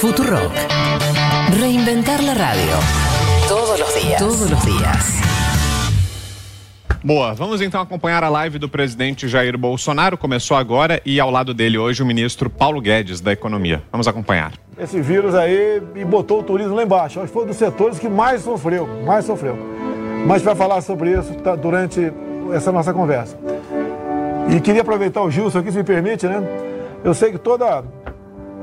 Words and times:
Futurock. 0.00 0.54
Reinventar 1.60 2.22
la 2.22 2.32
radio. 2.32 2.70
Todos 3.48 3.80
los 3.80 3.94
días. 4.00 4.20
Todos 4.20 4.48
los 4.48 4.64
días. 4.64 5.18
Boa, 7.02 7.34
vamos 7.34 7.60
então 7.60 7.80
acompanhar 7.80 8.22
a 8.22 8.28
live 8.28 8.60
do 8.60 8.68
presidente 8.68 9.26
Jair 9.26 9.58
Bolsonaro. 9.58 10.16
Começou 10.16 10.56
agora 10.56 11.02
e 11.04 11.18
ao 11.18 11.32
lado 11.32 11.52
dele 11.52 11.76
hoje 11.78 12.00
o 12.00 12.06
ministro 12.06 12.48
Paulo 12.48 12.80
Guedes 12.80 13.20
da 13.20 13.32
Economia. 13.32 13.82
Vamos 13.90 14.06
acompanhar. 14.06 14.52
Esse 14.78 15.00
vírus 15.00 15.34
aí 15.34 15.82
e 15.96 16.04
botou 16.04 16.40
o 16.40 16.42
turismo 16.44 16.76
lá 16.76 16.84
embaixo. 16.84 17.18
Acho 17.18 17.26
que 17.26 17.34
foi 17.34 17.42
um 17.42 17.48
dos 17.48 17.56
setores 17.56 17.98
que 17.98 18.08
mais 18.08 18.42
sofreu, 18.42 18.88
mais 19.04 19.24
sofreu. 19.24 19.58
Mas 20.24 20.42
vai 20.42 20.54
falar 20.54 20.80
sobre 20.80 21.10
isso 21.10 21.34
tá, 21.42 21.56
durante 21.56 22.12
essa 22.54 22.70
nossa 22.70 22.94
conversa. 22.94 23.36
E 24.48 24.60
queria 24.60 24.82
aproveitar 24.82 25.22
o 25.22 25.30
Gilson 25.30 25.58
aqui, 25.58 25.72
se 25.72 25.78
me 25.78 25.82
permite, 25.82 26.24
né? 26.28 26.40
Eu 27.02 27.14
sei 27.14 27.32
que 27.32 27.38
toda. 27.38 27.82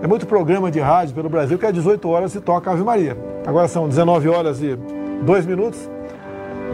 É 0.05 0.07
muito 0.07 0.27
programa 0.27 0.69
de 0.69 0.79
rádio 0.79 1.15
pelo 1.15 1.27
Brasil 1.27 1.57
que 1.57 1.65
às 1.65 1.73
18 1.73 2.07
horas 2.07 2.31
se 2.31 2.39
toca 2.39 2.69
Ave 2.69 2.83
Maria. 2.83 3.17
Agora 3.43 3.67
são 3.67 3.89
19 3.89 4.29
horas 4.29 4.61
e 4.61 4.75
2 5.23 5.47
minutos. 5.47 5.89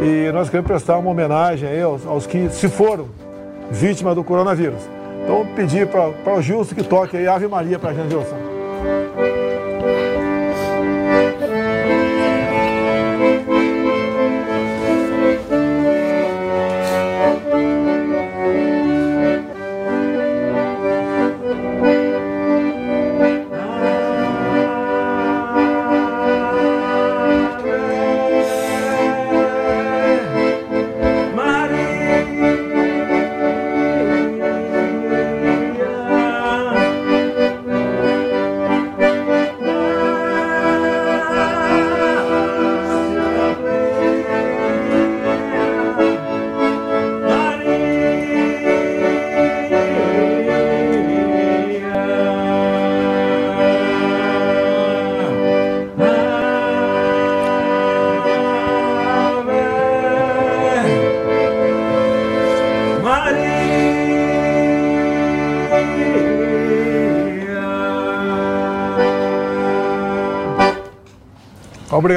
E 0.02 0.30
nós 0.34 0.49
queremos 0.49 0.67
prestar 0.67 0.98
uma 0.98 1.09
homenagem 1.09 1.70
aí 1.70 1.81
aos, 1.81 2.05
aos 2.05 2.27
que 2.27 2.49
se 2.49 2.67
foram 2.67 3.07
vítimas 3.71 4.16
do 4.16 4.23
coronavírus. 4.26 4.81
Então, 5.23 5.48
pedir 5.55 5.88
para 5.88 6.35
o 6.35 6.41
Gilson 6.41 6.76
que 6.76 6.84
toque 6.84 7.16
aí 7.16 7.26
Ave 7.26 7.48
Maria 7.48 7.80
para 7.80 7.91
a 7.91 7.94
gente, 7.94 8.09
Gilson. 8.09 8.35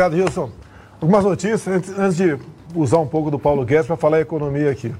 Obrigado, 0.05 0.17
Gilson. 0.17 0.51
Algumas 1.01 1.25
notícias 1.25 1.67
antes, 1.67 1.99
antes 1.99 2.19
de 2.19 2.39
usar 2.75 2.99
um 2.99 3.07
pouco 3.07 3.31
do 3.31 3.39
Paulo 3.39 3.65
Guedes 3.65 3.87
para 3.87 3.97
falar 3.97 4.21
economia 4.21 4.71
aqui. 4.71 4.93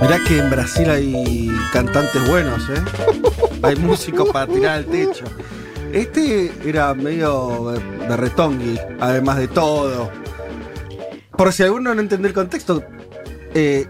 Mirá 0.00 0.18
que 0.26 0.38
en 0.38 0.50
Brasil 0.50 0.90
hay 0.90 1.50
cantantes 1.72 2.26
buenos, 2.28 2.68
¿eh? 2.70 2.82
Hay 3.62 3.76
músicos 3.76 4.30
para 4.30 4.50
tirar 4.50 4.78
al 4.78 4.86
techo. 4.86 5.24
Este 5.92 6.50
era 6.64 6.94
medio 6.94 7.74
berretongui, 8.08 8.80
además 8.98 9.36
de 9.36 9.48
todo. 9.48 10.10
Por 11.40 11.54
si 11.54 11.62
alguno 11.62 11.94
no 11.94 12.02
entendió 12.02 12.28
el 12.28 12.34
contexto, 12.34 12.84
eh, 13.54 13.86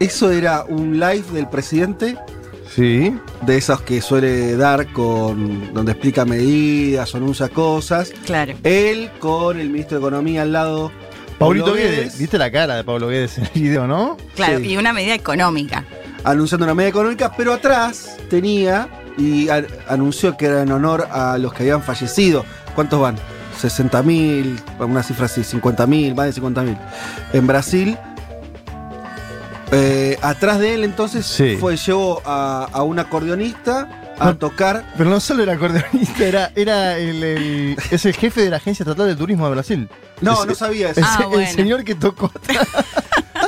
eso 0.00 0.32
era 0.32 0.64
un 0.64 0.98
live 0.98 1.22
del 1.32 1.48
presidente. 1.48 2.18
Sí. 2.68 3.16
De 3.42 3.56
esos 3.58 3.80
que 3.82 4.00
suele 4.00 4.56
dar 4.56 4.92
con. 4.92 5.72
donde 5.72 5.92
explica 5.92 6.24
medidas 6.24 7.14
o 7.14 7.18
anuncia 7.18 7.48
cosas. 7.48 8.10
Claro. 8.26 8.54
Él 8.64 9.12
con 9.20 9.60
el 9.60 9.70
ministro 9.70 9.98
de 10.00 10.04
Economía 10.04 10.42
al 10.42 10.50
lado. 10.50 10.90
Paulito 11.38 11.74
Guedes. 11.74 12.18
¿Viste 12.18 12.38
la 12.38 12.50
cara 12.50 12.74
de 12.74 12.82
Pablo 12.82 13.06
Guedes 13.06 13.38
en 13.38 13.44
el 13.44 13.62
video, 13.62 13.86
no? 13.86 14.16
Claro, 14.34 14.58
Sí. 14.58 14.70
y 14.72 14.76
una 14.76 14.92
medida 14.92 15.14
económica. 15.14 15.84
anunciando 16.24 16.64
una 16.64 16.74
medida 16.74 16.88
económica, 16.88 17.32
pero 17.36 17.52
atrás 17.52 18.16
tenía 18.28 18.88
y 19.16 19.46
anunció 19.86 20.36
que 20.36 20.46
era 20.46 20.62
en 20.62 20.72
honor 20.72 21.06
a 21.08 21.38
los 21.38 21.52
que 21.52 21.62
habían 21.62 21.84
fallecido. 21.84 22.44
¿Cuántos 22.74 23.00
van? 23.00 23.14
60 23.62 24.02
mil, 24.02 24.60
una 24.78 25.02
cifra 25.02 25.26
así, 25.26 25.42
50 25.44 25.86
mil, 25.86 26.14
más 26.14 26.26
de 26.26 26.32
50 26.32 26.62
mil. 26.62 26.76
En 27.32 27.46
Brasil, 27.46 27.96
eh, 29.70 30.18
atrás 30.22 30.58
de 30.58 30.74
él 30.74 30.84
entonces 30.84 31.24
Sí. 31.24 31.56
fue, 31.58 31.76
llevó 31.76 32.20
a, 32.26 32.68
a 32.72 32.82
un 32.82 32.98
acordeonista 32.98 33.88
a 34.18 34.26
No. 34.26 34.36
tocar. 34.36 34.84
Pero 34.98 35.08
no 35.10 35.20
solo 35.20 35.42
era 35.42 35.54
acordeonista, 35.54 36.24
era, 36.24 36.52
era 36.54 36.98
el, 36.98 37.22
el- 37.22 37.76
es 37.90 38.04
el 38.04 38.14
jefe 38.14 38.42
de 38.42 38.50
la 38.50 38.56
Agencia 38.58 38.82
Estatal 38.84 39.06
de 39.06 39.16
Turismo 39.16 39.46
de 39.46 39.52
Brasil. 39.52 39.88
No, 40.20 40.42
Es- 40.42 40.46
no 40.46 40.54
sabía 40.54 40.90
eso. 40.90 41.00
El, 41.00 41.06
Ah, 41.08 41.18
el 41.22 41.26
bueno. 41.28 41.50
señor 41.52 41.84
que 41.84 41.94
tocó. 41.94 42.30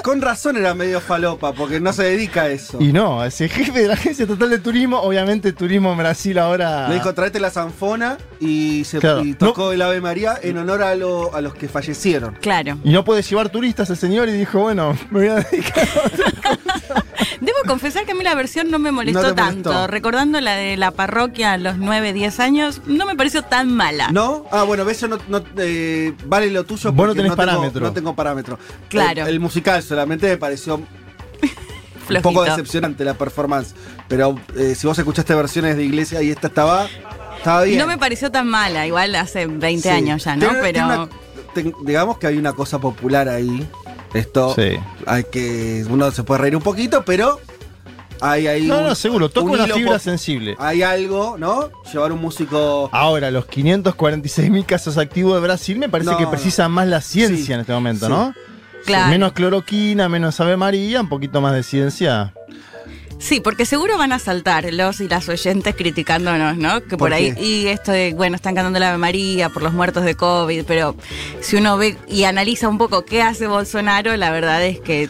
Con 0.04 0.20
razón 0.20 0.58
era 0.58 0.74
medio 0.74 1.00
falopa, 1.00 1.54
porque 1.54 1.80
no 1.80 1.90
se 1.94 2.02
dedica 2.02 2.42
a 2.42 2.48
eso. 2.50 2.76
Y 2.78 2.92
no, 2.92 3.24
es 3.24 3.40
el 3.40 3.48
jefe 3.48 3.80
de 3.80 3.88
la 3.88 3.94
Agencia 3.94 4.24
Estatal 4.24 4.50
de 4.50 4.58
Turismo. 4.58 5.00
Obviamente, 5.00 5.54
Turismo 5.54 5.92
en 5.92 5.96
Brasil 5.98 6.38
ahora. 6.38 6.88
Le 6.90 6.96
dijo, 6.96 7.14
tráete 7.14 7.40
la 7.40 7.50
zanfona 7.50 8.18
y, 8.38 8.84
se, 8.84 8.98
Claro. 8.98 9.24
y 9.24 9.32
tocó 9.32 9.72
el 9.72 9.80
Ave 9.80 10.02
María 10.02 10.38
en 10.42 10.58
honor 10.58 10.82
a, 10.82 10.94
lo- 10.94 11.34
a 11.34 11.40
los 11.40 11.54
que 11.54 11.68
fallecieron. 11.70 12.34
Claro. 12.42 12.76
Y 12.84 12.92
no 12.92 13.02
puede 13.02 13.22
llevar 13.22 13.48
turistas 13.48 13.88
el 13.88 13.96
señor 13.96 14.28
y 14.28 14.32
dijo, 14.32 14.58
bueno, 14.60 14.94
me 15.10 15.20
voy 15.20 15.28
a 15.28 15.34
dedicar. 15.36 15.88
Debo 17.40 17.58
confesar 17.66 18.04
que 18.04 18.12
a 18.12 18.14
mí 18.14 18.22
la 18.24 18.34
versión 18.34 18.70
no 18.70 18.78
me 18.78 18.90
molestó, 18.90 19.22
No 19.22 19.34
tanto. 19.34 19.86
Recordando 19.86 20.40
la 20.40 20.54
de 20.54 20.76
la 20.76 20.90
parroquia 20.92 21.52
a 21.52 21.58
los 21.58 21.76
9, 21.76 22.12
10 22.12 22.40
años, 22.40 22.80
no 22.86 23.06
me 23.06 23.16
pareció 23.16 23.42
tan 23.42 23.70
mala. 23.72 24.08
¿No? 24.10 24.46
Ah, 24.50 24.62
bueno, 24.62 24.84
ves, 24.84 25.00
yo 25.00 25.08
no, 25.08 25.18
no, 25.28 25.42
eh, 25.58 26.12
vale 26.26 26.50
lo 26.50 26.64
tuyo 26.64 26.92
Vos 26.92 27.06
no 27.08 27.12
tenés 27.14 27.32
tengo- 27.32 27.36
parámetro. 27.36 27.80
no 27.80 27.92
tengo 27.92 28.14
parámetro. 28.14 28.58
Claro. 28.88 29.22
El, 29.22 29.28
el 29.28 29.40
musical 29.40 29.82
solamente 29.94 30.26
me 30.28 30.36
pareció 30.36 30.76
un 30.76 30.86
poco 32.22 32.44
decepcionante 32.44 33.04
la 33.04 33.14
performance. 33.14 33.74
Pero 34.08 34.38
eh, 34.56 34.74
si 34.74 34.86
vos 34.86 34.98
escuchaste 34.98 35.34
versiones 35.34 35.76
de 35.76 35.84
iglesia 35.84 36.20
y 36.22 36.30
esta 36.30 36.48
estaba, 36.48 36.86
estaba 37.38 37.62
bien. 37.62 37.78
No 37.78 37.86
me 37.86 37.98
pareció 37.98 38.30
tan 38.30 38.46
mala, 38.48 38.86
igual 38.86 39.14
hace 39.14 39.46
20 39.46 39.82
Sí. 39.82 39.88
años 39.88 40.24
ya, 40.24 40.36
¿no? 40.36 40.40
Tiene- 40.48 40.58
Pero 40.60 40.72
tiene 40.72 40.86
una- 40.86 41.08
ten- 41.54 41.74
digamos 41.84 42.18
que 42.18 42.26
hay 42.26 42.36
una 42.36 42.52
cosa 42.52 42.78
popular 42.78 43.28
ahí. 43.28 43.66
Esto 44.12 44.54
Sí. 44.54 44.76
hay 45.06 45.24
que. 45.24 45.84
Uno 45.88 46.10
se 46.12 46.22
puede 46.22 46.42
reír 46.42 46.54
un 46.56 46.62
poquito, 46.62 47.04
pero 47.04 47.40
hay 48.20 48.46
ahí. 48.46 48.66
No, 48.66 48.78
un- 48.78 48.84
no, 48.84 48.94
seguro, 48.94 49.28
toca 49.28 49.46
un 49.52 49.60
una 49.60 49.66
fibra 49.74 49.98
sensible. 49.98 50.54
Hay 50.60 50.82
algo, 50.82 51.36
¿no? 51.38 51.70
Llevar 51.92 52.12
un 52.12 52.20
músico. 52.20 52.88
Ahora, 52.92 53.30
los 53.32 53.46
546 53.46 54.50
mil 54.50 54.64
casos 54.66 54.98
activos 54.98 55.34
de 55.34 55.40
Brasil 55.40 55.78
me 55.78 55.88
parece 55.88 56.10
No, 56.12 56.16
que 56.18 56.24
no. 56.24 56.30
precisan 56.30 56.70
más 56.70 56.86
la 56.86 57.00
ciencia 57.00 57.44
Sí, 57.46 57.52
en 57.54 57.60
este 57.60 57.72
momento, 57.72 58.06
sí. 58.06 58.12
¿no? 58.12 58.34
Claro. 58.84 59.10
Menos 59.10 59.32
cloroquina, 59.32 60.08
menos 60.08 60.40
Ave 60.40 60.56
María, 60.56 61.00
un 61.00 61.08
poquito 61.08 61.40
más 61.40 61.54
de 61.54 61.62
ciencia. 61.62 62.32
Sí, 63.18 63.40
porque 63.40 63.64
seguro 63.64 63.96
van 63.96 64.12
a 64.12 64.18
saltar 64.18 64.70
los 64.72 65.00
y 65.00 65.08
las 65.08 65.28
oyentes 65.28 65.74
criticándonos, 65.74 66.56
¿no? 66.58 66.80
Que 66.82 66.90
por, 66.90 66.98
¿Por 66.98 67.12
ahí, 67.14 67.32
y 67.40 67.68
esto 67.68 67.90
de, 67.92 68.12
bueno, 68.12 68.36
están 68.36 68.54
cantando 68.54 68.78
la 68.78 68.90
Ave 68.90 68.98
María 68.98 69.48
por 69.48 69.62
los 69.62 69.72
muertos 69.72 70.04
de 70.04 70.14
COVID, 70.14 70.64
pero 70.66 70.94
si 71.40 71.56
uno 71.56 71.78
ve 71.78 71.96
y 72.08 72.24
analiza 72.24 72.68
un 72.68 72.76
poco 72.76 73.04
qué 73.06 73.22
hace 73.22 73.46
Bolsonaro, 73.46 74.14
la 74.16 74.30
verdad 74.30 74.62
es 74.64 74.78
que 74.80 75.08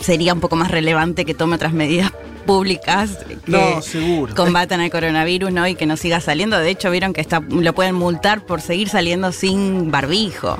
sería 0.00 0.34
un 0.34 0.40
poco 0.40 0.56
más 0.56 0.70
relevante 0.70 1.24
que 1.24 1.32
tome 1.32 1.54
otras 1.54 1.72
medidas 1.72 2.12
públicas 2.44 3.18
que 3.26 3.38
No, 3.50 3.80
seguro. 3.80 4.34
combatan 4.34 4.82
el 4.82 4.90
coronavirus, 4.90 5.50
¿no? 5.50 5.66
Y 5.66 5.74
que 5.76 5.86
no 5.86 5.96
siga 5.96 6.20
saliendo. 6.20 6.58
De 6.58 6.68
hecho, 6.68 6.90
vieron 6.90 7.14
que 7.14 7.22
está, 7.22 7.40
lo 7.40 7.72
pueden 7.74 7.94
multar 7.94 8.44
por 8.44 8.60
seguir 8.60 8.90
saliendo 8.90 9.32
sin 9.32 9.90
barbijo. 9.90 10.58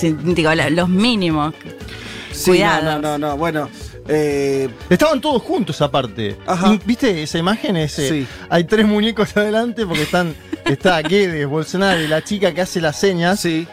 Digo, 0.00 0.50
los 0.54 0.88
mínimos. 0.88 1.54
Sí, 2.32 2.50
Cuidados. 2.50 2.84
no, 2.84 2.98
no, 2.98 3.18
no, 3.18 3.28
no. 3.30 3.36
Bueno, 3.36 3.68
eh, 4.08 4.68
Estaban 4.90 5.20
todos 5.20 5.40
juntos 5.42 5.80
aparte. 5.80 6.36
Ajá. 6.46 6.76
¿Viste 6.84 7.22
esa 7.22 7.38
imagen? 7.38 7.76
Ese, 7.76 8.08
Sí. 8.08 8.26
Hay 8.50 8.64
tres 8.64 8.86
muñecos 8.86 9.36
adelante 9.36 9.86
porque 9.86 10.02
están 10.02 10.34
está 10.64 11.00
Guedes, 11.02 11.46
Bolsonaro 11.46 12.00
y 12.02 12.08
la 12.08 12.22
chica 12.22 12.52
que 12.52 12.60
hace 12.60 12.80
las 12.80 12.98
señas. 12.98 13.40
sí. 13.40 13.66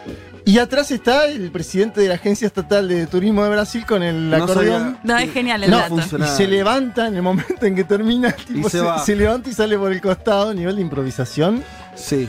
Y 0.44 0.58
atrás 0.58 0.90
está 0.90 1.26
el 1.26 1.52
presidente 1.52 2.00
de 2.00 2.08
la 2.08 2.14
Agencia 2.14 2.48
Estatal 2.48 2.88
de 2.88 3.06
Turismo 3.06 3.44
de 3.44 3.50
Brasil 3.50 3.84
con 3.86 4.02
el 4.02 4.28
No 4.28 4.38
acordeón. 4.38 4.96
sabía. 4.96 5.00
No, 5.04 5.16
es 5.18 5.32
genial 5.32 5.62
el 5.62 5.70
No, 5.70 5.78
dato. 5.78 5.94
Y 6.18 6.26
se 6.36 6.48
levanta 6.48 7.06
en 7.06 7.14
el 7.14 7.22
momento 7.22 7.64
en 7.64 7.76
que 7.76 7.84
termina, 7.84 8.30
el 8.30 8.34
tipo 8.44 8.58
Y 8.58 8.64
se 8.64 8.70
se, 8.70 8.80
va. 8.80 8.98
se 8.98 9.14
levanta 9.14 9.50
y 9.50 9.52
sale 9.52 9.78
por 9.78 9.92
el 9.92 10.00
costado, 10.00 10.52
nivel 10.52 10.74
de 10.74 10.82
improvisación. 10.82 11.62
Sí. 11.94 12.28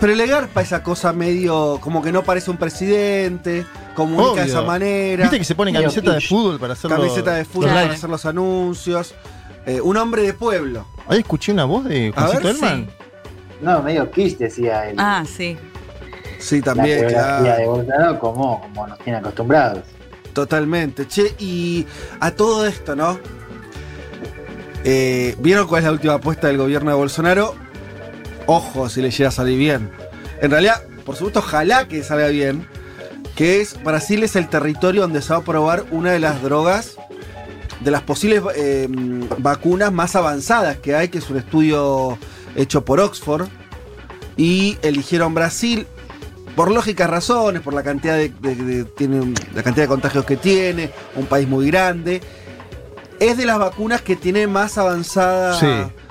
Pero 0.00 0.14
le 0.14 0.26
garpa 0.26 0.62
esa 0.62 0.82
cosa 0.82 1.12
medio 1.12 1.78
como 1.80 2.02
que 2.02 2.10
no 2.10 2.22
parece 2.22 2.50
un 2.50 2.56
presidente, 2.56 3.66
comunica 3.94 4.42
de 4.42 4.48
esa 4.48 4.62
manera. 4.62 5.22
Viste 5.24 5.38
que 5.38 5.44
se 5.44 5.54
pone 5.54 5.72
camiseta 5.72 6.14
de 6.14 6.20
fútbol 6.22 6.58
para 6.58 6.72
hacer 6.72 6.90
Camiseta 6.90 7.34
de 7.34 7.44
fútbol 7.44 7.64
Claro. 7.70 7.80
para 7.82 7.94
hacer 7.94 8.10
los 8.10 8.24
anuncios. 8.24 9.14
Eh, 9.66 9.78
un 9.80 9.96
hombre 9.98 10.22
de 10.22 10.32
pueblo. 10.32 10.86
Ahí 11.06 11.18
escuché 11.18 11.52
una 11.52 11.66
voz 11.66 11.84
de 11.84 12.12
A 12.16 12.22
Juancito 12.22 12.42
ver, 12.44 12.56
Elman. 12.56 12.90
No, 13.60 13.82
medio 13.82 14.10
Kish 14.10 14.38
decía 14.38 14.88
él. 14.88 14.96
Ah, 14.98 15.22
sí. 15.26 15.58
Sí, 16.38 16.60
la 16.60 16.64
también, 16.74 17.00
geografía 17.00 17.38
claro. 17.40 17.60
de 17.60 17.66
Bolsonaro 17.66 18.18
como, 18.18 18.60
como 18.62 18.86
nos 18.86 18.98
tiene 19.00 19.18
acostumbrados. 19.18 19.82
Totalmente. 20.32 21.06
Che, 21.06 21.34
y 21.38 21.86
a 22.20 22.30
todo 22.30 22.66
esto, 22.66 22.96
¿no? 22.96 23.18
Eh, 24.84 25.36
¿Vieron 25.40 25.66
cuál 25.66 25.80
es 25.80 25.84
la 25.84 25.92
última 25.92 26.14
apuesta 26.14 26.46
del 26.46 26.56
gobierno 26.56 26.90
de 26.90 26.96
Bolsonaro? 26.96 27.54
Ojo 28.46 28.88
si 28.88 29.00
le 29.02 29.10
llega 29.10 29.28
a 29.28 29.32
salir 29.32 29.58
bien. 29.58 29.90
En 30.40 30.50
realidad, 30.50 30.82
por 31.04 31.16
supuesto, 31.16 31.40
ojalá 31.40 31.86
que 31.88 32.02
salga 32.02 32.28
bien. 32.28 32.66
Que 33.36 33.60
es, 33.60 33.82
Brasil 33.82 34.22
es 34.22 34.36
el 34.36 34.48
territorio 34.48 35.02
donde 35.02 35.22
se 35.22 35.32
va 35.32 35.38
a 35.38 35.44
probar 35.44 35.84
una 35.90 36.12
de 36.12 36.18
las 36.18 36.42
drogas, 36.42 36.96
de 37.80 37.90
las 37.90 38.02
posibles 38.02 38.42
eh, 38.56 38.88
vacunas 39.38 39.92
más 39.92 40.14
avanzadas 40.16 40.76
que 40.78 40.94
hay, 40.94 41.08
que 41.08 41.18
es 41.18 41.30
un 41.30 41.38
estudio 41.38 42.18
hecho 42.54 42.84
por 42.84 43.00
Oxford. 43.00 43.48
Y 44.36 44.78
eligieron 44.82 45.34
Brasil 45.34 45.86
por 46.56 46.70
lógicas 46.70 47.08
razones, 47.08 47.62
por 47.62 47.72
la 47.74 47.82
cantidad 47.82 48.16
de, 48.16 48.28
de- 48.40 48.54
de- 48.56 48.84
tiene 48.84 49.32
la 49.54 49.62
cantidad 49.62 49.84
de 49.84 49.88
contagios 49.88 50.24
que 50.24 50.36
tiene, 50.36 50.90
un 51.14 51.26
país 51.26 51.48
muy 51.48 51.66
grande. 51.70 52.20
Es 53.20 53.36
de 53.36 53.46
las 53.46 53.58
vacunas 53.58 54.02
que 54.02 54.16
tiene 54.16 54.46
más 54.46 54.76
avanzada 54.78 55.58
Sí. 55.58 55.66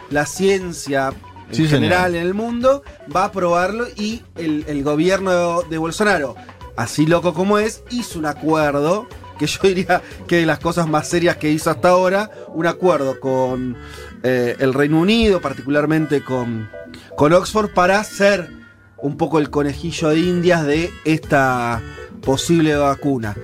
la 0.10 0.26
ciencia 0.26 1.12
en 1.50 1.56
Sí, 1.56 1.68
general 1.68 2.12
señor. 2.12 2.22
en 2.22 2.28
el 2.28 2.34
mundo, 2.34 2.84
va 3.16 3.26
a 3.26 3.32
probarlo 3.32 3.88
y 3.96 4.22
el, 4.38 4.66
el 4.68 4.84
gobierno 4.84 5.62
de 5.64 5.78
Bolsonaro, 5.78 6.36
así 6.78 7.06
loco 7.06 7.34
como 7.34 7.58
es, 7.60 7.84
hizo 7.92 8.20
un 8.20 8.26
acuerdo, 8.26 9.08
que 9.38 9.48
yo 9.48 9.60
diría 9.64 10.02
que 10.28 10.38
de 10.38 10.46
las 10.46 10.60
cosas 10.60 10.88
más 10.88 11.08
serias 11.08 11.38
que 11.38 11.50
hizo 11.50 11.70
hasta 11.70 11.90
ahora, 11.90 12.30
un 12.50 12.68
acuerdo 12.68 13.20
con 13.20 13.78
eh, 14.24 14.56
el 14.60 14.74
Reino 14.74 15.00
Unido, 15.00 15.40
particularmente 15.42 16.24
con, 16.24 16.70
con 17.16 17.34
Oxford, 17.34 17.74
para 17.74 18.04
ser 18.04 18.50
un 18.98 19.16
poco 19.16 19.40
el 19.40 19.50
conejillo 19.50 20.10
de 20.10 20.20
indias 20.20 20.66
de 20.66 20.92
esta 21.06 21.82
posible 22.22 22.76
vacuna. 22.76 23.36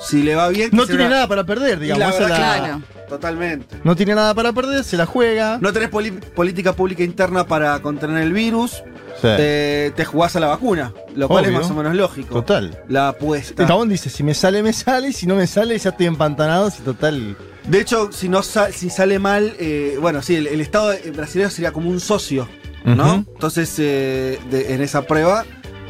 Si 0.00 0.22
le 0.24 0.34
va 0.34 0.48
bien... 0.48 0.70
No 0.72 0.86
tiene 0.86 1.06
una- 1.06 1.10
nada 1.14 1.28
para 1.28 1.44
perder, 1.44 1.78
digamos. 1.78 2.00
la 2.00 2.12
verdad 2.12 2.36
Claro. 2.36 2.82
Totalmente. 3.08 3.76
No 3.84 3.96
tiene 3.96 4.14
nada 4.14 4.34
para 4.34 4.52
perder, 4.52 4.84
se 4.84 4.96
la 4.96 5.06
juega. 5.06 5.58
No 5.60 5.72
tenés 5.72 5.88
política 5.88 6.72
pública 6.74 7.02
interna 7.02 7.46
para 7.46 7.78
contener 7.80 8.22
el 8.22 8.32
virus. 8.32 8.82
Sí. 9.20 9.26
eh, 9.36 9.90
te 9.96 10.04
jugás 10.04 10.36
a 10.36 10.40
la 10.40 10.46
vacuna, 10.46 10.92
lo 11.16 11.26
cual 11.26 11.46
es 11.46 11.52
más 11.52 11.68
o 11.70 11.74
menos 11.74 11.92
lógico. 11.96 12.34
Total. 12.36 12.78
La 12.88 13.08
apuesta. 13.08 13.62
El 13.62 13.68
chabón 13.68 13.88
dice, 13.88 14.10
si 14.10 14.22
me 14.22 14.32
sale, 14.32 14.62
me 14.62 14.72
sale, 14.72 15.08
y 15.08 15.12
si 15.12 15.26
no 15.26 15.34
me 15.34 15.48
sale, 15.48 15.76
ya 15.76 15.90
estoy 15.90 16.06
empantanado, 16.06 16.70
si 16.70 16.82
total. 16.82 17.36
De 17.66 17.80
hecho, 17.80 18.12
si 18.12 18.28
no 18.28 18.44
sa- 18.44 18.70
si 18.70 18.90
sale 18.90 19.18
mal, 19.18 19.54
eh, 19.58 19.96
bueno, 20.00 20.22
sí, 20.22 20.36
el, 20.36 20.46
el 20.46 20.60
Estado 20.60 20.94
brasileño 21.16 21.50
sería 21.50 21.72
como 21.72 21.90
un 21.90 21.98
socio, 21.98 22.46
¿no? 22.84 23.14
Entonces, 23.14 23.74
eh, 23.78 24.38
de- 24.52 24.72
en 24.74 24.82
esa 24.82 25.02
prueba, 25.02 25.44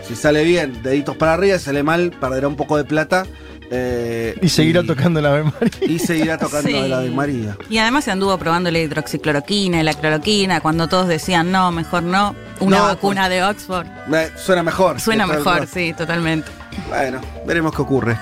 si 0.06 0.16
sale 0.16 0.42
bien, 0.44 0.82
deditos 0.82 1.14
para 1.16 1.34
arriba, 1.34 1.58
si 1.58 1.66
sale 1.66 1.82
mal, 1.82 2.10
perderá 2.18 2.48
un 2.48 2.56
poco 2.56 2.78
de 2.78 2.84
plata. 2.84 3.26
Eh, 3.70 4.34
Y 4.42 4.48
seguirá 4.48 4.82
tocando 4.82 5.20
la 5.20 5.30
memoria. 5.30 5.70
Y 5.80 5.98
seguirá 5.98 6.38
tocando 6.38 6.68
Sí. 6.68 6.74
el 6.76 6.92
Ave 6.92 7.10
María. 7.10 7.56
Y 7.68 7.78
además 7.78 8.04
se 8.04 8.10
anduvo 8.10 8.36
probando 8.38 8.70
la 8.70 8.78
hidroxicloroquina 8.78 9.80
y 9.80 9.82
la 9.82 9.94
cloroquina, 9.94 10.60
cuando 10.60 10.88
todos 10.88 11.08
decían 11.08 11.50
no, 11.52 11.70
mejor 11.72 12.02
no. 12.02 12.34
Una 12.60 12.78
No, 12.78 12.84
vacuna 12.84 13.28
de 13.28 13.42
Oxford. 13.44 13.86
Eh, 14.12 14.30
suena 14.36 14.62
mejor. 14.62 15.00
Suena 15.00 15.26
mejor, 15.26 15.66
sí, 15.66 15.92
totalmente. 15.96 16.50
Bueno, 16.88 17.20
veremos 17.46 17.74
qué 17.74 17.82
ocurre. 17.82 18.18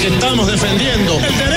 que 0.00 0.08
estamos 0.14 0.46
defendiendo 0.46 1.12
el 1.18 1.47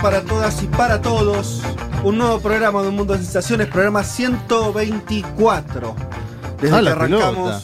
Para 0.00 0.22
todas 0.22 0.62
y 0.62 0.66
para 0.66 1.00
todos. 1.00 1.62
Un 2.02 2.18
nuevo 2.18 2.38
programa 2.40 2.82
de 2.82 2.88
Un 2.88 2.96
Mundo 2.96 3.14
de 3.14 3.20
Sensaciones, 3.20 3.68
programa 3.68 4.02
124. 4.04 5.94
Desde 6.60 6.74
Ah, 6.74 6.78
que 6.78 6.82
la 6.84 6.90
arrancamos 6.92 7.34
pelota. 7.34 7.62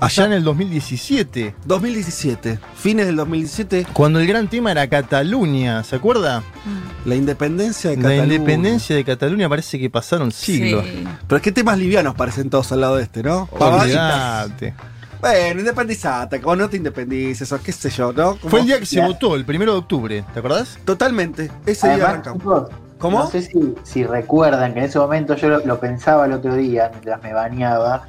Allá 0.00 0.26
en 0.26 0.32
el 0.32 0.42
2017, 0.44 1.54
2017, 1.64 2.58
fines 2.76 3.06
del 3.06 3.16
2017, 3.16 3.86
cuando 3.92 4.18
el 4.20 4.26
gran 4.26 4.48
tema 4.48 4.72
era 4.72 4.86
Cataluña, 4.88 5.82
¿se 5.84 5.96
acuerda? 5.96 6.42
la 7.04 7.14
independencia 7.14 7.90
de 7.90 7.96
La 7.96 8.02
Cataluña. 8.02 8.34
independencia 8.34 8.94
de 8.96 9.04
Cataluña 9.04 9.48
parece 9.48 9.78
que 9.78 9.88
pasaron 9.90 10.30
siglos. 10.32 10.84
Sí. 10.84 11.04
Pero 11.26 11.40
qué 11.40 11.52
temas 11.52 11.78
livianos 11.78 12.14
parecen 12.14 12.50
todos 12.50 12.70
al 12.72 12.80
lado 12.82 12.96
de 12.96 13.04
este, 13.04 13.22
¿no? 13.22 13.46
Pavaditas. 13.58 14.50
Bueno, 15.22 15.60
independizate, 15.60 16.40
o 16.42 16.56
no 16.56 16.68
te 16.68 16.76
independices, 16.78 17.52
o 17.52 17.62
qué 17.62 17.70
sé 17.70 17.88
yo, 17.90 18.12
¿no? 18.12 18.36
Como- 18.38 18.50
Fue 18.50 18.58
el 18.60 18.66
día 18.66 18.78
que 18.80 18.86
se 18.86 18.96
Ya. 18.96 19.06
votó, 19.06 19.36
el 19.36 19.44
primero 19.44 19.70
de 19.72 19.78
octubre, 19.78 20.24
¿te 20.34 20.40
acordás? 20.40 20.76
Totalmente, 20.84 21.48
ese 21.64 21.86
día 21.86 21.94
Además, 21.94 22.10
arrancamos. 22.10 22.42
chicos, 22.42 22.68
¿Cómo? 22.98 23.18
No 23.20 23.26
sé 23.28 23.42
si, 23.42 23.74
si 23.84 24.04
recuerdan 24.04 24.74
que 24.74 24.80
en 24.80 24.84
ese 24.86 24.98
momento 24.98 25.34
yo 25.36 25.48
lo, 25.48 25.58
lo 25.64 25.78
pensaba 25.80 26.26
el 26.26 26.32
otro 26.32 26.54
día 26.56 26.88
mientras 26.90 27.20
me 27.22 27.32
bañaba. 27.32 28.02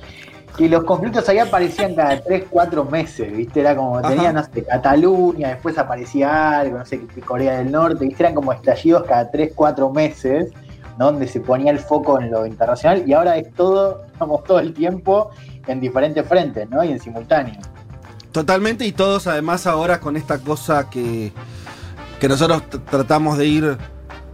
Que 0.58 0.70
los 0.70 0.84
conflictos 0.84 1.28
ahí 1.30 1.40
aparecían 1.40 1.96
cada 1.96 2.20
3, 2.22 2.44
4 2.50 2.86
meses, 2.86 3.36
¿viste? 3.36 3.60
Era 3.62 3.76
como, 3.76 3.98
Ajá. 3.98 4.10
tenían, 4.10 4.36
no 4.36 4.44
sé, 4.44 4.64
Cataluña, 4.64 5.50
después 5.50 5.78
aparecía 5.80 6.60
algo, 6.60 6.78
no 6.80 6.86
sé, 6.86 7.00
que 7.08 7.22
Corea 7.22 7.58
del 7.58 7.72
Norte, 7.72 8.06
¿viste? 8.06 8.22
Eran 8.22 8.36
como 8.36 8.54
estallidos 8.54 9.04
cada 9.08 9.32
3, 9.32 9.52
4 9.56 9.90
meses, 9.92 10.52
¿no? 11.00 11.06
Donde 11.06 11.28
se 11.28 11.40
ponía 11.40 11.72
el 11.72 11.80
foco 11.80 12.20
en 12.22 12.30
lo 12.30 12.46
internacional 12.46 13.04
y 13.08 13.14
ahora 13.14 13.36
es 13.38 13.52
todo, 13.54 14.04
estamos 14.14 14.44
todo 14.44 14.60
el 14.60 14.74
tiempo 14.76 15.32
en 15.68 15.80
diferentes 15.80 16.28
frentes, 16.28 16.70
¿no? 16.70 16.84
Y 16.84 16.92
en 16.92 17.00
simultáneo. 17.00 17.60
Totalmente, 18.32 18.86
y 18.86 18.92
todos 18.92 19.28
además 19.28 19.68
ahora 19.68 20.00
con 20.00 20.18
esta 20.18 20.40
cosa 20.40 20.90
que, 20.90 21.32
que 22.20 22.28
nosotros 22.28 22.64
tratamos 22.90 23.38
de 23.38 23.46
ir 23.46 23.78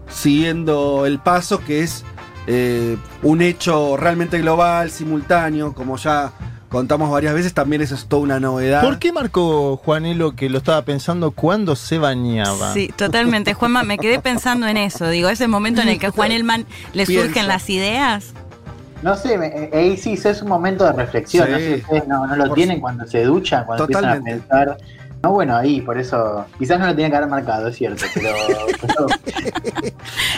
siguiendo 0.09 1.05
el 1.05 1.19
paso, 1.19 1.59
que 1.59 1.83
es 1.83 2.05
eh, 2.47 2.97
un 3.23 3.41
hecho 3.41 3.97
realmente 3.97 4.39
global, 4.39 4.89
simultáneo, 4.89 5.73
como 5.73 5.97
ya 5.97 6.31
contamos 6.69 7.09
varias 7.09 7.33
veces, 7.33 7.53
también 7.53 7.81
eso 7.81 7.95
es 7.95 8.05
toda 8.05 8.21
una 8.21 8.39
novedad. 8.39 8.81
¿Por 8.81 8.99
qué 8.99 9.11
marcó 9.11 9.77
Juanelo 9.77 10.35
que 10.35 10.49
lo 10.49 10.59
estaba 10.59 10.83
pensando 10.83 11.31
cuando 11.31 11.75
se 11.75 11.97
bañaba? 11.97 12.73
Sí, 12.73 12.91
totalmente. 12.95 13.53
Juanma, 13.53 13.83
me 13.83 13.97
quedé 13.97 14.19
pensando 14.19 14.67
en 14.67 14.77
eso. 14.77 15.09
Digo, 15.09 15.29
ese 15.29 15.47
momento 15.47 15.81
en 15.81 15.89
el 15.89 15.99
que 15.99 16.07
a 16.07 16.11
Juan 16.11 16.31
Elman 16.31 16.65
le 16.93 17.05
surgen 17.05 17.47
las 17.47 17.69
ideas. 17.69 18.33
No 19.01 19.15
sé, 19.15 19.35
eh, 19.35 19.69
ahí 19.73 19.97
sí, 19.97 20.13
eso 20.13 20.29
es 20.29 20.41
un 20.41 20.49
momento 20.49 20.83
de 20.85 20.91
reflexión. 20.93 21.45
Sí. 21.47 21.51
No 21.53 21.57
sé 21.59 21.65
si 21.75 21.81
ustedes 21.81 22.07
no, 22.07 22.27
no 22.27 22.35
lo 22.35 22.45
Por 22.47 22.55
tienen 22.55 22.79
cuando 22.81 23.07
se 23.07 23.23
duchan, 23.23 23.65
cuando 23.65 23.87
Totalmente. 23.87 24.31
empiezan 24.31 24.57
a 24.61 24.65
pensar. 24.65 24.77
No, 25.21 25.31
bueno, 25.31 25.55
ahí, 25.57 25.81
por 25.81 25.97
eso. 25.97 26.45
Quizás 26.57 26.79
no 26.79 26.85
lo 26.85 26.95
tenía 26.95 27.09
que 27.09 27.17
haber 27.17 27.29
marcado, 27.29 27.67
es 27.67 27.75
cierto, 27.75 28.05
pero. 28.13 28.29
pero- 28.81 29.07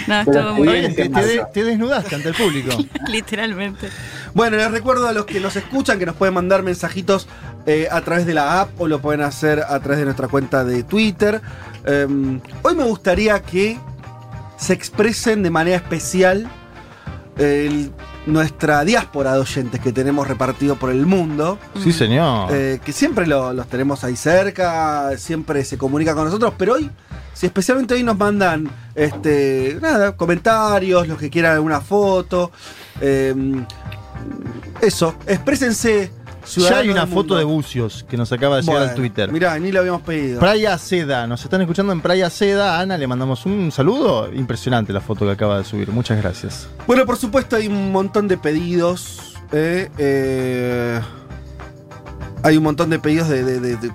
No, 0.07 0.21
Pero 0.25 0.39
estuvo 0.39 0.53
muy 0.55 0.67
Bien, 0.67 0.95
te, 0.95 1.07
de- 1.09 1.63
desnudaste 1.63 2.15
ante 2.15 2.29
el 2.29 2.35
público. 2.35 2.71
Literalmente. 3.07 3.89
Bueno, 4.33 4.57
les 4.57 4.71
recuerdo 4.71 5.07
a 5.07 5.13
los 5.13 5.25
que 5.25 5.39
nos 5.39 5.55
escuchan 5.55 5.99
que 5.99 6.05
nos 6.07 6.15
pueden 6.15 6.33
mandar 6.33 6.63
mensajitos 6.63 7.27
eh, 7.67 7.87
a 7.91 8.01
través 8.01 8.25
de 8.25 8.33
la 8.33 8.61
app 8.61 8.69
o 8.81 8.87
lo 8.87 8.99
pueden 8.99 9.21
hacer 9.21 9.59
a 9.61 9.79
través 9.79 9.99
de 9.99 10.05
nuestra 10.05 10.27
cuenta 10.27 10.63
de 10.63 10.81
Twitter. 10.83 11.41
Eh, 11.85 12.07
hoy 12.63 12.75
me 12.75 12.83
gustaría 12.83 13.39
que 13.41 13.77
se 14.57 14.73
expresen 14.73 15.43
de 15.43 15.51
manera 15.51 15.77
especial 15.77 16.47
el- 17.37 17.91
nuestra 18.25 18.83
diáspora 18.85 19.33
de 19.33 19.39
oyentes 19.39 19.79
que 19.81 19.91
tenemos 19.91 20.27
repartido 20.27 20.75
por 20.75 20.89
el 20.91 21.05
mundo. 21.05 21.57
Sí, 21.83 21.91
señor. 21.91 22.49
Eh, 22.53 22.79
que 22.83 22.91
siempre 22.93 23.25
lo- 23.27 23.53
los 23.53 23.67
tenemos 23.67 24.03
ahí 24.03 24.15
cerca, 24.15 25.17
siempre 25.17 25.63
se 25.65 25.77
comunica 25.77 26.13
con 26.13 26.25
nosotros, 26.25 26.53
pero 26.57 26.73
hoy, 26.73 26.89
si 27.33 27.47
especialmente 27.47 27.93
hoy 27.95 28.03
nos 28.03 28.17
mandan 28.17 28.69
este, 28.93 29.77
nada, 29.81 30.15
comentarios, 30.15 31.07
los 31.07 31.17
que 31.17 31.29
quieran 31.29 31.53
alguna 31.53 31.81
foto, 31.81 32.51
eh, 32.99 33.33
eso, 34.81 35.15
exprésense 35.27 36.11
Ya 36.57 36.79
hay 36.79 36.89
una 36.89 37.07
foto 37.07 37.35
de 37.37 37.43
bucios 37.43 38.05
que 38.09 38.17
nos 38.17 38.31
acaba 38.31 38.57
de 38.57 38.61
llegar 38.63 38.77
al 38.77 38.87
Bueno, 38.89 38.95
Twitter. 38.95 39.31
Mirá, 39.31 39.57
ni 39.59 39.71
lo 39.71 39.79
habíamos 39.79 40.01
pedido. 40.01 40.39
Playa 40.39 40.77
Seda, 40.77 41.27
nos 41.27 41.43
están 41.43 41.61
escuchando 41.61 41.93
en 41.93 42.01
Playa 42.01 42.29
Seda. 42.29 42.79
Ana 42.79 42.97
le 42.97 43.07
mandamos 43.07 43.45
un 43.45 43.71
saludo. 43.71 44.31
Impresionante 44.33 44.91
la 44.93 45.01
foto 45.01 45.25
que 45.25 45.31
acaba 45.31 45.57
de 45.59 45.63
subir. 45.63 45.89
Muchas 45.91 46.17
gracias. 46.21 46.67
Bueno, 46.87 47.05
por 47.05 47.17
supuesto 47.17 47.55
hay 47.55 47.67
un 47.67 47.91
montón 47.91 48.27
de 48.27 48.37
pedidos. 48.37 49.35
eh, 49.51 49.89
eh, 49.97 50.99
hay 52.43 52.57
un 52.57 52.63
montón 52.63 52.89
de 52.89 52.99
pedidos 52.99 53.29
de... 53.29 53.43
de- 53.43 53.59
de- 53.59 53.77
de- 53.77 53.91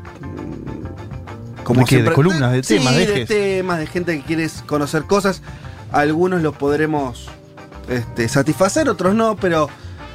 ¿De 1.68 1.84
qué? 1.84 2.00
¿De 2.02 2.12
columnas, 2.12 2.52
de 2.52 2.62
Sí, 2.62 2.76
temas, 2.78 2.94
de 2.94 3.06
de 3.06 3.26
temas, 3.26 3.78
de 3.80 3.86
gente 3.88 4.16
que 4.18 4.24
quiere 4.24 4.48
conocer 4.66 5.02
cosas. 5.02 5.42
Algunos 5.90 6.40
los 6.40 6.54
podremos 6.56 7.26
este, 7.88 8.28
satisfacer, 8.28 8.88
otros 8.88 9.16
no, 9.16 9.34
pero, 9.34 9.68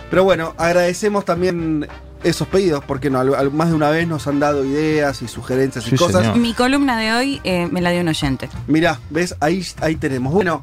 pero 0.10 0.24
bueno, 0.24 0.54
agradecemos 0.58 1.26
también 1.26 1.88
esos 2.24 2.48
pedidos, 2.48 2.84
porque 2.86 3.10
no, 3.10 3.20
Al- 3.20 3.52
más 3.52 3.70
de 3.70 3.76
una 3.76 3.90
vez 3.90 4.08
nos 4.08 4.28
han 4.28 4.40
dado 4.40 4.64
ideas 4.66 5.22
y 5.22 5.28
sugerencias 5.28 5.86
y 5.88 5.92
Sí, 5.92 5.96
cosas. 5.98 6.22
señor. 6.22 6.38
Mi 6.38 6.54
columna 6.54 6.98
de 6.98 7.14
hoy 7.14 7.42
eh, 7.44 7.68
me 7.72 7.82
la 7.82 7.90
dio 7.92 8.02
un 8.02 8.08
oyente. 8.10 8.50
Mirá, 8.68 9.00
¿ves? 9.10 9.36
Ahí, 9.40 9.66
ahí 9.82 9.96
tenemos. 9.96 10.34
Bueno, 10.34 10.62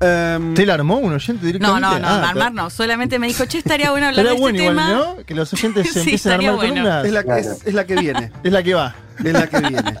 em, 0.00 0.54
¿Te 0.54 0.66
la 0.66 0.74
armó 0.74 0.96
un 0.98 1.12
oyente 1.14 1.40
No, 1.42 1.46
directamente? 1.46 1.80
no, 1.88 1.98
no, 2.00 2.06
Ah, 2.08 2.28
armar 2.30 2.52
no. 2.52 2.70
Solamente 2.70 3.18
me 3.18 3.26
dijo, 3.28 3.44
che, 3.46 3.58
estaría 3.58 3.90
bueno 3.90 4.06
hablar 4.08 4.26
de 4.26 4.32
bueno 4.32 4.58
este 4.58 4.70
igual, 4.70 4.86
tema. 4.88 4.92
¿no? 5.16 5.16
Que 5.24 5.34
los 5.34 5.52
oyentes 5.52 5.86
se 5.92 5.92
Sí, 5.94 5.98
empiecen 6.00 6.32
a 6.32 6.34
armar 6.36 6.54
bueno. 6.56 6.74
columnas. 6.74 7.04
es, 7.06 7.12
la, 7.12 7.22
Claro. 7.22 7.40
es- 7.40 7.66
es 7.66 7.74
la 7.74 7.86
que 7.86 7.94
viene. 7.96 8.32
Es 8.42 8.52
la 8.52 8.62
que 8.62 8.74
va. 8.74 8.94
Es 9.24 9.32
la 9.32 9.46
que 9.46 9.60
viene. 9.60 9.94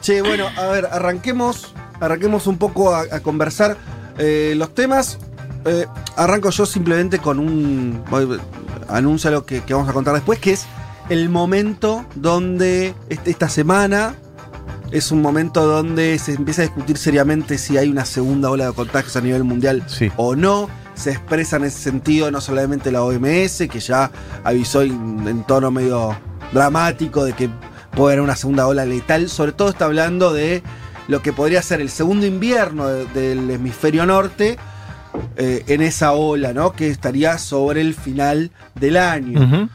che, 0.00 0.22
bueno, 0.22 0.46
a 0.56 0.66
ver, 0.66 0.86
arranquemos, 0.90 1.72
arranquemos 2.00 2.46
un 2.46 2.58
poco 2.58 2.94
a, 2.94 3.02
a 3.02 3.20
conversar 3.20 3.76
eh, 4.18 4.54
los 4.56 4.74
temas. 4.74 5.18
Eh, 5.64 5.84
arranco 6.16 6.50
yo 6.50 6.64
simplemente 6.64 7.18
con 7.18 7.38
un 7.40 8.02
anuncio 8.88 9.30
lo 9.30 9.44
que, 9.46 9.62
que 9.62 9.74
vamos 9.74 9.88
a 9.88 9.92
contar 9.92 10.14
después, 10.14 10.38
que 10.38 10.52
es 10.52 10.66
el 11.08 11.28
momento 11.28 12.04
donde 12.14 12.94
este- 13.08 13.30
esta 13.30 13.48
semana 13.48 14.14
es 14.90 15.10
un 15.10 15.20
momento 15.22 15.66
donde 15.66 16.18
se 16.18 16.32
empieza 16.34 16.62
a 16.62 16.64
discutir 16.66 16.96
seriamente 16.96 17.58
si 17.58 17.76
hay 17.76 17.88
una 17.88 18.04
segunda 18.04 18.50
ola 18.50 18.66
de 18.66 18.72
contagios 18.72 19.16
a 19.16 19.20
nivel 19.20 19.44
mundial 19.44 19.82
Sí. 19.86 20.10
o 20.16 20.36
no. 20.36 20.68
Se 20.94 21.10
expresa 21.10 21.56
en 21.56 21.64
ese 21.64 21.78
sentido 21.80 22.30
no 22.30 22.40
solamente 22.40 22.90
la 22.90 23.02
OMS, 23.02 23.68
que 23.68 23.80
ya 23.80 24.10
avisó 24.44 24.82
en, 24.82 25.24
en 25.26 25.44
tono 25.44 25.70
medio 25.70 26.16
dramático 26.52 27.24
de 27.24 27.32
que 27.34 27.50
puede 27.94 28.14
haber 28.14 28.22
una 28.22 28.36
segunda 28.36 28.66
ola 28.66 28.84
letal. 28.84 29.28
Sobre 29.28 29.52
todo 29.52 29.68
está 29.70 29.84
hablando 29.86 30.32
de 30.32 30.62
lo 31.08 31.20
que 31.22 31.32
podría 31.32 31.62
ser 31.62 31.80
el 31.80 31.90
segundo 31.90 32.24
invierno 32.26 32.86
de- 32.88 33.04
del 33.06 33.50
hemisferio 33.50 34.06
norte 34.06 34.56
eh, 35.36 35.64
en 35.66 35.82
esa 35.82 36.12
ola, 36.12 36.52
¿no? 36.52 36.72
Que 36.72 36.88
estaría 36.88 37.38
sobre 37.38 37.80
el 37.80 37.94
final 37.94 38.50
del 38.74 38.96
año. 38.96 39.68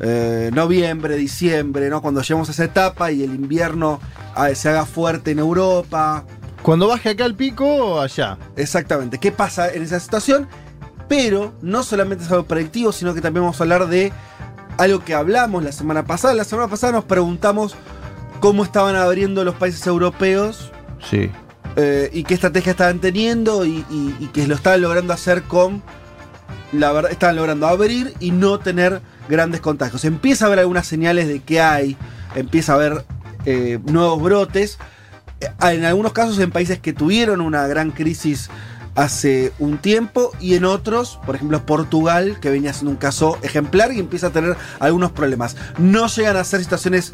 Eh, 0.00 0.50
noviembre, 0.52 1.16
diciembre, 1.16 1.88
¿no? 1.88 2.02
Cuando 2.02 2.22
lleguemos 2.22 2.48
a 2.48 2.52
esa 2.52 2.64
etapa 2.64 3.12
y 3.12 3.22
el 3.22 3.34
invierno 3.34 4.00
ah, 4.34 4.48
se 4.54 4.68
haga 4.68 4.86
fuerte 4.86 5.30
en 5.30 5.38
Europa. 5.38 6.24
Cuando 6.62 6.88
baje 6.88 7.10
acá 7.10 7.24
el 7.24 7.34
pico, 7.34 8.00
allá. 8.00 8.38
Exactamente. 8.56 9.18
¿Qué 9.18 9.32
pasa 9.32 9.72
en 9.72 9.82
esa 9.82 10.00
situación? 10.00 10.48
Pero 11.08 11.52
no 11.60 11.82
solamente 11.82 12.24
es 12.24 12.30
algo 12.30 12.44
predictivo, 12.44 12.92
sino 12.92 13.14
que 13.14 13.20
también 13.20 13.42
vamos 13.42 13.60
a 13.60 13.64
hablar 13.64 13.86
de 13.88 14.12
algo 14.78 15.04
que 15.04 15.14
hablamos 15.14 15.62
la 15.62 15.72
semana 15.72 16.04
pasada. 16.04 16.34
La 16.34 16.44
semana 16.44 16.68
pasada 16.68 16.92
nos 16.92 17.04
preguntamos 17.04 17.76
cómo 18.40 18.64
estaban 18.64 18.96
abriendo 18.96 19.44
los 19.44 19.54
países 19.56 19.86
europeos 19.86 20.72
Sí. 21.10 21.30
Eh, 21.76 22.10
y 22.12 22.24
qué 22.24 22.34
estrategia 22.34 22.72
estaban 22.72 22.98
teniendo 23.00 23.64
y, 23.64 23.84
y- 23.90 24.26
que 24.32 24.46
lo 24.46 24.54
estaban 24.54 24.80
logrando 24.82 25.12
hacer 25.12 25.42
con. 25.44 25.82
La 26.72 26.90
verdad, 26.92 27.10
estaban 27.12 27.36
logrando 27.36 27.66
abrir 27.66 28.14
y 28.18 28.30
no 28.30 28.58
tener 28.58 29.02
grandes 29.28 29.60
contagios. 29.60 30.04
Empieza 30.06 30.44
a 30.44 30.46
haber 30.46 30.60
algunas 30.60 30.86
señales 30.86 31.28
de 31.28 31.40
que 31.40 31.60
hay, 31.60 31.96
empieza 32.34 32.72
a 32.72 32.76
haber 32.76 33.04
eh, 33.44 33.78
nuevos 33.84 34.22
brotes. 34.22 34.78
Eh, 35.40 35.48
En 35.60 35.84
algunos 35.84 36.12
casos 36.12 36.38
en 36.38 36.50
países 36.50 36.78
que 36.78 36.92
tuvieron 36.94 37.40
una 37.42 37.66
gran 37.66 37.90
crisis 37.90 38.48
hace 38.94 39.52
un 39.58 39.78
tiempo 39.78 40.32
y 40.40 40.54
en 40.54 40.64
otros, 40.64 41.18
por 41.26 41.34
ejemplo 41.36 41.64
Portugal, 41.64 42.38
que 42.40 42.50
venía 42.50 42.72
siendo 42.72 42.90
un 42.90 42.96
caso 42.98 43.38
ejemplar 43.42 43.92
y 43.92 43.98
empieza 44.00 44.28
a 44.28 44.30
tener 44.30 44.56
algunos 44.80 45.12
problemas. 45.12 45.56
No 45.78 46.06
llegan 46.08 46.36
a 46.36 46.44
ser 46.44 46.60
situaciones 46.62 47.12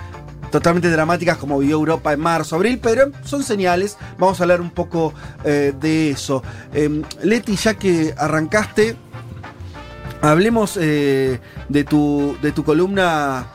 totalmente 0.50 0.90
dramáticas 0.90 1.36
como 1.36 1.58
vivió 1.58 1.76
Europa 1.76 2.12
en 2.12 2.20
marzo, 2.20 2.56
abril, 2.56 2.78
pero 2.82 3.10
son 3.24 3.42
señales. 3.42 3.96
Vamos 4.18 4.40
a 4.40 4.44
hablar 4.44 4.60
un 4.60 4.70
poco 4.70 5.14
eh, 5.44 5.72
de 5.78 6.10
eso. 6.10 6.42
Eh, 6.72 7.02
Leti, 7.22 7.56
ya 7.56 7.74
que 7.74 8.14
arrancaste, 8.16 8.96
hablemos 10.22 10.78
eh, 10.80 11.40
de, 11.68 11.84
tu, 11.84 12.36
de 12.42 12.52
tu 12.52 12.64
columna 12.64 13.46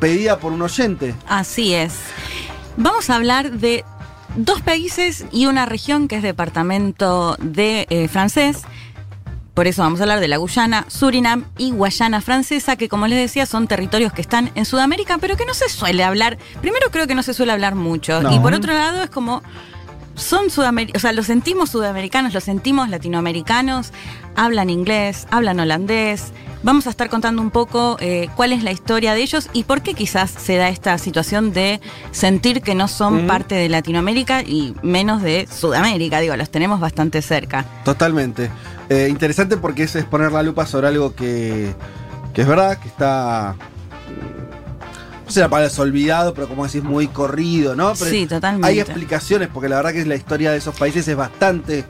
pedida 0.00 0.38
por 0.38 0.52
un 0.52 0.62
oyente. 0.62 1.14
Así 1.28 1.74
es. 1.74 1.94
Vamos 2.76 3.08
a 3.08 3.16
hablar 3.16 3.52
de 3.52 3.84
dos 4.36 4.60
países 4.60 5.24
y 5.32 5.46
una 5.46 5.66
región 5.66 6.08
que 6.08 6.16
es 6.16 6.22
departamento 6.22 7.36
de 7.40 7.86
eh, 7.90 8.08
francés. 8.08 8.62
Por 9.56 9.66
eso 9.66 9.80
vamos 9.80 10.00
a 10.00 10.02
hablar 10.02 10.20
de 10.20 10.28
la 10.28 10.36
Guyana, 10.36 10.84
Surinam 10.86 11.46
y 11.56 11.70
Guayana 11.70 12.20
francesa, 12.20 12.76
que 12.76 12.90
como 12.90 13.06
les 13.06 13.18
decía 13.18 13.46
son 13.46 13.66
territorios 13.66 14.12
que 14.12 14.20
están 14.20 14.50
en 14.54 14.66
Sudamérica, 14.66 15.16
pero 15.18 15.38
que 15.38 15.46
no 15.46 15.54
se 15.54 15.70
suele 15.70 16.04
hablar. 16.04 16.36
Primero 16.60 16.90
creo 16.90 17.06
que 17.06 17.14
no 17.14 17.22
se 17.22 17.32
suele 17.32 17.52
hablar 17.52 17.74
mucho. 17.74 18.20
No. 18.20 18.34
Y 18.34 18.38
por 18.38 18.52
otro 18.52 18.74
lado 18.74 19.02
es 19.02 19.08
como 19.08 19.42
son 20.14 20.50
sudamericanos, 20.50 21.00
o 21.00 21.00
sea, 21.00 21.14
los 21.14 21.24
sentimos 21.24 21.70
sudamericanos, 21.70 22.34
los 22.34 22.44
sentimos 22.44 22.90
latinoamericanos, 22.90 23.94
hablan 24.34 24.68
inglés, 24.68 25.26
hablan 25.30 25.58
holandés. 25.58 26.32
Vamos 26.62 26.86
a 26.86 26.90
estar 26.90 27.08
contando 27.08 27.40
un 27.40 27.50
poco 27.50 27.96
eh, 28.00 28.28
cuál 28.36 28.52
es 28.52 28.62
la 28.62 28.72
historia 28.72 29.14
de 29.14 29.22
ellos 29.22 29.48
y 29.54 29.64
por 29.64 29.80
qué 29.80 29.94
quizás 29.94 30.30
se 30.30 30.56
da 30.56 30.68
esta 30.68 30.98
situación 30.98 31.54
de 31.54 31.80
sentir 32.10 32.60
que 32.60 32.74
no 32.74 32.88
son 32.88 33.26
parte 33.26 33.54
de 33.54 33.70
Latinoamérica 33.70 34.42
y 34.42 34.74
menos 34.82 35.22
de 35.22 35.48
Sudamérica. 35.50 36.20
Digo, 36.20 36.36
los 36.36 36.50
tenemos 36.50 36.78
bastante 36.78 37.22
cerca. 37.22 37.64
Totalmente. 37.86 38.50
Eh, 38.88 39.08
interesante 39.10 39.56
porque 39.56 39.84
es, 39.84 39.96
es 39.96 40.04
poner 40.04 40.32
la 40.32 40.42
lupa 40.42 40.66
sobre 40.66 40.88
algo 40.88 41.14
que, 41.14 41.74
que 42.32 42.42
es 42.42 42.48
verdad, 42.48 42.78
que 42.78 42.88
está. 42.88 43.56
No 45.24 45.32
sé 45.32 45.40
la 45.40 45.48
palabra 45.48 45.66
es 45.66 45.78
olvidado, 45.80 46.34
pero 46.34 46.46
como 46.46 46.64
decís, 46.64 46.84
muy 46.84 47.08
corrido, 47.08 47.74
¿no? 47.74 47.94
Pero 47.98 48.10
Sí, 48.10 48.26
totalmente. 48.26 48.68
Hay 48.68 48.78
explicaciones, 48.78 49.48
porque 49.52 49.68
la 49.68 49.76
verdad 49.76 49.92
que 49.92 50.06
la 50.06 50.14
historia 50.14 50.52
de 50.52 50.58
esos 50.58 50.78
países 50.78 51.08
es 51.08 51.16
bastante, 51.16 51.84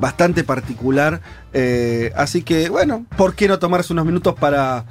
bastante 0.00 0.42
particular. 0.42 1.20
Eh, 1.52 2.12
así 2.16 2.42
que, 2.42 2.68
bueno, 2.68 3.06
¿por 3.16 3.34
qué 3.34 3.46
no 3.46 3.60
tomarse 3.60 3.92
unos 3.92 4.06
minutos 4.06 4.34
para, 4.34 4.86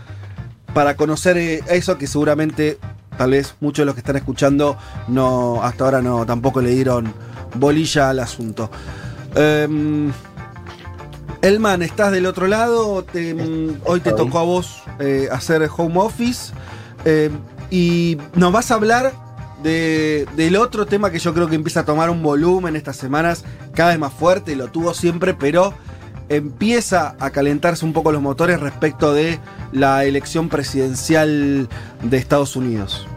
para 0.74 0.96
conocer 0.96 1.38
eh, 1.38 1.62
eso 1.70 1.98
que 1.98 2.08
seguramente, 2.08 2.80
tal 3.18 3.32
vez 3.32 3.56
muchos 3.60 3.82
de 3.82 3.88
los 3.88 3.96
que 3.96 4.00
están 4.00 4.16
escuchando, 4.16 4.78
no, 5.10 5.62
hasta 5.62 5.84
ahora 5.84 6.02
no, 6.02 6.26
tampoco 6.26 6.62
le 6.62 6.70
dieron 6.70 7.14
bolilla 7.56 8.12
al 8.12 8.20
asunto. 8.20 8.72
Em, 9.36 10.12
Elman, 11.42 11.82
¿estás 11.82 12.12
del 12.12 12.26
otro 12.26 12.48
lado? 12.48 13.04
Te- 13.04 13.34
mm, 13.34 13.82
hoy 13.86 14.02
te 14.02 14.12
tocó 14.12 14.40
a 14.40 14.44
vos 14.44 14.84
eh, 15.00 15.30
hacer 15.32 15.68
home 15.76 16.00
office. 16.00 16.54
eh, 17.06 17.30
y 17.72 18.18
nos 18.36 18.52
vas 18.52 18.72
a 18.72 18.74
hablar 18.74 19.14
de- 19.64 20.28
del 20.36 20.58
otro 20.58 20.86
tema 20.86 21.12
que 21.12 21.20
yo 21.20 21.34
creo 21.34 21.48
que 21.48 21.56
empieza 21.56 21.82
a 21.82 21.86
tomar 21.86 22.10
un 22.10 22.22
volumen 22.22 22.76
estas 22.76 22.98
semanas 22.98 23.46
cada 23.74 23.92
vez 23.92 24.00
más 24.00 24.12
fuerte, 24.12 24.54
lo 24.58 24.68
tuvo 24.68 24.94
siempre, 24.94 25.34
pero 25.34 25.74
empieza 26.28 27.16
a 27.20 27.30
calentarse 27.30 27.86
un 27.86 27.94
poco 27.94 28.12
los 28.12 28.22
motores 28.22 28.60
respecto 28.60 29.14
de 29.14 29.40
la 29.72 30.04
elección 30.04 30.50
presidencial 30.50 31.70
de 32.04 32.18
Estados 32.18 32.56
Unidos. 32.58 33.08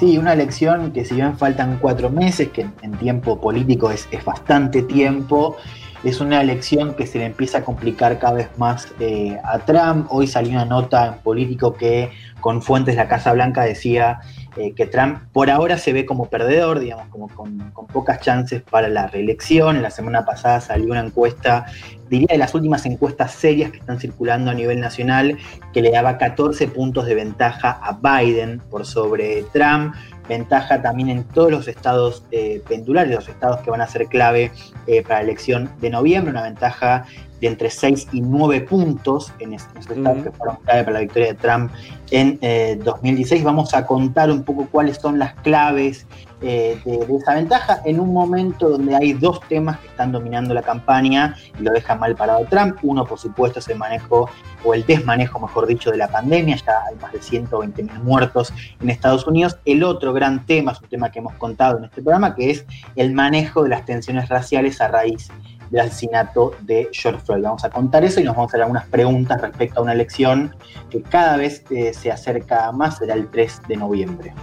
Sí, 0.00 0.18
una 0.18 0.32
elección 0.32 0.90
que 0.92 1.04
si 1.04 1.14
bien 1.14 1.36
faltan 1.38 1.78
cuatro 1.80 2.10
meses, 2.10 2.48
que 2.48 2.62
en, 2.62 2.72
en 2.82 2.92
tiempo 2.98 3.40
político 3.40 3.90
es, 3.92 4.08
es 4.10 4.24
bastante 4.24 4.82
tiempo, 4.82 5.56
es 6.04 6.20
una 6.20 6.40
elección 6.40 6.94
que 6.94 7.06
se 7.06 7.18
le 7.18 7.26
empieza 7.26 7.58
a 7.58 7.64
complicar 7.64 8.18
cada 8.18 8.34
vez 8.34 8.48
más 8.56 8.88
eh, 9.00 9.38
a 9.44 9.58
Trump. 9.58 10.06
Hoy 10.10 10.26
salió 10.26 10.52
una 10.52 10.64
nota 10.64 11.06
en 11.06 11.14
político 11.14 11.74
que 11.74 12.10
con 12.40 12.62
fuentes 12.62 12.94
de 12.94 13.02
la 13.02 13.08
Casa 13.08 13.32
Blanca 13.32 13.62
decía 13.62 14.20
eh, 14.56 14.72
que 14.74 14.86
Trump 14.86 15.18
por 15.32 15.50
ahora 15.50 15.76
se 15.76 15.92
ve 15.92 16.06
como 16.06 16.26
perdedor, 16.26 16.78
digamos, 16.78 17.08
como 17.08 17.28
con, 17.28 17.70
con 17.70 17.86
pocas 17.86 18.20
chances 18.20 18.62
para 18.62 18.88
la 18.88 19.08
reelección. 19.08 19.82
La 19.82 19.90
semana 19.90 20.24
pasada 20.24 20.60
salió 20.60 20.92
una 20.92 21.00
encuesta, 21.00 21.66
diría 22.08 22.28
de 22.30 22.38
las 22.38 22.54
últimas 22.54 22.86
encuestas 22.86 23.32
serias 23.32 23.72
que 23.72 23.78
están 23.78 23.98
circulando 23.98 24.50
a 24.50 24.54
nivel 24.54 24.80
nacional, 24.80 25.36
que 25.72 25.82
le 25.82 25.90
daba 25.90 26.16
14 26.16 26.68
puntos 26.68 27.06
de 27.06 27.14
ventaja 27.16 27.70
a 27.70 27.92
Biden 27.92 28.60
por 28.70 28.86
sobre 28.86 29.42
Trump, 29.52 29.94
ventaja 30.28 30.82
también 30.82 31.08
en 31.08 31.24
todos 31.24 31.50
los 31.50 31.68
estados 31.68 32.22
eh, 32.30 32.62
pendulares, 32.68 33.14
los 33.14 33.28
estados 33.28 33.60
que 33.60 33.70
van 33.70 33.80
a 33.80 33.86
ser 33.86 34.06
clave 34.06 34.52
eh, 34.86 35.02
para 35.02 35.16
la 35.16 35.22
elección 35.24 35.70
de 35.80 35.90
noviembre, 35.90 36.30
una 36.30 36.42
ventaja 36.42 37.04
de 37.40 37.46
entre 37.46 37.70
6 37.70 38.08
y 38.12 38.20
9 38.20 38.60
puntos 38.62 39.32
en 39.38 39.54
es- 39.54 39.66
en 39.74 39.78
esos 39.80 39.96
estados 39.96 40.22
que 40.24 40.30
fueron 40.32 40.56
clave 40.64 40.80
para 40.84 40.92
la 40.94 41.00
victoria 41.00 41.28
de 41.28 41.34
Trump 41.34 41.70
en 42.10 42.38
eh, 42.42 42.78
2016. 42.84 43.44
Vamos 43.44 43.74
a 43.74 43.86
contar 43.86 44.30
un 44.30 44.42
poco 44.42 44.66
cuáles 44.70 44.96
son 44.98 45.18
las 45.18 45.34
claves 45.34 46.06
eh, 46.40 46.80
de, 46.84 47.16
esa 47.16 47.34
ventaja 47.34 47.80
en 47.84 47.98
un 47.98 48.12
momento 48.12 48.68
donde 48.68 48.94
hay 48.94 49.12
dos 49.12 49.40
temas 49.48 49.78
que 49.80 49.88
están 49.88 50.12
dominando 50.12 50.54
la 50.54 50.62
campaña 50.62 51.36
y 51.58 51.62
lo 51.62 51.72
deja 51.72 51.94
mal 51.96 52.14
parado 52.14 52.46
Trump. 52.48 52.78
Uno, 52.82 53.04
por 53.04 53.18
supuesto, 53.18 53.58
es 53.58 53.68
el 53.68 53.76
manejo 53.76 54.30
o 54.64 54.74
el 54.74 54.86
desmanejo, 54.86 55.40
mejor 55.40 55.66
dicho, 55.66 55.90
de 55.90 55.96
la 55.96 56.08
pandemia. 56.08 56.56
Ya 56.56 56.84
hay 56.88 56.96
más 56.96 57.12
de 57.12 57.20
120 57.20 57.82
mil 57.82 58.00
muertos 58.00 58.52
en 58.80 58.90
Estados 58.90 59.26
Unidos. 59.26 59.58
El 59.64 59.82
otro 59.82 60.12
gran 60.12 60.46
tema 60.46 60.72
es 60.72 60.80
un 60.80 60.88
tema 60.88 61.10
que 61.10 61.18
hemos 61.18 61.34
contado 61.34 61.78
en 61.78 61.84
este 61.84 62.02
programa, 62.02 62.34
que 62.34 62.50
es 62.50 62.64
el 62.94 63.12
manejo 63.12 63.64
de 63.64 63.70
las 63.70 63.84
tensiones 63.84 64.28
raciales 64.28 64.80
a 64.80 64.88
raíz 64.88 65.28
del 65.70 65.80
asesinato 65.80 66.54
de 66.62 66.88
George 66.92 67.20
Floyd. 67.24 67.42
Vamos 67.42 67.64
a 67.64 67.70
contar 67.70 68.04
eso 68.04 68.20
y 68.20 68.24
nos 68.24 68.34
vamos 68.34 68.48
a 68.48 68.50
hacer 68.50 68.62
algunas 68.62 68.86
preguntas 68.86 69.40
respecto 69.40 69.80
a 69.80 69.82
una 69.82 69.92
elección 69.92 70.54
que 70.90 71.02
cada 71.02 71.36
vez 71.36 71.64
eh, 71.70 71.92
se 71.92 72.10
acerca 72.10 72.70
más, 72.72 72.98
será 72.98 73.14
el 73.14 73.28
3 73.28 73.62
de 73.68 73.76
noviembre. 73.76 74.34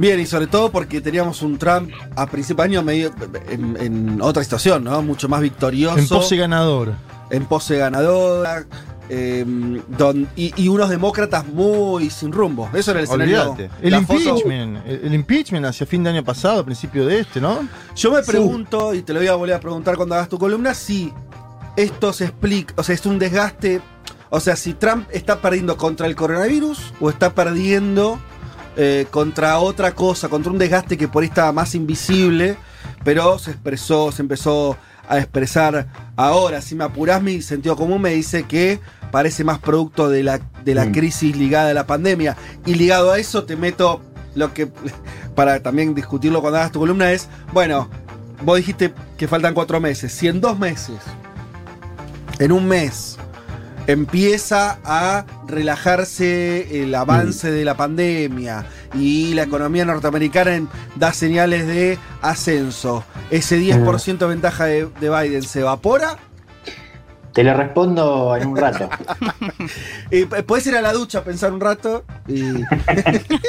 Bien, 0.00 0.18
y 0.18 0.24
sobre 0.24 0.46
todo 0.46 0.70
porque 0.72 1.02
teníamos 1.02 1.42
un 1.42 1.58
Trump 1.58 1.90
a 2.16 2.26
principio 2.26 2.64
de 2.64 2.70
año 2.70 2.82
medio 2.82 3.12
en, 3.50 3.76
en 3.78 4.22
otra 4.22 4.42
situación, 4.42 4.82
¿no? 4.82 5.02
Mucho 5.02 5.28
más 5.28 5.42
victorioso. 5.42 5.98
En 5.98 6.08
pose 6.08 6.36
ganador. 6.36 6.94
En 7.28 7.44
pose 7.44 7.76
ganadora. 7.76 8.64
eh, 9.10 9.44
don- 9.88 10.26
y, 10.36 10.54
y 10.56 10.68
unos 10.68 10.88
demócratas 10.88 11.46
muy 11.46 12.08
sin 12.08 12.32
rumbo. 12.32 12.70
Eso 12.72 12.92
era 12.92 13.00
el 13.00 13.04
escenario. 13.04 13.56
El 13.82 13.94
foto- 14.06 14.20
impeachment. 14.20 14.86
El, 14.86 15.00
el 15.04 15.14
impeachment 15.14 15.66
hacia 15.66 15.84
fin 15.86 16.02
de 16.02 16.08
año 16.10 16.24
pasado, 16.24 16.64
principio 16.64 17.04
de 17.04 17.18
este, 17.20 17.38
¿no? 17.38 17.68
Yo 17.94 18.10
me 18.10 18.22
pregunto, 18.22 18.94
y 18.94 19.02
te 19.02 19.12
lo 19.12 19.18
voy 19.20 19.28
a 19.28 19.34
volver 19.34 19.56
a 19.56 19.60
preguntar 19.60 19.96
cuando 19.96 20.14
hagas 20.14 20.30
tu 20.30 20.38
columna, 20.38 20.72
si 20.72 21.12
esto 21.76 22.14
se 22.14 22.24
explica, 22.24 22.72
o 22.78 22.82
sea, 22.82 22.94
es 22.94 23.04
un 23.04 23.18
desgaste, 23.18 23.82
o 24.30 24.40
sea, 24.40 24.56
si 24.56 24.72
Trump 24.72 25.08
está 25.12 25.40
perdiendo 25.42 25.76
contra 25.76 26.06
el 26.06 26.14
coronavirus 26.16 26.94
o 27.00 27.10
está 27.10 27.34
perdiendo 27.34 28.18
eh, 28.76 29.06
contra 29.10 29.58
otra 29.58 29.94
cosa, 29.94 30.28
contra 30.28 30.52
un 30.52 30.58
desgaste 30.58 30.96
que 30.96 31.08
por 31.08 31.22
ahí 31.22 31.28
estaba 31.28 31.52
más 31.52 31.74
invisible, 31.74 32.56
pero 33.04 33.38
se 33.38 33.50
expresó, 33.52 34.12
se 34.12 34.22
empezó 34.22 34.76
a 35.08 35.18
expresar 35.18 35.88
ahora. 36.16 36.60
Si 36.60 36.74
me 36.74 36.84
apurás, 36.84 37.22
mi 37.22 37.42
sentido 37.42 37.76
común 37.76 38.00
me 38.00 38.10
dice 38.10 38.44
que 38.44 38.78
parece 39.10 39.42
más 39.42 39.58
producto 39.58 40.08
de 40.08 40.22
la, 40.22 40.40
de 40.64 40.74
la 40.74 40.84
Mm. 40.86 40.92
crisis 40.92 41.36
ligada 41.36 41.70
a 41.70 41.74
la 41.74 41.86
pandemia. 41.86 42.36
Y 42.64 42.74
ligado 42.74 43.10
a 43.12 43.18
eso 43.18 43.42
te 43.44 43.56
meto 43.56 44.02
lo 44.36 44.54
que, 44.54 44.66
para 45.34 45.60
también 45.62 45.94
discutirlo 45.94 46.40
cuando 46.40 46.58
hagas 46.58 46.70
tu 46.72 46.78
columna, 46.78 47.10
es, 47.10 47.28
bueno, 47.52 47.90
vos 48.44 48.56
dijiste 48.56 48.94
que 49.18 49.26
faltan 49.26 49.52
cuatro 49.52 49.80
meses. 49.80 50.12
Si 50.12 50.28
en 50.28 50.40
dos 50.40 50.58
meses, 50.58 50.96
en 52.38 52.52
un 52.52 52.66
mes, 52.68 53.18
empieza 53.92 54.78
a 54.84 55.24
relajarse 55.46 56.82
el 56.82 56.94
avance 56.94 57.50
de 57.50 57.64
la 57.64 57.76
pandemia 57.76 58.66
y 58.94 59.34
la 59.34 59.42
economía 59.42 59.84
norteamericana 59.84 60.66
da 60.96 61.12
señales 61.12 61.66
de 61.66 61.98
ascenso, 62.22 63.04
ese 63.30 63.60
10% 63.60 64.18
de 64.18 64.26
ventaja 64.26 64.64
de, 64.64 64.88
de 65.00 65.10
Biden 65.10 65.42
se 65.42 65.60
evapora. 65.60 66.18
Te 67.32 67.44
lo 67.44 67.54
respondo 67.54 68.36
en 68.36 68.48
un 68.48 68.56
rato. 68.56 68.88
Puedes 70.46 70.66
ir 70.66 70.76
a 70.76 70.80
la 70.82 70.92
ducha 70.92 71.18
a 71.20 71.24
pensar 71.24 71.52
un 71.52 71.60
rato 71.60 72.04
y. 72.26 72.42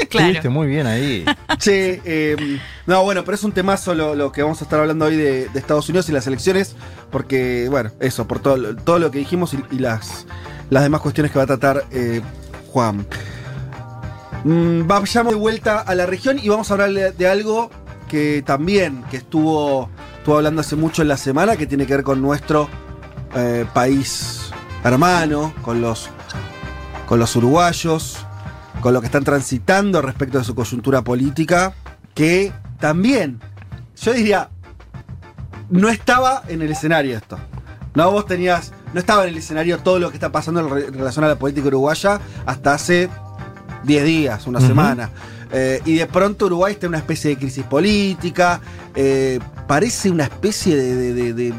Estuviste 0.01 0.49
muy 0.49 0.67
bien 0.67 0.85
ahí. 0.85 1.25
Che, 1.57 1.99
eh, 2.05 2.59
no, 2.85 3.03
bueno, 3.03 3.23
pero 3.23 3.35
es 3.35 3.43
un 3.43 3.51
temazo 3.51 3.95
lo, 3.95 4.13
lo 4.15 4.31
que 4.31 4.43
vamos 4.43 4.61
a 4.61 4.65
estar 4.65 4.79
hablando 4.79 5.05
hoy 5.05 5.15
de, 5.15 5.49
de 5.49 5.59
Estados 5.59 5.89
Unidos 5.89 6.07
y 6.09 6.11
las 6.11 6.27
elecciones, 6.27 6.75
porque, 7.11 7.67
bueno, 7.69 7.89
eso, 7.99 8.27
por 8.27 8.39
todo, 8.39 8.57
lo- 8.57 8.75
todo 8.75 8.99
lo 8.99 9.09
que 9.09 9.17
dijimos 9.19 9.53
y, 9.55 9.63
y 9.75 9.79
las, 9.79 10.27
las 10.69 10.83
demás 10.83 11.01
cuestiones 11.01 11.31
que 11.31 11.39
va 11.39 11.43
a 11.43 11.47
tratar 11.47 11.83
eh, 11.91 12.21
Juan. 12.67 13.05
Mm, 14.43 14.87
vayamos 14.87 15.33
de 15.33 15.39
vuelta 15.39 15.79
a 15.79 15.95
la 15.95 16.05
región 16.05 16.39
y 16.41 16.49
vamos 16.49 16.69
a 16.69 16.73
hablar 16.75 16.91
de, 16.91 17.11
de 17.11 17.27
algo 17.27 17.69
que 18.07 18.43
también, 18.45 19.03
que 19.09 19.17
estuvo, 19.17 19.89
estuvo 20.17 20.35
hablando 20.37 20.61
hace 20.61 20.75
mucho 20.75 21.01
en 21.01 21.07
la 21.07 21.17
semana, 21.17 21.55
que 21.57 21.65
tiene 21.67 21.85
que 21.85 21.95
ver 21.95 22.03
con 22.03 22.21
nuestro 22.21 22.67
eh, 23.35 23.65
país 23.73 24.51
hermano, 24.83 25.53
con 25.61 25.79
los, 25.81 26.09
con 27.05 27.19
los 27.19 27.35
uruguayos, 27.35 28.25
con 28.81 28.93
lo 28.93 28.99
que 28.99 29.05
están 29.05 29.23
transitando 29.23 30.01
respecto 30.01 30.39
de 30.39 30.43
su 30.43 30.55
coyuntura 30.55 31.03
política, 31.03 31.73
que 32.15 32.51
también, 32.79 33.39
yo 34.01 34.13
diría, 34.13 34.49
no 35.69 35.89
estaba 35.89 36.43
en 36.47 36.61
el 36.63 36.71
escenario 36.71 37.15
esto. 37.15 37.37
No, 37.93 38.09
vos 38.11 38.25
tenías, 38.25 38.71
no 38.93 38.99
estaba 38.99 39.23
en 39.23 39.29
el 39.29 39.37
escenario 39.37 39.77
todo 39.79 39.99
lo 39.99 40.09
que 40.09 40.15
está 40.15 40.31
pasando 40.31 40.61
en 40.61 40.69
re- 40.69 40.87
en 40.87 40.93
relación 40.93 41.25
a 41.25 41.27
la 41.27 41.35
política 41.37 41.67
uruguaya 41.67 42.19
hasta 42.45 42.73
hace 42.73 43.09
10 43.83 44.03
días, 44.03 44.47
una 44.47 44.59
semana. 44.61 45.09
Eh, 45.51 45.81
y 45.85 45.95
de 45.95 46.07
pronto 46.07 46.45
Uruguay 46.45 46.73
está 46.73 46.85
en 46.85 46.91
una 46.91 46.97
especie 46.99 47.31
de 47.31 47.37
crisis 47.37 47.65
política, 47.65 48.61
eh, 48.95 49.39
parece 49.67 50.09
una 50.09 50.23
especie 50.23 50.75
de, 50.77 50.95
de- 50.95 51.13
de- 51.13 51.33
de 51.33 51.53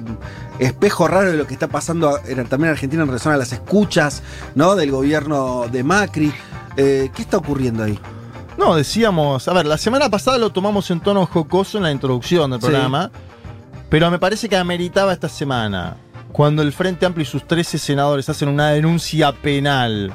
espejo 0.62 1.08
raro 1.08 1.30
de 1.30 1.36
lo 1.36 1.46
que 1.46 1.54
está 1.54 1.68
pasando 1.68 2.18
en- 2.26 2.46
también 2.46 2.68
en 2.68 2.72
Argentina 2.72 3.02
en 3.02 3.08
relación 3.08 3.34
a 3.34 3.36
las 3.36 3.52
escuchas 3.52 4.22
¿no? 4.54 4.74
del 4.76 4.90
gobierno 4.90 5.66
de 5.70 5.82
Macri. 5.84 6.32
Eh, 6.76 7.10
¿Qué 7.14 7.22
está 7.22 7.36
ocurriendo 7.36 7.84
ahí? 7.84 7.98
No, 8.58 8.74
decíamos, 8.76 9.48
a 9.48 9.52
ver, 9.54 9.66
la 9.66 9.78
semana 9.78 10.08
pasada 10.10 10.38
lo 10.38 10.50
tomamos 10.50 10.90
en 10.90 11.00
tono 11.00 11.26
jocoso 11.26 11.78
en 11.78 11.84
la 11.84 11.90
introducción 11.92 12.50
del 12.50 12.60
Sí. 12.60 12.66
programa, 12.66 13.10
pero 13.88 14.10
me 14.10 14.18
parece 14.18 14.48
que 14.48 14.56
ameritaba 14.56 15.12
esta 15.12 15.28
semana, 15.28 15.96
cuando 16.32 16.62
el 16.62 16.72
Frente 16.72 17.04
Amplio 17.06 17.22
y 17.22 17.26
sus 17.26 17.46
13 17.46 17.78
senadores 17.78 18.28
hacen 18.28 18.48
una 18.48 18.70
denuncia 18.70 19.32
penal 19.32 20.14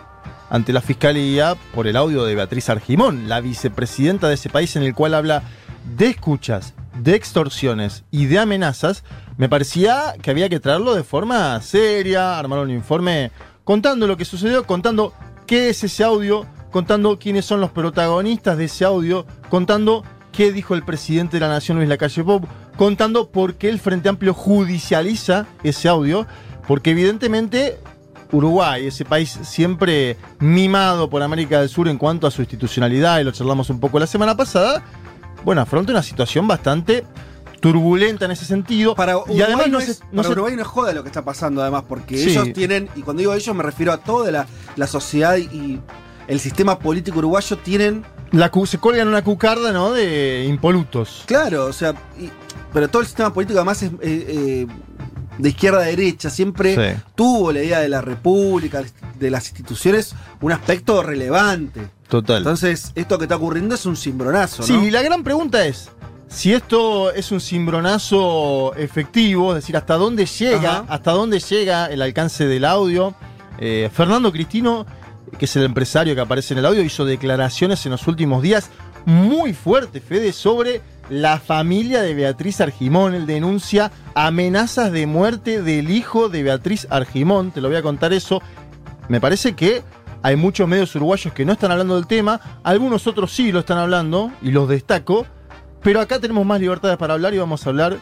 ante 0.49 0.71
la 0.73 0.81
Fiscalía 0.81 1.55
por 1.75 1.87
el 1.87 1.95
audio 1.97 2.23
de 2.25 2.35
Beatriz 2.35 2.69
Argimón, 2.69 3.27
la 3.27 3.41
vicepresidenta 3.41 4.27
de 4.27 4.35
ese 4.35 4.49
país, 4.49 4.75
en 4.75 4.83
el 4.83 4.93
cual 4.95 5.13
habla 5.13 5.43
de 5.97 6.07
escuchas, 6.07 6.73
de 7.01 7.15
extorsiones 7.15 8.03
y 8.11 8.25
de 8.25 8.39
amenazas, 8.39 9.03
me 9.37 9.49
parecía 9.49 10.15
que 10.21 10.31
había 10.31 10.49
que 10.49 10.59
traerlo 10.59 10.95
de 10.95 11.03
forma 11.03 11.61
seria, 11.61 12.37
armar 12.37 12.59
un 12.59 12.71
informe 12.71 13.31
contando 13.63 14.07
lo 14.07 14.17
que 14.17 14.25
sucedió, 14.25 14.65
contando 14.65 15.13
qué 15.45 15.69
es 15.69 15.83
ese 15.83 16.03
audio, 16.03 16.45
contando 16.71 17.19
quiénes 17.19 17.45
son 17.45 17.61
los 17.61 17.71
protagonistas 17.71 18.57
de 18.57 18.65
ese 18.65 18.85
audio, 18.85 19.25
contando 19.49 20.03
qué 20.31 20.51
dijo 20.51 20.75
el 20.75 20.83
presidente 20.83 21.37
de 21.37 21.41
la 21.41 21.49
Nación, 21.49 21.77
Luis 21.77 21.89
Lacalle 21.89 22.23
Pop, 22.23 22.45
contando 22.77 23.29
por 23.29 23.55
qué 23.55 23.69
el 23.69 23.79
Frente 23.79 24.09
Amplio 24.09 24.33
judicializa 24.33 25.47
ese 25.63 25.89
audio, 25.89 26.27
porque 26.67 26.91
evidentemente 26.91 27.79
Uruguay, 28.31 28.87
ese 28.87 29.05
país 29.05 29.39
siempre 29.43 30.17
mimado 30.39 31.09
por 31.09 31.23
América 31.23 31.59
del 31.59 31.69
Sur 31.69 31.87
en 31.87 31.97
cuanto 31.97 32.27
a 32.27 32.31
su 32.31 32.41
institucionalidad, 32.41 33.19
y 33.19 33.23
lo 33.23 33.31
charlamos 33.31 33.69
un 33.69 33.79
poco 33.79 33.99
la 33.99 34.07
semana 34.07 34.35
pasada, 34.35 34.83
bueno, 35.43 35.61
afronta 35.61 35.91
una 35.91 36.03
situación 36.03 36.47
bastante 36.47 37.05
turbulenta 37.59 38.25
en 38.25 38.31
ese 38.31 38.45
sentido. 38.45 38.95
Para 38.95 39.13
y 39.29 39.41
además 39.41 39.67
Uruguay 39.67 39.71
no 39.71 39.79
es, 39.79 40.01
no 40.11 40.17
para 40.17 40.23
se- 40.27 40.31
Uruguay 40.33 40.55
no 40.55 40.61
es 40.61 40.67
joda 40.67 40.93
lo 40.93 41.03
que 41.03 41.09
está 41.09 41.23
pasando, 41.25 41.61
además, 41.61 41.83
porque 41.87 42.17
Sí. 42.17 42.29
ellos 42.31 42.53
tienen, 42.53 42.89
y 42.95 43.01
cuando 43.01 43.19
digo 43.21 43.33
ellos 43.33 43.55
me 43.55 43.63
refiero 43.63 43.91
a 43.91 43.97
toda 43.97 44.31
la, 44.31 44.45
la 44.75 44.87
sociedad 44.87 45.37
y 45.37 45.79
el 46.27 46.39
sistema 46.39 46.77
político 46.77 47.17
uruguayo 47.19 47.57
tienen, 47.57 48.05
la 48.31 48.51
se 48.65 48.77
colgan 48.77 49.07
una 49.07 49.23
cucarda, 49.23 49.71
¿no? 49.71 49.91
De 49.93 50.45
impolutos. 50.47 51.23
claro, 51.25 51.65
o 51.65 51.73
sea, 51.73 51.93
y- 52.19 52.29
pero 52.73 52.89
todo 52.89 53.01
el 53.01 53.07
sistema 53.07 53.33
político 53.33 53.57
además 53.59 53.81
es 53.81 53.91
eh, 53.91 53.95
eh, 54.01 54.67
de 55.37 55.49
izquierda 55.49 55.79
a 55.79 55.83
derecha, 55.83 56.29
siempre 56.29 56.75
Sí. 56.95 57.01
tuvo 57.15 57.51
la 57.51 57.63
idea 57.63 57.79
de 57.79 57.89
la 57.89 58.01
república, 58.01 58.83
de 59.19 59.31
las 59.31 59.47
instituciones, 59.47 60.13
un 60.41 60.51
aspecto 60.51 61.01
relevante. 61.01 61.79
Total. 62.09 62.37
Entonces, 62.37 62.91
esto 62.95 63.17
que 63.17 63.25
está 63.25 63.35
ocurriendo 63.35 63.75
es 63.75 63.85
un 63.85 63.95
cimbronazo, 63.97 64.63
Sí, 64.63 64.73
¿no? 64.73 64.83
y 64.85 64.91
la 64.91 65.01
gran 65.01 65.23
pregunta 65.23 65.65
es, 65.65 65.89
si 66.29 66.53
esto 66.53 67.11
es 67.11 67.31
un 67.31 67.39
cimbronazo 67.41 68.73
efectivo, 68.75 69.49
es 69.51 69.63
decir, 69.63 69.75
hasta 69.77 69.95
dónde 69.95 70.25
llega, 70.25 70.79
Ajá. 70.79 70.85
hasta 70.87 71.11
dónde 71.11 71.39
llega 71.39 71.85
el 71.87 72.01
alcance 72.01 72.45
del 72.47 72.65
audio. 72.65 73.13
Eh, 73.59 73.89
Fernando 73.93 74.31
Cristino, 74.31 74.85
que 75.37 75.45
es 75.45 75.55
el 75.55 75.63
empresario 75.63 76.15
que 76.15 76.21
aparece 76.21 76.53
en 76.53 76.59
el 76.59 76.65
audio, 76.65 76.81
hizo 76.83 77.05
declaraciones 77.05 77.85
en 77.85 77.91
los 77.93 78.07
últimos 78.07 78.41
días 78.41 78.69
muy 79.05 79.53
fuertes, 79.53 80.03
Fede, 80.03 80.33
sobre 80.33 80.81
la 81.09 81.39
familia 81.39 82.01
de 82.01 82.13
Beatriz 82.13 82.59
Argimón. 82.61 83.15
Él 83.15 83.25
denuncia 83.25 83.91
amenazas 84.15 84.91
de 84.91 85.07
muerte 85.07 85.61
del 85.61 85.89
hijo 85.89 86.27
de 86.29 86.43
Beatriz 86.43 86.87
Argimón. 86.89 87.51
Te 87.51 87.61
lo 87.61 87.69
voy 87.69 87.77
a 87.77 87.81
contar 87.81 88.11
eso. 88.11 88.41
Me 89.07 89.21
parece 89.21 89.55
que 89.55 89.81
hay 90.23 90.35
muchos 90.35 90.67
medios 90.67 90.93
uruguayos 90.95 91.33
que 91.33 91.45
no 91.45 91.53
están 91.53 91.71
hablando 91.71 91.95
del 91.95 92.07
tema, 92.07 92.39
algunos 92.63 93.07
otros 93.07 93.31
sí 93.31 93.51
lo 93.51 93.59
están 93.59 93.77
hablando 93.77 94.31
y 94.41 94.51
los 94.51 94.67
destaco, 94.69 95.25
pero 95.83 95.99
acá 96.01 96.19
tenemos 96.19 96.45
más 96.45 96.59
libertades 96.59 96.97
para 96.97 97.13
hablar 97.13 97.33
y 97.33 97.37
vamos 97.37 97.65
a 97.65 97.69
hablar 97.69 97.97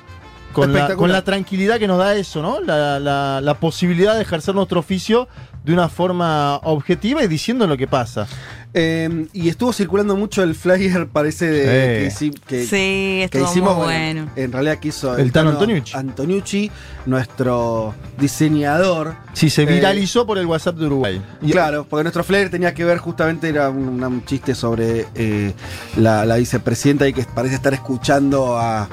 con 0.54 0.72
la, 0.74 0.96
con 0.96 1.12
la 1.12 1.22
tranquilidad 1.24 1.78
que 1.80 1.88
nos 1.88 1.98
da 1.98 2.16
eso, 2.16 2.42
¿no? 2.42 2.62
La, 2.62 3.00
la- 3.00 3.42
la 3.42 3.54
posibilidad 3.56 4.16
de 4.16 4.22
ejercer 4.22 4.56
nuestro 4.56 4.80
oficio 4.80 5.28
de 5.66 5.74
una 5.74 5.90
forma 5.90 6.56
objetiva 6.64 7.24
y 7.24 7.28
diciendo 7.28 7.68
lo 7.68 7.76
que 7.76 7.88
pasa. 7.88 8.28
Eh, 8.78 9.28
y 9.32 9.48
estuvo 9.48 9.72
circulando 9.72 10.18
mucho 10.18 10.44
el 10.44 10.54
flyer, 10.54 11.08
parece, 11.08 11.50
de, 11.50 11.64
que, 11.64 12.08
hici- 12.10 12.40
que- 12.46 12.62
Sí, 12.64 12.68
que 12.68 13.24
estuvo 13.24 13.46
hicimos. 13.46 13.76
muy 13.78 13.86
bueno, 13.86 14.22
bueno. 14.26 14.32
En 14.36 14.52
realidad 14.52 14.80
que 14.80 14.90
hizo 14.90 15.18
El 15.18 15.32
Tano 15.32 15.52
Antoniucci. 15.52 15.96
Antoniucci, 15.96 16.72
nuestro 17.06 17.96
diseñador. 18.20 19.16
Sí, 19.34 19.50
se 19.50 19.64
Eh, 19.64 19.66
viralizó 19.66 20.26
por 20.26 20.38
el 20.38 20.46
WhatsApp 20.46 20.76
de 20.76 20.86
Uruguay. 20.88 21.22
Y- 21.42 21.52
Claro, 21.52 21.86
porque 21.90 22.04
nuestro 22.04 22.24
flyer 22.26 22.50
tenía 22.50 22.74
que 22.74 22.84
ver 22.84 22.98
justamente, 22.98 23.48
era 23.48 23.70
un, 23.70 24.04
un 24.04 24.26
chiste 24.26 24.54
sobre 24.54 25.06
eh, 25.16 25.54
la, 25.96 26.26
la 26.26 26.36
vicepresidenta 26.36 27.08
y 27.08 27.14
que 27.14 27.24
parece 27.24 27.56
estar 27.56 27.74
escuchando 27.74 28.58
a, 28.60 28.90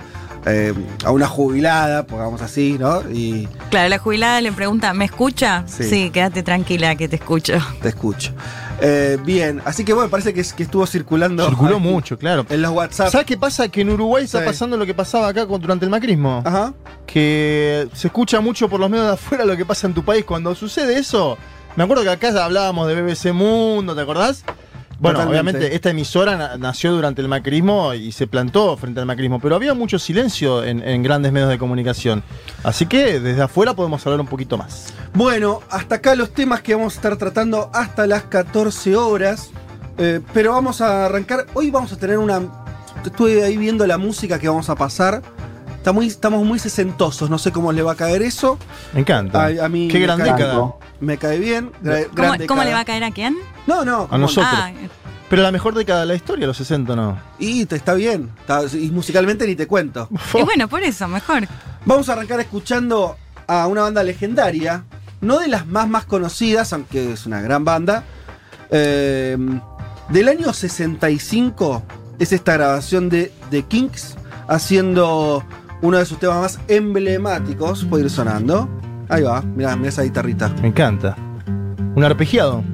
eh, 0.46 0.72
a 1.04 1.10
una 1.10 1.26
jubilada, 1.26 2.06
pongamos 2.06 2.40
así, 2.40 2.76
¿no? 2.78 3.02
Y 3.12 3.48
Claro, 3.70 3.88
la 3.88 3.98
jubilada 3.98 4.40
le 4.40 4.52
pregunta, 4.52 4.94
¿me 4.94 5.06
escucha? 5.06 5.64
Sí. 5.66 5.82
Sí, 5.84 6.10
quédate 6.10 6.44
tranquila 6.44 6.94
que 6.94 7.08
te 7.08 7.16
escucho. 7.16 7.54
te 7.82 7.88
escucho. 7.88 8.32
Eh, 8.84 9.16
bien, 9.24 9.62
así 9.64 9.84
que 9.84 9.92
bueno, 9.92 10.10
parece 10.10 10.34
que, 10.34 10.42
que 10.56 10.64
estuvo 10.64 10.84
circulando. 10.86 11.46
Circuló 11.46 11.78
mucho, 11.78 12.18
claro. 12.18 12.44
En 12.48 12.60
los 12.62 12.72
WhatsApp. 12.72 13.10
¿Sabes 13.10 13.26
qué 13.26 13.36
pasa? 13.36 13.68
Que 13.68 13.82
en 13.82 13.90
Uruguay 13.90 14.24
está 14.24 14.40
Sí. 14.40 14.44
pasando 14.46 14.76
lo 14.76 14.84
que 14.84 14.92
pasaba 14.92 15.28
acá 15.28 15.46
con- 15.46 15.60
durante 15.60 15.84
el 15.84 15.90
macrismo. 15.90 16.42
Ajá. 16.44 16.74
Que 17.06 17.86
se 17.92 18.08
escucha 18.08 18.40
mucho 18.40 18.68
por 18.68 18.80
los 18.80 18.90
medios 18.90 19.06
de 19.06 19.12
afuera 19.12 19.44
lo 19.44 19.56
que 19.56 19.64
pasa 19.64 19.86
en 19.86 19.94
tu 19.94 20.04
país. 20.04 20.24
Cuando 20.24 20.52
sucede 20.56 20.98
eso, 20.98 21.38
me 21.76 21.84
acuerdo 21.84 22.02
que 22.02 22.10
acá 22.10 22.44
hablábamos 22.44 22.88
de 22.88 23.00
BBC 23.00 23.32
Mundo, 23.32 23.94
¿te 23.94 24.00
acordás? 24.00 24.44
Bueno, 25.02 25.18
Totalmente. 25.18 25.50
obviamente 25.58 25.74
esta 25.74 25.90
emisora 25.90 26.36
na- 26.36 26.56
nació 26.58 26.92
durante 26.92 27.20
el 27.20 27.26
macrismo 27.28 27.92
y 27.92 28.12
se 28.12 28.28
plantó 28.28 28.76
frente 28.76 29.00
al 29.00 29.06
macrismo, 29.06 29.40
pero 29.40 29.56
había 29.56 29.74
mucho 29.74 29.98
silencio 29.98 30.62
en, 30.62 30.80
en 30.86 31.02
grandes 31.02 31.32
medios 31.32 31.48
de 31.50 31.58
comunicación. 31.58 32.22
Así 32.62 32.86
que 32.86 33.18
desde 33.18 33.42
afuera 33.42 33.74
podemos 33.74 34.06
hablar 34.06 34.20
un 34.20 34.28
poquito 34.28 34.56
más. 34.56 34.94
Bueno, 35.12 35.60
hasta 35.70 35.96
acá 35.96 36.14
los 36.14 36.30
temas 36.32 36.62
que 36.62 36.74
vamos 36.76 36.92
a 36.94 36.96
estar 36.96 37.16
tratando 37.16 37.68
hasta 37.74 38.06
las 38.06 38.22
14 38.22 38.94
horas. 38.94 39.50
Eh, 39.98 40.20
pero 40.32 40.52
vamos 40.52 40.80
a 40.80 41.06
arrancar. 41.06 41.46
Hoy 41.54 41.70
vamos 41.72 41.92
a 41.92 41.96
tener 41.96 42.18
una. 42.18 42.40
Estuve 43.04 43.42
ahí 43.44 43.56
viendo 43.56 43.84
la 43.88 43.98
música 43.98 44.38
que 44.38 44.48
vamos 44.48 44.70
a 44.70 44.76
pasar. 44.76 45.20
Está 45.82 45.90
muy, 45.90 46.06
estamos 46.06 46.44
muy 46.46 46.60
sesentosos, 46.60 47.28
no 47.28 47.38
sé 47.38 47.50
cómo 47.50 47.72
le 47.72 47.82
va 47.82 47.92
a 47.92 47.94
caer 47.96 48.22
eso. 48.22 48.56
Me 48.94 49.00
encanta. 49.00 49.46
A, 49.46 49.64
a 49.64 49.68
mí 49.68 49.88
Qué 49.88 49.98
me 49.98 50.04
gran 50.06 50.20
cae- 50.20 50.30
década. 50.32 50.74
Me 51.00 51.18
cae 51.18 51.40
bien. 51.40 51.72
¿Cómo, 52.14 52.34
cómo 52.46 52.62
le 52.62 52.72
va 52.72 52.78
a 52.80 52.84
caer 52.84 53.02
a 53.02 53.10
quién? 53.10 53.36
No, 53.66 53.84
no. 53.84 54.06
A 54.08 54.16
nosotros. 54.16 54.46
Ah, 54.56 54.70
Pero 55.28 55.42
la 55.42 55.50
mejor 55.50 55.74
década 55.74 56.02
de 56.02 56.06
la 56.06 56.14
historia, 56.14 56.46
los 56.46 56.56
60, 56.56 56.94
¿no? 56.94 57.18
Y 57.40 57.66
te 57.66 57.74
está 57.74 57.94
bien. 57.94 58.30
Está- 58.42 58.62
y 58.76 58.92
musicalmente 58.92 59.44
ni 59.44 59.56
te 59.56 59.66
cuento. 59.66 60.08
y 60.38 60.42
bueno, 60.42 60.68
por 60.68 60.84
eso, 60.84 61.08
mejor. 61.08 61.48
Vamos 61.84 62.08
a 62.08 62.12
arrancar 62.12 62.38
escuchando 62.38 63.16
a 63.48 63.66
una 63.66 63.82
banda 63.82 64.04
legendaria, 64.04 64.84
no 65.20 65.40
de 65.40 65.48
las 65.48 65.66
más 65.66 65.88
más 65.88 66.04
conocidas, 66.04 66.72
aunque 66.72 67.12
es 67.14 67.26
una 67.26 67.40
gran 67.40 67.64
banda. 67.64 68.04
Eh, 68.70 69.36
del 70.10 70.28
año 70.28 70.52
65 70.52 71.82
es 72.20 72.32
esta 72.32 72.52
grabación 72.52 73.08
de 73.08 73.32
The 73.50 73.64
Kinks 73.64 74.14
haciendo 74.48 75.44
uno 75.82 75.98
de 75.98 76.06
sus 76.06 76.18
temas 76.18 76.40
más 76.40 76.60
emblemáticos. 76.68 77.84
Puede 77.84 78.04
ir 78.04 78.10
sonando. 78.10 78.68
Ahí 79.08 79.22
va, 79.22 79.42
mirá, 79.42 79.76
mirá 79.76 79.88
esa 79.90 80.02
guitarrita. 80.02 80.48
Me 80.62 80.68
encanta. 80.68 81.16
Un 81.94 82.04
arpegiado. 82.04 82.64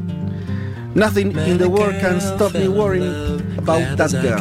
Nothing 0.94 1.36
in 1.46 1.58
the 1.58 1.66
world 1.66 1.98
can 2.00 2.20
stop 2.20 2.54
me 2.54 2.68
worrying 2.68 3.42
about 3.58 3.96
that 3.96 4.12
girl. 4.12 4.40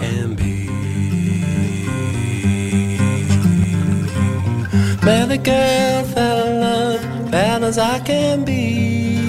Man, 5.04 5.30
the 5.30 5.38
girl 5.38 6.04
fell 6.14 6.48
in 6.48 6.60
love, 6.60 7.32
bad 7.32 7.64
as 7.64 7.78
I 7.78 8.00
can 8.00 8.44
be. 8.44 9.28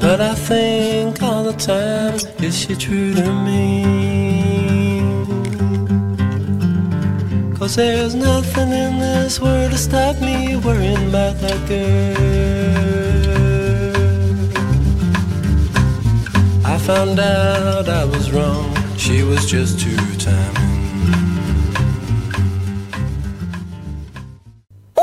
But 0.00 0.20
I 0.20 0.34
think 0.34 1.22
all 1.22 1.44
the 1.44 1.52
time, 1.52 2.18
is 2.42 2.56
she 2.58 2.74
true 2.74 3.14
to 3.14 3.32
me? 3.44 4.23
There's 7.66 8.14
nothing 8.14 8.72
in 8.72 8.98
this 8.98 9.40
world 9.40 9.72
to 9.72 9.78
stop 9.78 10.20
me 10.20 10.54
worrying 10.56 11.08
about 11.08 11.40
that 11.40 11.58
girl. 11.66 12.14
I 16.64 16.78
found 16.78 17.18
out 17.18 17.88
I 17.88 18.04
was 18.04 18.30
wrong, 18.32 18.72
she 18.96 19.22
was 19.24 19.46
just 19.50 19.80
too 19.80 19.96
timing. 20.18 21.14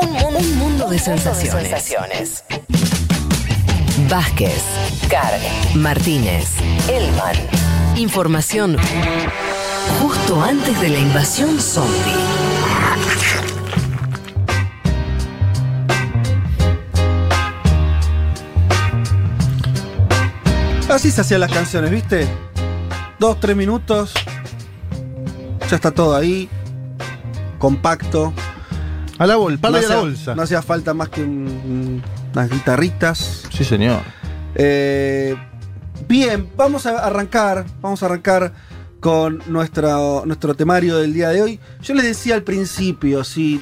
Un, 0.00 0.12
mu- 0.12 0.38
un 0.38 0.58
mundo 0.58 0.88
de 0.88 0.98
sensaciones. 0.98 2.44
Vázquez, 4.08 4.62
Martínez, 5.74 6.56
Elman. 6.88 7.36
Información 7.96 8.78
justo 10.00 10.40
antes 10.40 10.80
de 10.80 10.88
la 10.88 10.98
invasión 10.98 11.60
zombie. 11.60 12.51
Así 20.92 21.10
se 21.10 21.22
hacían 21.22 21.40
las 21.40 21.50
canciones, 21.50 21.90
¿viste? 21.90 22.28
Dos, 23.18 23.40
tres 23.40 23.56
minutos. 23.56 24.12
Ya 25.68 25.76
está 25.76 25.90
todo 25.90 26.14
ahí. 26.14 26.48
Compacto. 27.58 28.32
A 29.18 29.26
la 29.26 29.36
bolsa, 29.36 29.70
no 29.70 29.76
a 29.76 29.80
la 29.80 29.96
bolsa. 29.96 30.34
no 30.34 30.42
hacía 30.42 30.62
falta 30.62 30.94
más 30.94 31.08
que 31.08 31.22
un- 31.22 31.46
un- 31.48 32.02
unas 32.34 32.50
guitarritas. 32.50 33.44
Sí, 33.52 33.64
señor. 33.64 34.00
Eh, 34.54 35.36
bien, 36.08 36.48
vamos 36.56 36.86
a 36.86 37.06
arrancar. 37.06 37.64
Vamos 37.80 38.02
a 38.02 38.06
arrancar 38.06 38.52
con 39.00 39.42
nuestro, 39.46 40.24
nuestro 40.26 40.54
temario 40.54 40.96
del 40.98 41.14
día 41.14 41.28
de 41.30 41.42
hoy. 41.42 41.60
Yo 41.82 41.94
les 41.94 42.04
decía 42.04 42.34
al 42.34 42.42
principio, 42.42 43.24
si 43.24 43.60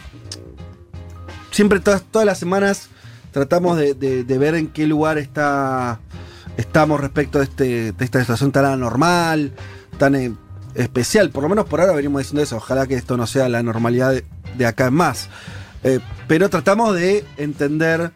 siempre 1.50 1.80
todas, 1.80 2.02
todas 2.02 2.26
las 2.26 2.38
semanas 2.38 2.88
tratamos 3.32 3.76
de, 3.76 3.94
de- 3.94 4.24
de 4.24 4.38
ver 4.38 4.54
en 4.54 4.68
qué 4.68 4.86
lugar 4.86 5.18
está 5.18 6.00
estamos 6.56 7.00
respecto 7.00 7.38
de, 7.38 7.44
este, 7.44 7.92
de 7.92 8.04
esta 8.04 8.20
situación 8.20 8.52
tan 8.52 8.64
anormal, 8.64 9.52
tan 9.98 10.14
eh, 10.14 10.32
especial. 10.74 11.30
Por 11.30 11.42
lo 11.42 11.48
menos 11.48 11.66
por 11.66 11.80
ahora 11.80 11.92
venimos 11.92 12.20
diciendo 12.20 12.42
eso. 12.42 12.56
Ojalá 12.56 12.86
que 12.86 12.94
esto 12.94 13.16
no 13.16 13.26
sea 13.26 13.48
la 13.48 13.62
normalidad 13.62 14.12
de, 14.12 14.24
de 14.56 14.66
acá 14.66 14.86
en 14.86 14.94
más. 14.94 15.28
Eh, 15.82 16.00
pero 16.26 16.50
tratamos 16.50 16.94
de 16.94 17.24
entender 17.36 18.12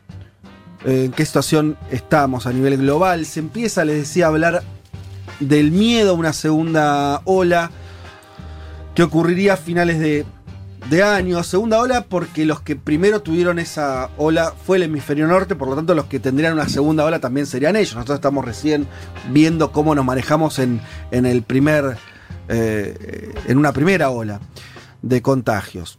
eh, 0.85 1.07
en 1.07 1.13
qué 1.13 1.25
situación 1.25 1.77
estamos 1.91 2.47
a 2.47 2.53
nivel 2.53 2.77
global. 2.79 3.27
Se 3.27 3.41
empieza, 3.41 3.85
les 3.85 3.97
decía, 3.97 4.27
a 4.27 4.29
hablar 4.29 4.63
del 5.41 5.71
miedo 5.71 6.11
a 6.11 6.15
una 6.15 6.33
segunda 6.33 7.23
ola 7.25 7.71
que 8.95 9.03
ocurriría 9.03 9.55
a 9.55 9.57
finales 9.57 9.99
de, 9.99 10.25
de 10.91 11.03
año. 11.03 11.43
Segunda 11.43 11.81
ola 11.81 12.03
porque 12.03 12.45
los 12.45 12.61
que 12.61 12.77
primero 12.77 13.23
tuvieron 13.23 13.59
esa 13.59 14.11
ola 14.17 14.53
fue 14.67 14.77
el 14.77 14.85
hemisferio 14.85 15.27
norte, 15.27 15.57
por 15.57 15.69
lo 15.69 15.77
tanto 15.77 15.95
los 15.95 16.07
que 16.07 16.21
tendrían 16.21 16.53
una 16.53 16.69
segunda 16.69 17.05
ola 17.05 17.21
también 17.21 17.47
serían 17.47 17.77
ellos. 17.77 17.95
Nosotros 17.95 18.17
estamos 18.17 18.45
recién 18.45 18.87
viendo 19.31 19.73
cómo 19.73 19.95
nos 19.95 20.05
manejamos 20.05 20.59
en, 20.59 20.81
en 21.11 21.27
el 21.27 21.43
primer, 21.43 21.97
eh, 22.49 23.35
en 23.47 23.59
una 23.59 23.73
primera 23.73 24.11
ola 24.11 24.41
de 25.03 25.23
contagios. 25.23 25.99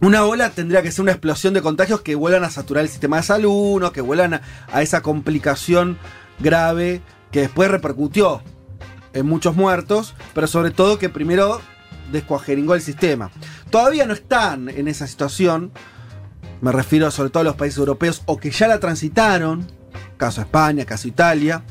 Una 0.00 0.24
ola 0.24 0.50
tendría 0.50 0.82
que 0.82 0.90
ser 0.90 1.02
una 1.02 1.12
explosión 1.12 1.54
de 1.54 1.62
contagios 1.62 2.02
que 2.02 2.14
vuelvan 2.14 2.44
a 2.44 2.50
saturar 2.50 2.84
el 2.84 2.90
sistema 2.90 3.16
de 3.16 3.22
salud, 3.22 3.80
¿no? 3.80 3.92
que 3.92 4.02
vuelvan 4.02 4.34
a, 4.34 4.42
a 4.70 4.82
esa 4.82 5.00
complicación 5.00 5.96
grave 6.38 7.00
que 7.30 7.40
después 7.40 7.70
repercutió 7.70 8.42
en 9.14 9.24
muchos 9.24 9.56
muertos, 9.56 10.14
pero 10.34 10.46
sobre 10.46 10.70
todo 10.70 10.98
que 10.98 11.08
primero 11.08 11.60
descuajeringó 12.12 12.74
el 12.74 12.80
sistema. 12.80 13.30
Todavía 13.70 14.06
no 14.06 14.14
están 14.14 14.68
en 14.68 14.88
esa 14.88 15.06
situación, 15.06 15.72
me 16.60 16.72
refiero 16.72 17.10
sobre 17.10 17.30
todo 17.30 17.42
a 17.42 17.44
los 17.44 17.56
países 17.56 17.78
europeos 17.78 18.22
o 18.26 18.38
que 18.38 18.50
ya 18.50 18.68
la 18.68 18.80
transitaron, 18.80 19.66
caso 20.16 20.40
España, 20.40 20.84
caso 20.84 21.08
Italia, 21.08 21.62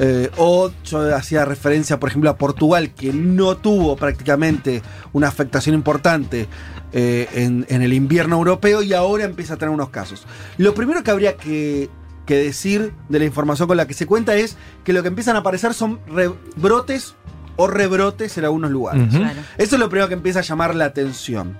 eh, 0.00 0.30
o 0.36 0.70
yo 0.84 1.14
hacía 1.14 1.44
referencia, 1.44 1.98
por 1.98 2.08
ejemplo, 2.08 2.30
a 2.30 2.36
Portugal, 2.36 2.94
que 2.94 3.12
no 3.12 3.56
tuvo 3.56 3.96
prácticamente 3.96 4.80
una 5.12 5.26
afectación 5.26 5.74
importante 5.74 6.46
eh, 6.92 7.28
en, 7.34 7.66
el 7.68 7.92
invierno 7.92 8.36
europeo 8.36 8.82
y 8.82 8.92
ahora 8.92 9.24
empieza 9.24 9.54
a 9.54 9.56
tener 9.56 9.74
unos 9.74 9.90
casos. 9.90 10.24
Lo 10.56 10.72
primero 10.72 11.02
que 11.02 11.10
habría 11.10 11.36
que, 11.36 11.90
que 12.26 12.36
decir 12.36 12.92
de 13.08 13.18
la 13.18 13.24
información 13.24 13.66
con 13.66 13.76
la 13.76 13.88
que 13.88 13.94
se 13.94 14.06
cuenta 14.06 14.36
es 14.36 14.56
que 14.84 14.92
lo 14.92 15.02
que 15.02 15.08
empiezan 15.08 15.34
a 15.34 15.40
aparecer 15.40 15.74
son 15.74 15.98
rebrotes 16.06 17.16
o 17.58 17.66
rebrotes 17.66 18.38
en 18.38 18.44
algunos 18.44 18.70
lugares. 18.70 19.14
Claro. 19.14 19.40
Eso 19.58 19.76
es 19.76 19.80
lo 19.80 19.90
primero 19.90 20.08
que 20.08 20.14
empieza 20.14 20.38
a 20.38 20.42
llamar 20.42 20.74
la 20.74 20.86
atención. 20.86 21.58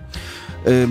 Eh, 0.64 0.86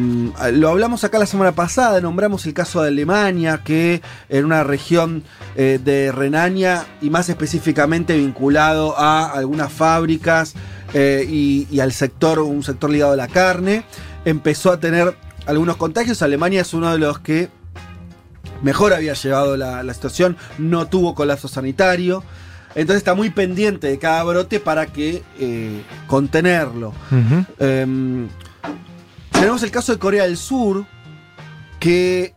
lo 0.53 0.69
hablamos 0.69 1.03
acá 1.03 1.17
la 1.19 1.25
semana 1.25 1.53
pasada, 1.53 1.99
nombramos 1.99 2.45
el 2.45 2.53
caso 2.53 2.81
de 2.81 2.89
Alemania, 2.89 3.61
que 3.63 4.01
en 4.29 4.45
una 4.45 4.63
región 4.63 5.23
eh, 5.55 5.79
de 5.83 6.11
Renania 6.11 6.85
y 7.01 7.09
más 7.09 7.29
específicamente 7.29 8.15
vinculado 8.17 8.97
a 8.97 9.31
algunas 9.31 9.71
fábricas 9.71 10.53
eh, 10.93 11.25
y, 11.27 11.67
y 11.69 11.79
al 11.79 11.91
sector, 11.91 12.39
un 12.39 12.63
sector 12.63 12.89
ligado 12.89 13.13
a 13.13 13.17
la 13.17 13.27
carne, 13.27 13.83
empezó 14.25 14.71
a 14.71 14.79
tener 14.79 15.15
algunos 15.45 15.77
contagios. 15.77 16.21
Alemania 16.21 16.61
es 16.61 16.73
uno 16.73 16.91
de 16.91 16.97
los 16.99 17.19
que 17.19 17.49
mejor 18.61 18.93
había 18.93 19.13
llevado 19.13 19.55
la, 19.57 19.83
la 19.83 19.93
situación, 19.93 20.37
no 20.57 20.87
tuvo 20.87 21.15
colapso 21.15 21.47
sanitario. 21.47 22.23
Entonces 22.75 22.97
está 22.97 23.15
muy 23.15 23.29
pendiente 23.29 23.87
de 23.87 23.97
cada 23.97 24.23
brote 24.23 24.59
para 24.59 24.85
que 24.87 25.23
eh, 25.39 25.81
contenerlo. 26.07 26.93
Em, 27.59 28.27
tenemos 29.31 29.63
el 29.63 29.71
caso 29.71 29.93
de 29.93 29.99
Corea 29.99 30.23
del 30.23 30.37
Sur, 30.37 30.85
que 31.79 32.33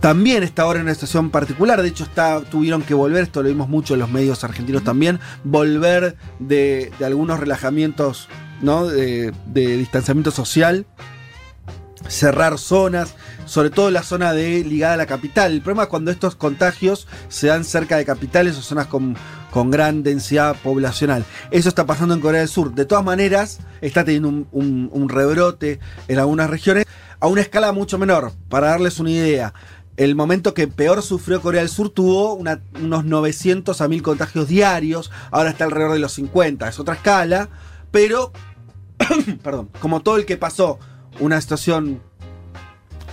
también 0.00 0.42
está 0.42 0.64
ahora 0.64 0.80
en 0.80 0.84
una 0.84 0.94
situación 0.94 1.30
particular. 1.30 1.80
De 1.80 1.88
hecho, 1.88 2.04
está, 2.04 2.42
tuvieron 2.42 2.82
que 2.82 2.94
volver, 2.94 3.22
esto 3.22 3.42
lo 3.42 3.48
vimos 3.48 3.68
mucho 3.68 3.94
en 3.94 4.00
los 4.00 4.10
medios 4.10 4.44
argentinos 4.44 4.84
también, 4.84 5.18
volver 5.44 6.16
de, 6.38 6.92
de 6.98 7.06
algunos 7.06 7.40
relajamientos 7.40 8.28
¿no? 8.60 8.86
de, 8.86 9.32
de 9.46 9.76
distanciamiento 9.78 10.30
social, 10.30 10.84
cerrar 12.06 12.58
zonas, 12.58 13.14
sobre 13.46 13.70
todo 13.70 13.90
la 13.90 14.02
zona 14.02 14.32
de 14.32 14.64
ligada 14.64 14.94
a 14.94 14.98
la 14.98 15.06
capital. 15.06 15.52
El 15.52 15.60
problema 15.62 15.84
es 15.84 15.88
cuando 15.88 16.10
estos 16.10 16.34
contagios 16.36 17.06
se 17.28 17.48
dan 17.48 17.64
cerca 17.64 17.96
de 17.96 18.04
capitales 18.04 18.56
o 18.56 18.62
zonas 18.62 18.86
con, 18.86 19.16
con 19.50 19.70
gran 19.70 20.02
densidad 20.02 20.56
poblacional. 20.62 21.24
Eso 21.50 21.68
está 21.68 21.86
pasando 21.86 22.14
en 22.14 22.20
Corea 22.20 22.40
del 22.40 22.48
Sur. 22.48 22.74
De 22.74 22.84
todas 22.84 23.04
maneras, 23.04 23.58
está 23.80 24.04
teniendo 24.04 24.28
un, 24.28 24.88
un- 24.92 25.08
rebrote 25.08 25.80
en 26.08 26.18
algunas 26.18 26.48
regiones 26.50 26.84
a 27.20 27.26
una 27.26 27.40
escala 27.42 27.72
mucho 27.72 27.98
menor. 27.98 28.32
Para 28.48 28.68
darles 28.68 28.98
una 29.00 29.10
idea, 29.10 29.54
el 29.96 30.14
momento 30.16 30.54
que 30.54 30.66
peor 30.66 31.02
sufrió 31.02 31.40
Corea 31.40 31.60
del 31.60 31.70
Sur 31.70 31.90
tuvo 31.90 32.34
unos 32.34 33.04
900 33.04 33.80
a 33.80 33.88
1000 33.88 34.02
contagios 34.02 34.48
diarios, 34.48 35.10
ahora 35.30 35.50
está 35.50 35.64
alrededor 35.64 35.92
de 35.92 36.00
los 36.00 36.12
50, 36.12 36.68
es 36.68 36.78
otra 36.80 36.94
escala, 36.94 37.48
pero, 37.92 38.32
perdón, 39.42 39.70
como 39.80 40.00
todo 40.00 40.16
el 40.16 40.26
que 40.26 40.36
pasó 40.36 40.78
una 41.20 41.40
situación 41.40 42.02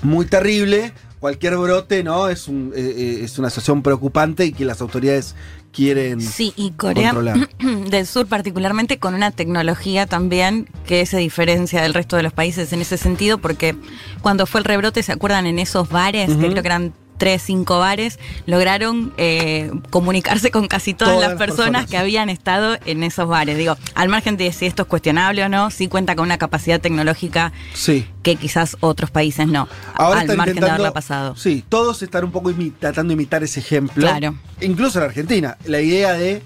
muy 0.03 0.25
terrible, 0.25 0.93
cualquier 1.19 1.55
brote, 1.57 2.03
¿no? 2.03 2.29
Es, 2.29 2.47
un, 2.47 2.73
eh, 2.75 2.79
eh, 2.79 3.19
es 3.23 3.37
una 3.39 3.49
situación 3.49 3.83
preocupante 3.83 4.45
y 4.45 4.51
que 4.51 4.65
las 4.65 4.81
autoridades 4.81 5.35
quieren 5.71 6.19
Sí, 6.19 6.53
y 6.55 6.71
Corea 6.71 7.13
controlar. 7.13 7.49
del 7.89 8.07
Sur 8.07 8.27
particularmente 8.27 8.99
con 8.99 9.13
una 9.13 9.31
tecnología 9.31 10.05
también 10.05 10.67
que 10.85 11.05
se 11.05 11.17
diferencia 11.17 11.81
del 11.81 11.93
resto 11.93 12.17
de 12.17 12.23
los 12.23 12.33
países 12.33 12.73
en 12.73 12.81
ese 12.81 12.97
sentido, 12.97 13.37
porque 13.37 13.75
cuando 14.21 14.45
fue 14.45 14.59
el 14.59 14.65
rebrote, 14.65 15.03
¿se 15.03 15.11
acuerdan 15.11 15.45
en 15.45 15.59
esos 15.59 15.89
bares? 15.89 16.29
Que 16.29 16.49
creo 16.49 16.61
que 16.61 16.67
eran 16.67 16.93
tres, 17.21 17.43
cinco 17.43 17.77
bares, 17.77 18.17
lograron 18.47 19.13
eh, 19.17 19.69
comunicarse 19.91 20.49
con 20.49 20.67
casi 20.67 20.95
todas, 20.95 21.13
Todas 21.13 21.29
las 21.29 21.39
las 21.39 21.47
personas, 21.47 21.85
que 21.85 21.95
habían 21.95 22.29
estado 22.29 22.79
en 22.87 23.03
esos 23.03 23.27
bares. 23.27 23.59
Digo, 23.59 23.77
al 23.93 24.09
margen 24.09 24.37
de 24.37 24.51
si 24.51 24.65
esto 24.65 24.81
es 24.81 24.87
cuestionable 24.87 25.43
o 25.43 25.47
no, 25.47 25.69
sí 25.69 25.87
cuenta 25.87 26.15
con 26.15 26.25
una 26.25 26.39
capacidad 26.39 26.81
tecnológica 26.81 27.51
Sí. 27.75 28.07
que 28.23 28.37
quizás 28.37 28.75
otros 28.79 29.11
países 29.11 29.47
no. 29.47 29.67
Ahora 29.93 30.21
al 30.21 30.35
margen 30.35 30.55
de 30.61 30.67
haberla 30.67 30.93
pasado. 30.93 31.35
Sí, 31.35 31.63
todos 31.69 32.01
están 32.01 32.23
un 32.23 32.31
poco 32.31 32.51
tratando 32.79 33.09
de 33.11 33.13
imitar 33.13 33.43
ese 33.43 33.59
ejemplo. 33.59 34.01
Claro. 34.01 34.33
Incluso 34.59 34.97
en 34.97 35.05
Argentina. 35.05 35.59
La 35.65 35.79
idea 35.79 36.13
de 36.13 36.41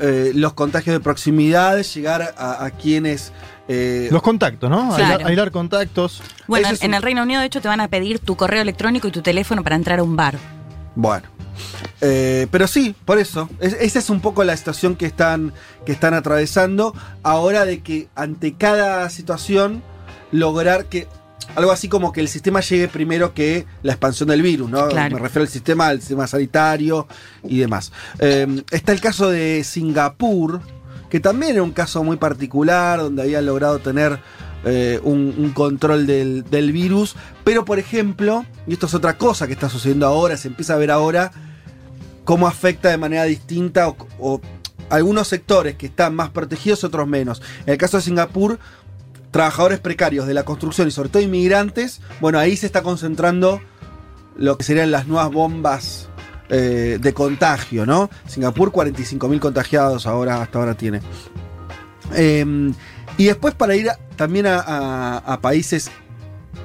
eh, 0.00 0.32
los 0.34 0.54
contagios 0.54 0.94
de 0.94 1.00
proximidad, 1.00 1.82
llegar 1.82 2.34
a, 2.38 2.64
a 2.64 2.70
quienes. 2.70 3.32
Eh, 3.68 4.08
Los 4.10 4.22
contactos, 4.22 4.68
¿no? 4.70 4.94
Claro. 4.94 5.26
Aislar 5.26 5.50
contactos. 5.50 6.22
Bueno, 6.46 6.68
Ese 6.68 6.84
en 6.84 6.90
un- 6.90 6.94
el 6.96 7.02
Reino 7.02 7.22
Unido, 7.22 7.40
de 7.40 7.46
hecho, 7.46 7.60
te 7.60 7.68
van 7.68 7.80
a 7.80 7.88
pedir 7.88 8.18
tu 8.18 8.36
correo 8.36 8.62
electrónico 8.62 9.08
y 9.08 9.10
tu 9.10 9.22
teléfono 9.22 9.62
para 9.64 9.76
entrar 9.76 9.98
a 9.98 10.02
un 10.02 10.16
bar. 10.16 10.38
Bueno. 10.94 11.26
Eh, 12.00 12.46
pero 12.50 12.66
sí, 12.66 12.94
por 13.04 13.18
eso. 13.18 13.48
Es- 13.60 13.74
esa 13.80 13.98
es 14.00 14.10
un 14.10 14.20
poco 14.20 14.44
la 14.44 14.56
situación 14.56 14.96
que 14.96 15.06
están, 15.06 15.52
que 15.86 15.92
están 15.92 16.12
atravesando. 16.14 16.94
Ahora 17.22 17.64
de 17.64 17.80
que 17.80 18.08
ante 18.14 18.54
cada 18.54 19.08
situación 19.10 19.82
lograr 20.32 20.86
que. 20.86 21.06
Algo 21.56 21.70
así 21.72 21.88
como 21.88 22.10
que 22.12 22.20
el 22.20 22.28
sistema 22.28 22.60
llegue 22.60 22.88
primero 22.88 23.34
que 23.34 23.66
la 23.82 23.92
expansión 23.92 24.28
del 24.30 24.42
virus, 24.42 24.68
¿no? 24.70 24.88
Claro. 24.88 25.14
Me 25.16 25.22
refiero 25.22 25.42
al 25.42 25.48
sistema, 25.48 25.88
al 25.88 26.00
sistema 26.00 26.26
sanitario 26.26 27.06
y 27.44 27.58
demás. 27.58 27.92
Eh, 28.18 28.62
está 28.70 28.92
el 28.92 29.00
caso 29.00 29.30
de 29.30 29.62
Singapur, 29.62 30.60
que 31.14 31.20
también 31.20 31.52
era 31.52 31.62
un 31.62 31.70
caso 31.70 32.02
muy 32.02 32.16
particular, 32.16 32.98
donde 32.98 33.22
habían 33.22 33.46
logrado 33.46 33.78
tener 33.78 34.18
eh, 34.64 34.98
un, 35.04 35.52
control 35.54 36.08
del, 36.08 36.72
virus. 36.72 37.14
Pero, 37.44 37.64
por 37.64 37.78
ejemplo, 37.78 38.44
y 38.66 38.72
esto 38.72 38.86
es 38.86 38.94
otra 38.94 39.16
cosa 39.16 39.46
que 39.46 39.52
está 39.52 39.68
sucediendo 39.68 40.08
ahora, 40.08 40.36
se 40.36 40.48
empieza 40.48 40.74
a 40.74 40.76
ver 40.76 40.90
ahora 40.90 41.30
cómo 42.24 42.48
afecta 42.48 42.88
de 42.88 42.98
manera 42.98 43.22
distinta 43.22 43.94
o 44.18 44.40
algunos 44.90 45.28
sectores 45.28 45.76
que 45.76 45.86
están 45.86 46.16
más 46.16 46.30
protegidos, 46.30 46.82
otros 46.82 47.06
menos. 47.06 47.42
En 47.64 47.74
el 47.74 47.78
caso 47.78 47.98
de 47.98 48.02
Singapur, 48.02 48.58
trabajadores 49.30 49.78
precarios 49.78 50.26
de 50.26 50.34
la 50.34 50.44
construcción 50.44 50.88
y 50.88 50.90
sobre 50.90 51.10
todo 51.10 51.22
inmigrantes, 51.22 52.00
bueno, 52.20 52.40
ahí 52.40 52.56
se 52.56 52.66
está 52.66 52.82
concentrando 52.82 53.60
lo 54.36 54.58
que 54.58 54.64
serían 54.64 54.90
las 54.90 55.06
nuevas 55.06 55.30
bombas 55.30 56.08
eh, 56.48 56.98
de 57.00 57.14
contagio, 57.14 57.86
¿no? 57.86 58.10
Singapur 58.26 58.70
45.000 58.72 59.38
contagiados 59.40 60.06
ahora, 60.06 60.42
hasta 60.42 60.58
ahora 60.58 60.74
tiene. 60.74 61.00
Eh, 62.14 62.72
y 63.16 63.24
después 63.24 63.54
para 63.54 63.74
ir 63.76 63.88
a- 63.90 63.98
también 64.16 64.46
a, 64.46 64.58
a- 64.60 65.18
a 65.18 65.40
países 65.40 65.90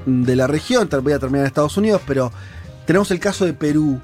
de 0.05 0.35
la 0.35 0.47
región, 0.47 0.89
voy 1.03 1.13
a 1.13 1.19
terminar 1.19 1.41
en 1.41 1.47
Estados 1.47 1.77
Unidos, 1.77 2.01
pero 2.05 2.31
tenemos 2.85 3.11
el 3.11 3.19
caso 3.19 3.45
de 3.45 3.53
Perú, 3.53 3.99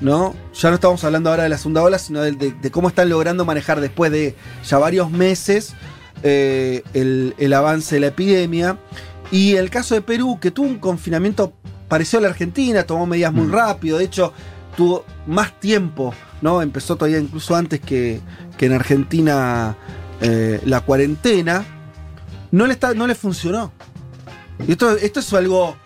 ¿no? 0.00 0.34
Ya 0.54 0.68
no 0.70 0.76
estamos 0.76 1.02
hablando 1.04 1.30
ahora 1.30 1.44
de 1.44 1.48
la 1.48 1.58
segunda 1.58 1.82
ola, 1.82 1.98
sino 1.98 2.20
de, 2.22 2.32
de- 2.32 2.52
de 2.52 2.70
cómo 2.70 2.88
están 2.88 3.08
logrando 3.08 3.44
manejar 3.44 3.80
después 3.80 4.10
de 4.12 4.34
ya 4.64 4.78
varios 4.78 5.10
meses 5.10 5.74
eh, 6.22 6.82
el, 6.94 7.34
el 7.38 7.52
avance 7.52 7.96
de 7.96 8.00
la 8.00 8.06
epidemia. 8.08 8.78
Y 9.30 9.54
el 9.56 9.70
caso 9.70 9.94
de 9.94 10.02
Perú, 10.02 10.38
que 10.40 10.50
tuvo 10.50 10.66
un 10.66 10.78
confinamiento 10.78 11.52
parecido 11.88 12.18
a 12.18 12.22
la 12.22 12.28
Argentina, 12.28 12.84
tomó 12.84 13.06
medidas 13.06 13.32
muy 13.32 13.48
rápido, 13.48 13.98
de 13.98 14.04
hecho 14.04 14.32
tuvo 14.76 15.04
más 15.26 15.58
tiempo, 15.60 16.14
¿no? 16.40 16.62
Empezó 16.62 16.96
todavía 16.96 17.18
incluso 17.18 17.54
antes 17.54 17.80
que, 17.80 18.20
que 18.58 18.66
en 18.66 18.72
Argentina 18.72 19.76
eh, 20.20 20.60
la 20.64 20.80
cuarentena. 20.80 21.64
No 22.50 22.66
le, 22.66 22.74
está, 22.74 22.92
no 22.94 23.06
le 23.06 23.14
funcionó. 23.14 23.72
Y 24.66 24.72
esto, 24.72 24.90
esto 24.96 25.20
es 25.20 25.32
algo. 25.32 25.76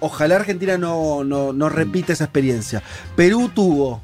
Ojalá 0.00 0.36
Argentina 0.36 0.78
no, 0.78 1.24
no, 1.24 1.52
no 1.52 1.68
repita 1.68 2.12
esa 2.12 2.24
experiencia. 2.24 2.82
Perú 3.16 3.50
tuvo, 3.54 4.02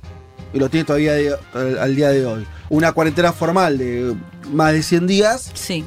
y 0.52 0.58
lo 0.58 0.68
tiene 0.68 0.84
todavía 0.84 1.12
de- 1.12 1.36
al, 1.54 1.78
al 1.78 1.94
día 1.96 2.08
de 2.10 2.24
hoy, 2.26 2.46
una 2.68 2.92
cuarentena 2.92 3.32
formal 3.32 3.78
de 3.78 4.14
más 4.52 4.72
de 4.72 4.82
100 4.82 5.06
días. 5.06 5.50
Sí. 5.54 5.84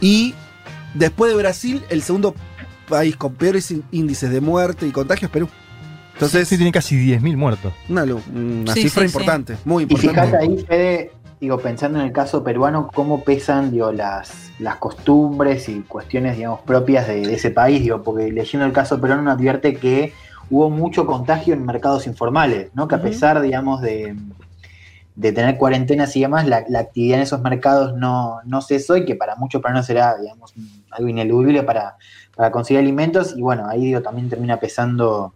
Y 0.00 0.34
después 0.94 1.30
de 1.32 1.36
Brasil, 1.38 1.84
el 1.90 2.02
segundo 2.02 2.34
país 2.88 3.16
con 3.16 3.34
peores 3.34 3.70
ín- 3.70 3.82
índices 3.92 4.30
de 4.30 4.40
muerte 4.40 4.86
y 4.86 4.90
contagios 4.90 5.30
Perú. 5.30 5.48
Entonces, 6.20 6.48
Sí, 6.48 6.56
tiene 6.56 6.72
casi 6.72 6.96
10.000 6.96 7.36
muertos. 7.36 7.72
una, 7.88 8.04
una 8.04 8.72
Sí, 8.74 8.82
cifra 8.82 9.02
sí, 9.02 9.08
sí. 9.08 9.14
importante, 9.16 9.56
muy 9.64 9.84
Y 9.84 9.86
fíjate 9.96 10.06
importante. 10.08 10.36
ahí, 10.38 10.64
Fede, 10.64 11.12
digo, 11.40 11.58
pensando 11.58 11.98
en 11.98 12.06
el 12.06 12.12
caso 12.12 12.44
peruano, 12.44 12.90
cómo 12.94 13.24
pesan 13.24 13.70
digo, 13.70 13.90
las, 13.92 14.50
las 14.58 14.76
costumbres 14.76 15.68
y 15.68 15.80
cuestiones, 15.80 16.36
digamos, 16.36 16.60
propias 16.60 17.08
de, 17.08 17.26
de 17.26 17.34
ese 17.34 17.50
país, 17.50 17.80
digo, 17.82 18.02
porque 18.02 18.30
leyendo 18.30 18.66
el 18.66 18.72
caso 18.72 19.00
peruano 19.00 19.22
uno 19.22 19.30
advierte 19.32 19.74
que 19.74 20.12
hubo 20.50 20.68
mucho 20.68 21.06
contagio 21.06 21.54
en 21.54 21.64
mercados 21.64 22.06
informales, 22.06 22.70
¿no? 22.74 22.86
Que 22.88 22.96
a 22.96 23.02
pesar, 23.02 23.40
digamos, 23.40 23.80
de, 23.80 24.16
de 25.14 25.32
tener 25.32 25.56
cuarentenas 25.56 26.14
y 26.16 26.20
demás, 26.22 26.46
la, 26.46 26.64
la 26.68 26.80
actividad 26.80 27.18
en 27.18 27.22
esos 27.22 27.40
mercados 27.40 27.94
no, 27.96 28.40
no 28.44 28.60
cesó 28.62 28.96
y 28.96 29.04
que 29.04 29.14
para 29.14 29.36
muchos 29.36 29.60
peruanos 29.62 29.86
será, 29.86 30.16
digamos, 30.18 30.52
algo 30.90 31.08
ineludible 31.08 31.62
para, 31.62 31.96
para 32.36 32.50
conseguir 32.50 32.80
alimentos 32.80 33.34
y 33.36 33.42
bueno, 33.42 33.66
ahí 33.68 33.86
digo, 33.86 34.02
también 34.02 34.28
termina 34.28 34.58
pesando 34.58 35.34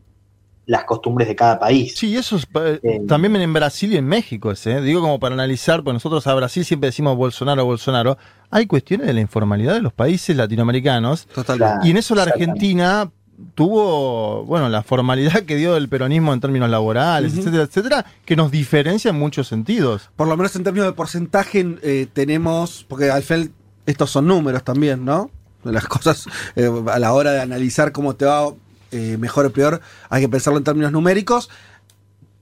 las 0.67 0.85
costumbres 0.85 1.29
de 1.29 1.37
cada 1.37 1.59
país. 1.59 1.95
Sí, 1.97 2.17
eso 2.17 2.37
es, 2.37 2.47
eh, 2.83 3.01
también 3.07 3.37
en 3.37 3.53
Brasil 3.53 3.93
y 3.93 3.97
en 3.97 4.07
México, 4.07 4.51
ese, 4.51 4.73
¿eh? 4.73 4.81
digo 4.81 5.01
como 5.01 5.19
para 5.21 5.35
analizar, 5.35 5.83
porque 5.83 5.95
nosotros 5.95 6.27
a 6.27 6.35
Brasil 6.35 6.65
siempre 6.65 6.89
decimos 6.89 7.17
Bolsonaro, 7.17 7.65
Bolsonaro. 7.65 8.19
Hay 8.51 8.67
cuestiones 8.67 9.07
de 9.07 9.13
la 9.13 9.21
informalidad 9.21 9.75
de 9.75 9.83
los 9.83 9.93
países 9.93 10.37
latinoamericanos. 10.37 11.27
Totalmente. 11.27 11.87
Y 11.87 11.91
en 11.91 11.97
eso 11.97 12.15
la. 12.15 12.25
Argentina 12.25 13.11
tuvo, 13.55 14.45
bueno, 14.45 14.69
la 14.69 14.83
formalidad 14.83 15.43
que 15.43 15.57
dio 15.57 15.77
el 15.77 15.89
peronismo 15.89 16.33
en 16.33 16.41
términos 16.41 16.71
laborales, 16.71 17.37
etcétera, 17.37 17.65
etcétera, 17.65 18.07
que 18.25 18.37
nos 18.37 18.51
diferencia 18.51 19.11
en 19.11 19.19
muchos 19.19 19.49
sentidos. 19.49 20.11
Por 20.17 20.29
lo 20.29 20.37
menos 20.37 20.55
en 20.57 20.65
términos 20.65 20.89
de 20.89 20.93
porcentaje 20.93 21.77
eh, 21.83 22.07
tenemos, 22.13 22.85
porque 22.89 23.11
al 23.11 23.23
final 23.23 23.51
estos 23.87 24.11
son 24.11 24.27
números 24.27 24.65
también, 24.65 25.05
¿no? 25.05 25.31
Las 25.65 25.87
cosas 25.87 26.27
eh, 26.57 26.71
a 26.89 26.99
la 26.99 27.13
hora 27.13 27.33
de 27.33 27.41
analizar 27.41 27.93
cómo 27.93 28.15
te 28.15 28.27
va 28.27 28.53
eh, 28.95 29.17
mejor 29.19 29.45
o 29.47 29.51
peor, 29.53 29.81
hay 30.09 30.23
que 30.23 30.29
pensarlo 30.29 30.59
en 30.59 30.65
términos 30.65 30.93
numéricos. 30.93 31.51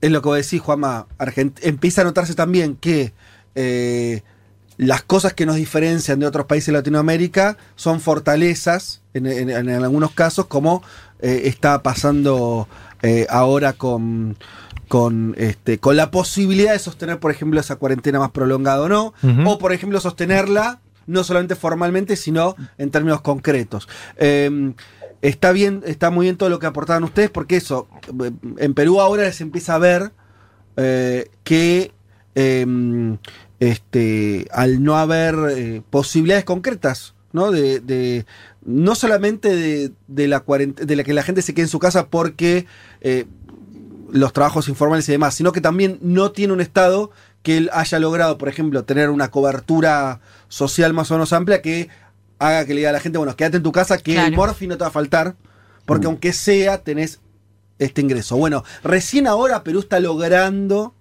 Es 0.01 0.11
lo 0.11 0.21
que 0.21 0.27
vos 0.29 0.37
decís, 0.37 0.61
Juanma, 0.61 1.07
Argent- 1.17 1.59
empieza 1.61 2.01
a 2.01 2.03
notarse 2.03 2.35
también 2.35 2.75
que 2.75 3.13
eh, 3.55 4.21
las 4.77 5.01
cosas 5.03 5.33
que 5.33 5.45
nos 5.45 5.55
diferencian 5.55 6.19
de 6.19 6.25
otros 6.27 6.45
países 6.45 6.67
de 6.67 6.73
Latinoamérica 6.73 7.57
son 7.75 7.99
fortalezas, 8.01 9.01
en, 9.13 9.25
en- 9.27 9.49
en 9.49 9.69
algunos 9.83 10.11
casos, 10.11 10.47
como 10.47 10.83
eh, 11.19 11.43
está 11.45 11.81
pasando 11.83 12.67
ahora 13.29 13.73
con, 13.73 14.37
con, 14.87 15.35
este, 15.37 15.77
con 15.77 15.97
la 15.97 16.09
posibilidad 16.09 16.71
de 16.71 16.79
sostener, 16.79 17.19
por 17.19 17.31
ejemplo, 17.31 17.59
esa 17.59 17.75
cuarentena 17.75 18.17
más 18.19 18.31
prolongada 18.31 18.81
o 18.81 18.87
no, 18.89 19.13
o 19.45 19.57
por 19.59 19.73
ejemplo 19.73 19.99
sostenerla 19.99 20.79
no 21.05 21.23
solamente 21.25 21.55
formalmente, 21.55 22.15
sino 22.15 22.55
en 22.77 22.89
términos 22.91 23.19
concretos. 23.19 23.89
Eh, 24.15 24.73
está 25.23 25.51
bien, 25.51 25.81
está 25.85 26.11
muy 26.11 26.25
bien 26.27 26.37
todo 26.37 26.49
lo 26.49 26.59
que 26.59 26.67
aportaban 26.67 27.03
ustedes, 27.03 27.31
porque 27.31 27.55
eso, 27.55 27.87
eh, 28.23 28.31
en 28.57 28.73
Perú 28.75 29.01
ahora 29.01 29.31
se 29.31 29.43
empieza 29.43 29.73
a 29.75 29.79
ver 29.79 30.11
eh, 30.77 31.29
que 31.43 31.91
eh, 32.35 33.17
este, 33.59 34.47
al 34.51 34.83
no 34.83 34.97
haber 34.97 35.35
eh, 35.57 35.81
posibilidades 35.89 36.45
concretas, 36.45 37.15
¿no? 37.31 37.51
De, 37.51 37.79
de- 37.79 38.25
no 38.65 38.95
solamente 38.95 39.53
de, 39.55 39.91
de 40.07 40.27
la 40.27 40.43
de 40.47 40.95
la 40.95 41.03
que 41.03 41.13
la 41.13 41.23
gente 41.23 41.41
se 41.41 41.53
quede 41.53 41.63
en 41.65 41.69
su 41.69 41.79
casa 41.79 42.07
porque 42.07 42.65
los 44.11 44.31
trabajos 44.31 44.69
informales 44.69 45.09
y 45.09 45.11
demás, 45.11 45.33
sino 45.35 45.51
que 45.51 45.59
también 45.59 45.97
no 46.01 46.31
tiene 46.31 46.53
un 46.53 46.61
Estado 46.61 47.11
que 47.41 47.57
él 47.57 47.69
haya 47.73 47.99
logrado, 47.99 48.37
por 48.37 48.47
ejemplo, 48.47 48.85
tener 48.85 49.09
una 49.09 49.31
cobertura 49.31 50.21
social 50.47 50.93
más 50.93 51.11
o 51.11 51.15
menos 51.15 51.33
amplia 51.33 51.61
que 51.61 51.89
haga 52.39 52.65
que 52.65 52.73
le 52.73 52.79
diga 52.79 52.89
a 52.89 52.93
la 52.93 52.99
gente, 52.99 53.17
bueno, 53.17 53.35
quédate 53.35 53.57
en 53.57 53.63
tu 53.63 53.71
casa, 53.71 53.97
que 53.97 54.17
el 54.17 54.35
morfi 54.35 54.67
no 54.67 54.77
te 54.77 54.83
va 54.83 54.89
a 54.89 54.91
faltar, 54.91 55.35
porque 55.85 56.07
aunque 56.07 56.33
sea, 56.33 56.83
tenés 56.83 57.19
este 57.79 58.01
ingreso. 58.01 58.37
Bueno, 58.37 58.63
recién 58.83 59.27
ahora 59.27 59.63
Perú 59.63 59.79
está 59.79 59.99
logrando 59.99 60.95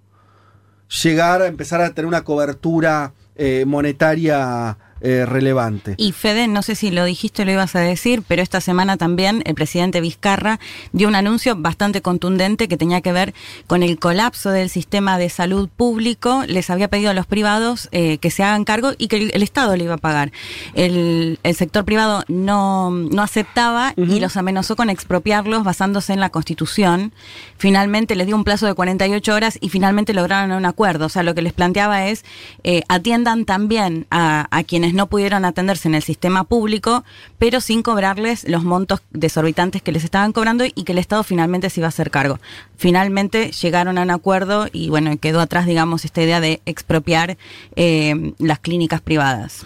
llegar 1.03 1.43
a 1.43 1.47
empezar 1.47 1.81
a 1.81 1.95
tener 1.95 2.07
una 2.07 2.25
cobertura 2.25 3.15
eh, 3.35 3.65
monetaria 3.67 4.79
eh, 5.03 5.27
relevante. 5.27 5.95
Y 5.97 6.13
Fede, 6.13 6.47
no 6.49 6.63
sé 6.63 6.75
si 6.77 6.91
lo 6.91 7.05
dijiste 7.05 7.43
o 7.43 7.45
lo 7.45 7.53
ibas 7.53 7.75
a 7.75 7.81
decir, 7.81 8.23
pero 8.27 8.41
esta 8.41 8.61
semana 8.61 8.97
también 8.97 9.43
el 9.47 9.55
presidente 9.55 10.01
Vizcarra 10.01 10.61
dio 10.93 11.09
un 11.09 11.15
anuncio 11.15 11.57
bastante 11.57 12.03
contundente 12.03 12.69
que 12.69 12.77
tenía 12.77 13.01
que 13.01 13.13
ver 13.13 13.35
con 13.67 13.83
el 13.83 13.99
colapso 13.99 14.51
del 14.51 14.71
sistema 14.71 15.19
de 15.19 15.29
salud 15.29 15.69
público. 15.69 16.45
Les 16.47 16.71
había 16.71 16.89
pedido 16.89 17.11
a 17.11 17.15
los 17.15 17.27
privados 17.27 17.89
eh, 17.91 18.19
que 18.19 18.31
se 18.31 18.45
hagan 18.45 18.65
cargo 18.65 18.93
y 18.97 19.09
que 19.09 19.17
el, 19.17 19.31
el 19.35 19.43
Estado 19.43 19.77
le 19.77 19.85
iba 19.85 19.95
a 19.95 19.99
pagar. 19.99 20.33
El, 20.75 21.39
el 21.43 21.55
sector 21.55 21.85
privado 21.85 22.25
no, 22.29 22.91
no 22.91 23.23
aceptaba 23.23 23.95
y 23.97 24.21
los 24.21 24.37
amenazó 24.37 24.77
con 24.77 24.89
expropiarlos 24.89 25.65
basándose 25.65 26.13
en 26.13 26.21
la 26.21 26.31
Constitución. 26.31 27.13
Finalmente 27.59 28.15
les 28.15 28.27
dio 28.27 28.37
un 28.37 28.45
plazo 28.45 28.67
de 28.67 28.75
48 28.75 29.35
horas 29.35 29.59
y 29.61 29.69
finalmente 29.69 30.15
lograron 30.15 30.53
un 30.53 30.65
acuerdo. 30.65 31.07
O 31.07 31.09
sea, 31.09 31.23
lo 31.23 31.35
que 31.35 31.43
les 31.43 31.53
planteaba 31.53 32.07
es 32.07 32.25
eh, 32.65 32.83
atiendan 32.89 33.45
también 33.45 34.07
a, 34.11 34.47
a 34.51 34.63
quienes 34.65 34.92
no 34.93 35.09
pudieron 35.09 35.45
atenderse 35.45 35.89
en 35.89 35.95
el 35.95 36.03
sistema 36.03 36.45
público, 36.45 37.05
pero 37.39 37.61
sin 37.61 37.83
cobrarles 37.83 38.49
los 38.49 38.65
montos 38.65 39.03
desorbitantes 39.11 39.83
que 39.83 39.93
les 39.93 40.05
estaban 40.05 40.33
cobrando 40.33 40.65
y 40.65 40.85
que 40.85 40.93
el 40.93 40.99
Estado 40.99 41.23
finalmente 41.23 41.71
se 41.71 41.81
iba 41.81 41.87
a 41.87 41.89
hacer 41.89 42.11
cargo. 42.11 42.39
Finalmente 42.77 43.53
llegaron 43.53 43.99
a 43.99 44.03
un 44.03 44.11
acuerdo 44.11 44.69
y 44.73 44.89
bueno, 44.89 45.17
quedó 45.19 45.41
atrás, 45.41 45.67
digamos, 45.67 46.05
esta 46.05 46.23
idea 46.23 46.41
de 46.41 46.61
expropiar 46.67 47.37
eh, 47.77 48.35
las 48.39 48.59
clínicas 48.59 49.01
privadas. 49.01 49.65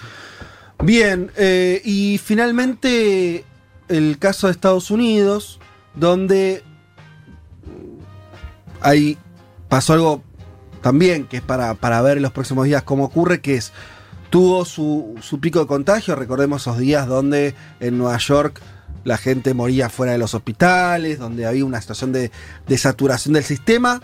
Bien, 0.83 1.31
eh, 1.37 1.81
y 1.85 2.19
finalmente 2.19 3.45
el 3.89 4.19
caso 4.19 4.47
de 4.47 4.53
Estados 4.53 4.91
Unidos, 4.91 5.59
donde 5.95 6.63
ahí 8.81 9.17
pasó 9.69 9.95
algo 9.95 10.23
también 10.83 11.25
que 11.25 11.39
es 11.39 11.43
para, 11.43 11.75
para 11.75 12.01
ver 12.03 12.19
en 12.19 12.23
los 12.23 12.33
próximos 12.33 12.67
días 12.67 12.83
cómo 12.83 13.05
ocurre, 13.05 13.41
que 13.41 13.57
es, 13.57 13.73
tuvo 14.31 14.65
su, 14.65 15.15
su 15.21 15.41
pico 15.41 15.61
de 15.61 15.67
contagio, 15.67 16.15
recordemos 16.15 16.63
esos 16.63 16.79
días 16.79 17.07
donde 17.07 17.55
en 17.81 17.99
Nueva 17.99 18.19
York 18.19 18.61
la 19.05 19.17
gente 19.17 19.55
moría 19.55 19.89
fuera 19.89 20.13
de 20.13 20.19
los 20.19 20.35
hospitales, 20.35 21.19
donde 21.19 21.47
había 21.47 21.65
una 21.65 21.81
situación 21.81 22.13
de, 22.13 22.31
de 22.67 22.79
saturación 22.79 23.35
del 23.35 23.45
sistema, 23.45 24.03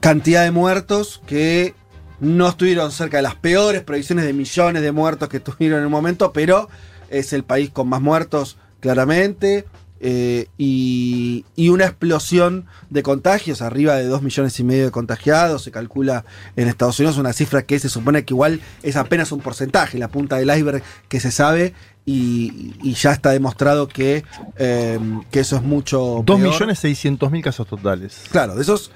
cantidad 0.00 0.44
de 0.44 0.50
muertos 0.50 1.20
que 1.26 1.74
no 2.20 2.48
estuvieron 2.48 2.92
cerca 2.92 3.18
de 3.18 3.22
las 3.22 3.34
peores 3.34 3.82
previsiones 3.82 4.24
de 4.24 4.32
millones 4.32 4.82
de 4.82 4.92
muertos 4.92 5.28
que 5.28 5.40
tuvieron 5.40 5.80
en 5.80 5.86
un 5.86 5.92
momento, 5.92 6.32
pero 6.32 6.68
es 7.08 7.32
el 7.32 7.44
país 7.44 7.70
con 7.70 7.88
más 7.88 8.00
muertos, 8.00 8.56
claramente. 8.80 9.66
Eh, 10.00 10.46
y, 10.58 11.44
y 11.56 11.68
una 11.68 11.84
explosión 11.84 12.66
de 12.88 13.02
contagios, 13.02 13.60
arriba 13.62 13.96
de 13.96 14.04
2 14.06 14.22
millones 14.22 14.58
y 14.58 14.64
medio 14.64 14.86
de 14.86 14.90
contagiados, 14.90 15.62
se 15.62 15.70
calcula 15.70 16.24
en 16.56 16.68
Estados 16.68 16.98
Unidos, 16.98 17.18
una 17.18 17.32
cifra 17.32 17.62
que 17.62 17.78
se 17.78 17.88
supone 17.88 18.24
que 18.24 18.32
igual 18.34 18.60
es 18.82 18.96
apenas 18.96 19.30
un 19.32 19.40
porcentaje, 19.40 19.98
la 19.98 20.08
punta 20.08 20.36
del 20.36 20.48
iceberg 20.50 20.82
que 21.08 21.20
se 21.20 21.30
sabe, 21.30 21.74
y, 22.06 22.74
y 22.82 22.94
ya 22.94 23.12
está 23.12 23.30
demostrado 23.30 23.86
que, 23.86 24.24
eh, 24.56 24.98
que 25.30 25.40
eso 25.40 25.56
es 25.56 25.62
mucho. 25.62 26.22
2 26.24 26.24
peor. 26.24 26.40
millones 26.40 26.78
600 26.78 27.30
mil 27.30 27.42
casos 27.42 27.66
totales. 27.68 28.22
Claro, 28.32 28.56
de 28.56 28.62
esos 28.62 28.90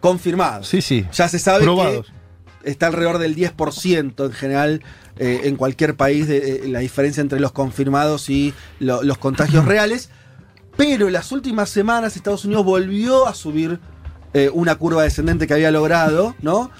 confirmados. 0.00 0.68
Sí, 0.68 0.80
sí. 0.82 1.06
Ya 1.12 1.28
se 1.28 1.38
sabe 1.38 1.64
Probados. 1.64 2.12
que 2.62 2.70
está 2.70 2.86
alrededor 2.88 3.18
del 3.18 3.34
10% 3.34 4.26
en 4.26 4.32
general 4.32 4.82
eh, 5.16 5.40
en 5.44 5.56
cualquier 5.56 5.96
país 5.96 6.28
de 6.28 6.36
eh, 6.64 6.68
la 6.68 6.80
diferencia 6.80 7.20
entre 7.22 7.40
los 7.40 7.52
confirmados 7.52 8.28
y 8.30 8.54
lo- 8.78 9.02
los 9.02 9.18
contagios 9.18 9.64
reales. 9.64 10.10
Pero 10.80 11.06
en 11.08 11.12
las 11.12 11.30
últimas 11.30 11.68
semanas 11.68 12.16
Estados 12.16 12.44
Unidos 12.46 12.64
volvió 12.64 13.26
a 13.28 13.34
subir 13.34 13.78
eh, 14.32 14.48
una 14.52 14.76
curva 14.76 15.02
descendente 15.02 15.46
que 15.46 15.52
había 15.52 15.70
logrado, 15.70 16.34
¿no? 16.40 16.70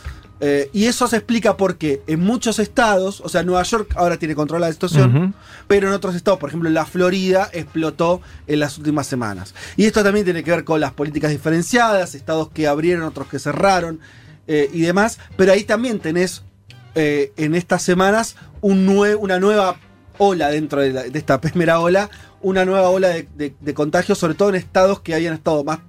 Eh, 0.42 0.70
y 0.72 0.86
eso 0.86 1.06
se 1.06 1.16
explica 1.18 1.58
porque 1.58 2.00
en 2.06 2.20
muchos 2.20 2.58
estados, 2.60 3.20
o 3.20 3.28
sea, 3.28 3.42
Nueva 3.42 3.62
York 3.62 3.92
ahora 3.96 4.16
tiene 4.16 4.34
control 4.34 4.62
de 4.62 4.68
la 4.68 4.72
situación, 4.72 5.34
pero 5.68 5.88
en 5.88 5.92
otros 5.92 6.14
estados, 6.14 6.40
por 6.40 6.48
ejemplo, 6.48 6.70
la 6.70 6.86
Florida 6.86 7.50
explotó 7.52 8.22
en 8.46 8.60
las 8.60 8.78
últimas 8.78 9.06
semanas. 9.06 9.54
Y 9.76 9.84
esto 9.84 10.02
también 10.02 10.24
tiene 10.24 10.42
que 10.42 10.50
ver 10.50 10.64
con 10.64 10.80
las 10.80 10.92
políticas 10.94 11.30
diferenciadas, 11.30 12.14
estados 12.14 12.48
que 12.54 12.66
abrieron, 12.66 13.04
otros 13.04 13.26
que 13.28 13.38
cerraron 13.38 14.00
eh, 14.46 14.70
y 14.72 14.80
demás, 14.80 15.18
pero 15.36 15.52
ahí 15.52 15.64
también 15.64 16.00
tenés 16.00 16.42
eh, 16.94 17.32
en 17.36 17.54
estas 17.54 17.82
semanas 17.82 18.36
un 18.62 18.86
nue- 18.86 19.18
una 19.20 19.38
nueva 19.38 19.76
ola 20.16 20.48
dentro 20.48 20.80
de, 20.80 20.90
la- 20.92 21.02
de 21.02 21.18
esta 21.18 21.38
primera 21.42 21.80
ola, 21.80 22.08
una 22.42 22.64
nueva 22.64 22.88
ola 22.90 23.08
de, 23.08 23.28
de- 23.36 23.54
de 23.60 23.74
contagios, 23.74 24.16
sobre 24.18 24.34
todo 24.34 24.48
en 24.50 24.54
estados 24.54 25.00
que 25.00 25.14
hayan 25.14 25.34
estado 25.34 25.62
más, 25.64 25.80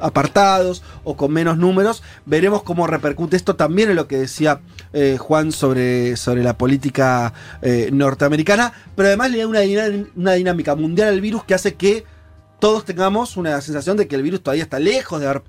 apartados 0.00 0.82
o 1.04 1.16
con 1.16 1.32
menos 1.32 1.56
números. 1.58 2.02
Veremos 2.26 2.62
cómo 2.62 2.86
repercute 2.86 3.36
esto 3.36 3.56
también 3.56 3.90
en 3.90 3.96
lo 3.96 4.08
que 4.08 4.16
decía 4.18 4.60
eh, 4.92 5.16
Juan 5.18 5.52
sobre, 5.52 6.16
sobre 6.16 6.42
la 6.42 6.56
política 6.58 7.32
eh, 7.62 7.90
norteamericana, 7.92 8.72
pero 8.96 9.08
además 9.08 9.30
le 9.30 9.38
da 9.38 9.46
una, 10.16 10.32
dinámica 10.34 10.74
mundial 10.74 11.08
al 11.08 11.20
virus 11.20 11.44
que 11.44 11.54
hace 11.54 11.74
que 11.74 12.04
todos 12.60 12.84
tengamos 12.84 13.36
una 13.36 13.60
sensación 13.60 13.96
de 13.96 14.08
que 14.08 14.16
el 14.16 14.22
virus 14.22 14.42
todavía 14.42 14.64
está 14.64 14.78
lejos 14.78 15.20
de 15.20 15.26
haber 15.28 15.42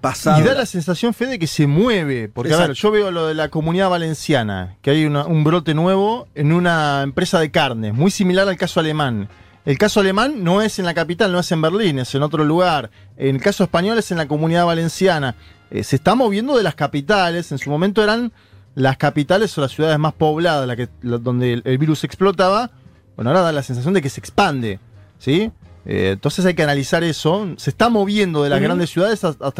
pasado. 0.00 0.40
Y 0.40 0.44
da 0.44 0.54
la 0.54 0.66
sensación, 0.66 1.14
Fede, 1.14 1.38
que 1.38 1.46
se 1.46 1.66
mueve. 1.66 2.28
Porque, 2.28 2.52
a 2.52 2.58
ver, 2.58 2.72
yo 2.72 2.90
veo 2.90 3.10
lo 3.10 3.26
de 3.26 3.34
la 3.34 3.48
comunidad 3.48 3.88
valenciana, 3.88 4.76
que 4.82 4.90
hay 4.90 5.04
una- 5.06 5.26
un 5.26 5.44
brote 5.44 5.74
nuevo 5.74 6.28
en 6.34 6.52
una 6.52 7.02
empresa 7.02 7.38
de 7.40 7.50
carnes, 7.50 7.94
muy 7.94 8.10
similar 8.10 8.48
al 8.48 8.56
caso 8.56 8.80
alemán. 8.80 9.28
El 9.66 9.76
caso 9.78 10.00
alemán 10.00 10.42
no 10.44 10.62
es 10.62 10.78
en 10.78 10.84
la 10.86 10.94
capital, 10.94 11.32
no 11.32 11.40
es 11.40 11.50
en 11.52 11.60
Berlín, 11.60 11.98
es 11.98 12.14
en 12.14 12.22
otro 12.22 12.44
lugar. 12.44 12.90
En 13.16 13.36
el 13.36 13.42
caso 13.42 13.64
español 13.64 13.98
es 13.98 14.10
en 14.12 14.16
la 14.18 14.28
comunidad 14.28 14.64
valenciana. 14.64 15.34
Eh, 15.70 15.82
se 15.82 15.96
está 15.96 16.14
moviendo 16.14 16.56
de 16.56 16.62
las 16.62 16.76
capitales. 16.76 17.50
En 17.52 17.58
su 17.58 17.68
momento 17.68 18.02
eran 18.02 18.32
las 18.76 18.96
capitales 18.96 19.56
o 19.58 19.60
las 19.60 19.72
ciudades 19.72 19.98
más 19.98 20.12
pobladas 20.14 20.66
la 20.68 20.76
que, 20.76 20.88
la- 21.02 21.18
donde 21.18 21.52
el, 21.54 21.62
el 21.64 21.78
virus 21.78 22.04
explotaba. 22.04 22.70
Bueno, 23.16 23.30
ahora 23.30 23.42
da 23.42 23.52
la 23.52 23.62
sensación 23.64 23.92
de 23.92 24.00
que 24.02 24.08
se 24.08 24.20
expande. 24.20 24.78
¿Sí? 25.18 25.50
Eh, 25.84 26.10
entonces 26.12 26.44
hay 26.46 26.54
que 26.54 26.62
analizar 26.62 27.02
eso. 27.02 27.48
Se 27.56 27.70
está 27.70 27.88
moviendo 27.88 28.44
de 28.44 28.50
las 28.50 28.60
grandes 28.60 28.90
ciudades 28.90 29.24
a- 29.24 29.34
a 29.40 29.52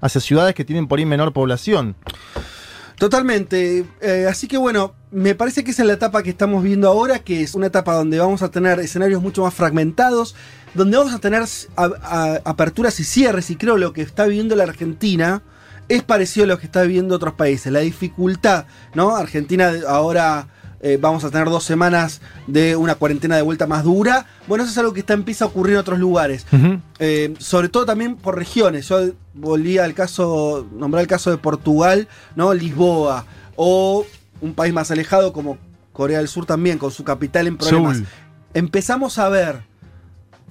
hacia 0.00 0.20
ciudades 0.22 0.54
que 0.54 0.64
tienen 0.64 0.88
por 0.88 0.98
ahí 0.98 1.04
menor 1.04 1.32
población. 1.34 1.94
Totalmente. 3.00 3.86
Eh, 4.02 4.26
así 4.28 4.46
que 4.46 4.58
bueno, 4.58 4.92
me 5.10 5.34
parece 5.34 5.64
que 5.64 5.70
esa 5.70 5.84
es 5.84 5.88
la 5.88 5.94
etapa 5.94 6.22
que 6.22 6.28
estamos 6.28 6.62
viendo 6.62 6.86
ahora, 6.86 7.20
que 7.20 7.40
es 7.40 7.54
una 7.54 7.68
etapa 7.68 7.94
donde 7.94 8.18
vamos 8.18 8.42
a 8.42 8.50
tener 8.50 8.78
escenarios 8.78 9.22
mucho 9.22 9.42
más 9.42 9.54
fragmentados, 9.54 10.36
donde 10.74 10.98
vamos 10.98 11.14
a 11.14 11.18
tener 11.18 11.42
aperturas 12.44 13.00
y 13.00 13.04
cierres, 13.04 13.48
y 13.48 13.56
creo 13.56 13.78
lo 13.78 13.94
que 13.94 14.02
está 14.02 14.26
viviendo 14.26 14.54
la 14.54 14.64
Argentina 14.64 15.42
es 15.88 16.02
parecido 16.02 16.44
a 16.44 16.48
lo 16.48 16.58
que 16.58 16.66
está 16.66 16.82
viviendo 16.82 17.14
otros 17.16 17.32
países. 17.32 17.72
La 17.72 17.80
dificultad, 17.80 18.66
¿no? 18.92 19.16
Argentina 19.16 19.72
ahora 19.88 20.48
eh, 20.82 20.98
vamos 20.98 21.24
a 21.24 21.30
tener 21.30 21.48
dos 21.48 21.64
semanas 21.64 22.22
de 22.46 22.74
una 22.74 22.94
cuarentena 22.94 23.36
de 23.36 23.42
vuelta 23.42 23.66
más 23.66 23.84
dura. 23.84 24.26
Bueno, 24.46 24.64
eso 24.64 24.72
es 24.72 24.78
algo 24.78 24.94
que 24.94 25.00
está, 25.00 25.12
empieza 25.12 25.44
a 25.44 25.48
ocurrir 25.48 25.74
en 25.74 25.80
otros 25.80 25.98
lugares. 25.98 26.46
Eh, 26.98 27.34
sobre 27.38 27.68
todo 27.68 27.84
también 27.84 28.16
por 28.16 28.36
regiones. 28.36 28.88
Yo 28.88 29.10
volví 29.34 29.76
al 29.76 29.92
caso, 29.92 30.66
nombrar 30.72 31.02
el 31.02 31.08
caso 31.08 31.30
de 31.30 31.36
Portugal, 31.36 32.08
¿no? 32.34 32.54
Lisboa, 32.54 33.26
o 33.56 34.06
un 34.40 34.54
país 34.54 34.72
más 34.72 34.90
alejado 34.90 35.34
como 35.34 35.58
Corea 35.92 36.18
del 36.18 36.28
Sur 36.28 36.46
también, 36.46 36.78
con 36.78 36.90
su 36.90 37.04
capital 37.04 37.46
en 37.46 37.58
problemas. 37.58 37.98
Seúl. 37.98 38.08
Empezamos 38.54 39.18
a 39.18 39.28
ver 39.28 39.62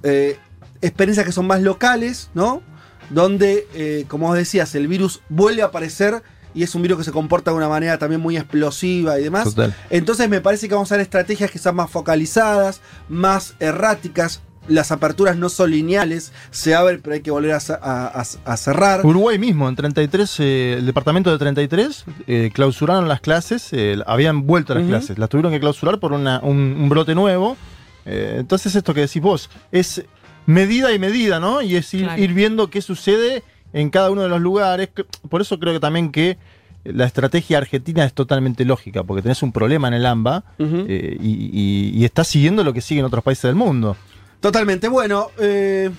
eh, 0.04 0.38
experiencias 0.82 1.26
que 1.26 1.32
son 1.32 1.48
más 1.48 1.62
locales, 1.64 2.30
¿no? 2.36 2.62
Donde, 3.10 4.06
como 4.08 4.36
decías, 4.36 4.76
el 4.76 4.88
virus 4.88 5.22
vuelve 5.30 5.64
a 5.64 5.66
aparecer 5.66 6.22
y 6.54 6.64
es 6.64 6.74
un 6.76 6.82
virus 6.82 6.98
que 7.00 7.04
se 7.04 7.12
comporta 7.12 7.52
de 7.52 7.58
una 7.58 7.70
manera 7.70 7.98
también 7.98 8.22
muy 8.22 8.38
explosiva 8.38 9.20
y 9.20 9.24
demás. 9.24 9.46
Total. 9.46 9.76
Entonces 9.90 10.30
me 10.30 10.42
parece 10.42 10.68
que 10.68 10.74
vamos 10.76 10.92
a 10.92 10.96
ver 10.96 11.02
estrategias 11.04 11.52
que 11.52 11.60
sean 11.60 11.76
más 11.76 11.90
focalizadas, 11.90 12.82
más 13.08 13.56
erráticas. 13.60 14.42
Las 14.68 14.92
aperturas 14.92 15.36
no 15.36 15.50
son 15.50 15.72
lineales, 15.72 16.32
se 16.52 16.76
abren 16.76 17.02
pero 17.02 17.16
hay 17.16 17.22
que 17.22 17.32
volver 17.32 17.54
a, 17.54 17.60
ce- 17.60 17.74
a- 17.74 18.08
a- 18.22 18.52
a 18.54 18.58
cerrar. 18.58 19.04
Uruguay 19.04 19.40
mismo, 19.40 19.68
en 19.68 19.76
33, 19.76 20.40
eh, 20.42 20.76
el 20.78 20.86
departamento 20.86 21.32
de 21.32 21.40
33, 21.40 22.06
eh, 22.28 22.52
clausuraron 22.54 23.08
las 23.08 23.20
clases, 23.20 23.70
eh, 23.72 23.98
habían 24.06 24.46
vuelto 24.46 24.74
a 24.74 24.76
las 24.78 24.86
clases, 24.88 25.18
las 25.18 25.28
tuvieron 25.30 25.52
que 25.52 25.60
clausurar 25.60 26.00
por 26.00 26.14
una- 26.14 26.40
un, 26.42 26.58
un 26.80 26.88
brote 26.90 27.16
nuevo. 27.16 27.58
Eh, 28.06 28.36
entonces 28.40 28.76
esto 28.76 28.94
que 28.94 29.02
decís 29.02 29.22
vos, 29.22 29.50
es 29.72 30.04
medida 30.46 30.92
y 30.94 31.00
medida, 31.00 31.40
¿no? 31.40 31.62
Y 31.64 31.76
es 31.76 31.92
ir, 31.96 32.04
Claro. 32.06 32.22
ir 32.22 32.34
viendo 32.34 32.70
qué 32.70 32.82
sucede 32.84 33.44
en 33.74 33.90
cada 33.90 34.12
uno 34.12 34.22
de 34.22 34.30
los 34.30 34.42
lugares. 34.42 34.90
Por 35.30 35.42
eso 35.42 35.60
creo 35.60 35.74
que 35.74 35.80
también 35.80 36.12
que 36.12 36.38
la 36.86 37.06
estrategia 37.06 37.58
argentina 37.58 38.06
es 38.06 38.14
totalmente 38.14 38.64
lógica, 38.66 39.04
porque 39.04 39.22
tenés 39.22 39.44
un 39.44 39.52
problema 39.52 39.88
en 39.90 39.96
el 39.96 40.06
AMBA 40.06 40.44
eh, 40.60 41.18
y, 41.22 41.50
y- 41.52 41.92
y 42.02 42.06
estás 42.06 42.28
siguiendo 42.28 42.64
lo 42.64 42.74
que 42.74 42.82
siguen 42.82 43.06
otros 43.06 43.24
países 43.24 43.44
del 43.44 43.56
mundo. 43.56 43.98
Totalmente. 44.40 44.88
Bueno, 44.88 45.28
eh, 45.40 45.90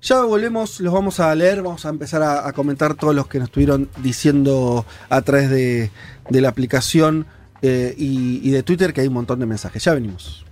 ya 0.00 0.22
volvemos, 0.22 0.80
los 0.80 0.92
vamos 0.92 1.20
a 1.20 1.34
leer, 1.34 1.62
vamos 1.62 1.84
a 1.84 1.90
empezar 1.90 2.22
a, 2.22 2.48
a 2.48 2.52
comentar 2.52 2.94
todos 2.94 3.14
los 3.14 3.26
que 3.28 3.38
nos 3.38 3.48
estuvieron 3.48 3.88
diciendo 4.02 4.84
a 5.10 5.20
través 5.22 5.50
de, 5.50 5.90
de 6.30 6.40
la 6.40 6.48
aplicación 6.48 7.26
eh, 7.60 7.94
y, 7.96 8.40
y 8.42 8.50
de 8.50 8.62
Twitter, 8.62 8.92
que 8.92 9.02
hay 9.02 9.06
un 9.08 9.14
montón 9.14 9.38
de 9.38 9.46
mensajes. 9.46 9.84
Ya 9.84 9.92
venimos. 9.94 10.44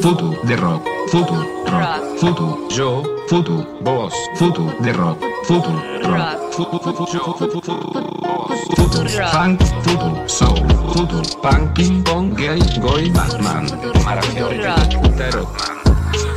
Futu 0.00 0.34
de 0.44 0.56
rock, 0.56 0.88
futu 1.10 1.34
rock, 1.66 2.18
futu 2.18 2.68
yo, 2.70 3.02
futu 3.28 3.62
vos, 3.82 4.14
futu 4.36 4.72
de 4.80 4.90
rock, 4.90 5.22
futu 5.44 5.70
rock, 6.04 6.50
futu 6.50 6.78
futu 6.80 7.06
yo, 7.12 7.20
futu 7.36 9.06
funk, 9.32 9.60
futu 9.82 10.28
soul, 10.28 10.66
futu 10.94 11.20
punk, 11.42 11.74
ping 11.74 12.02
pong, 12.04 12.34
gay, 12.34 12.58
goy, 12.80 13.10
Batman, 13.10 13.66
Tarot, 15.18 15.48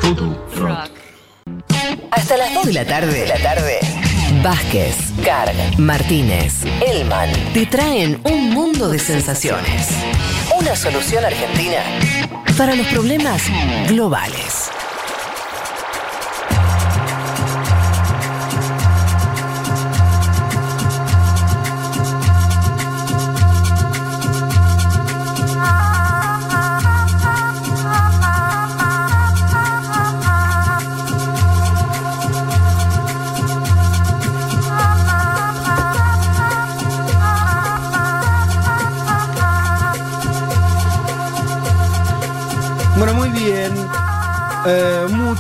futu 0.02 0.36
rock. 0.58 0.90
Hasta 2.12 2.36
las 2.36 2.54
2 2.56 2.66
de 2.66 2.74
la 2.74 2.86
tarde. 2.86 3.28
La 3.28 3.38
tarde. 3.38 3.80
Vázquez, 4.44 4.98
Carg, 5.24 5.80
Martínez, 5.80 6.66
Elman 6.86 7.30
te 7.54 7.66
traen 7.66 8.20
un 8.26 8.50
mundo 8.50 8.90
de 8.90 9.00
sensaciones. 9.00 9.92
Una 10.60 10.76
solución 10.76 11.24
argentina 11.24 11.80
para 12.58 12.76
los 12.76 12.88
problemas 12.88 13.44
globales. 13.90 14.70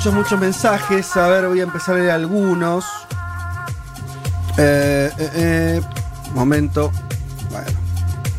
Muchos, 0.05 0.13
muchos 0.13 0.39
mensajes. 0.39 1.17
A 1.17 1.27
ver, 1.27 1.47
voy 1.47 1.59
a 1.61 1.63
empezar 1.63 1.95
a 1.95 1.99
leer 1.99 2.11
algunos. 2.11 2.85
Eh, 4.57 5.09
eh, 5.17 5.29
eh, 5.35 5.81
momento. 6.33 6.91
Bueno, 7.49 7.67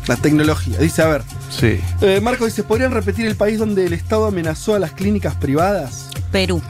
la 0.07 0.15
tecnología. 0.15 0.77
Dice, 0.79 1.01
a 1.01 1.07
ver. 1.07 1.23
Sí. 1.49 1.81
Eh, 2.01 2.21
Marco 2.21 2.45
dice, 2.45 2.63
¿podrían 2.63 2.91
repetir 2.91 3.25
el 3.25 3.35
país 3.35 3.59
donde 3.59 3.85
el 3.85 3.93
Estado 3.93 4.25
amenazó 4.27 4.75
a 4.75 4.79
las 4.79 4.91
clínicas 4.91 5.35
privadas? 5.35 6.09
Perú. 6.31 6.61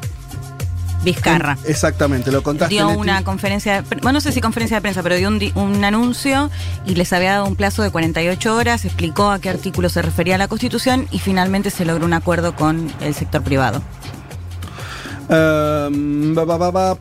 Vizcarra. 1.04 1.58
Exactamente, 1.66 2.32
lo 2.32 2.42
contaste. 2.42 2.74
dio 2.74 2.88
Leti. 2.88 3.00
una 3.00 3.24
conferencia, 3.24 3.84
bueno, 4.02 4.14
no 4.14 4.22
sé 4.22 4.32
si 4.32 4.42
conferencia 4.42 4.78
de 4.78 4.82
prensa, 4.82 5.04
pero 5.04 5.16
dio 5.16 5.28
un, 5.28 5.38
di- 5.40 5.52
un 5.56 5.86
anuncio 5.86 6.50
y 6.86 6.96
les 6.96 7.14
había 7.14 7.34
dado 7.34 7.46
un 7.46 7.56
plazo 7.56 7.84
de 7.84 7.92
48 7.92 8.56
horas, 8.56 8.84
explicó 8.84 9.30
a 9.30 9.40
qué 9.40 9.50
artículo 9.50 9.90
se 9.90 10.02
refería 10.02 10.38
la 10.40 10.48
Constitución 10.48 11.08
y 11.12 11.20
finalmente 11.20 11.70
se 11.70 11.86
logró 11.86 12.04
un 12.06 12.14
acuerdo 12.14 12.56
con 12.56 12.92
el 13.00 13.14
sector 13.14 13.42
privado. 13.44 13.82
Um, 15.30 16.36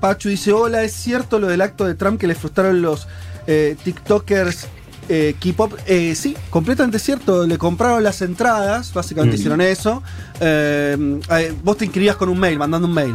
Pachu 0.01 0.29
dice, 0.29 0.53
hola, 0.53 0.83
¿es 0.83 0.93
cierto 0.93 1.39
lo 1.39 1.47
del 1.47 1.61
acto 1.61 1.85
de 1.85 1.95
Trump 1.95 2.19
que 2.21 2.27
le 2.27 2.35
frustraron 2.35 2.83
los 2.83 3.07
eh, 3.47 3.77
TikTokers 3.85 4.67
eh, 5.09 5.37
K-pop? 5.41 5.75
Eh, 5.87 6.15
sí, 6.17 6.37
completamente 6.51 6.99
cierto. 6.99 7.47
Le 7.47 7.57
compraron 7.59 8.03
las 8.03 8.23
entradas, 8.23 8.93
básicamente 8.93 9.37
Mm. 9.37 9.39
hicieron 9.39 9.61
eso. 9.61 10.03
Eh, 10.41 11.21
eh, 11.31 11.55
vos 11.63 11.77
te 11.77 11.85
inscribías 11.85 12.17
con 12.17 12.29
un 12.29 12.39
mail, 12.39 12.59
mandando 12.59 12.89
un 12.89 12.95
mail, 12.95 13.15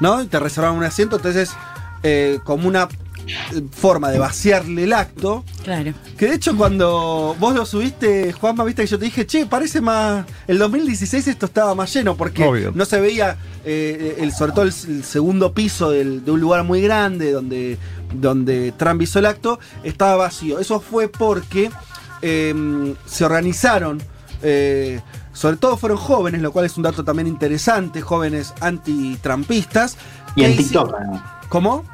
¿no? 0.00 0.22
Y 0.22 0.26
te 0.26 0.38
reservaban 0.38 0.76
un 0.76 0.84
asiento, 0.84 1.16
entonces 1.16 1.50
eh, 2.02 2.38
como 2.44 2.66
una 2.68 2.88
forma 3.72 4.10
de 4.10 4.18
vaciarle 4.18 4.84
el 4.84 4.92
acto. 4.92 5.44
Claro. 5.64 5.92
Que 6.16 6.26
de 6.28 6.34
hecho 6.34 6.56
cuando 6.56 7.36
vos 7.38 7.54
lo 7.54 7.64
subiste, 7.66 8.32
Juanma, 8.32 8.64
viste 8.64 8.82
que 8.82 8.88
yo 8.88 8.98
te 8.98 9.04
dije, 9.06 9.26
che, 9.26 9.46
parece 9.46 9.80
más... 9.80 10.24
El 10.46 10.58
2016 10.58 11.28
esto 11.28 11.46
estaba 11.46 11.74
más 11.74 11.92
lleno 11.92 12.16
porque 12.16 12.44
Obvio. 12.44 12.72
no 12.74 12.84
se 12.84 13.00
veía, 13.00 13.36
eh, 13.64 14.16
el, 14.20 14.32
sobre 14.32 14.52
todo 14.52 14.64
el, 14.64 14.74
el 14.88 15.04
segundo 15.04 15.52
piso 15.52 15.90
del- 15.90 16.24
de 16.24 16.30
un 16.30 16.40
lugar 16.40 16.64
muy 16.64 16.80
grande 16.82 17.32
donde, 17.32 17.78
donde 18.14 18.72
Trump 18.76 19.02
hizo 19.02 19.18
el 19.18 19.26
acto, 19.26 19.58
estaba 19.84 20.16
vacío. 20.16 20.58
Eso 20.58 20.80
fue 20.80 21.08
porque 21.08 21.70
eh, 22.22 22.94
se 23.06 23.24
organizaron, 23.24 24.02
eh, 24.42 25.00
sobre 25.32 25.56
todo 25.56 25.76
fueron 25.76 25.98
jóvenes, 25.98 26.42
lo 26.42 26.52
cual 26.52 26.66
es 26.66 26.76
un 26.76 26.82
dato 26.82 27.04
también 27.04 27.26
interesante, 27.28 28.00
jóvenes 28.02 28.52
antitrampistas. 28.60 29.96
Y 30.36 30.44
en 30.44 30.56
TikTok. 30.56 30.94
¿Cómo? 31.48 31.84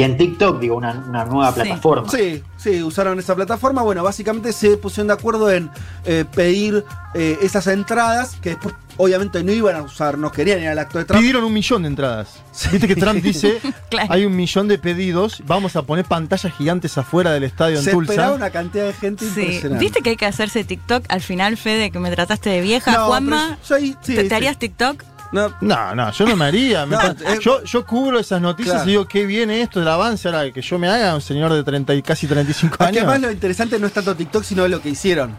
Y 0.00 0.02
en 0.02 0.16
TikTok, 0.16 0.60
digo, 0.60 0.76
una, 0.76 0.92
una 1.08 1.26
nueva 1.26 1.52
plataforma. 1.54 2.08
Sí, 2.10 2.42
sí, 2.56 2.82
usaron 2.82 3.18
esa 3.18 3.34
plataforma. 3.34 3.82
Bueno, 3.82 4.02
básicamente 4.02 4.52
se 4.54 4.78
pusieron 4.78 5.08
de 5.08 5.12
acuerdo 5.12 5.50
en 5.50 5.70
eh, 6.06 6.24
pedir 6.34 6.84
eh, 7.14 7.38
esas 7.42 7.66
entradas 7.66 8.36
que 8.40 8.50
después 8.50 8.74
obviamente 8.96 9.42
no 9.44 9.52
iban 9.52 9.76
a 9.76 9.82
usar, 9.82 10.16
no 10.16 10.32
querían 10.32 10.60
ir 10.62 10.68
al 10.68 10.78
acto 10.78 10.96
de 10.98 11.04
Trump. 11.04 11.20
Pidieron 11.20 11.44
un 11.44 11.52
millón 11.52 11.82
de 11.82 11.88
entradas. 11.88 12.40
Viste 12.72 12.88
que 12.88 12.96
Trump 12.96 13.22
dice, 13.22 13.60
Claro. 13.90 14.10
hay 14.10 14.24
un 14.24 14.34
millón 14.34 14.68
de 14.68 14.78
pedidos, 14.78 15.42
vamos 15.46 15.76
a 15.76 15.82
poner 15.82 16.04
pantallas 16.06 16.52
gigantes 16.54 16.96
afuera 16.96 17.32
del 17.32 17.44
estadio 17.44 17.76
en 17.78 17.84
Se 17.84 17.90
esperaba 17.90 18.34
una 18.34 18.48
cantidad 18.50 18.86
de 18.86 18.92
gente 18.94 19.24
Sí. 19.26 19.40
impresionante. 19.40 19.84
¿Viste 19.84 20.00
que 20.00 20.10
hay 20.10 20.16
que 20.16 20.26
hacerse 20.26 20.64
TikTok? 20.64 21.04
Al 21.08 21.20
final, 21.20 21.56
Fede, 21.58 21.90
que 21.90 21.98
me 21.98 22.10
trataste 22.10 22.48
de 22.50 22.60
vieja, 22.62 22.92
No, 22.92 23.06
Juanma, 23.08 23.58
ahí- 23.70 23.96
sí, 24.02 24.14
¿te, 24.14 24.22
te 24.22 24.28
sí. 24.30 24.34
harías 24.34 24.58
TikTok? 24.58 25.02
No, 25.32 25.54
No, 25.60 25.94
no, 25.94 26.10
yo 26.12 26.26
no 26.26 26.36
me 26.36 26.44
haría. 26.46 26.86
me 26.86 26.96
No, 26.96 27.02
pa- 27.02 27.32
eh, 27.32 27.38
yo, 27.40 27.62
yo 27.64 27.86
cubro 27.86 28.18
esas 28.18 28.40
noticias 28.40 28.74
claro. 28.76 28.88
y 28.88 28.92
digo, 28.92 29.06
qué 29.06 29.24
viene 29.26 29.62
esto 29.62 29.78
del 29.78 29.88
avance 29.88 30.26
ahora 30.28 30.50
que 30.52 30.60
yo 30.60 30.78
me 30.78 30.88
haga 30.88 31.14
un 31.14 31.20
señor 31.20 31.52
de 31.52 31.62
30 31.62 31.94
y 31.94 32.02
casi 32.02 32.26
35 32.26 32.74
es 32.74 32.78
que 32.78 32.84
años. 32.84 32.98
además 33.02 33.20
lo 33.20 33.30
interesante 33.30 33.78
no 33.78 33.86
es 33.86 33.92
tanto 33.92 34.14
TikTok, 34.16 34.42
sino 34.42 34.66
lo 34.66 34.80
que 34.82 34.88
hicieron. 34.90 35.36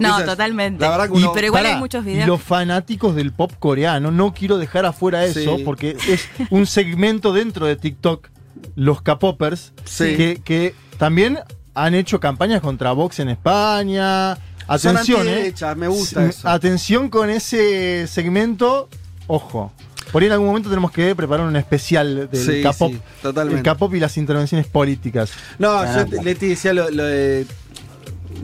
No, 0.00 0.24
totalmente. 0.24 0.80
La 0.82 0.90
verdad 0.90 1.08
que 1.08 1.14
Y- 1.14 1.22
uno, 1.22 1.32
pero 1.32 1.46
igual 1.46 1.66
hay 1.66 1.76
muchos 1.76 2.04
y 2.04 2.08
videos. 2.08 2.28
los 2.28 2.42
fanáticos 2.42 3.14
del 3.14 3.32
pop 3.32 3.52
coreano, 3.58 4.10
no 4.10 4.34
quiero 4.34 4.58
dejar 4.58 4.84
afuera 4.86 5.24
eso, 5.24 5.56
Sí. 5.56 5.62
porque 5.64 5.96
es 6.08 6.28
un 6.50 6.66
segmento 6.66 7.32
dentro 7.32 7.66
de 7.66 7.76
TikTok, 7.76 8.28
los 8.76 9.02
K-Popers, 9.02 9.72
Sí. 9.84 10.16
que, 10.16 10.40
que 10.44 10.74
también 10.98 11.38
han 11.74 11.94
hecho 11.94 12.20
campañas 12.20 12.60
contra 12.60 12.92
Vox 12.92 13.18
en 13.20 13.30
España. 13.30 14.36
Son 14.78 14.92
Atención, 14.96 15.26
¿eh? 15.26 15.30
antiderechas, 15.30 15.76
me 15.76 15.88
gusta 15.88 16.24
eso. 16.26 16.48
Atención 16.48 17.08
con 17.08 17.28
ese 17.30 18.06
segmento, 18.06 18.88
ojo. 19.26 19.72
Por 20.10 20.20
ahí 20.22 20.26
en 20.26 20.32
algún 20.32 20.48
momento 20.48 20.68
tenemos 20.68 20.90
que 20.90 21.14
preparar 21.14 21.46
un 21.46 21.56
especial 21.56 22.28
del 22.30 22.44
Sí, 22.46 22.62
K-pop. 22.62 22.92
sí, 22.92 23.00
totalmente. 23.22 23.58
El 23.58 23.64
K-pop 23.64 23.94
y 23.94 24.00
las 24.00 24.16
intervenciones 24.16 24.66
políticas. 24.66 25.30
No, 25.58 25.70
Ah, 25.70 26.04
yo 26.10 26.22
Leti 26.22 26.48
decía 26.48 26.72
lo, 26.74 26.90
lo 26.90 27.04
de. 27.04 27.46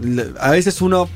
lo- 0.03 0.41
a 0.41 0.51
veces 0.51 0.81
uno. 0.81 1.09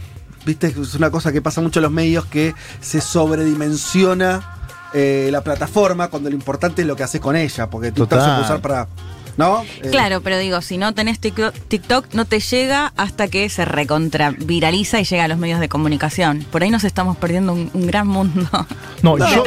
Viste, 0.45 0.67
es 0.67 0.95
una 0.97 1.11
cosa 1.13 1.31
que 1.33 1.41
pasa 1.41 1.61
mucho 1.61 1.79
en 1.79 1.85
los 1.85 1.93
medios 1.93 2.27
que 2.27 2.53
se 2.81 3.01
sobredimensiona 3.01 4.59
eh, 4.93 5.29
la 5.31 5.41
plataforma 5.43 6.09
cuando 6.09 6.29
lo 6.29 6.35
importante 6.35 6.83
es 6.83 6.89
lo 6.89 6.97
que 6.97 7.03
haces 7.05 7.21
con 7.21 7.37
ella, 7.37 7.71
porque 7.71 7.89
se 7.89 7.93
Total. 7.93 8.19
puede 8.19 8.41
usar 8.43 8.61
para. 8.61 8.89
¿No? 9.37 9.63
Eh, 9.63 9.89
Claro, 9.91 10.21
pero 10.21 10.37
digo, 10.39 10.61
si 10.61 10.77
no 10.77 10.93
tenés 10.95 11.19
TikTok, 11.19 11.55
TikTok, 11.69 12.13
no 12.13 12.25
te 12.27 12.39
llega 12.41 12.93
hasta 12.97 13.29
que 13.29 13.49
se 13.49 13.65
recontra 13.65 14.31
viraliza 14.37 15.01
y 15.01 15.05
llega 15.05 15.25
a 15.25 15.29
los 15.29 15.39
medios 15.39 15.59
de 15.59 15.69
comunicación. 15.71 16.45
Por 16.51 16.63
ahí 16.63 16.71
nos 16.71 16.85
estamos 16.85 17.17
perdiendo 17.17 17.53
un, 17.55 17.71
un 17.73 17.87
gran 17.87 18.07
mundo. 18.07 18.47
No, 19.03 19.17
No, 19.17 19.27
yo 19.35 19.43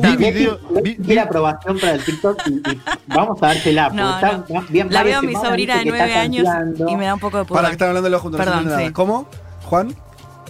vi 0.00 0.16
video- 0.16 0.58
vi- 0.82 0.96
vi- 0.98 1.18
aprobación 1.18 1.78
para 1.78 1.92
el 1.94 2.04
TikTok 2.04 2.42
y, 2.48 2.52
y 2.54 2.80
vamos 3.06 3.40
a 3.42 3.46
dársela. 3.48 3.90
No, 3.90 4.14
está 4.16 4.44
no. 4.48 4.62
bien 4.68 4.88
La 4.90 5.02
veo 5.04 5.18
a 5.18 5.22
mi 5.22 5.34
sobrina 5.34 5.78
de 5.78 5.84
nueve 5.84 6.14
años 6.14 6.46
y 6.88 6.96
me 6.96 7.06
da 7.06 7.14
un 7.14 7.20
poco 7.20 7.38
de 7.38 7.44
pudor. 7.44 7.58
Para 7.58 7.68
que 7.68 7.72
están 7.74 7.88
hablando 7.88 8.08
los 8.08 8.20
juntos. 8.20 8.38
Perdón, 8.40 8.72
sí. 8.78 8.92
¿Cómo? 8.92 9.28
¿Juan? 9.64 9.94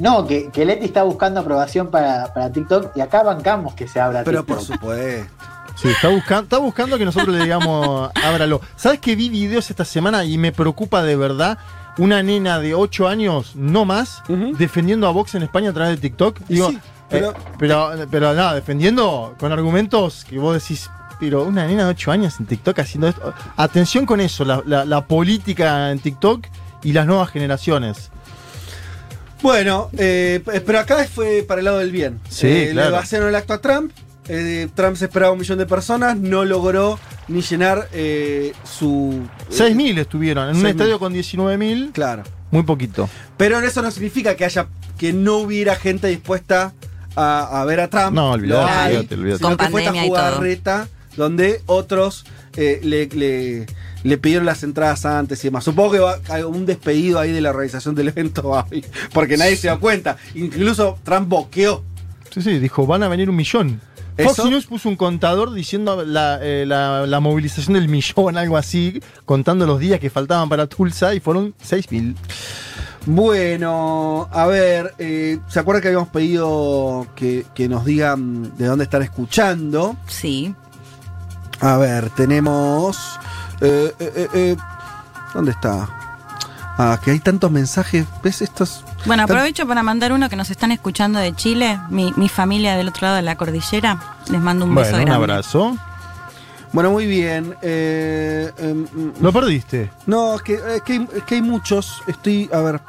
No, 0.01 0.27
que, 0.27 0.49
que 0.51 0.65
Leti 0.65 0.85
está 0.87 1.03
buscando 1.03 1.41
aprobación 1.41 1.91
para, 1.91 2.33
para 2.33 2.53
TikTok 2.53 2.97
y 2.97 3.01
acá 3.01 3.23
bancamos 3.25 3.75
que 3.75 3.89
se 3.89 4.01
abra 4.01 4.23
Pero 4.25 4.45
TikTok. 4.45 4.57
por 4.57 4.65
supuesto. 4.65 5.33
Sí, 5.81 5.89
está, 5.89 6.09
buscando 6.09 6.43
está 6.45 6.59
buscando 6.59 6.99
que 6.99 7.05
nosotros 7.05 7.35
le 7.37 7.43
digamos, 7.45 8.11
ábralo. 8.15 8.61
¿Sabes 8.77 8.99
que 9.01 9.15
vi 9.15 9.29
videos 9.29 9.71
esta 9.71 9.85
semana 9.85 10.25
y 10.25 10.37
me 10.39 10.51
preocupa 10.53 11.03
de 11.03 11.15
verdad? 11.17 11.59
Una 11.99 12.23
nena 12.23 12.59
de 12.61 12.75
8 12.75 13.09
años, 13.09 13.55
no 13.57 13.85
más, 13.85 14.23
defendiendo 14.59 15.07
a 15.07 15.11
Vox 15.11 15.35
en 15.35 15.43
España 15.43 15.71
a 15.71 15.73
través 15.73 15.97
de 15.97 16.01
TikTok. 16.09 16.39
Digo, 16.49 16.71
sí, 16.71 16.79
pero- 17.09 17.31
eh, 17.31 17.35
pero, 17.59 17.93
pero 18.11 18.35
nada, 18.35 18.55
defendiendo 18.55 19.35
con 19.39 19.53
argumentos 19.53 20.25
que 20.29 20.39
vos 20.39 20.55
decís, 20.55 20.91
pero 21.21 21.43
una 21.45 21.67
nena 21.67 21.85
de 21.85 21.91
8 21.91 22.11
años 22.13 22.39
en 22.39 22.47
TikTok 22.47 22.79
haciendo 22.81 23.09
esto. 23.09 23.35
Atención 23.57 24.07
con 24.07 24.21
eso, 24.21 24.45
la, 24.45 24.63
la- 24.67 24.85
la 24.85 25.07
política 25.07 25.91
en 25.91 25.99
TikTok 26.01 26.47
y 26.85 26.93
las 26.93 27.07
nuevas 27.07 27.31
generaciones. 27.31 28.11
Bueno, 29.43 29.91
eh, 29.97 30.41
pero 30.67 30.81
acá 30.81 31.07
fue 31.13 31.45
para 31.47 31.61
el 31.61 31.65
lado 31.65 31.79
del 31.79 31.93
bien. 31.93 32.21
Sí, 32.29 32.49
Eh, 32.49 32.69
claro. 32.73 32.91
Le 32.91 32.97
vaciaron 32.97 33.29
el 33.29 33.35
acto 33.37 33.53
a 33.55 33.59
Trump. 33.61 33.93
Eh, 34.29 34.69
Trump 34.75 34.97
se 34.97 35.07
esperaba 35.07 35.33
un 35.33 35.39
millón 35.39 35.59
de 35.59 35.67
personas, 35.67 36.17
no 36.17 36.45
logró 36.45 36.99
ni 37.29 37.41
llenar 37.43 37.89
eh, 37.93 38.53
su. 38.65 39.23
6.000 39.51 39.99
estuvieron 39.99 40.51
en 40.51 40.57
un 40.57 40.63
6.000. 40.63 40.69
estadio 40.71 40.99
con 40.99 41.15
19.000. 41.15 41.93
Claro. 41.93 42.23
Muy 42.51 42.63
poquito. 42.63 43.09
Pero 43.37 43.59
eso 43.61 43.83
no 43.83 43.91
significa 43.91 44.35
que 44.37 44.45
haya 44.45 44.69
que 44.97 45.13
no 45.13 45.37
hubiera 45.39 45.77
gente 45.77 46.09
dispuesta 46.09 46.73
a, 47.15 47.61
a 47.61 47.65
ver 47.65 47.81
a 47.81 47.89
Trump. 47.89 48.13
No, 48.15 48.33
hay, 48.35 48.41
olvídate, 48.41 49.15
olvídate. 49.15 49.39
sino 49.39 49.49
Con 49.51 49.57
que 49.59 49.71
fue 49.71 49.85
esta 49.85 50.03
jugarreta 50.03 50.89
donde 51.17 51.63
otros 51.67 52.25
eh, 52.57 52.81
le, 52.83 53.07
le- 53.07 53.67
le 54.05 54.17
pidieron 54.17 54.47
las 54.47 54.63
entradas 54.63 55.05
antes 55.05 55.43
y 55.45 55.49
demás. 55.49 55.65
Supongo 55.65 55.91
que 55.93 55.99
va 55.99 56.19
hay 56.29 56.43
un 56.45 56.65
despedido 56.67 57.19
ahí 57.19 57.33
de 57.33 57.41
la 57.41 57.51
organización 57.51 57.95
del 57.97 58.09
evento, 58.09 58.65
porque 59.13 59.37
nadie 59.37 59.57
se 59.57 59.67
da 59.67 59.77
cuenta. 59.77 60.17
Incluso 60.35 60.99
Trump 61.03 61.29
boqueó. 61.29 61.83
Sí, 62.31 62.41
sí, 62.43 62.59
dijo, 62.61 62.87
van 62.87 63.03
a 63.03 63.09
venir 63.09 63.29
un 63.29 63.37
millón. 63.37 63.81
¿Eso? 64.19 64.35
Fox 64.35 64.51
News 64.51 64.67
puso 64.67 64.89
un 64.91 64.97
contador 64.97 65.55
diciendo 65.55 66.05
la, 66.05 66.39
eh, 66.43 66.65
la- 66.67 67.07
la 67.07 67.21
movilización 67.21 67.75
del 67.75 67.89
millón, 67.89 68.37
algo 68.37 68.57
así, 68.59 69.01
contando 69.25 69.65
los 69.67 69.79
días 69.81 69.99
que 70.01 70.11
faltaban 70.11 70.49
para 70.49 70.67
Tulsa 70.67 71.15
y 71.15 71.21
fueron 71.21 71.55
6.000. 71.63 72.15
Bueno, 73.07 74.29
a 74.31 74.47
ver, 74.47 74.95
eh, 74.99 75.39
¿se 75.49 75.61
acuerdan 75.61 75.81
que 75.83 75.89
habíamos 75.89 76.09
pedido 76.09 77.07
que, 77.15 77.47
que 77.55 77.69
nos 77.69 77.85
digan 77.85 78.57
de 78.59 78.67
dónde 78.67 78.85
están 78.85 79.03
escuchando? 79.03 79.97
Sí. 80.07 80.55
A 81.61 81.77
ver, 81.79 82.11
tenemos. 82.11 83.19
eh, 83.61 83.93
eh, 83.99 84.13
eh, 84.15 84.29
eh, 84.35 84.57
¿Dónde 85.35 85.53
está? 85.53 85.89
Ah, 86.81 86.99
que 87.05 87.11
hay 87.11 87.19
tantos 87.19 87.51
mensajes. 87.51 88.07
¿Ves 88.23 88.41
estos? 88.41 88.85
Bueno, 89.05 89.25
aprovecho 89.25 89.67
para 89.67 89.83
mandar 89.83 90.13
uno 90.13 90.29
que 90.29 90.37
nos 90.37 90.49
están 90.51 90.71
escuchando 90.71 91.19
de 91.19 91.35
Chile, 91.35 91.79
mi, 91.91 92.13
mi 92.17 92.29
familia 92.29 92.77
del 92.77 92.89
otro 92.89 93.03
lado 93.09 93.17
de 93.17 93.23
la 93.23 93.37
cordillera. 93.37 93.99
Les 94.31 94.41
mando 94.41 94.65
un 94.65 94.75
beso 94.75 94.91
Bueno, 94.93 94.99
un 94.99 95.05
grande. 95.07 95.25
abrazo. 95.33 95.77
Bueno, 96.73 96.91
muy 96.93 97.07
bien. 97.07 97.57
eh, 97.63 98.53
em, 98.59 98.87
Lo 99.21 99.33
perdiste. 99.33 99.91
No, 100.07 100.37
es 100.37 100.43
que, 100.43 100.55
es 100.55 100.83
que 100.83 100.93
hay, 100.93 101.09
es 101.17 101.23
que 101.25 101.35
hay 101.37 101.43
muchos. 101.43 102.01
Estoy, 102.07 102.49
a 102.53 102.59
ver, 102.61 102.81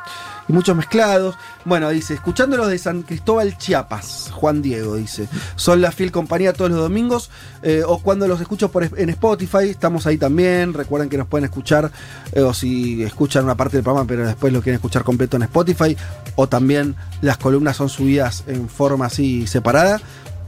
y 0.49 0.51
muchos 0.51 0.75
mezclados. 0.75 1.37
Bueno, 1.63 1.89
dice, 1.89 2.15
escuchándolos 2.15 2.67
de 2.67 2.77
San 2.79 3.03
Cristóbal 3.03 3.57
Chiapas, 3.57 4.31
Juan 4.33 4.61
Diego 4.61 4.95
dice. 4.95 5.29
Son 5.55 5.79
la 5.79 5.91
fiel 5.91 6.11
compañía 6.11 6.51
todos 6.51 6.71
los 6.71 6.79
domingos. 6.79 7.29
eh, 7.61 7.83
o 7.85 7.99
cuando 7.99 8.27
los 8.27 8.41
escucho 8.41 8.71
por, 8.71 8.83
en 8.83 9.09
Spotify, 9.09 9.69
estamos 9.69 10.07
ahí 10.07 10.17
también. 10.17 10.73
Recuerden 10.73 11.07
que 11.09 11.17
nos 11.17 11.27
pueden 11.27 11.45
escuchar, 11.45 11.91
eh, 12.31 12.41
o 12.41 12.53
si 12.53 13.03
escuchan 13.03 13.43
una 13.43 13.55
parte 13.55 13.77
del 13.77 13.83
programa, 13.83 14.07
pero 14.07 14.25
después 14.25 14.51
lo 14.51 14.61
quieren 14.61 14.75
escuchar 14.75 15.03
completo 15.03 15.37
en 15.37 15.43
Spotify. 15.43 15.95
O 16.35 16.47
también 16.47 16.95
las 17.21 17.37
columnas 17.37 17.77
son 17.77 17.89
subidas 17.89 18.43
en 18.47 18.67
forma 18.67 19.05
así 19.05 19.45
separada. 19.45 20.01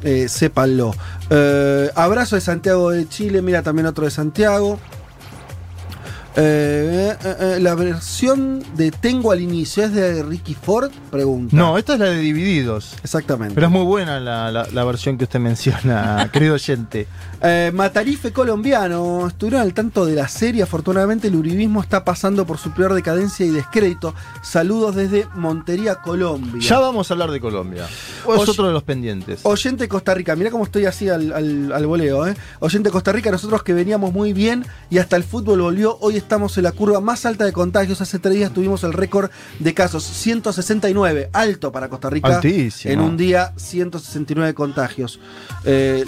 eh, 0.04 0.28
sépanlo. 0.28 0.96
Abrazo 1.96 2.36
de 2.36 2.42
Santiago 2.42 2.90
de 2.90 3.08
Chile, 3.08 3.42
mira 3.42 3.62
también 3.62 3.86
otro 3.86 4.06
de 4.06 4.12
Santiago. 4.12 4.80
Eh, 6.36 7.14
eh, 7.24 7.36
eh, 7.40 7.58
la 7.60 7.76
versión 7.76 8.64
de 8.76 8.92
Tengo 8.92 9.32
al 9.32 9.42
inicio 9.42 9.84
es 9.84 9.94
de 9.94 10.24
Ricky 10.24 10.54
Ford, 10.56 10.90
pregunta. 11.10 11.56
No, 11.56 11.78
esta 11.78 11.94
es 11.94 12.00
la 12.00 12.06
de 12.06 12.18
Divididos. 12.20 12.96
Exactamente. 13.04 13.54
Pero 13.56 13.68
es 13.68 13.74
muy 13.74 13.84
buena 13.84 14.20
la, 14.20 14.52
la- 14.52 14.68
la 14.72 14.84
versión 14.86 15.18
que 15.18 15.26
usted 15.26 15.40
menciona, 15.40 16.30
querido 16.34 16.54
oyente. 16.56 17.08
Matarife 17.74 18.32
colombiano, 18.32 19.28
estuvieron 19.28 19.62
al 19.62 19.74
tanto 19.74 20.06
de 20.06 20.14
la 20.16 20.28
serie. 20.28 20.62
Afortunadamente, 20.64 21.28
el 21.28 21.36
uribismo 21.36 21.82
está 21.82 22.06
pasando 22.06 22.46
por 22.46 22.58
su 22.60 22.72
peor 22.72 22.94
decadencia 22.94 23.46
y 23.46 23.50
descrédito. 23.50 24.14
Saludos 24.44 24.96
desde 24.96 25.28
Montería, 25.36 25.96
Colombia. 25.96 26.62
Ya 26.62 26.78
vamos 26.80 27.10
a 27.10 27.14
hablar 27.16 27.32
de 27.32 27.40
Colombia. 27.42 27.88
O 28.26 28.36
es 28.36 28.48
otro 28.48 28.68
de 28.68 28.74
los 28.74 28.84
pendientes. 28.84 29.40
Oyente 29.44 29.88
Costa 29.90 30.14
Rica, 30.14 30.36
mira 30.36 30.52
cómo 30.52 30.64
estoy 30.66 30.86
así 30.86 31.10
al, 31.10 31.34
al, 31.34 31.72
al 31.74 31.86
voleo, 31.88 32.28
¿eh? 32.28 32.36
Oyente 32.60 32.92
Costa 32.92 33.12
Rica, 33.12 33.32
nosotros 33.32 33.64
que 33.64 33.74
veníamos 33.74 34.14
muy 34.14 34.34
bien 34.34 34.64
y 34.92 35.00
hasta 35.00 35.16
el 35.16 35.24
fútbol 35.24 35.62
volvió, 35.62 35.98
hoy 36.00 36.18
estamos 36.22 36.58
en 36.58 36.64
la 36.64 36.72
curva 36.72 37.02
más 37.02 37.26
alta 37.26 37.46
de 37.46 37.52
contagios. 37.54 38.02
Hace 38.02 38.20
tres 38.20 38.36
días 38.36 38.52
tuvimos 38.54 38.84
el 38.84 38.94
récord 38.94 39.30
de 39.60 39.74
casos, 39.74 40.04
169, 40.04 41.30
alto 41.34 41.72
para 41.72 41.90
Costa 41.90 42.10
Rica. 42.10 42.36
Altísimo. 42.36 42.94
En 42.94 43.02
un 43.02 43.18
día, 43.18 43.54
169 43.58 44.54
contagios. 44.54 45.20
Eh, 45.66 46.06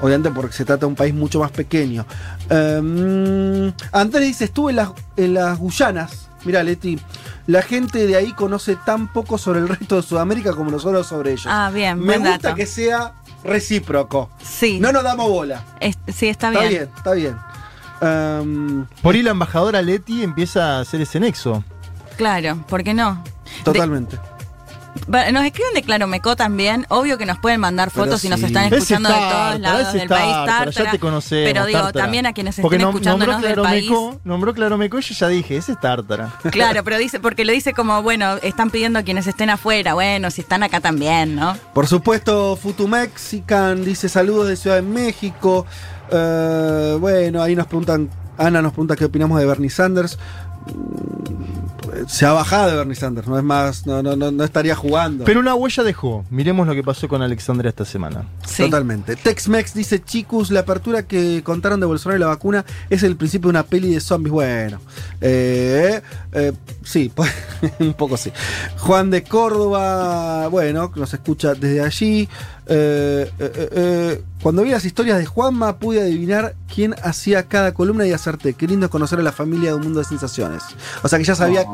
obviamente 0.00 0.30
porque 0.30 0.54
se 0.54 0.64
trata 0.64 0.80
de 0.80 0.86
un 0.86 0.94
país 0.94 1.12
mucho 1.14 1.40
más 1.40 1.50
pequeño. 1.50 2.06
Eh, 2.48 3.72
Andrés 3.92 4.22
dice, 4.26 4.44
estuve 4.44 4.70
en 4.70 4.76
las, 4.76 4.90
en 5.16 5.34
las 5.34 5.58
Guyanas. 5.58 6.26
Mira, 6.44 6.62
Leti, 6.62 6.98
la 7.46 7.60
gente 7.60 8.06
de 8.06 8.16
ahí 8.16 8.32
conoce 8.32 8.76
tan 8.76 9.12
poco 9.12 9.36
sobre 9.36 9.60
el 9.60 9.68
resto 9.68 9.96
de 9.96 10.02
Sudamérica 10.02 10.54
como 10.54 10.70
nosotros 10.70 11.06
sobre 11.06 11.32
ellos. 11.32 11.44
Ah, 11.46 11.70
bien, 11.72 11.98
Me 11.98 12.06
buen 12.18 12.20
gusta 12.20 12.48
dato. 12.48 12.54
que 12.56 12.64
sea 12.66 13.12
recíproco. 13.44 14.30
Sí. 14.42 14.80
No 14.80 14.90
nos 14.90 15.02
damos 15.02 15.28
bola. 15.28 15.62
Es- 15.80 15.98
sí, 16.14 16.28
está, 16.28 16.48
Está 16.48 16.60
bien. 16.60 16.70
bien, 16.72 16.88
está 16.96 17.12
bien. 17.12 17.36
Em, 18.00 18.86
Por 19.02 19.14
ahí 19.14 19.22
la 19.22 19.30
embajadora 19.32 19.82
Leti 19.82 20.22
empieza 20.22 20.78
a 20.78 20.80
hacer 20.80 21.00
ese 21.00 21.20
nexo. 21.20 21.64
Claro, 22.16 22.64
¿por 22.68 22.82
qué 22.84 22.94
no? 22.94 23.22
totalmente. 23.64 24.18
Nos 25.06 25.44
escriben 25.44 25.72
de 25.74 25.82
Claromecó 25.82 26.34
también. 26.36 26.84
Obvio 26.88 27.16
que 27.16 27.24
nos 27.24 27.38
pueden 27.38 27.60
mandar 27.60 27.90
Pero 27.92 28.04
fotos 28.06 28.20
si 28.20 28.28
nos 28.28 28.42
están 28.42 28.72
escuchando 28.72 29.08
de 29.08 29.14
Tártara, 29.14 29.46
todos 29.48 29.60
lados 29.60 29.92
del 29.92 30.08
país. 30.08 30.32
Tártara, 30.46 30.70
ya 30.70 30.90
te 30.90 30.98
conocemos. 30.98 31.48
Pero 31.52 31.66
digo, 31.66 31.78
Tártara. 31.80 32.04
también 32.04 32.26
a 32.26 32.32
quienes 32.32 32.56
Porque 32.60 32.76
estén 32.76 32.88
nom- 32.88 32.90
escuchándonos 32.90 33.40
del 33.42 33.60
país. 33.62 33.90
Nombró 34.24 34.52
Claromecó 34.52 34.98
y 34.98 35.02
yo 35.02 35.14
ya 35.14 35.28
dije, 35.28 35.56
ese 35.56 35.72
es 35.72 35.80
Tártara. 35.80 36.32
Claro, 36.50 36.82
pero 36.84 36.98
dice, 36.98 37.20
porque 37.20 37.44
lo 37.44 37.52
dice 37.52 37.72
como, 37.72 38.02
bueno, 38.02 38.36
están 38.42 38.70
pidiendo 38.70 38.98
a 38.98 39.02
quienes 39.02 39.26
estén 39.28 39.48
afuera. 39.50 39.94
Bueno, 39.94 40.30
si 40.30 40.40
están 40.42 40.62
acá 40.64 40.80
también, 40.80 41.36
¿no? 41.36 41.56
Por 41.72 41.86
supuesto, 41.86 42.56
Futumexican 42.56 43.84
dice 43.84 44.08
saludos 44.08 44.48
de 44.48 44.56
Ciudad 44.56 44.76
de 44.76 44.82
México. 44.82 45.66
Eh, 46.10 46.96
bueno, 47.00 47.42
ahí 47.42 47.54
nos 47.56 47.66
preguntan, 47.66 48.08
Ana 48.38 48.62
nos 48.62 48.72
pregunta 48.72 48.96
qué 48.96 49.04
opinamos 49.04 49.38
de 49.38 49.46
Bernie 49.46 49.70
Sanders. 49.70 50.18
Mm, 50.66 52.06
Se 52.06 52.24
ha 52.24 52.32
bajado 52.32 52.70
de 52.70 52.76
Bernie 52.76 52.94
Sanders, 52.94 53.26
no 53.26 53.36
es 53.36 53.44
más, 53.44 53.86
no, 53.86 54.02
no, 54.02 54.14
no, 54.16 54.30
no 54.30 54.44
estaría 54.44 54.74
jugando. 54.74 55.24
Pero 55.24 55.40
una 55.40 55.54
huella 55.54 55.82
dejó. 55.82 56.24
Miremos 56.30 56.66
lo 56.66 56.74
que 56.74 56.82
pasó 56.82 57.08
con 57.08 57.20
Alexandria 57.22 57.68
esta 57.70 57.84
semana. 57.84 58.24
Sí. 58.46 58.64
Totalmente. 58.64 59.16
Tex-Mex 59.16 59.74
dice, 59.74 60.02
chicos, 60.02 60.50
la 60.50 60.60
apertura 60.60 61.02
que 61.06 61.42
contaron 61.42 61.80
de 61.80 61.86
Bolsonaro 61.86 62.16
y 62.16 62.20
la 62.20 62.26
vacuna 62.28 62.64
es 62.88 63.02
el 63.02 63.16
principio 63.16 63.48
de 63.48 63.50
una 63.50 63.64
peli 63.64 63.92
de 63.92 64.00
zombies. 64.00 64.32
Bueno, 64.32 64.80
eh, 65.20 66.00
eh, 66.32 66.52
sí, 66.84 67.10
pues, 67.14 67.30
un 67.80 67.94
poco 67.94 68.16
sí. 68.16 68.32
Juan 68.78 69.10
de 69.10 69.22
Córdoba, 69.24 70.48
bueno, 70.48 70.92
nos 70.94 71.12
escucha 71.12 71.54
desde 71.54 71.80
allí. 71.82 72.28
Eh, 72.72 73.28
eh, 73.40 73.68
eh, 73.72 74.22
cuando 74.40 74.62
vi 74.62 74.70
las 74.70 74.84
historias 74.84 75.18
de 75.18 75.26
Juanma 75.26 75.78
pude 75.78 76.00
adivinar 76.00 76.54
quién 76.72 76.94
hacía 77.02 77.42
cada 77.42 77.74
columna 77.74 78.06
y 78.06 78.12
acerté. 78.12 78.54
Qué 78.54 78.68
lindo 78.68 78.86
es 78.86 78.92
conocer 78.92 79.18
a 79.18 79.22
la 79.22 79.32
familia 79.32 79.70
de 79.70 79.74
un 79.74 79.82
mundo 79.82 79.98
de 79.98 80.04
sensaciones. 80.04 80.62
O 81.02 81.08
sea 81.08 81.18
que 81.18 81.24
ya 81.24 81.34
sabía, 81.34 81.64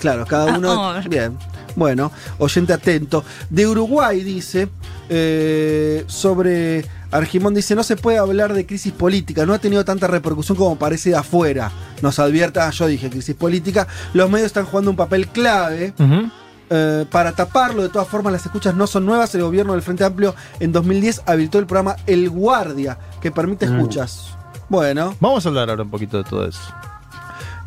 claro, 0.00 0.24
cada 0.26 0.56
uno... 0.58 0.66
Oh. 0.96 1.08
Bien, 1.08 1.36
bueno, 1.74 2.10
oyente 2.38 2.72
atento. 2.72 3.24
De 3.50 3.66
Uruguay 3.66 4.22
dice, 4.22 4.68
eh, 5.08 6.04
sobre 6.06 6.84
Argimón 7.10 7.54
dice, 7.54 7.74
no 7.74 7.82
se 7.82 7.96
puede 7.96 8.18
hablar 8.18 8.52
de 8.54 8.66
crisis 8.66 8.92
política, 8.92 9.46
no 9.46 9.54
ha 9.54 9.58
tenido 9.58 9.84
tanta 9.84 10.06
repercusión 10.06 10.56
como 10.56 10.76
parece 10.76 11.10
de 11.10 11.16
afuera. 11.16 11.70
Nos 12.02 12.18
advierta, 12.18 12.66
ah, 12.66 12.70
yo 12.70 12.86
dije 12.86 13.10
crisis 13.10 13.34
política, 13.34 13.86
los 14.14 14.30
medios 14.30 14.46
están 14.46 14.64
jugando 14.64 14.90
un 14.90 14.96
papel 14.96 15.28
clave. 15.28 15.92
Ujú. 15.98 16.30
Eh, 16.70 17.06
para 17.10 17.32
taparlo, 17.32 17.82
de 17.82 17.88
todas 17.88 18.08
formas 18.08 18.32
las 18.32 18.44
escuchas 18.44 18.74
no 18.74 18.86
son 18.86 19.06
nuevas. 19.06 19.34
El 19.34 19.42
gobierno 19.42 19.72
del 19.72 19.82
Frente 19.82 20.04
Amplio 20.04 20.34
en 20.60 20.72
2010 20.72 21.22
habilitó 21.26 21.58
el 21.58 21.66
programa 21.66 21.96
El 22.06 22.28
Guardia, 22.30 22.98
que 23.20 23.30
permite 23.30 23.66
escuchas. 23.66 24.34
Bueno, 24.68 25.14
Vamos 25.20 25.44
a 25.46 25.48
hablar 25.48 25.70
ahora 25.70 25.82
un 25.84 25.90
poquito 25.90 26.16
de 26.18 26.24
todo 26.24 26.46
eso. 26.46 26.60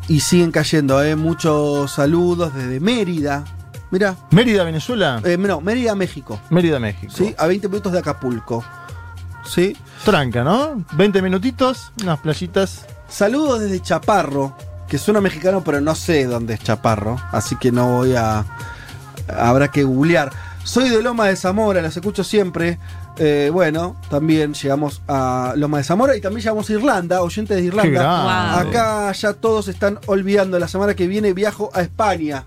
y 0.08 0.20
siguen 0.20 0.50
cayendo, 0.52 1.02
¿eh? 1.02 1.16
muchos 1.16 1.92
saludos 1.92 2.52
desde 2.54 2.80
Mérida. 2.80 3.44
Mira, 3.90 4.14
Mérida, 4.30 4.62
Venezuela. 4.64 5.20
eh, 5.24 5.36
no, 5.36 5.60
Mérida, 5.60 5.94
México. 5.94 6.38
Mérida, 6.50 6.78
México. 6.78 7.12
¿sí? 7.16 7.34
A 7.38 7.46
20 7.46 7.68
minutos 7.68 7.92
de 7.92 7.98
Acapulco. 8.00 8.64
¿Sí? 9.44 9.76
Tranca, 10.04 10.44
¿no? 10.44 10.84
20 10.92 11.22
minutitos, 11.22 11.90
unas 12.02 12.20
playitas. 12.20 12.86
Saludos 13.08 13.60
desde 13.60 13.80
Chaparro, 13.80 14.56
que 14.88 14.98
suena 14.98 15.20
mexicano, 15.20 15.62
pero 15.64 15.80
no 15.80 15.94
sé 15.96 16.26
dónde 16.26 16.54
es 16.54 16.60
Chaparro, 16.62 17.18
así 17.32 17.56
que 17.56 17.72
no 17.72 17.88
voy 17.96 18.14
a. 18.14 18.44
Habrá 19.38 19.68
que 19.68 19.82
googlear. 19.84 20.30
Soy 20.64 20.88
de 20.90 21.02
Loma 21.02 21.26
de 21.28 21.36
Zamora, 21.36 21.80
los 21.82 21.96
escucho 21.96 22.22
siempre. 22.24 22.78
Eh, 23.16 23.50
bueno, 23.52 23.96
también 24.08 24.54
llegamos 24.54 25.02
a 25.08 25.54
Loma 25.56 25.78
de 25.78 25.84
Zamora 25.84 26.16
y 26.16 26.20
también 26.20 26.42
llegamos 26.42 26.68
a 26.70 26.72
Irlanda, 26.72 27.22
oyentes 27.22 27.56
de 27.56 27.64
Irlanda. 27.64 28.58
Acá 28.60 29.12
ya 29.12 29.32
todos 29.34 29.68
están 29.68 29.98
olvidando. 30.06 30.58
La 30.58 30.68
semana 30.68 30.94
que 30.94 31.06
viene 31.06 31.32
viajo 31.32 31.70
a 31.74 31.80
España. 31.82 32.44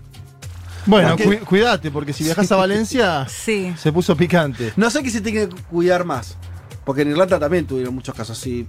Bueno, 0.86 1.16
Porque- 1.16 1.38
cu- 1.38 1.44
cuídate, 1.46 1.90
porque 1.90 2.12
si 2.12 2.24
viajas 2.24 2.50
a 2.52 2.56
Valencia, 2.56 3.26
Sí. 3.28 3.72
se 3.78 3.90
puso 3.92 4.16
picante. 4.16 4.72
No 4.76 4.90
sé 4.90 5.02
qué 5.02 5.10
se 5.10 5.20
tiene 5.20 5.48
que 5.48 5.54
cuidar 5.70 6.04
más. 6.04 6.36
Porque 6.84 7.02
en 7.02 7.10
Irlanda 7.12 7.38
también 7.38 7.66
tuvieron 7.66 7.94
muchos 7.94 8.14
casos 8.14 8.38
así. 8.38 8.66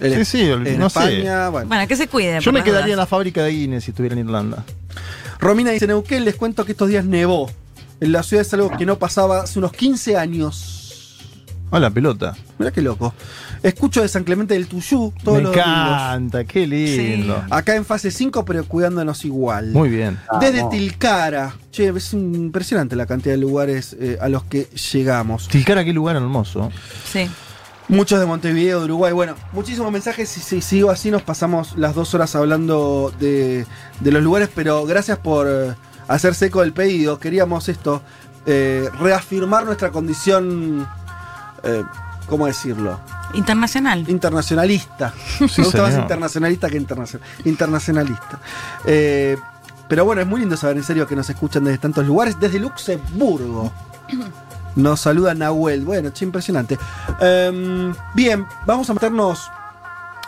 Sí, 0.00 0.24
sí, 0.24 0.40
en 0.50 0.78
no 0.78 0.88
sé. 0.90 0.98
España, 1.00 1.48
bueno. 1.48 1.68
Bueno, 1.68 1.86
que 1.88 1.96
se 1.96 2.06
cuide. 2.08 2.40
Yo 2.40 2.52
me 2.52 2.60
las 2.60 2.64
quedaría 2.66 2.94
en 2.94 2.98
la 2.98 3.06
fábrica 3.06 3.42
de 3.44 3.50
Guinness 3.50 3.84
si 3.84 3.90
estuviera 3.92 4.14
en 4.14 4.20
Irlanda. 4.26 4.64
Romina 5.38 5.70
dice, 5.70 5.86
Neuquén, 5.86 6.24
les 6.24 6.36
cuento 6.36 6.64
que 6.64 6.72
estos 6.72 6.88
días 6.88 7.04
nevó. 7.04 7.50
En 8.00 8.12
la 8.12 8.22
ciudad 8.22 8.42
es 8.46 8.52
algo 8.54 8.70
que 8.76 8.86
no 8.86 8.98
pasaba 8.98 9.42
hace 9.42 9.58
unos 9.58 9.72
15 9.72 10.16
años. 10.16 10.74
A 11.70 11.78
la 11.78 11.90
pelota. 11.90 12.34
Mirá 12.58 12.70
qué 12.70 12.80
loco. 12.80 13.12
Escucho 13.62 14.00
de 14.00 14.08
San 14.08 14.24
Clemente 14.24 14.54
del 14.54 14.68
Tuyú 14.68 15.12
todos 15.22 15.38
Me 15.38 15.44
los 15.44 15.52
domingos. 15.52 15.76
encanta, 15.76 16.44
qué 16.44 16.66
lindo. 16.66 17.44
Acá 17.50 17.74
en 17.76 17.84
fase 17.84 18.10
5, 18.10 18.44
pero 18.44 18.64
cuidándonos 18.64 19.24
igual. 19.24 19.72
Muy 19.72 19.88
bien. 19.90 20.18
Desde 20.40 20.64
Tilcara. 20.70 21.54
Che, 21.70 21.88
es 21.88 22.12
impresionante 22.14 22.96
la 22.96 23.04
cantidad 23.06 23.34
de 23.34 23.40
lugares 23.40 23.96
eh, 24.00 24.16
a 24.20 24.28
los 24.28 24.44
que 24.44 24.64
llegamos. 24.92 25.48
Tilcara, 25.48 25.84
qué 25.84 25.92
lugar 25.92 26.16
hermoso. 26.16 26.70
Sí. 27.12 27.28
Muchos 27.88 28.20
de 28.20 28.26
Montevideo, 28.26 28.80
de 28.80 28.84
Uruguay. 28.84 29.12
Bueno, 29.12 29.34
muchísimos 29.52 29.90
mensajes. 29.90 30.28
Si, 30.28 30.40
si 30.40 30.60
sigo 30.60 30.90
así, 30.90 31.10
nos 31.10 31.22
pasamos 31.22 31.76
las 31.76 31.94
dos 31.94 32.14
horas 32.14 32.34
hablando 32.36 33.12
de, 33.18 33.66
de 34.00 34.12
los 34.12 34.22
lugares. 34.22 34.50
Pero 34.54 34.84
gracias 34.84 35.18
por 35.18 35.46
eh, 35.48 35.74
hacerse 36.06 36.46
eco 36.46 36.60
del 36.60 36.72
pedido. 36.72 37.18
Queríamos 37.18 37.68
esto, 37.68 38.02
eh, 38.46 38.88
reafirmar 38.98 39.64
nuestra 39.64 39.90
condición, 39.90 40.86
eh, 41.62 41.82
¿cómo 42.26 42.46
decirlo? 42.46 43.00
Internacional. 43.34 44.08
Internacionalista. 44.08 45.12
Sí, 45.48 45.60
Me 45.60 45.64
gusta 45.64 45.82
más 45.82 45.94
internacionalista 45.94 46.68
que 46.70 46.76
internacional, 46.78 47.28
internacionalista. 47.44 48.40
Eh, 48.86 49.36
pero 49.88 50.04
bueno, 50.04 50.22
es 50.22 50.26
muy 50.26 50.40
lindo 50.40 50.56
saber 50.56 50.76
en 50.76 50.84
serio 50.84 51.06
que 51.06 51.16
nos 51.16 51.28
escuchan 51.28 51.64
desde 51.64 51.78
tantos 51.78 52.06
lugares. 52.06 52.38
Desde 52.40 52.58
Luxemburgo. 52.58 53.72
Nos 54.78 55.00
saluda 55.00 55.34
Nahuel. 55.34 55.84
Bueno, 55.84 56.10
che, 56.10 56.24
impresionante. 56.24 56.78
Em, 57.20 57.92
bien, 58.14 58.46
vamos 58.64 58.88
a 58.88 58.94
meternos 58.94 59.50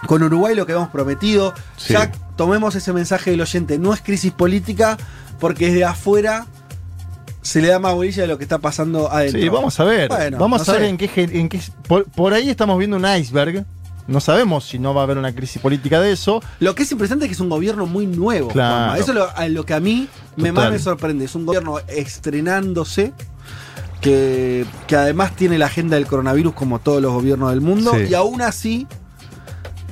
con 0.06 0.24
Uruguay, 0.24 0.56
lo 0.56 0.66
que 0.66 0.72
habíamos 0.72 0.90
prometido. 0.90 1.54
Sí. 1.76 1.92
Ya 1.92 2.10
tomemos 2.34 2.74
ese 2.74 2.92
mensaje 2.92 3.30
del 3.30 3.40
oyente. 3.40 3.78
No 3.78 3.94
es 3.94 4.00
crisis 4.00 4.32
política, 4.32 4.98
porque 5.38 5.68
desde 5.68 5.84
afuera 5.84 6.46
se 7.42 7.62
le 7.62 7.68
da 7.68 7.78
más 7.78 7.94
bolilla 7.94 8.22
de 8.22 8.28
lo 8.28 8.38
que 8.38 8.44
está 8.44 8.58
pasando 8.58 9.10
adentro. 9.12 9.40
Sí, 9.40 9.48
vamos 9.48 9.78
a 9.78 9.84
ver. 9.84 10.08
Bueno, 10.08 10.38
vamos 10.38 10.66
no 10.66 10.74
a 10.74 10.76
ver 10.76 10.84
en 10.86 10.96
qué, 10.96 11.10
en 11.14 11.48
qué. 11.48 11.60
Por, 11.86 12.06
por 12.06 12.34
ahí 12.34 12.50
estamos 12.50 12.76
viendo 12.76 12.96
un 12.96 13.06
iceberg. 13.06 13.64
No 14.08 14.18
sabemos 14.18 14.64
si 14.64 14.80
no 14.80 14.92
va 14.92 15.02
a 15.02 15.04
haber 15.04 15.18
una 15.18 15.32
crisis 15.32 15.62
política 15.62 16.00
de 16.00 16.10
eso. 16.10 16.42
Lo 16.58 16.74
que 16.74 16.82
es 16.82 16.90
impresionante 16.90 17.26
es 17.26 17.28
que 17.28 17.34
es 17.34 17.40
un 17.40 17.48
gobierno 17.48 17.86
muy 17.86 18.08
nuevo. 18.08 18.48
Claro. 18.48 19.00
Eso 19.00 19.12
es 19.12 19.50
lo, 19.52 19.64
que 19.64 19.74
a 19.74 19.78
mí 19.78 20.08
me 20.34 20.50
más 20.50 20.72
me 20.72 20.80
sorprende. 20.80 21.26
Es 21.26 21.36
un 21.36 21.46
gobierno 21.46 21.78
estrenándose. 21.86 23.12
Que, 24.00 24.64
que 24.86 24.96
además 24.96 25.36
tiene 25.36 25.58
la 25.58 25.66
agenda 25.66 25.96
del 25.96 26.06
coronavirus 26.06 26.54
como 26.54 26.78
todos 26.78 27.02
los 27.02 27.12
gobiernos 27.12 27.50
del 27.50 27.60
mundo. 27.60 27.92
Sí. 27.94 28.06
Y 28.10 28.14
aún 28.14 28.40
así 28.40 28.86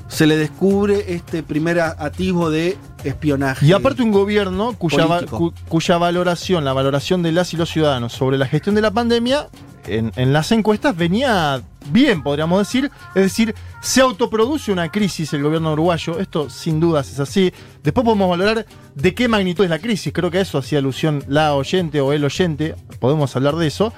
se 0.08 0.26
le 0.26 0.36
descubre 0.36 1.12
este 1.14 1.42
primer 1.42 1.78
atisbo 1.80 2.48
de 2.50 2.78
espionaje. 3.04 3.66
Y 3.66 3.72
aparte 3.72 4.02
un 4.02 4.10
gobierno 4.12 4.72
cuya, 4.78 5.04
va- 5.04 5.16
Político. 5.16 5.38
cu- 5.38 5.52
cuya 5.68 5.98
valoración, 5.98 6.64
la 6.64 6.72
valoración 6.72 7.22
de 7.22 7.32
las 7.32 7.52
y 7.52 7.56
los 7.58 7.68
ciudadanos 7.68 8.12
sobre 8.14 8.38
la 8.38 8.46
gestión 8.46 8.74
de 8.74 8.80
la 8.80 8.90
pandemia, 8.90 9.48
en, 9.86 10.10
en 10.16 10.32
las 10.32 10.50
encuestas 10.52 10.96
venía 10.96 11.60
bien, 11.90 12.22
podríamos 12.22 12.58
decir. 12.60 12.90
Es 13.14 13.22
decir, 13.24 13.54
se 13.80 14.00
autoproduce 14.00 14.72
una 14.72 14.90
crisis 14.90 15.32
el 15.32 15.42
gobierno 15.42 15.72
uruguayo. 15.72 16.18
Esto 16.18 16.50
sin 16.50 16.80
dudas 16.80 17.10
es 17.10 17.20
así. 17.20 17.52
Después 17.82 18.04
podemos 18.04 18.28
valorar 18.28 18.66
de 18.94 19.14
qué 19.14 19.28
magnitud 19.28 19.64
es 19.64 19.70
la 19.70 19.78
crisis. 19.78 20.12
Creo 20.12 20.30
que 20.30 20.38
a 20.38 20.42
eso 20.42 20.58
hacía 20.58 20.78
alusión 20.78 21.24
la 21.28 21.54
oyente 21.54 22.00
o 22.00 22.12
el 22.12 22.24
oyente. 22.24 22.74
Podemos 22.98 23.34
hablar 23.36 23.56
de 23.56 23.68
eso. 23.68 23.92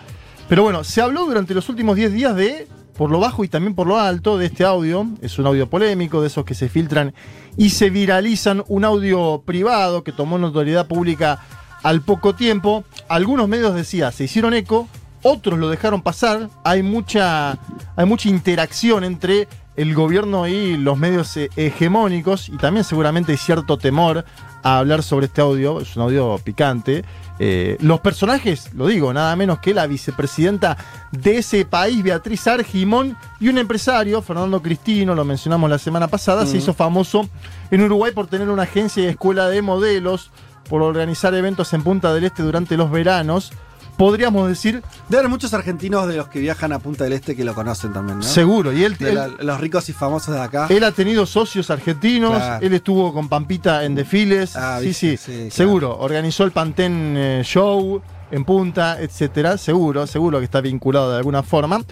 Pero 0.48 0.62
bueno, 0.62 0.84
se 0.84 1.00
habló 1.00 1.26
durante 1.26 1.54
los 1.54 1.68
últimos 1.68 1.96
10 1.96 2.12
días 2.12 2.36
de, 2.36 2.66
por 2.96 3.10
lo 3.10 3.20
bajo 3.20 3.44
y 3.44 3.48
también 3.48 3.74
por 3.74 3.86
lo 3.86 3.98
alto, 3.98 4.36
de 4.36 4.46
este 4.46 4.64
audio. 4.64 5.06
Es 5.22 5.38
un 5.38 5.46
audio 5.46 5.70
polémico, 5.70 6.20
de 6.20 6.26
esos 6.26 6.44
que 6.44 6.54
se 6.54 6.68
filtran 6.68 7.14
y 7.56 7.70
se 7.70 7.88
viralizan. 7.88 8.64
Un 8.68 8.84
audio 8.84 9.42
privado 9.46 10.04
que 10.04 10.12
tomó 10.12 10.38
notoriedad 10.38 10.88
pública 10.88 11.40
al 11.82 12.02
poco 12.02 12.34
tiempo. 12.34 12.84
Algunos 13.08 13.48
medios 13.48 13.74
decía, 13.74 14.12
se 14.12 14.24
hicieron 14.24 14.52
eco, 14.52 14.88
otros 15.22 15.58
lo 15.58 15.68
dejaron 15.68 16.02
pasar. 16.02 16.50
Hay 16.64 16.82
mucha, 16.82 17.58
hay 17.96 18.06
mucha 18.06 18.28
interacción 18.28 19.04
entre 19.04 19.48
el 19.80 19.94
gobierno 19.94 20.46
y 20.46 20.76
los 20.76 20.98
medios 20.98 21.34
eh, 21.38 21.48
hegemónicos 21.56 22.50
y 22.50 22.58
también 22.58 22.84
seguramente 22.84 23.32
hay 23.32 23.38
cierto 23.38 23.78
temor 23.78 24.26
a 24.62 24.78
hablar 24.78 25.02
sobre 25.02 25.26
este 25.26 25.40
audio. 25.40 25.80
Es 25.80 25.96
un 25.96 26.02
audio 26.02 26.38
picante. 26.44 27.02
Eh, 27.38 27.78
los 27.80 28.00
personajes, 28.00 28.74
lo 28.74 28.86
digo, 28.88 29.14
nada 29.14 29.34
menos 29.36 29.60
que 29.60 29.72
la 29.72 29.86
vicepresidenta 29.86 30.76
de 31.12 31.38
ese 31.38 31.64
país, 31.64 32.02
Beatriz 32.02 32.46
Argimón, 32.46 33.16
y 33.40 33.48
un 33.48 33.56
empresario, 33.56 34.20
Fernando 34.20 34.60
Cristino, 34.60 35.14
lo 35.14 35.24
mencionamos 35.24 35.70
la 35.70 35.78
semana 35.78 36.08
pasada, 36.08 36.44
se 36.44 36.58
hizo 36.58 36.74
famoso 36.74 37.26
en 37.70 37.80
Uruguay 37.80 38.12
por 38.12 38.26
tener 38.26 38.50
una 38.50 38.64
agencia 38.64 39.02
y 39.02 39.06
escuela 39.06 39.48
de 39.48 39.62
modelos, 39.62 40.30
por 40.68 40.82
organizar 40.82 41.34
eventos 41.34 41.72
en 41.72 41.82
Punta 41.82 42.12
del 42.12 42.24
Este 42.24 42.42
durante 42.42 42.76
los 42.76 42.90
veranos. 42.90 43.52
Podríamos 44.00 44.48
decir, 44.48 44.82
Debe 45.10 45.18
haber 45.18 45.28
muchos 45.28 45.52
argentinos 45.52 46.08
de 46.08 46.16
los 46.16 46.28
que 46.28 46.38
viajan 46.40 46.72
a 46.72 46.78
Punta 46.78 47.04
del 47.04 47.12
Este 47.12 47.36
que 47.36 47.44
lo 47.44 47.54
conocen 47.54 47.92
también, 47.92 48.16
¿no? 48.20 48.24
seguro. 48.24 48.72
Y 48.72 48.82
él, 48.82 48.96
De 48.96 49.10
él- 49.10 49.14
la- 49.14 49.28
los 49.28 49.60
ricos 49.60 49.90
y 49.90 49.92
famosos 49.92 50.34
de 50.34 50.40
acá. 50.40 50.68
él 50.70 50.82
ha 50.84 50.92
tenido 50.92 51.26
socios 51.26 51.68
argentinos, 51.68 52.30
Claro. 52.34 52.64
él 52.66 52.72
estuvo 52.72 53.12
con 53.12 53.28
Pampita 53.28 53.84
en 53.84 53.94
desfiles, 53.94 54.56
Ah, 54.56 54.78
sí, 54.80 54.94
sí, 54.94 55.18
sí, 55.18 55.32
claro. 55.32 55.50
seguro. 55.50 55.98
Organizó 55.98 56.44
el 56.44 56.50
Pantén 56.52 57.14
eh, 57.14 57.42
Show 57.44 58.00
en 58.30 58.44
Punta, 58.46 58.98
etcétera, 59.02 59.58
seguro, 59.58 60.06
seguro 60.06 60.38
que 60.38 60.46
está 60.46 60.62
vinculado 60.62 61.10
de 61.10 61.18
alguna 61.18 61.42
forma. 61.42 61.82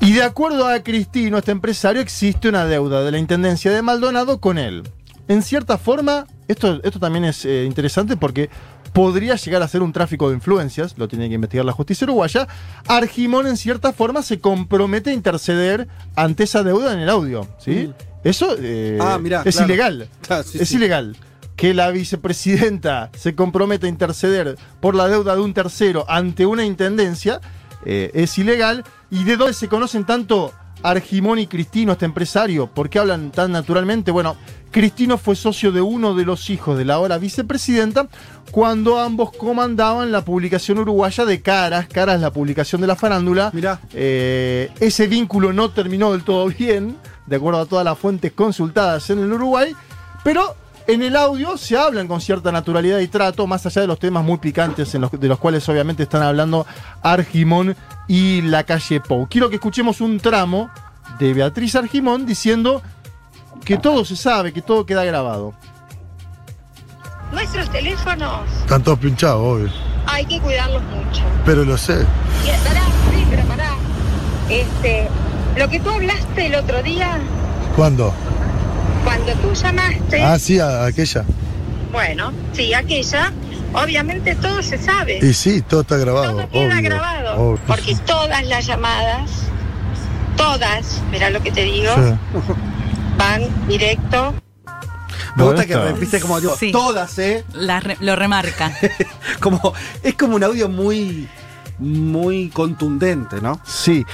Y 0.00 0.12
de 0.12 0.22
acuerdo 0.22 0.68
a 0.68 0.78
Cristino, 0.84 1.38
este 1.38 1.50
empresario, 1.50 2.00
existe 2.00 2.48
una 2.48 2.64
deuda 2.64 3.02
de 3.02 3.10
la 3.10 3.18
Intendencia 3.18 3.72
de 3.72 3.82
Maldonado 3.82 4.38
con 4.38 4.56
él. 4.56 4.84
En 5.26 5.42
cierta 5.42 5.78
forma, 5.78 6.26
esto, 6.46 6.80
esto 6.84 7.00
también 7.00 7.24
es 7.24 7.44
eh, 7.44 7.64
interesante 7.64 8.16
porque 8.16 8.50
podría 8.94 9.34
llegar 9.34 9.60
a 9.62 9.68
ser 9.68 9.82
un 9.82 9.92
tráfico 9.92 10.28
de 10.30 10.36
influencias, 10.36 10.94
lo 10.96 11.08
tiene 11.08 11.28
que 11.28 11.34
investigar 11.34 11.66
la 11.66 11.72
justicia 11.72 12.04
uruguaya. 12.06 12.48
Argimón, 12.86 13.46
en 13.48 13.56
cierta 13.58 13.92
forma, 13.92 14.22
se 14.22 14.40
compromete 14.40 15.10
a 15.10 15.12
interceder 15.12 15.88
ante 16.14 16.44
esa 16.44 16.62
deuda 16.62 16.94
en 16.94 17.00
el 17.00 17.10
audio. 17.10 17.46
¿sí? 17.58 17.92
Eso 18.22 18.56
eh, 18.58 18.96
Ah, 19.00 19.18
mirá, 19.20 19.42
es 19.44 19.56
claro. 19.56 19.68
ilegal. 19.74 20.08
Ah, 20.30 20.42
sí, 20.42 20.58
es 20.60 20.68
sí. 20.70 20.76
ilegal. 20.76 21.16
Que 21.56 21.74
la 21.74 21.90
vicepresidenta 21.90 23.10
se 23.16 23.34
comprometa 23.34 23.86
a 23.86 23.90
interceder 23.90 24.56
por 24.80 24.94
la 24.94 25.08
deuda 25.08 25.34
de 25.34 25.42
un 25.42 25.54
tercero 25.54 26.04
ante 26.08 26.46
una 26.46 26.64
intendencia 26.64 27.40
eh, 27.84 28.10
es 28.14 28.38
ilegal. 28.38 28.84
¿Y 29.10 29.24
de 29.24 29.36
dónde 29.36 29.54
se 29.54 29.68
conocen 29.68 30.04
tanto 30.04 30.52
Argimón 30.84 31.38
y 31.38 31.46
Cristino, 31.46 31.92
este 31.92 32.04
empresario? 32.04 32.66
¿Por 32.66 32.90
qué 32.90 32.98
hablan 32.98 33.32
tan 33.32 33.52
naturalmente? 33.52 34.10
Bueno, 34.10 34.36
Cristino 34.70 35.16
fue 35.16 35.34
socio 35.34 35.72
de 35.72 35.80
uno 35.80 36.14
de 36.14 36.26
los 36.26 36.50
hijos 36.50 36.76
de 36.76 36.84
la 36.84 36.94
ahora 36.94 37.16
vicepresidenta 37.16 38.06
cuando 38.50 39.00
ambos 39.00 39.32
comandaban 39.32 40.12
la 40.12 40.22
publicación 40.24 40.78
uruguaya 40.78 41.24
de 41.24 41.40
Caras. 41.40 41.88
Caras, 41.88 42.20
la 42.20 42.30
publicación 42.30 42.82
de 42.82 42.86
la 42.86 42.96
farándula. 42.96 43.50
Mirá. 43.54 43.80
Eh, 43.94 44.70
ese 44.78 45.06
vínculo 45.06 45.54
no 45.54 45.70
terminó 45.70 46.12
del 46.12 46.22
todo 46.22 46.46
bien, 46.58 46.98
de 47.26 47.36
acuerdo 47.36 47.60
a 47.60 47.66
todas 47.66 47.84
las 47.84 47.98
fuentes 47.98 48.32
consultadas 48.32 49.08
en 49.08 49.20
el 49.20 49.32
Uruguay, 49.32 49.74
pero 50.22 50.54
en 50.86 51.02
el 51.02 51.16
audio 51.16 51.56
se 51.56 51.76
hablan 51.78 52.06
con 52.08 52.20
cierta 52.20 52.52
naturalidad 52.52 52.98
y 52.98 53.08
trato, 53.08 53.46
más 53.46 53.64
allá 53.66 53.80
de 53.82 53.86
los 53.86 53.98
temas 53.98 54.22
muy 54.24 54.38
picantes 54.38 54.94
en 54.94 55.00
los- 55.02 55.10
de 55.12 55.28
los 55.28 55.38
cuales 55.38 55.66
obviamente 55.68 56.02
están 56.02 56.22
hablando 56.22 56.66
Argimón 57.02 57.74
y 58.06 58.42
la 58.42 58.64
calle 58.64 59.00
Pou. 59.00 59.26
Quiero 59.28 59.48
que 59.48 59.56
escuchemos 59.56 60.00
un 60.00 60.20
tramo 60.20 60.70
de 61.18 61.32
Beatriz 61.32 61.74
Argimón 61.76 62.26
diciendo 62.26 62.82
que 63.64 63.78
todo 63.78 64.04
se 64.04 64.16
sabe, 64.16 64.52
que 64.52 64.60
todo 64.62 64.84
queda 64.84 65.04
grabado. 65.04 65.54
Nuestros 67.32 67.70
teléfonos 67.70 68.48
Están 68.60 68.82
todos 68.82 68.98
pinchados, 68.98 69.40
obvio. 69.42 69.70
hay 70.06 70.24
que 70.26 70.40
cuidarlos 70.40 70.82
mucho. 70.82 71.22
Pero 71.44 71.64
lo 71.64 71.76
sé. 71.76 72.04
Y, 72.44 72.66
pará, 72.68 72.82
sí, 73.10 73.26
pero 73.30 73.42
pará. 73.44 73.70
Este, 74.48 75.08
lo 75.56 75.68
que 75.68 75.80
tú 75.80 75.90
hablaste 75.90 76.46
el 76.46 76.54
otro 76.56 76.82
día, 76.82 77.18
¿Cuándo? 77.74 78.12
Cuando 79.04 79.32
tú 79.34 79.52
llamaste, 79.54 80.22
Ah, 80.22 80.38
sí, 80.38 80.58
a, 80.58 80.82
a 80.84 80.86
aquella. 80.86 81.24
bueno, 81.92 82.32
sí, 82.52 82.72
aquella, 82.74 83.32
obviamente 83.72 84.34
todo 84.36 84.62
se 84.62 84.78
sabe. 84.78 85.18
Y 85.22 85.32
sí, 85.34 85.62
todo 85.62 85.82
está 85.82 85.96
grabado. 85.96 86.36
todo 86.36 86.48
queda 86.50 86.78
obvio, 86.78 86.82
grabado. 86.82 87.36
obvio. 87.36 87.60
Porque 87.66 87.94
todas 88.06 88.44
las 88.46 88.66
llamadas, 88.66 89.30
todas, 90.36 91.00
mira 91.10 91.30
lo 91.30 91.42
que 91.42 91.52
te 91.52 91.62
digo, 91.62 91.92
Sí. 91.94 92.42
van 93.18 93.42
directo. 93.68 94.34
Me 95.36 95.42
Bueno, 95.42 95.52
gusta 95.58 95.66
que 95.66 95.76
repite 95.76 96.20
como 96.20 96.40
digo, 96.40 96.56
Sí. 96.56 96.70
todas, 96.70 97.18
¿eh? 97.18 97.44
La 97.54 97.80
re- 97.80 97.96
lo 98.00 98.14
remarca. 98.16 98.72
Como, 99.40 99.72
es 100.02 100.14
como 100.14 100.36
un 100.36 100.44
audio 100.44 100.68
muy, 100.68 101.28
muy 101.78 102.50
contundente, 102.50 103.40
¿no? 103.40 103.60
Sí. 103.64 104.04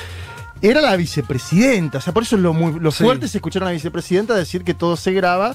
Era 0.63 0.81
la 0.81 0.97
vicepresidenta, 0.97 1.99
o 1.99 2.01
sea, 2.01 2.13
por 2.13 2.23
eso 2.23 2.37
es 2.37 2.43
lo, 2.43 2.53
muy, 2.53 2.79
lo 2.79 2.91
Sí. 2.91 3.05
fuerte 3.05 3.27
es 3.27 3.35
escuchar 3.35 3.63
a 3.63 3.67
la 3.67 3.73
vicepresidenta 3.73 4.35
decir 4.35 4.63
que 4.63 4.75
todo 4.75 4.97
se 4.97 5.13
graba. 5.13 5.55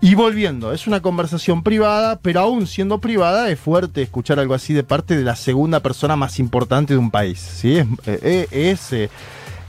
Y 0.00 0.14
volviendo, 0.14 0.72
es 0.72 0.86
una 0.86 1.00
conversación 1.00 1.62
privada, 1.62 2.18
pero 2.20 2.40
aún 2.40 2.66
siendo 2.66 2.98
privada, 2.98 3.48
es 3.50 3.58
fuerte 3.58 4.02
escuchar 4.02 4.38
algo 4.38 4.52
así 4.54 4.74
de 4.74 4.82
parte 4.82 5.16
de 5.16 5.22
la 5.22 5.36
segunda 5.36 5.80
persona 5.80 6.16
más 6.16 6.38
importante 6.38 6.92
de 6.94 6.98
un 6.98 7.10
país. 7.10 7.38
¿sí? 7.38 7.78
Es, 7.78 7.86
eh, 8.06 8.48
es, 8.50 8.92
eh, 8.92 9.10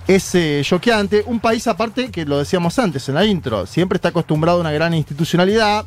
es, 0.07 0.67
choqueante. 0.67 1.23
Un 1.27 1.39
país 1.39 1.67
aparte, 1.67 2.09
que 2.11 2.25
lo 2.25 2.39
decíamos 2.39 2.77
antes 2.79 3.07
en 3.09 3.15
la 3.15 3.25
intro, 3.25 3.65
siempre 3.65 3.97
está 3.97 4.09
acostumbrado 4.09 4.57
a 4.57 4.61
una 4.61 4.71
gran 4.71 4.93
institucionalidad. 4.93 5.85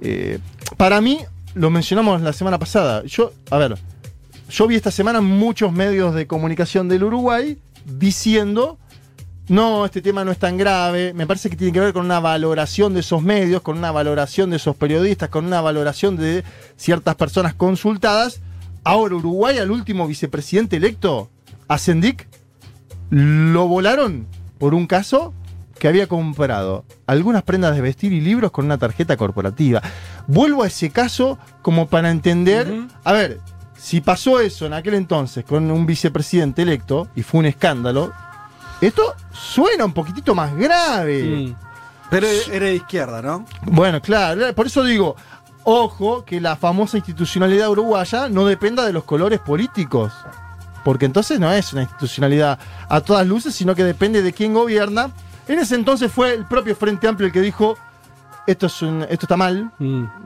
Eh, 0.00 0.38
para 0.76 1.00
mí, 1.00 1.18
lo 1.54 1.70
mencionamos 1.70 2.20
la 2.22 2.32
semana 2.32 2.58
pasada. 2.58 3.04
Yo, 3.04 3.32
a 3.50 3.58
ver, 3.58 3.76
yo 4.50 4.66
vi 4.66 4.76
esta 4.76 4.90
semana 4.90 5.20
muchos 5.20 5.72
medios 5.72 6.14
de 6.14 6.26
comunicación 6.26 6.88
del 6.88 7.04
Uruguay 7.04 7.58
diciendo, 7.88 8.78
no, 9.48 9.86
este 9.86 10.02
tema 10.02 10.24
no 10.24 10.30
es 10.30 10.38
tan 10.38 10.56
grave. 10.56 11.14
Me 11.14 11.26
parece 11.26 11.48
que 11.48 11.56
tiene 11.56 11.72
que 11.72 11.80
ver 11.80 11.92
con 11.92 12.04
una 12.04 12.20
valoración 12.20 12.92
de 12.94 13.00
esos 13.00 13.22
medios, 13.22 13.62
con 13.62 13.78
una 13.78 13.90
valoración 13.90 14.50
de 14.50 14.56
esos 14.56 14.76
periodistas, 14.76 15.30
con 15.30 15.46
una 15.46 15.60
valoración 15.60 16.16
de 16.16 16.44
ciertas 16.76 17.14
personas 17.16 17.54
consultadas. 17.54 18.40
Ahora 18.84 19.16
Uruguay 19.16 19.58
al 19.58 19.70
último 19.70 20.06
vicepresidente 20.06 20.76
electo, 20.76 21.30
a 21.66 21.78
lo 23.10 23.66
volaron 23.68 24.26
por 24.58 24.74
un 24.74 24.86
caso 24.86 25.32
que 25.78 25.88
había 25.88 26.08
comprado 26.08 26.84
algunas 27.06 27.42
prendas 27.42 27.74
de 27.74 27.80
vestir 27.80 28.12
y 28.12 28.20
libros 28.20 28.50
con 28.50 28.64
una 28.64 28.78
tarjeta 28.78 29.16
corporativa. 29.16 29.80
Vuelvo 30.26 30.62
a 30.62 30.66
ese 30.66 30.90
caso 30.90 31.38
como 31.62 31.88
para 31.88 32.10
entender, 32.10 32.86
a 33.04 33.12
ver, 33.12 33.40
si 33.78 34.00
pasó 34.00 34.40
eso 34.40 34.66
en 34.66 34.72
aquel 34.72 34.94
entonces 34.94 35.44
con 35.44 35.70
un 35.70 35.86
vicepresidente 35.86 36.62
electo 36.62 37.08
y 37.14 37.22
fue 37.22 37.40
un 37.40 37.46
escándalo, 37.46 38.12
esto 38.80 39.14
suena 39.32 39.84
un 39.84 39.92
poquitito 39.92 40.34
más 40.34 40.54
grave. 40.56 41.54
Pero 42.10 42.26
era 42.26 42.66
de 42.66 42.76
izquierda, 42.76 43.22
¿no? 43.22 43.44
Bueno, 43.62 44.00
claro, 44.02 44.52
por 44.54 44.66
eso 44.66 44.82
digo, 44.82 45.14
ojo 45.64 46.24
que 46.24 46.40
la 46.40 46.56
famosa 46.56 46.96
institucionalidad 46.96 47.70
uruguaya 47.70 48.28
no 48.28 48.46
dependa 48.46 48.84
de 48.84 48.92
los 48.92 49.04
colores 49.04 49.38
políticos. 49.38 50.12
Porque 50.84 51.04
entonces 51.04 51.38
no 51.38 51.52
es 51.52 51.72
una 51.72 51.82
institucionalidad 51.82 52.58
a 52.88 53.00
todas 53.00 53.26
luces, 53.26 53.54
sino 53.54 53.74
que 53.74 53.84
depende 53.84 54.22
de 54.22 54.32
quién 54.32 54.54
gobierna. 54.54 55.10
En 55.46 55.58
ese 55.58 55.74
entonces 55.74 56.10
fue 56.10 56.34
el 56.34 56.46
propio 56.46 56.74
Frente 56.74 57.06
Amplio 57.06 57.26
el 57.26 57.32
que 57.32 57.40
dijo, 57.40 57.76
esto, 58.50 58.66
es 58.66 58.82
un- 58.82 59.02
esto 59.02 59.26
está 59.26 59.36
mal, 59.36 59.70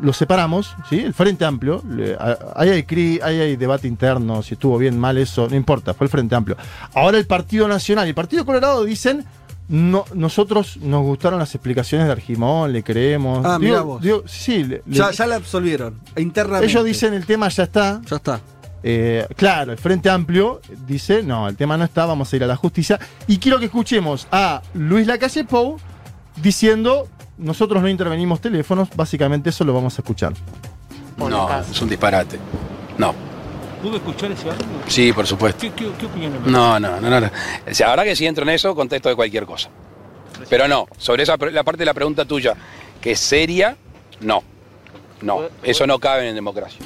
lo 0.00 0.12
separamos, 0.12 0.74
¿sí? 0.88 1.00
El 1.00 1.12
Frente 1.12 1.44
Amplio, 1.44 1.82
le- 1.88 2.14
a- 2.14 2.38
ahí 2.56 2.70
hay, 2.70 2.82
cri- 2.84 3.20
ahí 3.22 3.40
hay 3.40 3.56
debate 3.56 3.88
interno, 3.88 4.42
si 4.42 4.54
estuvo 4.54 4.78
bien, 4.78 4.98
mal 4.98 5.18
eso, 5.18 5.48
no 5.48 5.56
importa, 5.56 5.92
fue 5.94 6.06
el 6.06 6.10
Frente 6.10 6.34
Amplio. 6.34 6.56
Ahora 6.94 7.18
el 7.18 7.26
Partido 7.26 7.66
Nacional 7.68 8.06
y 8.06 8.10
el 8.10 8.14
Partido 8.14 8.46
Colorado 8.46 8.84
dicen, 8.84 9.24
no, 9.68 10.04
nosotros 10.14 10.76
nos 10.78 11.02
gustaron 11.02 11.38
las 11.38 11.54
explicaciones 11.54 12.06
de 12.06 12.12
Argimón, 12.12 12.72
le 12.72 12.82
creemos. 12.82 13.44
Ah, 13.44 13.58
Digo- 13.58 13.70
mira 13.72 13.80
vos. 13.82 14.02
digo, 14.02 14.22
sí, 14.26 14.64
le- 14.64 14.82
le- 14.86 14.96
Ya, 14.96 15.10
ya 15.10 15.26
la 15.26 15.36
absolvieron, 15.36 15.98
internamente. 16.16 16.66
ellos 16.70 16.84
dicen 16.84 17.14
el 17.14 17.24
tema 17.26 17.48
ya 17.48 17.64
está. 17.64 18.00
Ya 18.08 18.16
está. 18.16 18.40
Eh, 18.84 19.26
claro, 19.36 19.70
el 19.72 19.78
Frente 19.78 20.10
Amplio 20.10 20.60
dice, 20.86 21.22
no, 21.22 21.48
el 21.48 21.56
tema 21.56 21.76
no 21.76 21.84
está, 21.84 22.04
vamos 22.04 22.32
a 22.32 22.36
ir 22.36 22.42
a 22.44 22.48
la 22.48 22.56
justicia. 22.56 22.98
Y 23.28 23.38
quiero 23.38 23.58
que 23.60 23.66
escuchemos 23.66 24.26
a 24.32 24.60
Luis 24.74 25.06
Lacalle 25.06 25.44
Pou 25.44 25.78
diciendo, 26.42 27.08
nosotros 27.38 27.82
no 27.82 27.88
intervenimos 27.88 28.40
teléfonos, 28.40 28.88
básicamente 28.94 29.50
eso 29.50 29.64
lo 29.64 29.74
vamos 29.74 29.98
a 29.98 30.02
escuchar. 30.02 30.32
No, 31.16 31.60
es 31.60 31.80
un 31.80 31.88
disparate. 31.88 32.38
No. 32.98 33.14
¿Pudo 33.82 33.96
escuchar 33.96 34.30
ese 34.30 34.48
audio? 34.48 34.64
Sí, 34.86 35.12
por 35.12 35.26
supuesto. 35.26 35.60
¿Qué, 35.60 35.70
qué, 35.72 35.90
qué 35.98 36.06
opinión 36.06 36.32
le? 36.44 36.50
No, 36.50 36.78
no, 36.78 37.00
no, 37.00 37.10
no. 37.10 37.20
no. 37.20 37.30
O 37.68 37.74
sea, 37.74 37.90
ahora 37.90 38.04
que 38.04 38.14
si 38.14 38.26
entro 38.26 38.44
en 38.44 38.50
eso, 38.50 38.74
contesto 38.74 39.08
de 39.08 39.16
cualquier 39.16 39.44
cosa. 39.44 39.70
Pero 40.48 40.68
no, 40.68 40.86
sobre 40.98 41.24
esa 41.24 41.36
la 41.36 41.62
parte 41.62 41.80
de 41.80 41.86
la 41.86 41.94
pregunta 41.94 42.24
tuya, 42.24 42.54
que 43.00 43.12
es 43.12 43.20
seria, 43.20 43.76
no. 44.20 44.42
No, 45.20 45.42
eso 45.62 45.86
no 45.86 45.98
cabe 45.98 46.28
en 46.28 46.34
democracia. 46.34 46.80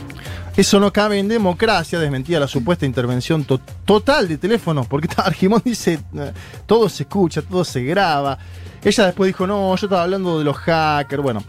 Eso 0.56 0.80
no 0.80 0.90
cabe 0.92 1.18
en 1.18 1.28
democracia, 1.28 1.98
desmentía 1.98 2.40
la 2.40 2.48
supuesta 2.48 2.86
intervención 2.86 3.44
to- 3.44 3.60
total 3.84 4.26
de 4.26 4.38
teléfonos, 4.38 4.86
porque 4.86 5.08
Argimón 5.18 5.60
dice, 5.64 6.00
eh, 6.14 6.32
todo 6.64 6.88
se 6.88 7.02
escucha, 7.02 7.42
todo 7.42 7.62
se 7.64 7.82
graba. 7.82 8.38
Ella 8.82 9.06
después 9.06 9.28
dijo, 9.28 9.46
no, 9.46 9.74
yo 9.76 9.86
estaba 9.86 10.04
hablando 10.04 10.38
de 10.38 10.44
los 10.44 10.56
hackers, 10.56 11.22
bueno. 11.22 11.42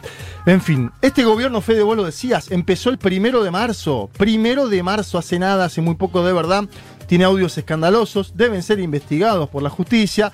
En 0.46 0.60
fin, 0.60 0.92
este 1.02 1.24
gobierno, 1.24 1.62
Fede, 1.62 1.84
vos 1.84 1.96
lo 1.96 2.04
decías, 2.04 2.52
empezó 2.52 2.90
el 2.90 2.98
primero 2.98 3.44
de 3.44 3.52
marzo. 3.52 4.10
Primero 4.18 4.68
de 4.68 4.82
marzo, 4.84 5.18
hace 5.18 5.38
nada, 5.40 5.66
hace 5.66 5.80
muy 5.82 5.96
poco 5.96 6.26
de 6.26 6.34
verdad. 6.34 6.66
Tiene 7.06 7.24
audios 7.26 7.58
escandalosos, 7.58 8.34
deben 8.36 8.64
ser 8.64 8.80
investigados 8.80 9.48
por 9.50 9.62
la 9.64 9.70
justicia. 9.70 10.32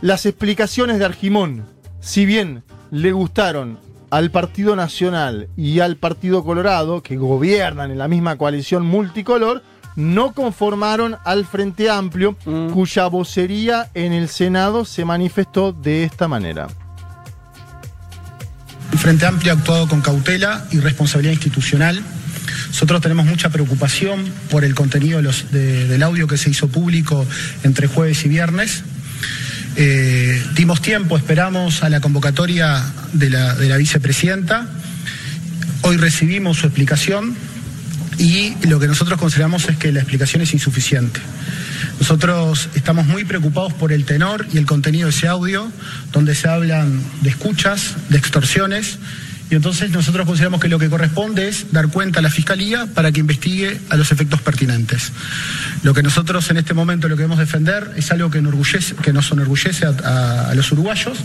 Las 0.00 0.26
explicaciones 0.26 0.98
de 0.98 1.04
Argimón, 1.04 1.66
si 2.00 2.24
bien 2.24 2.64
le 2.90 3.12
gustaron 3.12 3.78
al 4.10 4.30
Partido 4.30 4.74
Nacional 4.76 5.48
y 5.56 5.80
al 5.80 5.96
Partido 5.96 6.44
Colorado, 6.44 7.02
que 7.02 7.16
gobiernan 7.16 7.90
en 7.90 7.98
la 7.98 8.08
misma 8.08 8.36
coalición 8.36 8.84
multicolor, 8.86 9.62
no 9.96 10.32
conformaron 10.32 11.16
al 11.24 11.44
Frente 11.44 11.90
Amplio, 11.90 12.36
cuya 12.72 13.06
vocería 13.08 13.90
en 13.94 14.12
el 14.12 14.28
Senado 14.28 14.84
se 14.84 15.04
manifestó 15.04 15.72
de 15.72 16.04
esta 16.04 16.28
manera. 16.28 16.68
El 18.92 18.98
Frente 18.98 19.26
Amplio 19.26 19.52
ha 19.52 19.56
actuado 19.56 19.88
con 19.88 20.00
cautela 20.00 20.64
y 20.70 20.80
responsabilidad 20.80 21.32
institucional. 21.34 22.02
Nosotros 22.68 23.00
tenemos 23.00 23.26
mucha 23.26 23.50
preocupación 23.50 24.24
por 24.50 24.64
el 24.64 24.74
contenido 24.74 25.18
de 25.18 25.22
los- 25.22 25.50
de- 25.50 25.86
del 25.86 26.02
audio 26.02 26.26
que 26.26 26.36
se 26.38 26.50
hizo 26.50 26.68
público 26.68 27.26
entre 27.64 27.86
jueves 27.88 28.24
y 28.24 28.28
viernes. 28.28 28.84
Eh, 29.76 30.42
dimos 30.54 30.82
tiempo, 30.82 31.16
esperamos 31.16 31.82
a 31.82 31.88
la 31.88 32.00
convocatoria 32.00 32.84
de 33.12 33.30
la, 33.30 33.54
de 33.54 33.68
la 33.68 33.76
vicepresidenta. 33.76 34.66
Hoy 35.82 35.96
recibimos 35.96 36.58
su 36.58 36.66
explicación 36.66 37.36
y 38.18 38.54
lo 38.66 38.80
que 38.80 38.88
nosotros 38.88 39.18
consideramos 39.18 39.68
es 39.68 39.76
que 39.76 39.92
la 39.92 40.00
explicación 40.00 40.42
es 40.42 40.52
insuficiente. 40.52 41.20
Nosotros 42.00 42.68
estamos 42.74 43.06
muy 43.06 43.24
preocupados 43.24 43.72
por 43.72 43.92
el 43.92 44.04
tenor 44.04 44.46
y 44.52 44.58
el 44.58 44.66
contenido 44.66 45.08
de 45.08 45.14
ese 45.14 45.28
audio, 45.28 45.70
donde 46.12 46.34
se 46.34 46.48
hablan 46.48 47.00
de 47.22 47.30
escuchas, 47.30 47.94
de 48.08 48.18
extorsiones, 48.18 48.98
y 49.50 49.54
entonces 49.54 49.90
nosotros 49.90 50.26
consideramos 50.26 50.60
que 50.60 50.68
lo 50.68 50.78
que 50.78 50.88
corresponde 50.90 51.48
es 51.48 51.72
dar 51.72 51.88
cuenta 51.88 52.18
a 52.18 52.22
la 52.22 52.30
Fiscalía 52.30 52.86
para 52.86 53.12
que 53.12 53.20
investigue 53.20 53.80
a 53.88 53.96
los 53.96 54.12
efectos 54.12 54.42
pertinentes. 54.42 55.10
Lo 55.82 55.94
que 55.94 56.02
nosotros 56.02 56.50
en 56.50 56.58
este 56.58 56.74
momento 56.74 57.08
lo 57.08 57.16
queremos 57.16 57.38
defender 57.38 57.92
es 57.96 58.10
algo 58.10 58.30
que, 58.30 58.42
que 59.02 59.12
nos 59.12 59.32
enorgullece 59.32 59.86
a, 59.86 60.50
a- 60.50 60.54
los 60.54 60.70
uruguayos, 60.72 61.18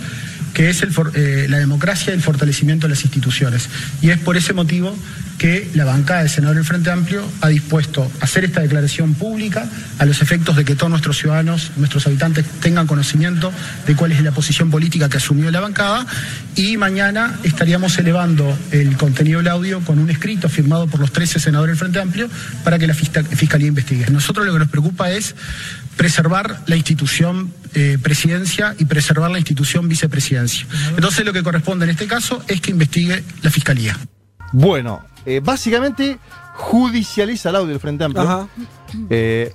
que 0.54 0.70
es 0.70 0.84
eh, 1.16 1.48
la 1.50 1.58
democracia 1.58 2.12
y 2.12 2.16
el 2.16 2.22
fortalecimiento 2.22 2.88
de 2.88 2.94
las 2.94 3.04
instituciones. 3.04 3.68
Y 4.02 4.10
es 4.12 4.20
por 4.20 4.38
ese 4.38 4.54
motivo 4.54 4.96
que 5.38 5.70
la 5.74 5.86
bancada 5.86 6.22
del 6.22 6.30
senador 6.30 6.56
del 6.56 6.66
Frente 6.66 6.92
Amplio 6.92 7.24
ha 7.42 7.50
dispuesto 7.50 8.10
a 8.20 8.24
hacer 8.24 8.46
esta 8.46 8.62
declaración 8.62 9.14
pública 9.14 9.66
a 10.00 10.06
los 10.06 10.22
efectos 10.22 10.56
de 10.56 10.66
que 10.66 10.76
todos 10.76 10.90
nuestros 10.90 11.18
ciudadanos, 11.18 11.72
nuestros 11.78 12.08
habitantes 12.08 12.46
tengan 12.62 12.88
conocimiento 12.88 13.52
de 13.86 13.96
cuál 13.96 14.12
es 14.12 14.22
la 14.22 14.32
posición 14.32 14.72
política 14.72 15.10
que 15.10 15.18
asumió 15.18 15.52
la 15.52 15.60
bancada 15.60 16.06
y 16.56 16.78
mañana 16.78 17.40
estaríamos 17.44 17.98
elevando 17.98 18.58
el 18.72 18.96
contenido 18.98 19.40
del 19.40 19.48
audio 19.50 19.82
con 19.82 20.00
un 20.00 20.10
escrito 20.10 20.50
firmado 20.50 20.88
por 20.88 21.00
los 21.00 21.12
13 21.12 21.40
senadores 21.40 21.74
del 21.74 21.80
Frente 21.80 22.00
Amplio 22.00 22.30
para 22.64 22.80
que 22.80 22.88
la 22.88 22.94
Fiscalía 22.94 23.68
investigue. 23.68 24.06
Nosotros 24.12 24.46
lo 24.46 24.54
que 24.54 24.60
nos 24.60 24.70
preocupa 24.70 25.12
es 25.12 25.36
preservar 25.98 26.62
la 26.68 26.76
institución 26.76 27.54
eh, 27.76 27.98
presidencia 28.02 28.76
y 28.78 28.86
preservar 28.86 29.32
la 29.32 29.40
institución 29.40 29.88
vicepresidencia. 29.88 30.66
Entonces 30.96 31.26
lo 31.26 31.34
que 31.34 31.44
corresponde 31.44 31.86
en 31.86 31.92
este 31.92 32.08
caso 32.08 32.44
es 32.48 32.62
que 32.62 32.72
investigue 32.72 33.24
la 33.42 33.50
Fiscalía. 33.50 33.98
Bueno, 34.52 35.04
eh, 35.26 35.42
básicamente 35.44 36.20
judicializa 36.56 37.50
el 37.50 37.56
audio 37.58 37.70
del 37.70 37.80
Frente 37.80 38.04
Amplio. 38.04 38.24
Ajá. 38.24 38.48
Eh, 39.10 39.54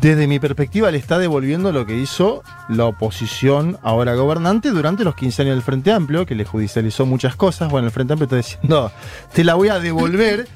desde 0.00 0.26
mi 0.26 0.40
perspectiva 0.40 0.90
le 0.90 0.98
está 0.98 1.18
devolviendo 1.18 1.70
lo 1.72 1.86
que 1.86 1.96
hizo 1.96 2.42
la 2.68 2.86
oposición 2.86 3.78
ahora 3.82 4.14
gobernante 4.14 4.70
durante 4.70 5.04
los 5.04 5.14
15 5.14 5.42
años 5.42 5.54
del 5.54 5.62
Frente 5.62 5.92
Amplio, 5.92 6.26
que 6.26 6.34
le 6.34 6.44
judicializó 6.44 7.06
muchas 7.06 7.36
cosas. 7.36 7.70
Bueno, 7.70 7.86
el 7.86 7.92
Frente 7.92 8.12
Amplio 8.12 8.24
está 8.24 8.36
diciendo, 8.36 8.90
te 9.32 9.44
la 9.44 9.54
voy 9.54 9.68
a 9.68 9.78
devolver, 9.78 10.48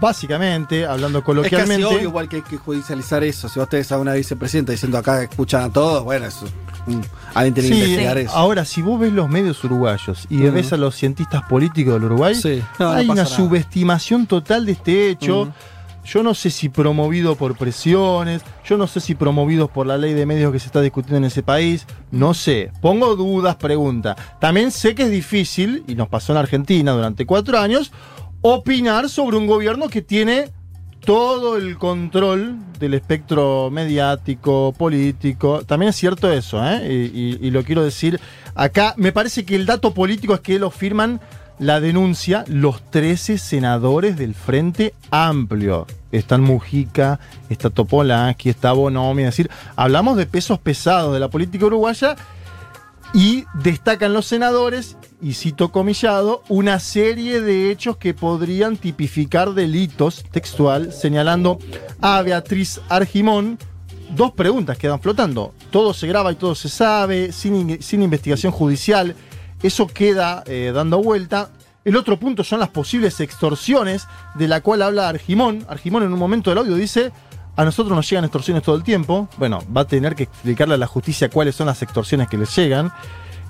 básicamente, 0.00 0.86
hablando 0.86 1.18
Es 1.18 1.24
casi 1.24 1.26
coloquialmente. 1.26 1.84
obvio 1.84 2.00
igual 2.00 2.28
que 2.28 2.36
hay 2.36 2.42
que 2.42 2.56
judicializar 2.56 3.22
eso. 3.22 3.48
Si 3.48 3.58
vos 3.58 3.68
tenés 3.68 3.92
a 3.92 3.98
una 3.98 4.14
vicepresidenta 4.14 4.72
diciendo 4.72 4.96
acá 4.96 5.22
escuchan 5.22 5.62
a 5.62 5.70
todos, 5.70 6.02
bueno, 6.04 6.26
eso. 6.26 6.46
Mm, 6.88 7.00
alguien 7.34 7.54
tiene 7.54 7.68
que 7.68 7.74
Sí, 7.74 7.80
investigar 7.82 8.18
eso. 8.18 8.32
ahora, 8.36 8.64
si 8.64 8.82
vos 8.82 8.98
ves 9.00 9.12
los 9.12 9.28
medios 9.28 9.62
uruguayos 9.64 10.26
y 10.30 10.38
ves 10.38 10.72
a 10.72 10.76
los 10.76 10.94
cientistas 10.96 11.42
políticos 11.48 11.94
del 11.94 12.04
Uruguay, 12.04 12.34
Sí. 12.34 12.62
No, 12.78 12.86
no 12.86 12.92
hay 12.92 13.04
una 13.06 13.22
nada. 13.24 13.26
subestimación 13.36 14.26
total 14.26 14.66
de 14.66 14.72
este 14.72 15.10
hecho. 15.10 15.52
Yo 16.04 16.22
no 16.22 16.32
sé 16.32 16.48
si 16.48 16.70
promovido 16.70 17.34
por 17.36 17.54
presiones, 17.54 18.40
yo 18.64 18.78
no 18.78 18.86
sé 18.86 18.98
si 18.98 19.14
promovidos 19.14 19.68
por 19.70 19.86
la 19.86 19.98
ley 19.98 20.14
de 20.14 20.24
medios 20.24 20.50
que 20.52 20.58
se 20.58 20.64
está 20.66 20.80
discutiendo 20.80 21.18
en 21.18 21.24
ese 21.24 21.42
país, 21.42 21.86
no 22.10 22.32
sé. 22.32 22.72
Pongo 22.80 23.14
dudas, 23.14 23.56
pregunta. 23.56 24.16
También 24.40 24.70
sé 24.70 24.94
que 24.94 25.02
es 25.02 25.10
difícil, 25.10 25.84
y 25.86 25.94
nos 25.96 26.08
pasó 26.08 26.32
en 26.32 26.38
Argentina 26.38 26.92
durante 26.92 27.26
cuatro 27.26 27.58
años, 27.58 27.92
opinar 28.40 29.10
sobre 29.10 29.36
un 29.36 29.46
gobierno 29.46 29.88
que 29.88 30.00
tiene 30.00 30.50
todo 31.00 31.56
el 31.56 31.78
control 31.78 32.56
del 32.78 32.94
espectro 32.94 33.70
mediático, 33.70 34.74
político. 34.76 35.62
También 35.64 35.90
es 35.90 35.96
cierto 35.96 36.30
eso, 36.30 36.64
¿eh? 36.64 36.86
Y, 36.88 37.50
lo 37.50 37.64
quiero 37.64 37.82
decir 37.82 38.20
acá. 38.54 38.94
Me 38.96 39.12
parece 39.12 39.44
que 39.44 39.56
el 39.56 39.66
dato 39.66 39.94
político 39.94 40.34
es 40.34 40.40
que 40.40 40.58
lo 40.58 40.70
firman 40.70 41.20
la 41.58 41.80
denuncia 41.80 42.44
los 42.46 42.82
13 42.90 43.38
senadores 43.38 44.16
del 44.16 44.34
Frente 44.34 44.94
Amplio. 45.10 45.86
Están 46.12 46.42
Mujica, 46.42 47.18
está 47.50 47.70
Topolansky, 47.70 48.48
está 48.48 48.72
Bonomi. 48.72 49.22
Es 49.22 49.30
decir, 49.30 49.50
hablamos 49.76 50.16
de 50.16 50.26
pesos 50.26 50.58
pesados 50.58 51.12
de 51.12 51.20
la 51.20 51.28
política 51.28 51.66
uruguaya 51.66 52.16
Y 53.14 53.44
destacan 53.54 54.12
los 54.12 54.26
senadores, 54.26 54.96
y 55.20 55.32
cito 55.32 55.70
comillado, 55.72 56.42
una 56.48 56.78
serie 56.78 57.40
de 57.40 57.70
hechos 57.70 57.96
que 57.96 58.14
podrían 58.14 58.76
tipificar 58.76 59.54
delitos 59.54 60.24
textual, 60.30 60.92
señalando 60.92 61.58
a 62.00 62.20
Beatriz 62.22 62.80
Argimón. 62.88 63.58
Dos 64.10 64.32
preguntas 64.32 64.78
quedan 64.78 65.00
flotando. 65.00 65.54
Todo 65.70 65.92
se 65.94 66.06
graba 66.06 66.32
y 66.32 66.36
todo 66.36 66.54
se 66.54 66.68
sabe, 66.68 67.32
sin, 67.32 67.54
in- 67.56 67.82
sin 67.82 68.02
investigación 68.02 68.52
judicial. 68.52 69.16
Eso 69.62 69.86
queda 69.86 70.44
eh, 70.46 70.70
dando 70.74 71.02
vuelta. 71.02 71.50
El 71.84 71.96
otro 71.96 72.18
punto 72.18 72.44
son 72.44 72.60
las 72.60 72.68
posibles 72.68 73.20
extorsiones 73.20 74.06
de 74.34 74.48
la 74.48 74.60
cual 74.60 74.82
habla 74.82 75.08
Argimón. 75.08 75.64
Argimón 75.68 76.02
en 76.04 76.12
un 76.12 76.18
momento 76.18 76.50
del 76.50 76.58
audio 76.58 76.74
dice, 76.74 77.10
a 77.58 77.64
nosotros 77.64 77.94
nos 77.96 78.08
llegan 78.08 78.24
extorsiones 78.24 78.62
todo 78.62 78.76
el 78.76 78.84
tiempo. 78.84 79.28
Bueno, 79.36 79.58
va 79.76 79.80
a 79.80 79.84
tener 79.84 80.14
que 80.14 80.22
explicarle 80.22 80.74
a 80.74 80.78
la 80.78 80.86
justicia 80.86 81.28
cuáles 81.28 81.56
son 81.56 81.66
las 81.66 81.82
extorsiones 81.82 82.28
que 82.28 82.38
les 82.38 82.54
llegan. 82.54 82.92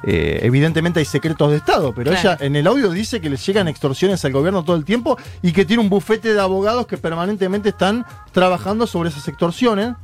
Eh, 0.03 0.39
evidentemente 0.45 1.01
hay 1.01 1.05
secretos 1.05 1.51
de 1.51 1.59
Estado, 1.59 1.93
pero 1.95 2.11
Claro. 2.13 2.31
ella 2.37 2.39
en 2.47 2.57
el 2.57 2.67
audio 2.67 2.89
dice 2.91 3.21
que 3.21 3.29
les 3.29 3.45
llegan 3.45 3.69
extorsiones 3.69 4.25
al 4.25 4.33
gobierno 4.33 4.65
todo 4.65 4.77
el 4.77 4.85
tiempo 4.87 5.19
y 5.43 5.53
que 5.53 5.67
tiene 5.67 5.83
un 5.83 5.91
bufete 5.91 6.33
de 6.33 6.41
abogados 6.41 6.87
que 6.87 6.97
permanentemente 6.97 7.69
están 7.69 8.07
trabajando 8.33 8.87
sobre 8.87 9.11
esas 9.11 9.29
extorsiones. 9.29 9.95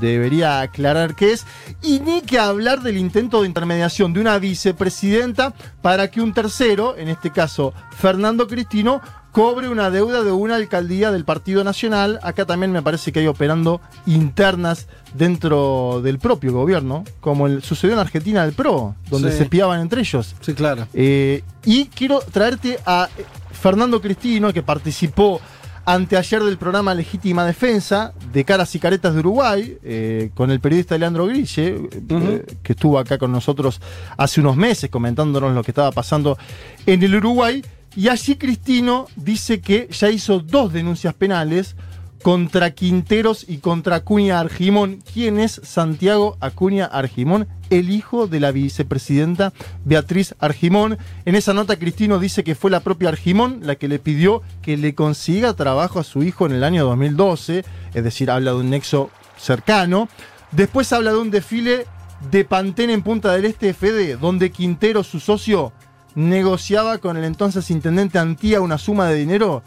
Debería 0.00 0.60
aclarar 0.60 1.14
qué 1.14 1.32
es. 1.32 1.46
Y 1.82 2.00
ni 2.00 2.20
que 2.22 2.38
hablar 2.38 2.82
del 2.82 2.96
intento 2.96 3.42
de 3.42 3.48
intermediación 3.48 4.12
de 4.12 4.20
una 4.20 4.38
vicepresidenta 4.38 5.54
para 5.82 6.10
que 6.10 6.20
un 6.20 6.32
tercero, 6.34 6.96
en 6.96 7.08
este 7.08 7.30
caso 7.30 7.72
Fernando 7.96 8.46
Cristino, 8.48 9.00
cobre 9.32 9.68
una 9.68 9.90
deuda 9.90 10.22
de 10.22 10.30
una 10.30 10.54
alcaldía 10.56 11.10
del 11.10 11.24
Partido 11.24 11.64
Nacional. 11.64 12.20
Acá 12.22 12.44
también 12.44 12.70
me 12.70 12.82
parece 12.82 13.10
que 13.10 13.18
hay 13.20 13.26
operando 13.26 13.80
internas 14.06 14.86
dentro 15.12 16.00
del 16.02 16.18
propio 16.20 16.52
gobierno, 16.52 17.02
como 17.20 17.46
el, 17.48 17.62
sucedió 17.62 17.94
en 17.94 18.00
Argentina 18.00 18.44
del 18.44 18.54
PRO, 18.54 18.94
donde 19.10 19.30
Sí. 19.32 19.38
se 19.38 19.42
espiaban 19.44 19.80
entre 19.80 20.00
ellos. 20.02 20.34
Sí, 20.40 20.54
claro. 20.54 20.86
Eh, 20.94 21.42
y 21.64 21.86
quiero 21.86 22.20
traerte 22.20 22.78
a 22.86 23.08
Fernando 23.52 24.00
Cristino, 24.00 24.52
que 24.52 24.62
participó 24.62 25.40
anteayer 25.84 26.42
del 26.42 26.56
programa 26.58 26.94
Legítima 26.94 27.44
Defensa 27.44 28.12
de 28.32 28.44
Caras 28.44 28.74
y 28.74 28.78
Caretas 28.78 29.14
de 29.14 29.20
Uruguay, 29.20 29.78
eh, 29.82 30.30
con 30.34 30.50
el 30.50 30.60
periodista 30.60 30.96
Leandro 30.96 31.26
Grille, 31.26 31.88
eh, 31.92 32.46
que 32.62 32.72
estuvo 32.72 32.98
acá 32.98 33.18
con 33.18 33.32
nosotros 33.32 33.80
hace 34.16 34.40
unos 34.40 34.56
meses 34.56 34.90
comentándonos 34.90 35.54
lo 35.54 35.62
que 35.62 35.70
estaba 35.70 35.92
pasando 35.92 36.38
en 36.86 37.02
el 37.02 37.16
Uruguay. 37.16 37.62
Y 37.96 38.08
allí 38.08 38.36
Cristino 38.36 39.06
dice 39.14 39.60
que 39.60 39.88
ya 39.92 40.10
hizo 40.10 40.40
dos 40.40 40.72
denuncias 40.72 41.14
penales 41.14 41.76
contra 42.24 42.70
Quinteros 42.70 43.44
y 43.46 43.58
contra 43.58 43.96
Acuña 43.96 44.40
Argimón. 44.40 45.00
¿Quién 45.12 45.38
es 45.38 45.60
Santiago 45.62 46.38
Acuña 46.40 46.86
Argimón? 46.86 47.46
El 47.68 47.90
hijo 47.90 48.26
de 48.26 48.40
la 48.40 48.50
vicepresidenta 48.50 49.52
Beatriz 49.84 50.34
Argimón. 50.38 50.96
En 51.26 51.34
esa 51.34 51.52
nota 51.52 51.76
Cristino 51.76 52.18
dice 52.18 52.42
que 52.42 52.54
fue 52.54 52.70
la 52.70 52.80
propia 52.80 53.10
Argimón 53.10 53.60
la 53.62 53.74
que 53.74 53.88
le 53.88 53.98
pidió 53.98 54.40
que 54.62 54.78
le 54.78 54.94
consiga 54.94 55.52
trabajo 55.52 56.00
a 56.00 56.02
su 56.02 56.22
hijo 56.22 56.46
en 56.46 56.52
el 56.52 56.64
año 56.64 56.86
2012, 56.86 57.62
es 57.92 58.04
decir, 58.04 58.30
habla 58.30 58.52
de 58.52 58.56
un 58.56 58.70
nexo 58.70 59.10
cercano. 59.36 60.08
Después 60.50 60.90
habla 60.94 61.12
de 61.12 61.18
un 61.18 61.30
desfile 61.30 61.84
de 62.30 62.46
Pantene 62.46 62.94
en 62.94 63.02
Punta 63.02 63.32
del 63.32 63.44
Este 63.44 63.74
FD, 63.74 64.16
donde 64.18 64.50
Quintero, 64.50 65.04
su 65.04 65.20
socio, 65.20 65.74
negociaba 66.14 66.96
con 66.96 67.18
el 67.18 67.24
entonces 67.24 67.70
intendente 67.70 68.18
Antía 68.18 68.62
una 68.62 68.78
suma 68.78 69.08
de 69.08 69.16
dinero. 69.16 69.62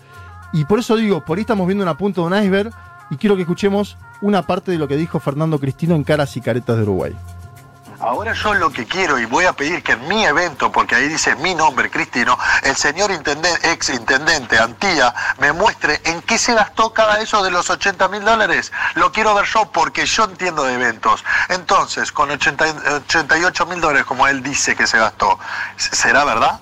Y 0.53 0.65
por 0.65 0.79
eso 0.79 0.95
digo, 0.95 1.21
por 1.23 1.37
ahí 1.37 1.41
estamos 1.41 1.67
viendo 1.67 1.83
una 1.83 1.97
punta 1.97 2.21
de 2.21 2.27
un 2.27 2.35
iceberg 2.35 2.71
y 3.09 3.17
quiero 3.17 3.35
que 3.35 3.41
escuchemos 3.43 3.97
una 4.21 4.41
parte 4.43 4.71
de 4.71 4.77
lo 4.77 4.87
que 4.87 4.95
dijo 4.95 5.19
Fernando 5.19 5.59
Cristino 5.59 5.95
en 5.95 6.03
Caras 6.03 6.35
y 6.37 6.41
Caretas 6.41 6.77
de 6.77 6.83
Uruguay. 6.83 7.15
Ahora 7.99 8.33
yo 8.33 8.53
lo 8.53 8.69
que 8.69 8.85
quiero 8.85 9.17
y 9.17 9.25
voy 9.25 9.45
a 9.45 9.53
pedir 9.53 9.81
que 9.81 9.93
en 9.93 10.07
mi 10.07 10.23
evento, 10.23 10.71
porque 10.71 10.93
ahí 10.93 11.07
dice 11.07 11.35
mi 11.37 11.55
nombre, 11.55 11.89
Cristino, 11.89 12.37
el 12.61 12.75
señor 12.75 13.09
intenden- 13.09 13.57
ex 13.63 13.89
intendente 13.89 14.59
Antía 14.59 15.11
me 15.39 15.51
muestre 15.51 15.99
en 16.05 16.21
qué 16.21 16.37
se 16.37 16.53
gastó 16.53 16.93
cada 16.93 17.19
eso 17.21 17.43
de 17.43 17.49
los 17.49 17.71
80 17.71 18.07
mil 18.07 18.23
dólares. 18.23 18.71
Lo 18.93 19.11
quiero 19.11 19.33
ver 19.33 19.45
yo 19.45 19.71
porque 19.71 20.05
yo 20.05 20.25
entiendo 20.25 20.63
de 20.63 20.75
eventos. 20.75 21.25
Entonces, 21.49 22.11
con 22.11 22.29
80 22.29 22.67
y- 22.67 22.71
88 23.07 23.65
mil 23.65 23.81
dólares, 23.81 24.05
como 24.05 24.27
él 24.27 24.43
dice 24.43 24.75
que 24.75 24.85
se 24.85 24.99
gastó, 24.99 25.39
¿será 25.77 26.23
verdad? 26.23 26.59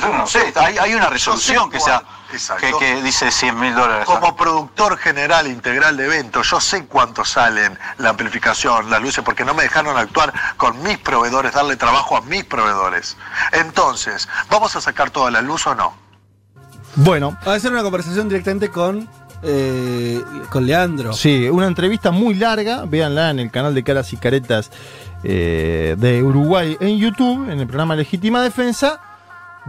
Yo 0.00 0.16
no 0.16 0.26
sé, 0.26 0.50
hay, 0.56 0.78
hay 0.78 0.94
una 0.94 1.10
resolución 1.10 1.68
que, 1.70 1.78
sea, 1.78 2.02
que, 2.30 2.72
que 2.78 3.02
dice 3.02 3.30
100 3.30 3.58
mil 3.58 3.74
dólares. 3.74 4.06
Como 4.06 4.36
productor 4.36 4.96
general 4.96 5.46
integral 5.46 5.96
de 5.96 6.06
eventos, 6.06 6.50
yo 6.50 6.60
sé 6.60 6.86
cuánto 6.86 7.24
salen 7.24 7.78
la 7.98 8.10
amplificación, 8.10 8.90
las 8.90 9.02
luces, 9.02 9.24
porque 9.24 9.44
no 9.44 9.54
me 9.54 9.64
dejaron 9.64 9.96
actuar 9.96 10.32
con 10.56 10.82
mis 10.82 10.98
proveedores, 10.98 11.52
darle 11.52 11.76
trabajo 11.76 12.16
a 12.16 12.20
mis 12.22 12.44
proveedores. 12.44 13.16
Entonces, 13.52 14.28
¿vamos 14.50 14.74
a 14.76 14.80
sacar 14.80 15.10
toda 15.10 15.30
la 15.30 15.42
luz 15.42 15.66
o 15.66 15.74
no? 15.74 15.94
Bueno. 16.96 17.36
Va 17.46 17.54
a 17.54 17.60
ser 17.60 17.72
una 17.72 17.82
conversación 17.82 18.28
directamente 18.28 18.70
con, 18.70 19.08
eh, 19.42 20.22
con 20.50 20.66
Leandro. 20.66 21.12
Sí, 21.12 21.48
una 21.48 21.66
entrevista 21.66 22.10
muy 22.10 22.34
larga, 22.34 22.84
véanla 22.86 23.30
en 23.30 23.40
el 23.40 23.50
canal 23.50 23.74
de 23.74 23.82
Caras 23.82 24.12
y 24.12 24.16
Caretas 24.16 24.70
eh, 25.22 25.96
de 25.98 26.22
Uruguay 26.22 26.76
en 26.80 26.98
YouTube, 26.98 27.50
en 27.50 27.60
el 27.60 27.66
programa 27.66 27.94
Legítima 27.96 28.42
Defensa, 28.42 29.00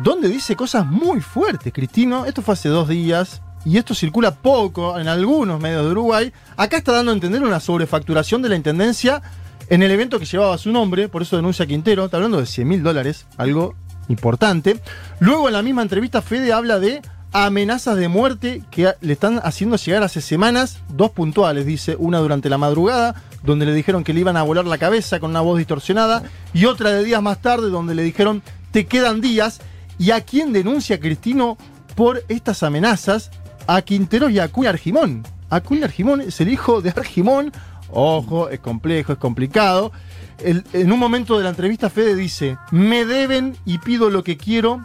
donde 0.04 0.30
dice 0.30 0.56
cosas 0.56 0.86
muy 0.86 1.22
fuertes, 1.22 1.72
Cristino. 1.72 2.26
Esto 2.26 2.42
fue 2.42 2.54
hace 2.54 2.70
dos 2.70 2.88
días 2.88 3.42
y 3.66 3.78
esto 3.78 3.94
circula 3.94 4.32
poco 4.32 5.00
en 5.00 5.08
algunos 5.08 5.60
medios 5.60 5.86
de 5.86 5.92
Uruguay. 5.92 6.34
Acá 6.58 6.78
está 6.78 6.92
dando 6.92 7.12
a 7.12 7.16
entender 7.16 7.44
una 7.44 7.60
sobrefacturación 7.60 8.42
de 8.42 8.50
la 8.50 8.56
intendencia 8.56 9.22
en 9.70 9.84
el 9.84 9.92
evento 9.92 10.20
que 10.20 10.26
llevaba 10.26 10.58
su 10.58 10.72
nombre, 10.72 11.08
por 11.08 11.22
eso 11.22 11.36
denuncia 11.36 11.68
Quintero. 11.68 12.06
Está 12.06 12.18
hablando 12.18 12.40
de 12.40 12.46
100 12.46 12.68
mil 12.68 12.84
dólares, 12.84 13.28
algo 13.38 13.76
importante. 14.08 14.80
Luego 15.20 15.48
en 15.48 15.54
la 15.54 15.62
misma 15.62 15.84
entrevista, 15.84 16.22
Fede 16.22 16.52
habla 16.52 16.80
de 16.80 17.02
amenazas 17.32 17.96
de 17.96 18.08
muerte 18.08 18.64
que 18.72 18.94
le 19.00 19.14
están 19.14 19.40
haciendo 19.44 19.78
llegar 19.78 20.04
hace 20.04 20.20
semanas, 20.20 20.80
dos 20.90 21.12
puntuales, 21.12 21.66
dice, 21.66 21.96
una 21.98 22.18
durante 22.20 22.50
la 22.50 22.58
madrugada, 22.58 23.16
donde 23.44 23.66
le 23.66 23.74
dijeron 23.74 24.04
que 24.04 24.14
le 24.14 24.20
iban 24.20 24.36
a 24.36 24.44
volar 24.44 24.66
la 24.66 24.78
cabeza 24.78 25.20
con 25.20 25.30
una 25.30 25.42
voz 25.42 25.60
distorsionada, 25.60 26.24
y 26.54 26.66
otra 26.66 26.90
de 26.90 27.04
días 27.04 27.22
más 27.22 27.42
tarde, 27.42 27.70
donde 27.70 27.96
le 27.96 28.04
dijeron, 28.04 28.42
te 28.72 28.86
quedan 28.86 29.22
días, 29.22 29.62
y 30.02 30.10
a 30.12 30.22
quién 30.22 30.52
denuncia 30.52 31.00
Cristino 31.00 31.58
por 31.96 32.24
estas 32.28 32.64
amenazas, 32.64 33.30
a 33.68 33.82
Quintero 33.84 34.30
y 34.30 34.40
a 34.40 34.46
Acuña 34.46 34.70
Argimón. 34.72 35.22
Acuña 35.52 35.86
Argimón 35.86 36.22
es 36.22 36.42
el 36.42 36.50
hijo 36.50 36.82
de 36.82 36.90
Argimón, 36.90 37.52
ojo, 37.92 38.50
es 38.50 38.60
complejo, 38.60 39.14
es 39.14 39.20
complicado. 39.20 39.92
El- 40.40 40.64
en 40.74 40.92
un 40.92 40.98
momento 40.98 41.38
de 41.38 41.44
la 41.44 41.52
entrevista 41.52 41.92
Fede 41.92 42.16
dice, 42.16 42.58
me 42.72 43.06
deben 43.06 43.56
y 43.64 43.78
pido 43.78 44.10
lo 44.10 44.24
que 44.24 44.38
quiero, 44.38 44.84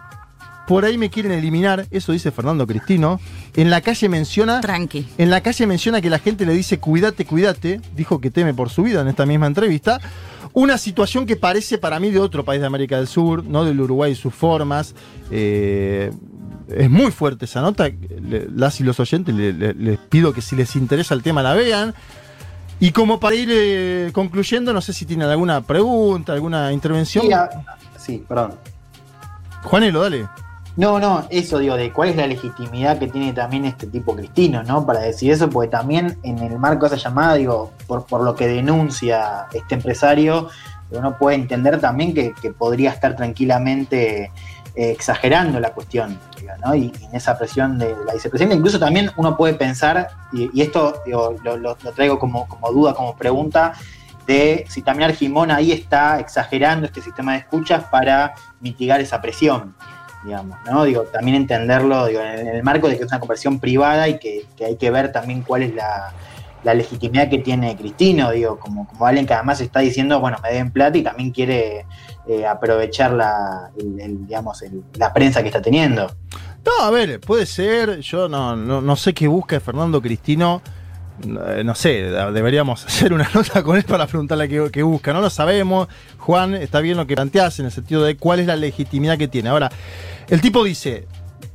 por 0.66 0.84
ahí 0.84 0.98
me 0.98 1.08
quieren 1.08 1.32
eliminar, 1.32 1.86
eso 1.90 2.12
dice 2.12 2.30
Fernando 2.32 2.66
Cristino. 2.66 3.18
En 3.54 3.70
la 3.70 3.80
calle 3.80 4.08
menciona. 4.10 4.60
Tranqui. 4.60 5.06
En 5.16 5.30
la 5.30 5.40
calle 5.40 5.66
menciona 5.66 6.02
que 6.02 6.10
la 6.10 6.18
gente 6.18 6.44
le 6.44 6.52
dice 6.52 6.78
cuídate, 6.78 7.24
cuídate. 7.24 7.80
Dijo 7.94 8.20
que 8.20 8.30
teme 8.32 8.52
por 8.52 8.68
su 8.68 8.82
vida 8.82 9.00
en 9.00 9.08
esta 9.08 9.24
misma 9.24 9.46
entrevista. 9.46 10.00
Una 10.58 10.78
situación 10.78 11.26
que 11.26 11.36
parece 11.36 11.76
para 11.76 12.00
mí 12.00 12.10
de 12.10 12.18
otro 12.18 12.42
país 12.42 12.62
de 12.62 12.66
América 12.66 12.96
del 12.96 13.08
Sur, 13.08 13.44
no 13.44 13.66
del 13.66 13.78
Uruguay 13.78 14.12
y 14.12 14.14
sus 14.14 14.34
formas. 14.34 14.94
Eh, 15.30 16.10
es 16.68 16.88
muy 16.88 17.10
fuerte 17.10 17.44
esa 17.44 17.60
nota. 17.60 17.90
Las 18.54 18.80
y 18.80 18.84
los 18.84 18.98
oyentes 18.98 19.34
le- 19.34 19.52
le- 19.52 19.74
les 19.74 19.98
pido 19.98 20.32
que 20.32 20.40
si 20.40 20.56
les 20.56 20.74
interesa 20.74 21.12
el 21.12 21.22
tema 21.22 21.42
la 21.42 21.52
vean. 21.52 21.92
Y 22.80 22.92
como 22.92 23.20
para 23.20 23.36
ir 23.36 23.50
eh, 23.52 24.10
concluyendo, 24.14 24.72
no 24.72 24.80
sé 24.80 24.94
si 24.94 25.04
tienen 25.04 25.28
alguna 25.28 25.60
pregunta, 25.60 26.32
alguna 26.32 26.72
intervención. 26.72 27.26
Sí, 27.26 27.32
a- 27.34 27.50
sí, 27.98 28.24
perdón. 28.26 28.54
Juanelo, 29.62 30.00
dale. 30.00 30.26
No, 30.76 31.00
no, 31.00 31.26
eso 31.30 31.58
digo, 31.58 31.74
de 31.74 31.90
cuál 31.90 32.10
es 32.10 32.16
la 32.16 32.26
legitimidad 32.26 32.98
que 32.98 33.08
tiene 33.08 33.32
también 33.32 33.64
este 33.64 33.86
tipo 33.86 34.14
Cristino, 34.14 34.62
¿no? 34.62 34.84
Para 34.84 35.00
decir 35.00 35.32
eso, 35.32 35.48
porque 35.48 35.70
también 35.70 36.18
en 36.22 36.38
el 36.38 36.58
marco 36.58 36.86
de 36.86 36.96
esa 36.96 37.08
llamada, 37.08 37.34
digo, 37.34 37.72
por, 37.86 38.20
lo 38.22 38.34
que 38.34 38.46
denuncia 38.46 39.46
este 39.54 39.76
empresario, 39.76 40.50
uno 40.90 41.16
puede 41.16 41.36
entender 41.36 41.80
también 41.80 42.12
que, 42.12 42.34
podría 42.50 42.90
estar 42.90 43.16
tranquilamente 43.16 44.24
eh, 44.74 44.90
exagerando 44.90 45.58
la 45.60 45.72
cuestión, 45.72 46.18
digo, 46.38 46.52
¿no? 46.62 46.74
Y, 46.74 46.92
en 47.00 47.14
esa 47.14 47.38
presión 47.38 47.78
de 47.78 47.96
la 48.06 48.12
vicepresidenta, 48.12 48.54
incluso 48.54 48.78
también 48.78 49.10
uno 49.16 49.34
puede 49.34 49.54
pensar, 49.54 50.10
y, 50.30 50.50
y 50.52 50.60
esto 50.60 51.02
lo 51.06 51.92
traigo 51.94 52.18
como, 52.18 52.46
como 52.48 52.70
duda, 52.70 52.92
como 52.92 53.16
pregunta, 53.16 53.72
de 54.26 54.66
si 54.68 54.82
también 54.82 55.08
Argimón 55.08 55.50
ahí 55.50 55.72
está 55.72 56.20
exagerando 56.20 56.84
este 56.84 57.00
sistema 57.00 57.32
de 57.32 57.38
escuchas 57.38 57.84
para 57.84 58.34
mitigar 58.60 59.00
esa 59.00 59.22
presión 59.22 59.74
digamos, 60.24 60.58
¿no? 60.66 60.84
Digo, 60.84 61.02
también 61.02 61.36
entenderlo 61.36 62.06
digo, 62.06 62.20
en 62.20 62.48
el 62.48 62.62
marco 62.62 62.88
de 62.88 62.96
que 62.96 63.04
es 63.04 63.10
una 63.10 63.20
conversión 63.20 63.60
privada 63.60 64.08
y 64.08 64.18
que, 64.18 64.46
que 64.56 64.64
hay 64.64 64.76
que 64.76 64.90
ver 64.90 65.12
también 65.12 65.42
cuál 65.42 65.62
es 65.62 65.74
la, 65.74 66.12
la 66.66 66.74
legitimidad 66.74 67.30
que 67.30 67.38
tiene 67.38 67.76
Cristino, 67.76 68.32
digo, 68.32 68.58
como, 68.58 68.88
como 68.88 69.06
alguien 69.06 69.24
que 69.24 69.34
además 69.34 69.60
está 69.60 69.80
diciendo, 69.80 70.18
bueno, 70.20 70.38
me 70.42 70.50
deben 70.50 70.72
plata 70.72 70.98
y 70.98 71.02
también 71.02 71.30
quiere 71.30 71.86
eh, 72.26 72.44
aprovechar 72.44 73.12
la, 73.12 73.70
digamos, 73.76 74.64
la 74.94 75.12
prensa 75.12 75.42
que 75.42 75.48
está 75.48 75.62
teniendo. 75.62 76.10
No, 76.64 76.84
a 76.84 76.90
ver, 76.90 77.20
puede 77.20 77.46
ser. 77.46 78.00
Yo 78.00 78.28
no, 78.28 78.56
no, 78.56 78.80
no 78.80 78.96
sé 78.96 79.14
qué 79.14 79.28
busca 79.28 79.60
Fernando 79.60 80.02
Cristino 80.02 80.60
no 81.24 81.74
sé, 81.74 82.02
deberíamos 82.32 82.84
hacer 82.86 83.12
una 83.12 83.28
nota 83.34 83.62
con 83.62 83.76
él 83.76 83.84
para 83.84 84.06
preguntarle 84.06 84.48
qué, 84.48 84.68
qué 84.72 84.82
busca. 84.82 85.12
No 85.12 85.20
lo 85.20 85.30
sabemos. 85.30 85.88
Juan, 86.18 86.54
está 86.54 86.80
bien 86.80 86.96
lo 86.96 87.06
que 87.06 87.14
planteas 87.14 87.58
en 87.60 87.66
el 87.66 87.72
sentido 87.72 88.02
de 88.02 88.16
cuál 88.16 88.40
es 88.40 88.46
la 88.46 88.56
legitimidad 88.56 89.18
que 89.18 89.28
tiene. 89.28 89.48
Ahora, 89.48 89.70
el 90.28 90.40
tipo 90.40 90.64
dice, 90.64 91.06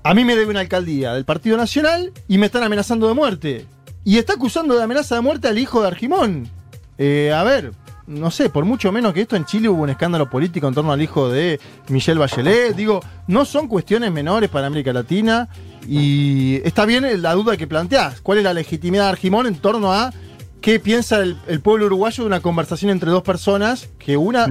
a 0.03 0.13
mí 0.13 0.25
me 0.25 0.35
debe 0.35 0.51
una 0.51 0.61
alcaldía 0.61 1.13
del 1.13 1.25
Partido 1.25 1.57
Nacional 1.57 2.11
y 2.27 2.37
me 2.37 2.47
están 2.47 2.63
amenazando 2.63 3.07
de 3.07 3.13
muerte. 3.13 3.65
Y 4.03 4.17
está 4.17 4.33
acusando 4.33 4.75
de 4.75 4.83
amenaza 4.83 5.15
de 5.15 5.21
muerte 5.21 5.47
al 5.47 5.59
hijo 5.59 5.81
de 5.81 5.87
Argimón. 5.87 6.49
Eh, 6.97 7.31
a 7.33 7.43
ver, 7.43 7.71
no 8.07 8.31
sé, 8.31 8.49
por 8.49 8.65
mucho 8.65 8.91
menos 8.91 9.13
que 9.13 9.21
esto 9.21 9.35
en 9.35 9.45
Chile 9.45 9.69
hubo 9.69 9.83
un 9.83 9.89
escándalo 9.89 10.29
político 10.29 10.67
en 10.67 10.73
torno 10.73 10.91
al 10.91 11.01
hijo 11.01 11.29
de 11.29 11.59
Michelle 11.89 12.19
Bachelet. 12.19 12.75
Digo, 12.75 12.99
no 13.27 13.45
son 13.45 13.67
cuestiones 13.67 14.11
menores 14.11 14.49
para 14.49 14.67
América 14.67 14.91
Latina. 14.91 15.47
Y 15.87 16.61
está 16.63 16.85
bien 16.85 17.21
la 17.21 17.33
duda 17.33 17.57
que 17.57 17.67
planteás. 17.67 18.21
¿Cuál 18.21 18.39
es 18.39 18.43
la 18.43 18.53
legitimidad 18.53 19.05
de 19.05 19.09
Argimón 19.09 19.47
en 19.47 19.55
torno 19.55 19.93
a 19.93 20.11
qué 20.61 20.79
piensa 20.79 21.19
el, 21.19 21.37
el 21.47 21.59
pueblo 21.59 21.87
uruguayo 21.87 22.23
de 22.23 22.27
una 22.27 22.39
conversación 22.39 22.91
entre 22.91 23.09
dos 23.09 23.23
personas 23.23 23.89
que 23.97 24.15
una, 24.15 24.45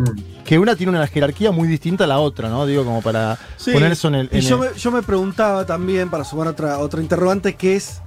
que 0.44 0.58
una 0.58 0.74
tiene 0.74 0.90
una 0.90 1.06
jerarquía 1.06 1.52
muy 1.52 1.68
distinta 1.68 2.02
a 2.04 2.06
la 2.08 2.18
otra, 2.18 2.48
¿no? 2.48 2.66
Digo, 2.66 2.84
como 2.84 3.00
para 3.00 3.38
Sí, 3.56 3.70
poner 3.72 3.92
eso 3.92 4.08
en 4.08 4.16
el. 4.16 4.28
y 4.32 4.40
yo, 4.40 4.62
el- 4.64 4.72
me, 4.72 4.78
yo 4.78 4.90
me 4.90 5.02
preguntaba 5.02 5.64
también, 5.66 6.10
para 6.10 6.24
sumar 6.24 6.48
otra, 6.48 6.78
otra 6.78 7.00
interrogante, 7.00 7.54
que 7.54 7.76
es 7.76 8.00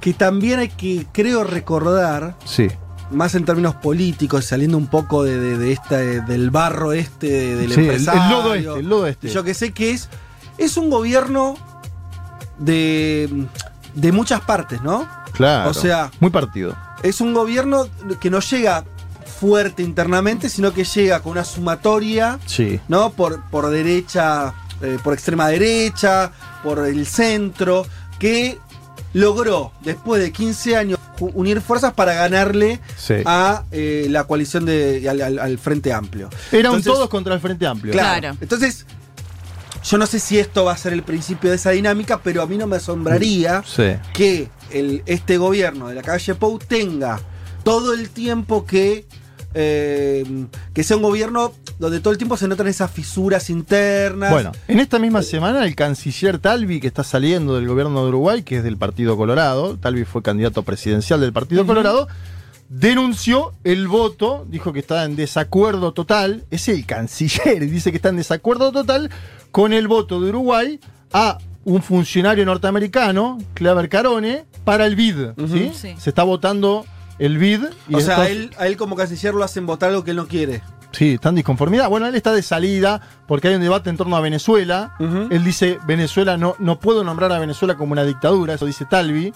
que 0.00 0.12
también 0.12 0.58
hay 0.60 0.68
que, 0.68 1.06
creo, 1.10 1.42
recordar, 1.42 2.36
Sí. 2.44 2.68
más 3.10 3.34
en 3.34 3.46
términos 3.46 3.74
políticos, 3.76 4.44
saliendo 4.44 4.76
un 4.76 4.86
poco 4.86 5.24
de, 5.24 5.38
de- 5.40 5.56
de 5.56 5.72
esta, 5.72 5.96
del 5.96 6.50
barro 6.50 6.92
este, 6.92 7.56
del 7.56 7.72
Sí, 7.72 7.80
el- 7.80 7.86
el 7.86 7.90
empresario. 7.96 8.30
lodo 8.30 8.54
este, 8.54 8.78
el 8.80 8.88
lodo 8.88 9.06
este. 9.06 9.28
Yo 9.30 9.42
que 9.42 9.54
sé 9.54 9.72
que 9.72 9.92
es, 9.92 10.10
es 10.58 10.76
un 10.76 10.90
gobierno 10.90 11.56
de, 12.58 13.46
de 13.94 14.12
muchas 14.12 14.40
partes, 14.42 14.82
¿no? 14.82 15.08
Claro. 15.32 15.70
O 15.70 15.74
sea, 15.74 16.10
Muy 16.20 16.30
partido. 16.30 16.76
es 17.02 17.20
un 17.20 17.32
gobierno 17.34 17.86
que 18.20 18.30
no 18.30 18.40
llega 18.40 18.84
fuerte 19.40 19.82
internamente, 19.82 20.48
sino 20.48 20.72
que 20.72 20.84
llega 20.84 21.20
con 21.20 21.32
una 21.32 21.44
sumatoria 21.44 22.38
Sí. 22.46 22.80
¿no? 22.88 23.10
Por, 23.10 23.40
por 23.50 23.68
derecha, 23.70 24.52
eh, 24.82 24.98
por 25.04 25.14
extrema 25.14 25.48
derecha, 25.48 26.32
por 26.64 26.80
el 26.86 27.06
centro, 27.06 27.86
que 28.18 28.58
logró, 29.12 29.72
después 29.82 30.20
de 30.20 30.32
15 30.32 30.76
años, 30.76 30.98
unir 31.20 31.60
fuerzas 31.60 31.92
para 31.94 32.14
ganarle 32.14 32.80
Sí. 32.96 33.14
a 33.26 33.64
eh, 33.70 34.06
la 34.10 34.24
coalición 34.24 34.64
de, 34.64 35.08
al, 35.08 35.20
al- 35.20 35.38
al 35.38 35.58
Frente 35.58 35.92
Amplio. 35.92 36.28
Era 36.52 36.70
un 36.70 36.76
Entonces, 36.76 36.92
todos 36.92 37.08
contra 37.08 37.34
el 37.34 37.40
Frente 37.40 37.66
Amplio. 37.66 37.92
Claro. 37.92 38.36
Entonces, 38.40 38.86
yo 39.88 39.96
no 39.98 40.06
sé 40.06 40.18
si 40.18 40.38
esto 40.38 40.64
va 40.64 40.72
a 40.72 40.76
ser 40.76 40.92
el 40.92 41.02
principio 41.02 41.50
de 41.50 41.56
esa 41.56 41.70
dinámica, 41.70 42.20
pero 42.22 42.42
a 42.42 42.46
mí 42.46 42.58
no 42.58 42.66
me 42.66 42.76
asombraría 42.76 43.62
Sí. 43.66 43.94
que 44.12 44.48
el, 44.70 45.02
este 45.06 45.38
gobierno 45.38 45.88
de 45.88 45.94
la 45.94 46.02
calle 46.02 46.34
Pou 46.34 46.58
tenga 46.58 47.18
todo 47.64 47.94
el 47.94 48.10
tiempo 48.10 48.66
que, 48.66 49.06
eh, 49.54 50.24
que 50.74 50.84
sea 50.84 50.96
un 50.96 51.02
gobierno 51.02 51.54
donde 51.78 52.00
todo 52.00 52.12
el 52.12 52.18
tiempo 52.18 52.36
se 52.36 52.48
notan 52.48 52.66
esas 52.66 52.90
fisuras 52.90 53.48
internas. 53.50 54.30
Bueno, 54.30 54.52
en 54.66 54.80
esta 54.80 54.98
misma 54.98 55.22
semana 55.22 55.64
el 55.64 55.74
canciller 55.74 56.38
Talvi, 56.38 56.80
que 56.80 56.86
está 56.88 57.04
saliendo 57.04 57.54
del 57.56 57.66
gobierno 57.68 58.02
de 58.02 58.08
Uruguay, 58.08 58.42
que 58.42 58.58
es 58.58 58.64
del 58.64 58.76
Partido 58.76 59.16
Colorado, 59.16 59.78
Talvi 59.78 60.04
fue 60.04 60.22
candidato 60.22 60.62
presidencial 60.64 61.20
del 61.20 61.32
Partido 61.32 61.64
Colorado, 61.66 62.08
denunció 62.68 63.54
el 63.64 63.88
voto, 63.88 64.46
dijo 64.48 64.72
que 64.72 64.80
está 64.80 65.04
en 65.04 65.16
desacuerdo 65.16 65.92
total, 65.92 66.44
es 66.50 66.68
el 66.68 66.84
canciller, 66.84 67.62
y 67.62 67.66
dice 67.70 67.90
que 67.90 67.96
está 67.96 68.10
en 68.10 68.16
desacuerdo 68.16 68.72
total 68.72 69.10
con 69.50 69.72
el 69.72 69.88
voto 69.88 70.20
de 70.20 70.28
Uruguay 70.30 70.80
a 71.12 71.38
un 71.64 71.82
funcionario 71.82 72.44
norteamericano, 72.46 73.38
Claver 73.54 73.88
Carone, 73.88 74.44
para 74.64 74.86
el 74.86 74.96
BID. 74.96 75.30
¿sí? 75.50 75.70
Sí. 75.74 75.94
Se 75.98 76.10
está 76.10 76.22
votando 76.22 76.84
el 77.18 77.38
BID. 77.38 77.64
Y 77.88 77.94
o 77.96 78.00
sea, 78.00 78.20
a 78.22 78.28
él, 78.28 78.50
a 78.58 78.66
él 78.66 78.76
como 78.76 78.96
canciller 78.96 79.34
lo 79.34 79.44
hacen 79.44 79.66
votar 79.66 79.90
algo 79.90 80.04
que 80.04 80.12
él 80.12 80.16
no 80.16 80.26
quiere. 80.28 80.62
Sí, 80.92 81.14
está 81.14 81.28
en 81.28 81.34
disconformidad. 81.34 81.90
Bueno, 81.90 82.06
él 82.06 82.14
está 82.14 82.32
de 82.32 82.40
salida 82.42 83.00
porque 83.26 83.48
hay 83.48 83.54
un 83.56 83.60
debate 83.60 83.90
en 83.90 83.98
torno 83.98 84.16
a 84.16 84.20
Venezuela. 84.20 84.94
Él 85.30 85.44
dice, 85.44 85.78
Venezuela 85.86 86.38
no, 86.38 86.54
no 86.58 86.78
puedo 86.80 87.04
nombrar 87.04 87.30
a 87.32 87.38
Venezuela 87.38 87.74
como 87.76 87.92
una 87.92 88.04
dictadura, 88.04 88.54
eso 88.54 88.64
dice 88.64 88.86
Talvi. 88.86 89.32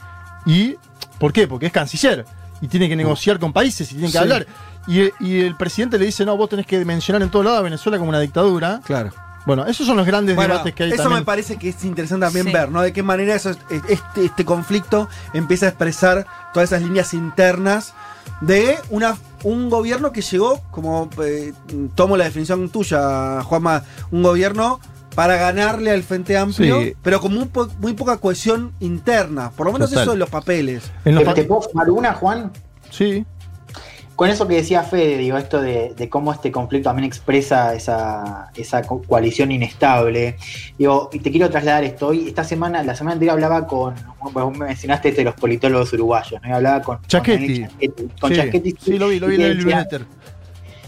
¿Y 0.46 0.76
por 1.18 1.32
qué? 1.32 1.46
Porque 1.46 1.66
es 1.66 1.72
canciller 1.72 2.24
y 2.62 2.68
tiene 2.68 2.88
que 2.88 2.96
negociar 2.96 3.38
con 3.38 3.52
países 3.52 3.90
y 3.92 3.94
tiene 3.96 4.06
que 4.08 4.12
Sí. 4.12 4.18
hablar. 4.18 4.46
Y, 4.86 5.02
y 5.20 5.40
el 5.40 5.54
presidente 5.56 5.98
le 5.98 6.06
dice, 6.06 6.24
no, 6.24 6.36
vos 6.36 6.48
tenés 6.48 6.66
que 6.66 6.82
mencionar 6.84 7.20
en 7.22 7.28
todos 7.30 7.44
lados 7.44 7.60
a 7.60 7.62
Venezuela 7.62 7.98
como 7.98 8.08
una 8.08 8.20
dictadura. 8.20 8.80
Claro. 8.84 9.10
Bueno, 9.46 9.66
esos 9.66 9.86
son 9.86 9.96
los 9.96 10.06
grandes 10.06 10.36
Bueno, 10.36 10.54
debates 10.54 10.74
que 10.74 10.84
hay 10.84 10.90
eso 10.92 11.02
también. 11.04 11.20
me 11.20 11.24
parece 11.26 11.56
que 11.56 11.70
es 11.70 11.84
interesante 11.84 12.26
también 12.26 12.46
Sí. 12.46 12.52
ver, 12.52 12.70
¿no? 12.70 12.80
De 12.82 12.92
qué 12.92 13.02
manera 13.02 13.34
eso, 13.34 13.50
este, 13.50 14.24
este 14.24 14.44
conflicto 14.44 15.08
empieza 15.34 15.66
a 15.66 15.68
expresar 15.70 16.26
todas 16.54 16.70
esas 16.70 16.82
líneas 16.82 17.12
internas 17.14 17.94
de 18.40 18.76
una, 18.90 19.16
un 19.42 19.68
gobierno 19.70 20.12
que 20.12 20.20
llegó, 20.22 20.60
como 20.70 21.08
eh, 21.24 21.52
tomo 21.94 22.16
la 22.16 22.24
definición 22.24 22.68
tuya, 22.70 23.42
Juanma, 23.42 23.82
un 24.12 24.22
gobierno 24.22 24.78
para 25.16 25.36
ganarle 25.36 25.90
al 25.90 26.02
Frente 26.04 26.36
Amplio, 26.38 26.80
Sí. 26.80 26.94
pero 27.02 27.20
con 27.20 27.34
muy, 27.34 27.44
po- 27.46 27.68
muy 27.80 27.92
poca 27.94 28.16
cohesión 28.18 28.72
interna, 28.80 29.50
por 29.50 29.66
lo 29.66 29.72
menos 29.72 29.90
Total. 29.90 30.04
eso 30.04 30.12
en 30.14 30.18
los 30.20 30.30
papeles. 30.30 30.84
En 31.04 31.14
los 31.16 31.22
¿Te, 31.24 31.26
pa- 31.28 31.34
te 31.34 31.44
puedo 31.44 31.62
sumar 31.62 31.90
una, 31.90 32.14
Juan? 32.14 32.50
Sí. 32.90 33.24
Con 34.16 34.28
eso 34.28 34.46
que 34.46 34.56
decía 34.56 34.82
Fede, 34.82 35.16
digo, 35.18 35.38
esto 35.38 35.60
de, 35.60 35.94
de 35.96 36.08
cómo 36.08 36.32
este 36.32 36.52
conflicto 36.52 36.90
también 36.90 37.06
expresa 37.06 37.74
esa, 37.74 38.50
esa 38.54 38.82
co- 38.82 39.02
coalición 39.02 39.50
inestable. 39.50 40.36
Digo, 40.78 41.08
y 41.12 41.18
te 41.18 41.30
quiero 41.30 41.48
trasladar 41.50 41.82
esto. 41.84 42.08
Hoy, 42.08 42.28
esta 42.28 42.44
semana, 42.44 42.82
la 42.82 42.94
semana 42.94 43.14
anterior 43.14 43.32
hablaba 43.34 43.66
con, 43.66 43.94
bueno, 44.32 44.50
vos 44.50 44.58
mencionaste 44.58 45.08
esto 45.08 45.20
de 45.22 45.24
los 45.24 45.34
politólogos 45.34 45.92
uruguayos, 45.94 46.40
¿no? 46.42 46.48
Y 46.48 46.52
hablaba 46.52 46.82
con, 46.82 47.00
Chaquetti. 47.06 47.64
con, 48.20 48.32
Chaquetti, 48.32 48.72
con 48.72 48.80
Sí, 48.84 48.92
sí, 48.92 48.98
lo 48.98 49.08
vi, 49.08 49.18
lo 49.18 49.26
vi 49.28 49.36
en 49.36 49.40
el 49.42 49.56
newsletter. 49.58 50.04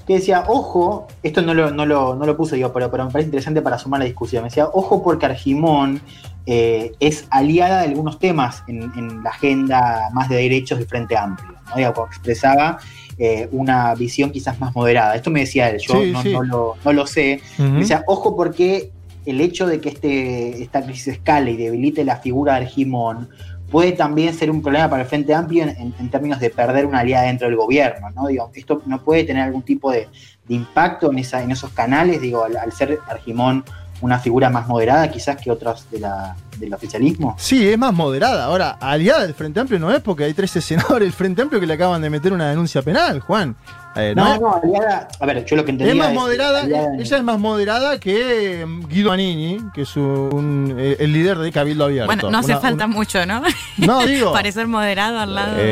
que 0.06 0.14
decía, 0.16 0.44
ojo, 0.46 1.08
esto 1.22 1.40
no 1.40 1.54
lo, 1.54 1.70
no 1.70 1.86
lo, 1.86 2.14
no 2.14 2.26
lo 2.26 2.36
puse 2.36 2.58
yo, 2.58 2.72
pero, 2.74 2.90
pero 2.90 3.06
me 3.06 3.10
parece 3.10 3.28
interesante 3.28 3.62
para 3.62 3.78
sumar 3.78 4.00
la 4.00 4.04
discusión. 4.06 4.42
Me 4.42 4.50
decía, 4.50 4.66
ojo 4.66 5.02
porque 5.02 5.24
Argimón 5.26 6.00
eh, 6.46 6.92
es 7.00 7.26
aliada 7.30 7.78
de 7.80 7.86
algunos 7.88 8.18
temas 8.18 8.62
en, 8.68 8.82
en 8.96 9.22
la 9.24 9.30
agenda 9.30 10.10
más 10.12 10.28
de 10.28 10.36
derechos 10.36 10.78
del 10.78 10.86
Frente 10.86 11.16
Amplio. 11.16 11.54
¿no? 11.70 11.76
Digo, 11.76 11.94
como 11.94 12.06
expresaba 12.06 12.78
eh, 13.18 13.48
una 13.52 13.94
visión 13.94 14.30
quizás 14.30 14.58
más 14.60 14.74
moderada. 14.74 15.14
Esto 15.14 15.30
me 15.30 15.40
decía 15.40 15.70
él, 15.70 15.78
yo 15.80 15.94
Sí, 16.02 16.10
no, 16.12 16.22
sí. 16.22 16.32
no 16.32 16.42
lo, 16.42 16.74
no 16.84 16.92
lo 16.92 17.06
sé. 17.06 17.40
Me 17.58 17.80
decía, 17.80 18.02
ojo 18.06 18.36
porque 18.36 18.90
el 19.26 19.40
hecho 19.40 19.66
de 19.66 19.80
que 19.80 19.88
este, 19.90 20.62
esta 20.62 20.82
crisis 20.82 21.08
escale 21.08 21.52
y 21.52 21.56
debilite 21.56 22.04
la 22.04 22.16
figura 22.16 22.54
de 22.54 22.62
Argimón 22.66 23.28
puede 23.70 23.92
también 23.92 24.34
ser 24.34 24.50
un 24.50 24.62
problema 24.62 24.88
para 24.90 25.02
el 25.02 25.08
Frente 25.08 25.34
Amplio 25.34 25.62
en, 25.64 25.70
en- 25.70 25.94
en 25.98 26.10
términos 26.10 26.38
de 26.38 26.50
perder 26.50 26.86
una 26.86 27.00
aliada 27.00 27.24
dentro 27.26 27.46
del 27.48 27.56
gobierno, 27.56 28.10
¿no? 28.10 28.26
Digo, 28.28 28.50
esto 28.54 28.82
no 28.86 29.02
puede 29.02 29.24
tener 29.24 29.42
algún 29.42 29.62
tipo 29.62 29.90
de, 29.90 30.06
de 30.46 30.54
impacto 30.54 31.10
en, 31.10 31.18
esa, 31.18 31.42
en 31.42 31.50
esos 31.50 31.70
canales, 31.70 32.20
digo, 32.20 32.44
al, 32.44 32.56
al 32.56 32.70
ser 32.72 32.98
Argimón 33.08 33.64
una 34.04 34.18
figura 34.18 34.50
más 34.50 34.68
moderada 34.68 35.10
quizás 35.10 35.36
que 35.36 35.50
de 35.90 35.98
la, 35.98 36.36
del 36.58 36.74
oficialismo. 36.74 37.34
Sí, 37.38 37.66
es 37.68 37.78
más 37.78 37.92
moderada. 37.94 38.44
Ahora, 38.44 38.76
aliada 38.80 39.22
del 39.22 39.34
Frente 39.34 39.60
Amplio 39.60 39.78
no 39.80 39.90
es 39.90 40.00
porque 40.00 40.24
hay 40.24 40.34
13 40.34 40.60
senadores 40.60 41.06
del 41.06 41.12
Frente 41.12 41.40
Amplio 41.42 41.58
que 41.60 41.66
le 41.66 41.74
acaban 41.74 42.02
de 42.02 42.10
meter 42.10 42.32
una 42.32 42.50
denuncia 42.50 42.82
penal, 42.82 43.20
Juan. 43.20 43.56
Eh, 43.96 44.12
No, 44.16 44.38
no, 44.38 44.54
aliada, 44.62 45.08
a 45.20 45.26
ver, 45.26 45.44
yo 45.44 45.56
lo 45.56 45.64
que 45.64 45.70
entendía 45.70 45.92
Es 45.94 45.98
más 45.98 46.08
es- 46.08 46.14
moderada, 46.14 46.62
aliada- 46.62 46.96
ella 46.98 47.16
es 47.16 47.22
más 47.22 47.38
moderada 47.38 47.98
que 48.00 48.62
eh, 48.62 48.66
Guido 48.88 49.10
Anini, 49.12 49.58
que 49.72 49.82
es 49.82 49.96
un- 49.96 50.74
eh, 50.78 50.96
el 50.98 51.12
líder 51.12 51.38
de 51.38 51.50
Cabildo 51.52 51.84
Abierto. 51.84 52.06
Bueno, 52.06 52.30
no 52.30 52.38
hace 52.38 52.52
Una- 52.52 52.60
falta 52.60 52.84
una- 52.86 52.94
mucho, 52.94 53.24
¿no? 53.24 53.42
No, 53.78 54.04
digo. 54.06 54.32
Parecer 54.32 54.66
moderado 54.66 55.18
al 55.20 55.34
lado 55.34 55.54
de. 55.56 55.62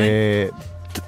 eh, 0.46 0.50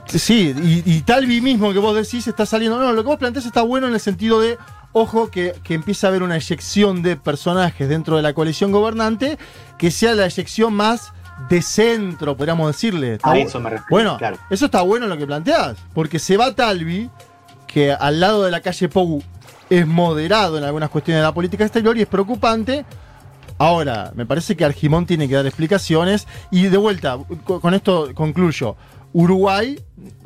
sí, 0.06 0.54
y, 0.62 0.82
y 0.92 1.00
Talvi 1.02 1.40
mismo 1.40 1.72
que 1.72 1.78
vos 1.78 1.94
decís 1.96 2.26
está 2.26 2.44
saliendo. 2.46 2.78
No, 2.80 2.92
lo 2.92 3.02
que 3.02 3.08
vos 3.08 3.18
planteás 3.18 3.46
está 3.46 3.62
bueno 3.62 3.86
en 3.86 3.94
el 3.94 4.00
sentido 4.00 4.40
de, 4.40 4.58
ojo, 4.94 5.30
que, 5.30 5.52
que 5.62 5.74
empieza 5.74 6.06
a 6.06 6.10
haber 6.10 6.22
una 6.22 6.36
eyección 6.36 7.02
de 7.02 7.16
personajes 7.16 7.86
dentro 7.88 8.16
de 8.16 8.22
la 8.22 8.32
coalición 8.32 8.72
gobernante, 8.72 9.36
que 9.76 9.90
sea 9.90 10.14
la 10.14 10.24
eyección 10.24 10.72
más 10.72 11.12
de 11.50 11.60
centro, 11.60 12.36
podríamos 12.36 12.68
decirle. 12.68 13.18
A 13.22 13.36
eso 13.36 13.58
me 13.60 13.68
refiero, 13.70 13.86
Bueno, 13.90 14.16
claro. 14.16 14.38
eso 14.50 14.64
está 14.66 14.80
bueno 14.82 15.06
lo 15.06 15.18
que 15.18 15.26
planteás, 15.26 15.76
porque 15.92 16.18
se 16.18 16.36
va 16.36 16.54
Talvi, 16.54 17.10
que 17.66 17.92
al 17.92 18.20
lado 18.20 18.44
de 18.44 18.50
la 18.52 18.60
calle 18.60 18.88
Pou 18.88 19.22
es 19.68 19.86
moderado 19.86 20.56
en 20.58 20.64
algunas 20.64 20.90
cuestiones 20.90 21.20
de 21.20 21.26
la 21.26 21.34
política 21.34 21.64
exterior 21.64 21.96
y 21.98 22.02
es 22.02 22.06
preocupante. 22.06 22.84
Ahora, 23.58 24.12
me 24.14 24.26
parece 24.26 24.56
que 24.56 24.64
Argimón 24.64 25.06
tiene 25.06 25.28
que 25.28 25.34
dar 25.34 25.46
explicaciones. 25.46 26.26
Y 26.50 26.64
de 26.66 26.76
vuelta, 26.76 27.18
co- 27.44 27.60
con 27.60 27.72
esto 27.74 28.10
concluyo. 28.14 28.76
Uruguay, 29.14 29.78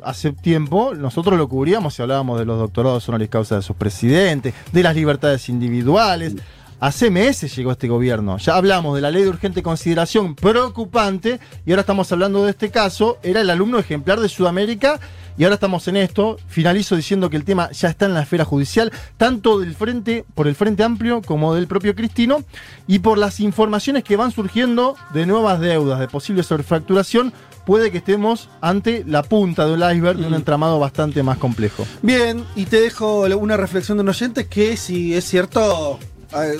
hace 0.03 0.31
tiempo, 0.31 0.95
nosotros 0.95 1.37
lo 1.37 1.47
cubríamos 1.47 1.97
y 1.97 2.01
hablábamos 2.01 2.39
de 2.39 2.45
los 2.45 2.57
doctorados 2.57 3.07
honoris 3.07 3.29
causa 3.29 3.55
de 3.55 3.61
sus 3.61 3.75
presidentes, 3.75 4.55
de 4.71 4.83
las 4.83 4.95
libertades 4.95 5.47
individuales. 5.47 6.35
Hace 6.79 7.11
meses 7.11 7.55
llegó 7.55 7.71
este 7.71 7.87
gobierno. 7.87 8.39
Ya 8.39 8.55
hablamos 8.55 8.95
de 8.95 9.01
la 9.01 9.11
ley 9.11 9.21
de 9.21 9.29
urgente 9.29 9.61
consideración 9.61 10.33
preocupante 10.33 11.39
y 11.67 11.71
ahora 11.71 11.81
estamos 11.81 12.11
hablando 12.11 12.43
de 12.45 12.49
este 12.49 12.71
caso. 12.71 13.19
Era 13.21 13.41
el 13.41 13.49
alumno 13.51 13.77
ejemplar 13.77 14.19
de 14.21 14.27
Sudamérica 14.27 14.99
y 15.37 15.43
ahora 15.43 15.55
estamos 15.55 15.87
en 15.87 15.95
esto. 15.95 16.37
Finalizo 16.47 16.95
diciendo 16.95 17.29
que 17.29 17.37
el 17.37 17.45
tema 17.45 17.69
ya 17.71 17.89
está 17.89 18.07
en 18.07 18.15
la 18.15 18.23
esfera 18.23 18.43
judicial, 18.43 18.91
tanto 19.17 19.59
del 19.59 19.75
frente, 19.75 20.25
por 20.33 20.47
el 20.47 20.55
Frente 20.55 20.83
Amplio 20.83 21.21
como 21.21 21.53
del 21.53 21.67
propio 21.67 21.93
Cristino, 21.95 22.43
y 22.87 22.99
por 22.99 23.17
las 23.17 23.39
informaciones 23.39 24.03
que 24.03 24.17
van 24.17 24.31
surgiendo 24.31 24.95
de 25.13 25.25
nuevas 25.25 25.59
deudas, 25.59 25.99
de 25.99 26.07
posible 26.07 26.43
sobrefacturación 26.43 27.33
puede 27.69 27.91
que 27.91 27.99
estemos 27.99 28.49
ante 28.61 29.03
la 29.05 29.21
punta 29.21 29.67
de 29.67 29.73
un 29.73 29.83
iceberg 29.83 30.17
de 30.17 30.25
un 30.25 30.33
entramado 30.33 30.79
bastante 30.79 31.21
más 31.21 31.37
complejo. 31.37 31.85
Bien, 32.01 32.43
y 32.55 32.65
te 32.65 32.81
dejo 32.81 33.25
una 33.37 33.57
reflexión 33.57 33.99
de 33.99 34.01
un 34.01 34.09
oyente 34.09 34.47
que 34.47 34.75
si 34.75 35.13
es 35.13 35.25
cierto, 35.25 35.99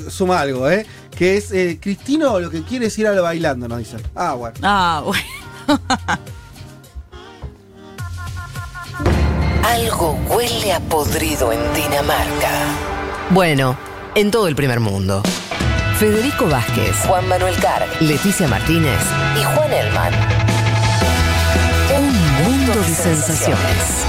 suma 0.07 0.39
algo, 0.39 0.69
¿eh? 0.69 0.85
Que 1.09 1.37
es, 1.37 1.51
eh, 1.51 1.79
Cristino 1.81 2.39
lo 2.39 2.51
que 2.51 2.61
quiere 2.61 2.85
es 2.85 2.99
ir 2.99 3.07
a 3.07 3.13
lo 3.13 3.23
bailando, 3.23 3.67
nos 3.67 3.79
dicen. 3.79 4.03
Ah, 4.13 4.35
bueno. 4.35 4.55
Ah, 4.61 5.01
bueno. 5.03 5.25
Algo 9.63 10.11
huele 10.29 10.73
a 10.73 10.79
podrido 10.79 11.51
en 11.51 11.59
Dinamarca. 11.73 12.51
Bueno, 13.31 13.75
en 14.13 14.29
todo 14.29 14.47
el 14.47 14.55
primer 14.55 14.79
mundo. 14.79 15.23
Federico 15.97 16.47
Vázquez, 16.47 16.95
Juan 17.07 17.27
Manuel 17.27 17.55
Carr, 17.55 17.87
Leticia 17.99 18.47
Martínez 18.47 18.99
y 19.35 19.43
Juan 19.43 19.73
Elman. 19.73 20.38
Un 22.71 22.75
mundo 22.75 22.87
de 22.87 22.95
sensaciones. 22.95 24.05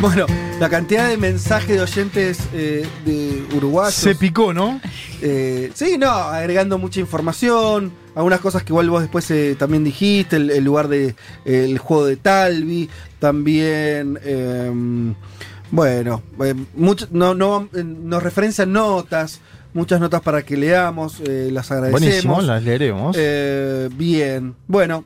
Bueno, 0.00 0.26
la 0.58 0.68
cantidad 0.68 1.08
de 1.08 1.16
mensajes 1.16 1.68
de 1.76 1.80
oyentes 1.82 2.40
eh, 2.52 2.84
de 3.06 3.44
uruguayos. 3.56 3.94
Se 3.94 4.16
picó, 4.16 4.52
¿no? 4.52 4.80
Eh, 5.22 5.70
sí, 5.74 5.96
no, 5.96 6.10
agregando 6.10 6.78
mucha 6.78 6.98
información, 6.98 7.92
algunas 8.16 8.40
cosas 8.40 8.64
que 8.64 8.72
igual 8.72 8.90
vos 8.90 9.02
después 9.02 9.30
eh, 9.30 9.54
también 9.56 9.84
dijiste, 9.84 10.34
el, 10.36 10.50
el 10.50 10.64
lugar 10.64 10.88
de 10.88 11.14
eh, 11.44 11.64
el 11.64 11.78
juego 11.78 12.06
de 12.06 12.16
Talvi, 12.16 12.90
también, 13.20 14.18
eh, 14.24 14.72
bueno, 15.70 16.22
eh, 16.42 16.54
mucho- 16.74 17.06
no, 17.12 17.34
no, 17.36 17.68
eh, 17.72 17.84
nos 17.84 18.20
referencian 18.22 18.72
notas, 18.72 19.40
muchas 19.72 20.00
notas 20.00 20.22
para 20.22 20.42
que 20.42 20.56
leamos, 20.56 21.20
eh, 21.20 21.50
las 21.52 21.70
agradecemos. 21.70 22.00
Buenísimo, 22.02 22.42
las 22.42 22.62
leeremos. 22.64 23.16
Eh, 23.18 23.88
bien, 23.96 24.56
bueno. 24.66 25.04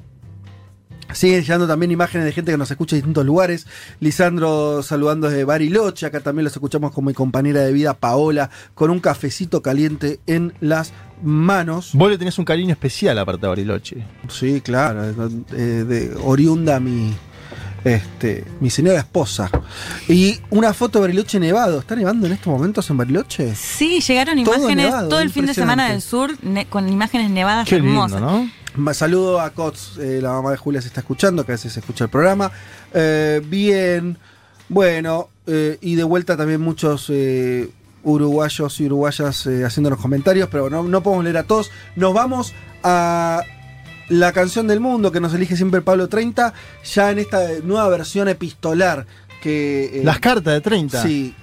Siguen 1.12 1.40
llegando 1.40 1.66
también 1.66 1.90
imágenes 1.90 2.26
de 2.26 2.32
gente 2.32 2.52
que 2.52 2.58
nos 2.58 2.70
escucha 2.70 2.94
en 2.96 3.00
distintos 3.00 3.24
lugares. 3.24 3.66
Lisandro 4.00 4.82
saludando 4.82 5.28
desde 5.28 5.44
Bariloche. 5.44 6.06
Acá 6.06 6.20
también 6.20 6.44
los 6.44 6.52
escuchamos 6.52 6.92
con 6.92 7.04
mi 7.04 7.14
compañera 7.14 7.60
de 7.62 7.72
vida 7.72 7.94
Paola, 7.94 8.50
con 8.74 8.90
un 8.90 9.00
cafecito 9.00 9.62
caliente 9.62 10.20
en 10.26 10.52
las 10.60 10.92
manos. 11.22 11.90
Vos 11.94 12.10
le 12.10 12.18
tenés 12.18 12.38
un 12.38 12.44
cariño 12.44 12.72
especial 12.72 13.18
aparte 13.18 13.42
de 13.42 13.48
Bariloche. 13.48 13.96
Sí, 14.28 14.60
claro. 14.60 15.02
eh, 15.52 15.54
de 15.88 16.14
oriunda 16.22 16.78
mi, 16.78 17.14
este, 17.84 18.44
mi 18.60 18.70
señora 18.70 18.98
esposa. 18.98 19.50
Y 20.08 20.38
una 20.50 20.74
foto 20.74 20.98
de 20.98 21.06
Bariloche 21.06 21.40
nevado. 21.40 21.78
¿Está 21.80 21.96
nevando 21.96 22.26
en 22.26 22.34
estos 22.34 22.48
momentos 22.52 22.88
en 22.90 22.96
Bariloche? 22.98 23.54
Sí, 23.54 24.00
llegaron 24.00 24.42
Todo 24.44 24.56
imágenes 24.56 24.84
nevado, 24.86 25.08
todo 25.08 25.20
el 25.20 25.30
fin 25.30 25.46
de 25.46 25.54
semana 25.54 25.88
del 25.90 26.02
sur 26.02 26.32
ne- 26.42 26.66
con 26.66 26.88
imágenes 26.88 27.30
nevadas 27.30 27.70
hermosas. 27.72 28.20
Ma- 28.20 28.50
Saludo 28.92 29.40
a 29.40 29.50
Cots, 29.50 29.98
eh, 29.98 30.20
la 30.22 30.30
mamá 30.32 30.50
de 30.50 30.56
Julia 30.56 30.80
se 30.80 30.88
está 30.88 31.00
escuchando, 31.00 31.44
que 31.44 31.52
a 31.52 31.54
veces 31.54 31.76
escucha 31.76 32.04
el 32.04 32.10
programa. 32.10 32.50
Eh, 32.94 33.42
bien, 33.44 34.18
bueno, 34.68 35.28
eh, 35.46 35.78
y 35.80 35.94
de 35.94 36.04
vuelta 36.04 36.36
también 36.36 36.60
muchos 36.60 37.10
uruguayos 38.02 38.80
y 38.80 38.86
uruguayas 38.86 39.46
eh, 39.46 39.64
haciéndonos 39.64 40.00
comentarios, 40.00 40.48
pero 40.50 40.70
no, 40.70 40.82
no 40.82 41.02
podemos 41.02 41.24
leer 41.24 41.38
a 41.38 41.44
todos. 41.44 41.70
Nos 41.96 42.14
vamos 42.14 42.54
a 42.82 43.42
la 44.08 44.32
canción 44.32 44.66
del 44.66 44.80
mundo 44.80 45.12
que 45.12 45.20
nos 45.20 45.34
elige 45.34 45.56
siempre 45.56 45.80
Pablo 45.82 46.08
30, 46.08 46.54
ya 46.84 47.10
en 47.10 47.18
esta 47.18 47.46
nueva 47.62 47.88
versión 47.88 48.28
epistolar 48.28 49.06
que... 49.42 50.00
Las 50.04 50.18
cartas 50.18 50.54
de 50.54 50.60
30. 50.60 51.02
Sí, 51.02 51.34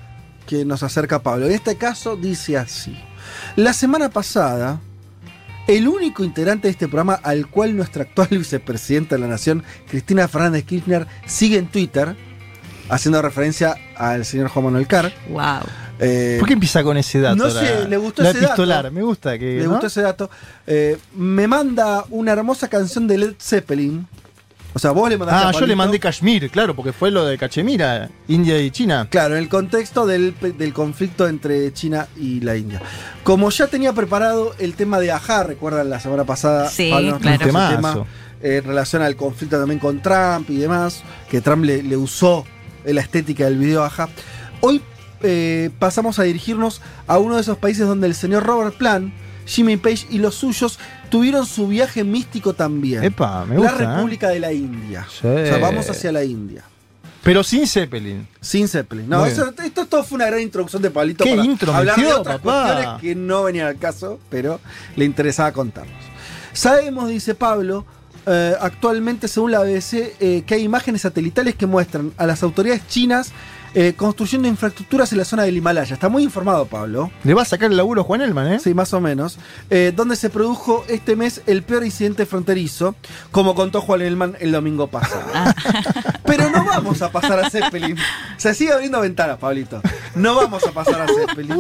que 0.48 0.66
nos 0.66 0.84
acerca 0.84 1.22
Pablo. 1.22 1.46
En 1.46 1.52
este 1.52 1.78
caso 1.78 2.16
dice 2.16 2.58
así. 2.58 2.98
La 3.56 3.74
semana 3.74 4.10
pasada, 4.10 4.80
el 5.68 5.88
único 5.88 6.24
integrante 6.24 6.68
de 6.68 6.72
este 6.72 6.88
programa 6.88 7.20
al 7.24 7.48
cual 7.48 7.76
nuestra 7.76 8.04
actual 8.04 8.28
vicepresidenta 8.32 9.16
de 9.16 9.22
la 9.22 9.28
Nación, 9.28 9.64
Cristina 9.90 10.28
Fernández 10.28 10.64
Kirchner, 10.66 11.08
sigue 11.26 11.58
en 11.58 11.68
Twitter, 11.68 12.16
haciendo 12.90 13.22
referencia 13.22 13.76
al 13.96 14.26
señor 14.26 14.50
Juan 14.50 14.66
Manuel 14.66 14.88
Carr. 14.88 15.12
Wow. 15.30 15.62
Eh, 16.00 16.36
¿Por 16.40 16.48
qué 16.48 16.54
empieza 16.54 16.84
con 16.84 16.98
ese 16.98 17.20
dato? 17.22 17.38
no 17.38 17.48
la- 17.48 17.60
sé, 17.62 17.88
le 17.88 17.98
gustó 17.98 18.22
la 18.22 18.30
ese 18.32 18.40
epistolar, 18.40 18.84
dato. 18.84 18.94
me 18.96 19.02
gusta 19.02 19.40
que. 19.40 19.60
Le 19.60 19.64
¿no? 19.64 19.72
gustó 19.72 19.88
ese 19.88 20.02
dato. 20.02 20.30
Eh, 20.68 20.98
me 21.16 21.48
manda 21.48 22.04
una 22.10 22.34
hermosa 22.34 22.68
canción 22.68 23.08
de 23.08 23.18
Led 23.18 23.34
Zeppelin. 23.40 24.06
O 24.76 24.80
sea, 24.80 24.92
vos 24.92 25.10
le 25.10 25.18
mandaste 25.18 25.46
Ah, 25.46 25.50
a 25.50 25.52
yo 25.54 25.66
le 25.66 25.74
mandé 25.76 26.00
Kashmir, 26.02 26.50
claro, 26.52 26.76
porque 26.76 26.92
fue 26.92 27.10
lo 27.10 27.26
de 27.26 27.38
Cachemira, 27.38 28.10
India 28.28 28.60
y 28.60 28.72
China. 28.72 29.08
Claro, 29.10 29.36
en 29.38 29.44
el 29.44 29.48
contexto 29.48 30.06
del, 30.06 30.36
del 30.58 30.74
conflicto 30.74 31.30
entre 31.30 31.72
China 31.72 32.08
y 32.18 32.42
la 32.42 32.58
India. 32.58 32.82
Como 33.24 33.50
ya 33.52 33.68
tenía 33.68 33.94
preparado 33.94 34.54
el 34.60 34.74
tema 34.76 35.00
de 35.00 35.14
Ajá, 35.14 35.44
recuerdan 35.44 35.90
la 35.90 36.02
semana 36.02 36.26
pasada, 36.26 36.70
Sí, 36.70 36.90
Pablo 36.92 37.18
claro. 37.20 37.46
Temazo. 37.46 37.76
tema 37.76 38.06
eh, 38.44 38.58
en 38.58 38.66
relación 38.66 39.02
al 39.02 39.16
conflicto 39.16 39.58
también 39.58 39.80
con 39.80 40.02
Trump 40.02 40.50
y 40.50 40.58
demás, 40.58 41.04
que 41.30 41.40
Trump 41.40 41.64
le, 41.64 41.82
le 41.82 41.96
usó 41.96 42.46
la 42.84 43.00
estética 43.00 43.46
del 43.46 43.58
video 43.58 43.82
Ajá. 43.82 44.10
Hoy 44.60 44.82
eh, 45.24 45.70
pasamos 45.80 46.20
a 46.20 46.24
dirigirnos 46.24 46.82
a 47.08 47.18
uno 47.18 47.36
de 47.36 47.42
esos 47.42 47.58
países 47.58 47.88
donde 47.88 48.08
el 48.08 48.14
señor 48.14 48.44
Robert 48.44 48.76
Plant, 48.76 49.14
Jimmy 49.46 49.78
Page 49.78 50.08
y 50.10 50.18
los 50.18 50.36
suyos 50.36 50.80
tuvieron 51.10 51.46
su 51.46 51.68
viaje 51.68 52.04
místico 52.04 52.54
también. 52.54 53.04
Epa, 53.04 53.46
me 53.46 53.56
la 53.56 53.62
gusta. 53.62 53.84
¿eh? 53.84 53.88
República 53.96 54.30
de 54.30 54.40
la 54.40 54.52
India. 54.52 55.06
Sí. 55.10 55.28
O 55.28 55.46
sea, 55.46 55.58
vamos 55.58 55.90
hacia 55.90 56.12
la 56.12 56.24
India. 56.24 56.64
Pero 57.24 57.44
sin 57.44 57.66
Zeppelin. 57.68 58.28
Sin 58.40 58.68
Zeppelin. 58.68 59.10
No, 59.10 59.26
eso- 59.26 59.52
esto 59.64 59.86
todo 59.88 60.04
fue 60.04 60.18
una 60.18 60.28
gran 60.28 60.42
introducción 60.42 60.82
de 60.82 60.92
Pablito 60.92 61.24
¿Qué 61.24 61.32
para 61.32 61.44
intro 61.44 61.74
hablar 61.74 61.96
de 62.00 62.14
otras 62.14 62.38
papá? 62.40 62.64
cuestiones 62.74 63.02
que 63.02 63.16
no 63.16 63.44
venían 63.44 63.68
al 63.68 63.78
caso, 63.80 64.20
pero 64.30 64.60
le 64.96 65.06
interesaba 65.06 65.52
contarnos. 65.52 65.96
Sabemos, 66.54 67.10
dice 67.10 67.34
Pablo, 67.34 67.86
eh, 68.26 68.56
actualmente 68.60 69.28
según 69.28 69.52
la 69.52 69.62
BBC, 69.62 70.16
eh, 70.20 70.44
que 70.46 70.56
hay 70.56 70.64
imágenes 70.64 71.02
satelitales 71.02 71.56
que 71.56 71.66
muestran 71.66 72.12
a 72.18 72.26
las 72.26 72.44
autoridades 72.44 72.88
chinas 72.88 73.34
eh, 73.78 73.94
construyendo 73.94 74.48
infraestructuras 74.48 75.12
en 75.12 75.18
la 75.18 75.26
zona 75.26 75.44
del 75.44 75.58
Himalaya. 75.58 75.96
Está 75.96 76.08
muy 76.08 76.24
informado, 76.24 76.66
Pablo. 76.66 77.12
Le 77.26 77.34
va 77.34 77.42
a 77.42 77.46
sacar 77.46 77.70
el 77.70 77.76
laburo 77.76 78.02
a 78.02 78.04
Juan 78.06 78.22
Elman, 78.22 78.54
¿eh? 78.54 78.60
Sí, 78.60 78.74
más 78.74 78.94
o 78.94 79.02
menos. 79.02 79.38
Eh, 79.70 79.92
donde 79.94 80.16
se 80.16 80.30
produjo 80.30 80.86
este 80.88 81.18
mes 81.18 81.42
el 81.46 81.62
peor 81.62 81.84
incidente 81.84 82.26
fronterizo, 82.26 82.96
como 83.32 83.54
contó 83.54 83.82
Juan 83.82 84.02
Elman 84.02 84.38
el 84.40 84.54
domingo 84.54 84.88
pasado. 84.88 85.26
Pero 86.24 86.50
no 86.52 86.55
vamos 86.76 87.02
a 87.02 87.12
pasar 87.12 87.40
a 87.40 87.50
Zeppelin. 87.50 87.98
Se 88.38 88.54
sigue 88.54 88.74
abriendo 88.74 89.00
ventanas, 89.02 89.38
Pablito. 89.38 89.82
No 90.16 90.36
vamos 90.36 90.64
a 90.66 90.72
pasar 90.72 91.02
a 91.02 91.08
Zeppelin. 91.08 91.58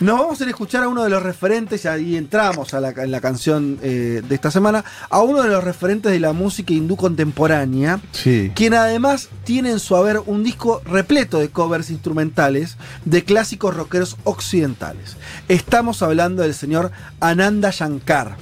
Nos 0.00 0.16
vamos 0.20 0.40
a 0.40 0.44
ir 0.44 0.48
a 0.48 0.50
escuchar 0.50 0.84
a 0.84 0.88
uno 0.88 1.02
de 1.02 1.10
los 1.10 1.20
referentes, 1.22 1.84
y 1.84 1.88
ahí 1.88 2.16
entramos 2.16 2.72
a 2.72 2.80
la, 2.80 2.90
en 2.90 3.10
la 3.10 3.20
canción 3.20 3.80
eh, 3.82 4.22
de 4.26 4.34
esta 4.34 4.52
semana, 4.52 4.84
a 5.10 5.20
uno 5.22 5.42
de 5.42 5.48
los 5.48 5.64
referentes 5.64 6.12
de 6.12 6.20
la 6.20 6.32
música 6.32 6.72
hindú 6.72 6.96
contemporánea, 6.96 7.98
Sí. 8.12 8.52
quien 8.54 8.74
además 8.74 9.28
tiene 9.42 9.70
en 9.72 9.80
su 9.80 9.96
haber 9.96 10.20
un 10.26 10.44
disco 10.44 10.82
repleto 10.84 11.40
de 11.40 11.48
covers 11.50 11.90
instrumentales 11.90 12.76
de 13.04 13.24
clásicos 13.24 13.74
rockeros 13.74 14.16
occidentales. 14.22 15.16
Estamos 15.48 16.00
hablando 16.02 16.42
del 16.42 16.54
señor 16.54 16.92
Ananda 17.18 17.70
Shankar, 17.72 18.36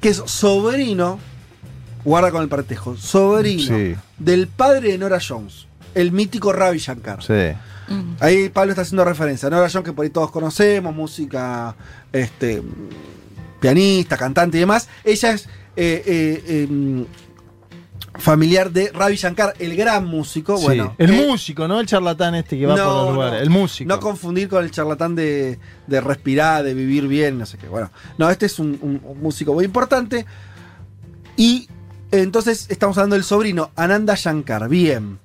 que 0.00 0.10
es 0.10 0.22
sobrino, 0.26 1.18
guarda 2.04 2.30
con 2.30 2.42
el 2.42 2.48
partejo, 2.48 2.96
sobrino 2.96 3.76
Sí. 3.76 3.94
del 4.18 4.46
padre 4.48 4.92
de 4.92 4.98
Nora 4.98 5.18
Jones, 5.26 5.66
el 5.94 6.12
mítico 6.12 6.52
Ravi 6.52 6.78
Shankar. 6.78 7.22
Sí. 7.22 7.56
Ahí 8.20 8.48
Pablo 8.48 8.72
está 8.72 8.82
haciendo 8.82 9.04
referencia. 9.04 9.50
Nora 9.50 9.68
Jones, 9.70 9.84
que 9.84 9.92
por 9.92 10.04
ahí 10.04 10.10
todos 10.10 10.30
conocemos, 10.30 10.94
música, 10.94 11.74
este, 12.12 12.62
pianista, 13.60 14.16
cantante 14.16 14.56
y 14.56 14.60
demás. 14.60 14.88
Ella 15.04 15.32
es 15.32 15.46
eh, 15.76 16.02
eh, 16.06 16.66
em, 16.68 17.04
familiar 18.18 18.70
de 18.70 18.90
Ravi 18.92 19.16
Shankar, 19.16 19.54
el 19.58 19.76
gran 19.76 20.06
músico. 20.06 20.56
Sí. 20.56 20.64
Bueno, 20.64 20.94
el 20.98 21.10
que- 21.10 21.26
músico, 21.26 21.66
¿no? 21.66 21.80
El 21.80 21.86
charlatán 21.86 22.34
este 22.36 22.58
que 22.58 22.66
va 22.66 22.76
No, 22.76 22.84
por 22.84 22.94
los 23.06 23.14
lugares. 23.14 23.34
no. 23.34 23.42
El 23.42 23.50
músico. 23.50 23.88
No 23.88 24.00
confundir 24.00 24.48
con 24.48 24.62
el 24.64 24.70
charlatán 24.70 25.14
de, 25.14 25.58
de 25.86 26.00
respirar, 26.00 26.62
de 26.62 26.74
vivir 26.74 27.08
bien, 27.08 27.38
no 27.38 27.44
sé 27.46 27.58
qué. 27.58 27.66
Bueno, 27.66 27.90
no, 28.16 28.30
este 28.30 28.46
es 28.46 28.58
un, 28.58 28.78
un- 28.80 29.00
un 29.04 29.20
músico 29.20 29.52
muy 29.52 29.64
importante. 29.64 30.24
Y 31.36 31.62
eh, 31.64 31.73
entonces 32.22 32.66
estamos 32.68 32.96
hablando 32.98 33.16
del 33.16 33.24
sobrino, 33.24 33.70
Ananda 33.76 34.14
Shankar. 34.16 34.68
Bien. 34.68 35.18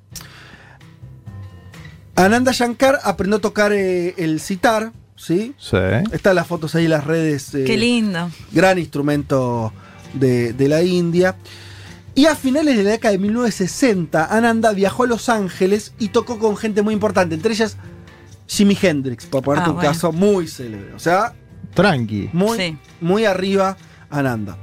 Ananda 2.15 2.51
Shankar 2.51 2.99
aprendió 3.03 3.37
a 3.37 3.41
tocar 3.41 3.71
eh, 3.73 4.13
el 4.17 4.39
sitar, 4.41 4.91
¿sí? 5.15 5.53
Sí. 5.57 5.77
Están 6.11 6.35
las 6.35 6.47
fotos 6.47 6.75
ahí 6.75 6.85
en 6.85 6.91
las 6.91 7.05
redes. 7.05 7.53
eh, 7.55 7.63
Qué 7.65 7.77
lindo. 7.77 8.29
gran 8.51 8.77
instrumento 8.77 9.71
de, 10.13 10.53
de 10.53 10.67
la 10.67 10.83
India. 10.83 11.35
Y 12.15 12.25
a 12.25 12.35
finales 12.35 12.75
de 12.75 12.83
la 12.83 12.89
década 12.91 13.13
de 13.13 13.19
1960, 13.19 14.25
Ananda 14.35 14.73
viajó 14.73 15.03
a 15.03 15.07
Los 15.07 15.29
Ángeles 15.29 15.93
y 15.99 16.09
tocó 16.09 16.39
con 16.39 16.57
gente 16.57 16.81
muy 16.81 16.93
importante, 16.93 17.35
entre 17.35 17.53
ellas 17.53 17.77
Jimi 18.47 18.77
Hendrix, 18.81 19.25
por 19.27 19.43
ponerte 19.43 19.67
Ah, 19.67 19.69
un 19.69 19.75
bueno. 19.77 19.89
caso 19.91 20.11
muy 20.11 20.47
célebre. 20.47 20.93
O 20.95 20.99
sea, 20.99 21.33
Tranqui. 21.73 22.29
muy, 22.33 22.57
Sí. 22.57 22.77
muy 22.99 23.23
arriba 23.23 23.77
Ananda. 24.09 24.57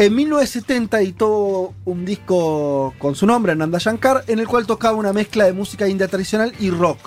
En 0.00 0.14
1970 0.14 0.98
editó 1.02 1.74
un 1.84 2.06
disco 2.06 2.94
con 2.98 3.14
su 3.14 3.26
nombre, 3.26 3.52
Ananda 3.52 3.76
Shankar, 3.78 4.24
en 4.28 4.38
el 4.38 4.48
cual 4.48 4.66
tocaba 4.66 4.96
una 4.96 5.12
mezcla 5.12 5.44
de 5.44 5.52
música 5.52 5.86
india 5.88 6.08
tradicional 6.08 6.54
y 6.58 6.70
rock. 6.70 6.98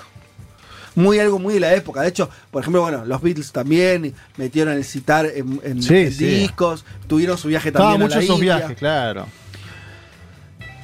muy 0.95 1.17
algo 1.17 1.39
muy 1.39 1.55
de 1.55 1.59
la 1.59 1.73
época. 1.73 2.01
De 2.03 2.09
hecho, 2.09 2.29
por 2.51 2.61
ejemplo, 2.61 2.81
bueno, 2.83 3.03
los 3.03 3.19
Beatles 3.19 3.51
también 3.51 4.13
metieron 4.37 4.75
el 4.75 4.83
citar 4.85 5.25
en, 5.25 5.59
en- 5.63 5.81
Sí, 5.81 5.95
en 5.95 6.13
sí. 6.13 6.25
discos, 6.25 6.85
tuvieron 7.07 7.35
su 7.35 7.47
viaje 7.47 7.69
Estaba 7.69 7.93
también 7.93 8.01
mucho 8.03 8.13
a 8.13 8.17
la 8.19 8.23
esos 8.25 8.37
India. 8.37 8.57
viajes, 8.57 8.77
claro. 8.77 9.25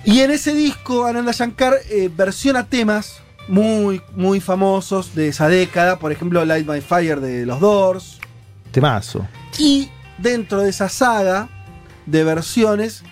Y 0.04 0.22
en 0.22 0.32
ese 0.32 0.56
disco, 0.56 1.06
Ananda 1.06 1.32
Shankar 1.32 1.76
eh, 1.92 2.10
versiona 2.18 2.66
temas 2.66 3.18
muy, 3.48 4.02
muy 4.16 4.40
famosos 4.40 5.14
de 5.14 5.28
esa 5.28 5.48
década. 5.48 6.00
Por 6.00 6.12
ejemplo, 6.12 6.44
Light 6.44 6.68
My 6.68 6.82
Fire 6.82 7.20
de 7.20 7.46
los 7.46 7.60
Doors. 7.60 8.18
Temazo. 8.72 9.28
Y 9.60 9.90
dentro 10.18 10.62
de 10.64 10.72
esa 10.72 10.90
saga 10.90 11.48
de 12.10 12.24
versiones, 12.24 13.04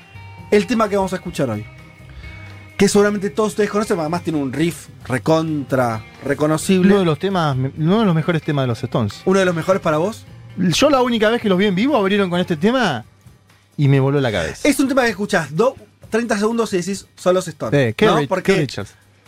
el 0.51 0.65
tema 0.67 0.89
que 0.89 0.95
vamos 0.95 1.13
a 1.13 1.17
escuchar 1.17 1.49
hoy. 1.49 1.65
Que 2.77 2.87
seguramente 2.87 3.29
todos 3.31 3.49
ustedes 3.49 3.69
conocen, 3.69 3.99
además 3.99 4.23
tiene 4.23 4.39
un 4.39 4.53
riff 4.53 4.87
recontra 5.07 6.03
reconocible. 6.23 6.89
Uno 6.91 6.99
de 6.99 7.05
los 7.05 7.17
temas, 7.19 7.55
uno 7.55 7.99
de 7.99 8.05
los 8.05 8.13
mejores 8.15 8.43
temas 8.43 8.63
de 8.63 8.67
los 8.67 8.83
Stones. 8.83 9.21
¿Uno 9.25 9.39
de 9.39 9.45
los 9.45 9.55
mejores 9.55 9.81
para 9.81 9.97
vos? 9.97 10.25
Yo 10.57 10.89
la 10.89 11.01
única 11.01 11.29
vez 11.29 11.41
que 11.41 11.49
los 11.49 11.57
vi 11.57 11.65
en 11.65 11.75
vivo 11.75 11.97
abrieron 11.97 12.29
con 12.29 12.39
este 12.39 12.55
tema 12.55 13.03
y 13.77 13.87
me 13.87 13.99
voló 13.99 14.21
la 14.21 14.31
cabeza. 14.31 14.67
Es 14.67 14.79
un 14.79 14.87
tema 14.87 15.03
que 15.03 15.09
escuchás 15.09 15.55
do- 15.55 15.75
30 16.09 16.37
segundos 16.37 16.71
y 16.73 16.77
decís, 16.77 17.07
son 17.15 17.33
los 17.33 17.47
Stones. 17.47 17.79
Eh, 17.79 17.93
qué 17.95 18.05
¿no? 18.05 18.19
Porque 18.27 18.67
qué 18.67 18.81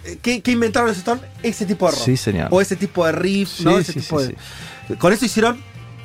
eh, 0.06 0.18
¿qué, 0.22 0.42
qué 0.42 0.52
inventaron 0.52 0.88
los 0.90 0.98
Stones? 0.98 1.24
Ese 1.44 1.66
tipo 1.66 1.88
de 1.88 1.92
rock. 1.94 2.02
Sí, 2.06 2.18
señor. 2.18 2.48
O 2.52 2.62
ese 2.62 2.76
tipo 2.76 3.06
de 3.06 3.12
riff, 3.12 3.60
¿no? 3.62 3.78
Ese 3.80 3.94
sí, 3.94 4.00
tipo 4.00 4.22
de- 4.22 4.36
Con 4.98 5.12
eso 5.12 5.26
hicieron 5.26 5.60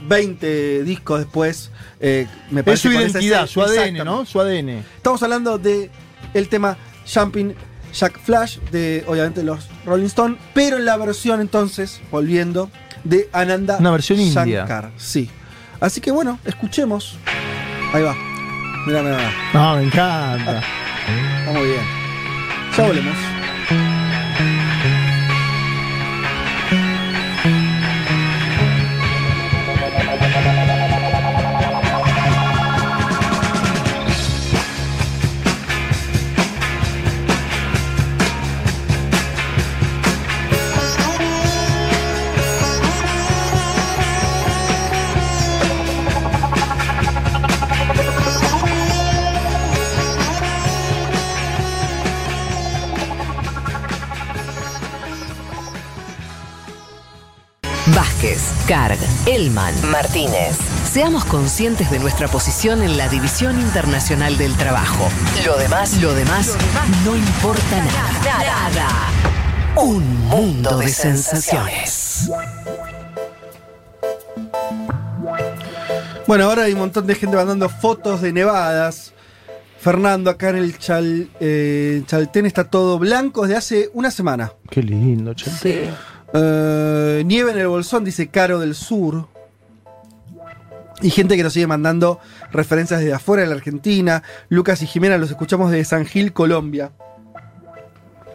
20 0.06 0.84
discos 0.84 1.18
después. 1.20 1.70
eh, 2.00 2.26
me 2.50 2.60
Es 2.60 2.64
parece 2.66 2.88
su 2.88 2.92
identidad, 2.94 3.46
su 3.46 3.62
ADN. 3.62 4.04
¿no? 4.04 4.24
Su 4.26 4.40
ADN. 4.40 4.68
Estamos 4.96 5.22
hablando 5.22 5.58
de 5.58 5.90
el 6.34 6.48
tema 6.48 6.76
Jumping 7.12 7.54
Jack 7.92 8.18
Flash 8.20 8.58
de 8.72 9.04
obviamente 9.06 9.42
los 9.42 9.68
Rolling 9.86 10.06
Stones, 10.06 10.38
pero 10.52 10.76
en 10.78 10.84
la 10.84 10.96
versión 10.96 11.40
entonces, 11.40 12.00
volviendo, 12.10 12.70
de 13.04 13.28
Ananda 13.32 13.76
Una 13.78 13.90
versión 13.92 14.18
india. 14.18 14.44
Shankar. 14.60 14.90
Sí. 14.96 15.30
Así 15.80 16.00
que 16.00 16.10
bueno, 16.10 16.38
escuchemos. 16.44 17.16
Ahí 17.92 18.02
va. 18.02 18.14
Mira, 18.86 19.02
mira, 19.02 19.16
mira. 19.16 19.32
No, 19.52 19.76
me 19.76 19.82
encanta. 19.84 20.62
Está 21.40 21.52
muy 21.52 21.66
bien. 21.68 21.82
Ya 22.76 22.86
volvemos. 22.86 23.16
Carg, 58.66 58.98
Elman, 59.26 59.74
Martínez. 59.90 60.56
Seamos 60.90 61.26
conscientes 61.26 61.90
de 61.90 61.98
nuestra 61.98 62.28
posición 62.28 62.82
en 62.82 62.96
la 62.96 63.08
División 63.08 63.60
Internacional 63.60 64.38
del 64.38 64.54
Trabajo. 64.54 65.06
Lo 65.44 65.58
demás, 65.58 66.00
lo 66.00 66.14
demás, 66.14 66.56
no 67.04 67.14
importa 67.14 67.76
nada. 67.76 68.70
Nada. 68.70 68.88
Un 69.76 70.28
mundo 70.28 70.78
de 70.78 70.88
sensaciones. 70.88 72.30
Bueno, 76.26 76.44
ahora 76.44 76.62
hay 76.62 76.72
un 76.72 76.78
montón 76.78 77.06
de 77.06 77.14
gente 77.16 77.36
mandando 77.36 77.68
fotos 77.68 78.22
de 78.22 78.32
nevadas. 78.32 79.12
Fernando, 79.78 80.30
acá 80.30 80.48
en 80.48 80.56
el 80.56 80.78
Chal, 80.78 81.28
eh, 81.38 82.02
Chaltén 82.06 82.46
está 82.46 82.64
todo 82.64 82.98
blanco 82.98 83.42
desde 83.42 83.56
hace 83.56 83.90
una 83.92 84.10
semana. 84.10 84.52
Qué 84.70 84.82
lindo, 84.82 85.34
che. 85.34 85.50
Eh, 86.34 87.22
nieve 87.24 87.52
en 87.52 87.58
el 87.58 87.68
Bolsón, 87.68 88.04
dice 88.04 88.28
Caro 88.28 88.58
del 88.58 88.74
Sur. 88.74 89.28
Y 91.00 91.10
gente 91.10 91.36
que 91.36 91.42
nos 91.42 91.52
sigue 91.52 91.66
mandando 91.66 92.18
referencias 92.52 93.00
desde 93.00 93.14
afuera 93.14 93.42
de 93.42 93.48
la 93.48 93.54
Argentina. 93.54 94.22
Lucas 94.48 94.82
y 94.82 94.86
Jimena 94.86 95.18
los 95.18 95.30
escuchamos 95.30 95.70
desde 95.70 95.84
San 95.84 96.06
Gil, 96.06 96.32
Colombia. 96.32 96.92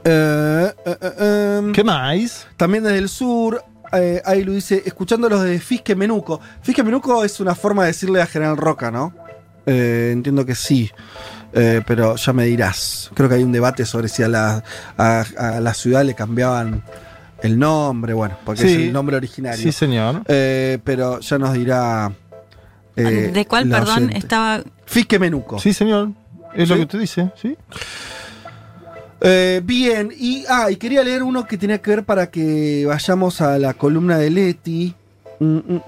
Eh, 0.04 0.74
eh, 0.86 1.58
em. 1.60 1.74
¿Qué 1.74 1.84
más? 1.84 2.48
También 2.58 2.84
desde 2.84 2.98
el 2.98 3.10
sur. 3.10 3.64
Eh, 3.92 4.22
ahí 4.24 4.44
lo 4.44 4.54
dice, 4.54 4.84
escuchándolos 4.86 5.42
desde 5.42 5.60
Fisque 5.60 5.96
Menuco. 5.96 6.40
Fisque 6.62 6.84
Menuco 6.84 7.24
es 7.24 7.40
una 7.40 7.56
forma 7.56 7.84
de 7.84 7.88
decirle 7.88 8.22
a 8.22 8.28
General 8.28 8.56
Roca, 8.56 8.92
¿no? 8.92 9.14
Eh, 9.66 10.12
entiendo 10.14 10.46
que 10.46 10.56
sí. 10.56 10.92
Eh, 11.54 11.82
pero 11.86 12.16
ya 12.16 12.34
me 12.34 12.46
dirás. 12.46 13.10
Creo 13.16 13.28
que 13.28 13.36
hay 13.36 13.44
un 13.44 13.52
debate 13.52 13.86
sobre 13.86 14.08
si 14.08 14.22
a 14.22 14.28
la, 14.28 14.64
a, 14.98 15.26
a 15.38 15.60
la 15.60 15.74
ciudad 15.74 16.04
le 16.04 16.14
cambiaban 16.14 16.84
el 17.44 17.58
nombre, 17.60 18.14
bueno, 18.14 18.38
porque 18.46 18.64
es 18.64 18.78
el 18.78 18.94
nombre 18.94 19.16
originario. 19.18 19.62
Sí, 19.62 19.72
señor. 19.72 20.24
Eh, 20.28 20.80
pero 20.84 21.20
ya 21.20 21.38
nos 21.38 21.54
dirá. 21.54 22.12
eh, 22.96 23.32
¿De 23.34 23.46
cuál, 23.46 23.70
perdón, 23.70 23.98
oyente. 24.06 24.18
estaba 24.18 24.62
Fisque 24.86 25.20
Menuco. 25.20 25.60
Sí, 25.60 25.74
señor. 25.74 26.10
Es 26.54 26.68
lo 26.70 26.76
que 26.76 26.82
usted 26.82 27.00
dice, 27.00 27.32
¿sí? 27.40 27.56
Eh, 29.22 29.62
bien, 29.64 30.12
y, 30.18 30.46
ah, 30.48 30.72
y 30.72 30.78
quería 30.78 31.04
leer 31.04 31.24
uno 31.24 31.46
que 31.46 31.58
tenía 31.58 31.80
que 31.82 31.92
ver 31.92 32.04
para 32.06 32.30
que 32.32 32.86
vayamos 32.88 33.42
a 33.42 33.58
la 33.60 33.74
columna 33.74 34.18
de 34.18 34.30
Leti. 34.30 34.96
Mm, 35.42 35.46
mm, 35.58 35.82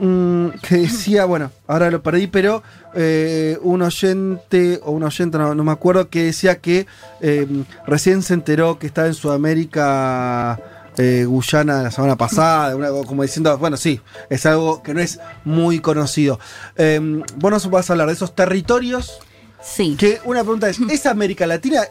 mm, 0.46 0.52
que 0.62 0.78
decía, 0.78 1.26
bueno, 1.26 1.52
ahora 1.68 1.92
lo 1.92 2.02
perdí, 2.02 2.28
pero 2.28 2.64
eh, 2.96 3.58
un 3.62 3.82
oyente, 3.82 4.80
o 4.84 4.92
un 4.92 5.04
oyente, 5.04 5.38
no, 5.38 5.54
no 5.54 5.64
me 5.66 5.72
acuerdo, 5.74 6.10
que 6.10 6.24
decía 6.24 6.60
que 6.60 6.88
eh, 7.20 7.46
recién 7.86 8.22
se 8.22 8.34
enteró 8.34 8.80
que 8.80 8.88
estaba 8.88 9.08
en 9.08 9.14
Sudamérica. 9.14 10.58
Eh, 10.98 11.26
Guyana 11.26 11.84
la 11.84 11.92
semana 11.92 12.16
pasada, 12.18 12.76
una- 12.76 12.90
como 13.06 13.24
diciendo, 13.24 13.58
bueno, 13.58 13.78
sí, 13.78 14.02
es 14.30 14.46
algo 14.46 14.84
que 14.84 14.94
no 14.94 15.00
es 15.00 15.20
muy 15.46 15.80
conocido. 15.80 16.40
Eh, 16.76 17.00
vos 17.38 17.52
nos 17.52 17.70
vas 17.70 17.90
a 17.90 17.94
hablar 17.94 18.08
de 18.08 18.14
esos 18.14 18.36
territorios 18.36 19.20
Sí. 19.64 19.96
que 19.98 20.20
una 20.26 20.42
pregunta 20.42 20.70
es, 20.70 20.80
¿es 20.90 21.06
América 21.06 21.46
Latina? 21.48 21.84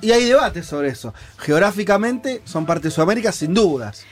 Y 0.00 0.12
hay 0.12 0.24
debate 0.24 0.62
sobre 0.62 0.88
eso. 0.88 1.14
Geográficamente 1.38 2.42
son 2.44 2.66
parte 2.66 2.88
de 2.88 2.90
Sudamérica, 2.92 3.32
sin 3.32 3.54
dudas. 3.54 4.04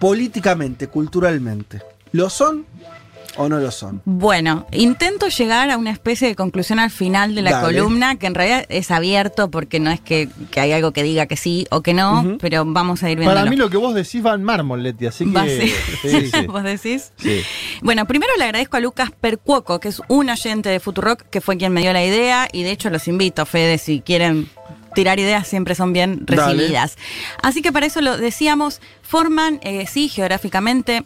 Políticamente, 0.00 0.88
culturalmente, 0.88 1.82
¿lo 2.12 2.28
son 2.30 2.66
o 3.36 3.48
no 3.48 3.58
lo 3.58 3.70
son? 3.70 4.02
Bueno, 4.04 4.66
intento 4.72 5.28
llegar 5.28 5.70
a 5.70 5.76
una 5.76 5.90
especie 5.90 6.28
de 6.28 6.34
conclusión 6.34 6.78
al 6.78 6.90
final 6.90 7.34
de 7.34 7.42
la 7.42 7.52
Dale. 7.52 7.78
columna, 7.78 8.16
que 8.16 8.26
en 8.26 8.34
realidad 8.34 8.66
es 8.68 8.90
abierto 8.90 9.50
porque 9.50 9.80
no 9.80 9.90
es 9.90 10.00
que, 10.00 10.28
que 10.50 10.60
hay 10.60 10.72
algo 10.72 10.92
que 10.92 11.02
diga 11.02 11.26
que 11.26 11.36
sí 11.36 11.66
o 11.70 11.82
que 11.82 11.94
no, 11.94 12.36
pero 12.40 12.64
vamos 12.64 13.02
a 13.02 13.10
ir 13.10 13.18
viendo. 13.18 13.34
Para 13.34 13.48
mí 13.48 13.56
lo 13.56 13.70
que 13.70 13.76
vos 13.76 13.94
decís 13.94 14.24
va 14.24 14.34
en 14.34 14.42
mármol, 14.42 14.82
Leti, 14.82 15.06
así 15.06 15.30
que... 15.30 15.60
sí. 15.60 16.08
sí, 16.08 16.30
sí. 16.30 16.46
¿Vos 16.46 16.62
decís? 16.62 17.12
Sí. 17.16 17.42
Bueno, 17.82 18.06
primero 18.06 18.32
le 18.38 18.44
agradezco 18.44 18.76
a 18.76 18.80
Lucas 18.80 19.10
Percuoco, 19.20 19.80
que 19.80 19.88
es 19.88 20.00
un 20.08 20.30
oyente 20.30 20.68
de 20.68 20.80
Futurock, 20.80 21.22
que 21.30 21.40
fue 21.40 21.56
quien 21.56 21.72
me 21.72 21.80
dio 21.80 21.92
la 21.92 22.04
idea, 22.04 22.48
y 22.52 22.62
de 22.62 22.70
hecho 22.70 22.90
los 22.90 23.08
invito, 23.08 23.46
Fede, 23.46 23.78
si 23.78 24.00
quieren 24.00 24.48
tirar 24.96 25.20
ideas, 25.20 25.46
siempre 25.46 25.74
son 25.74 25.92
bien 25.92 26.24
Dale. 26.24 26.54
recibidas. 26.54 26.96
Así 27.42 27.60
que 27.62 27.70
para 27.70 27.86
eso 27.86 28.00
lo 28.00 28.16
decíamos, 28.16 28.80
forman, 29.02 29.60
eh, 29.62 29.86
sí, 29.86 30.08
geográficamente, 30.08 31.04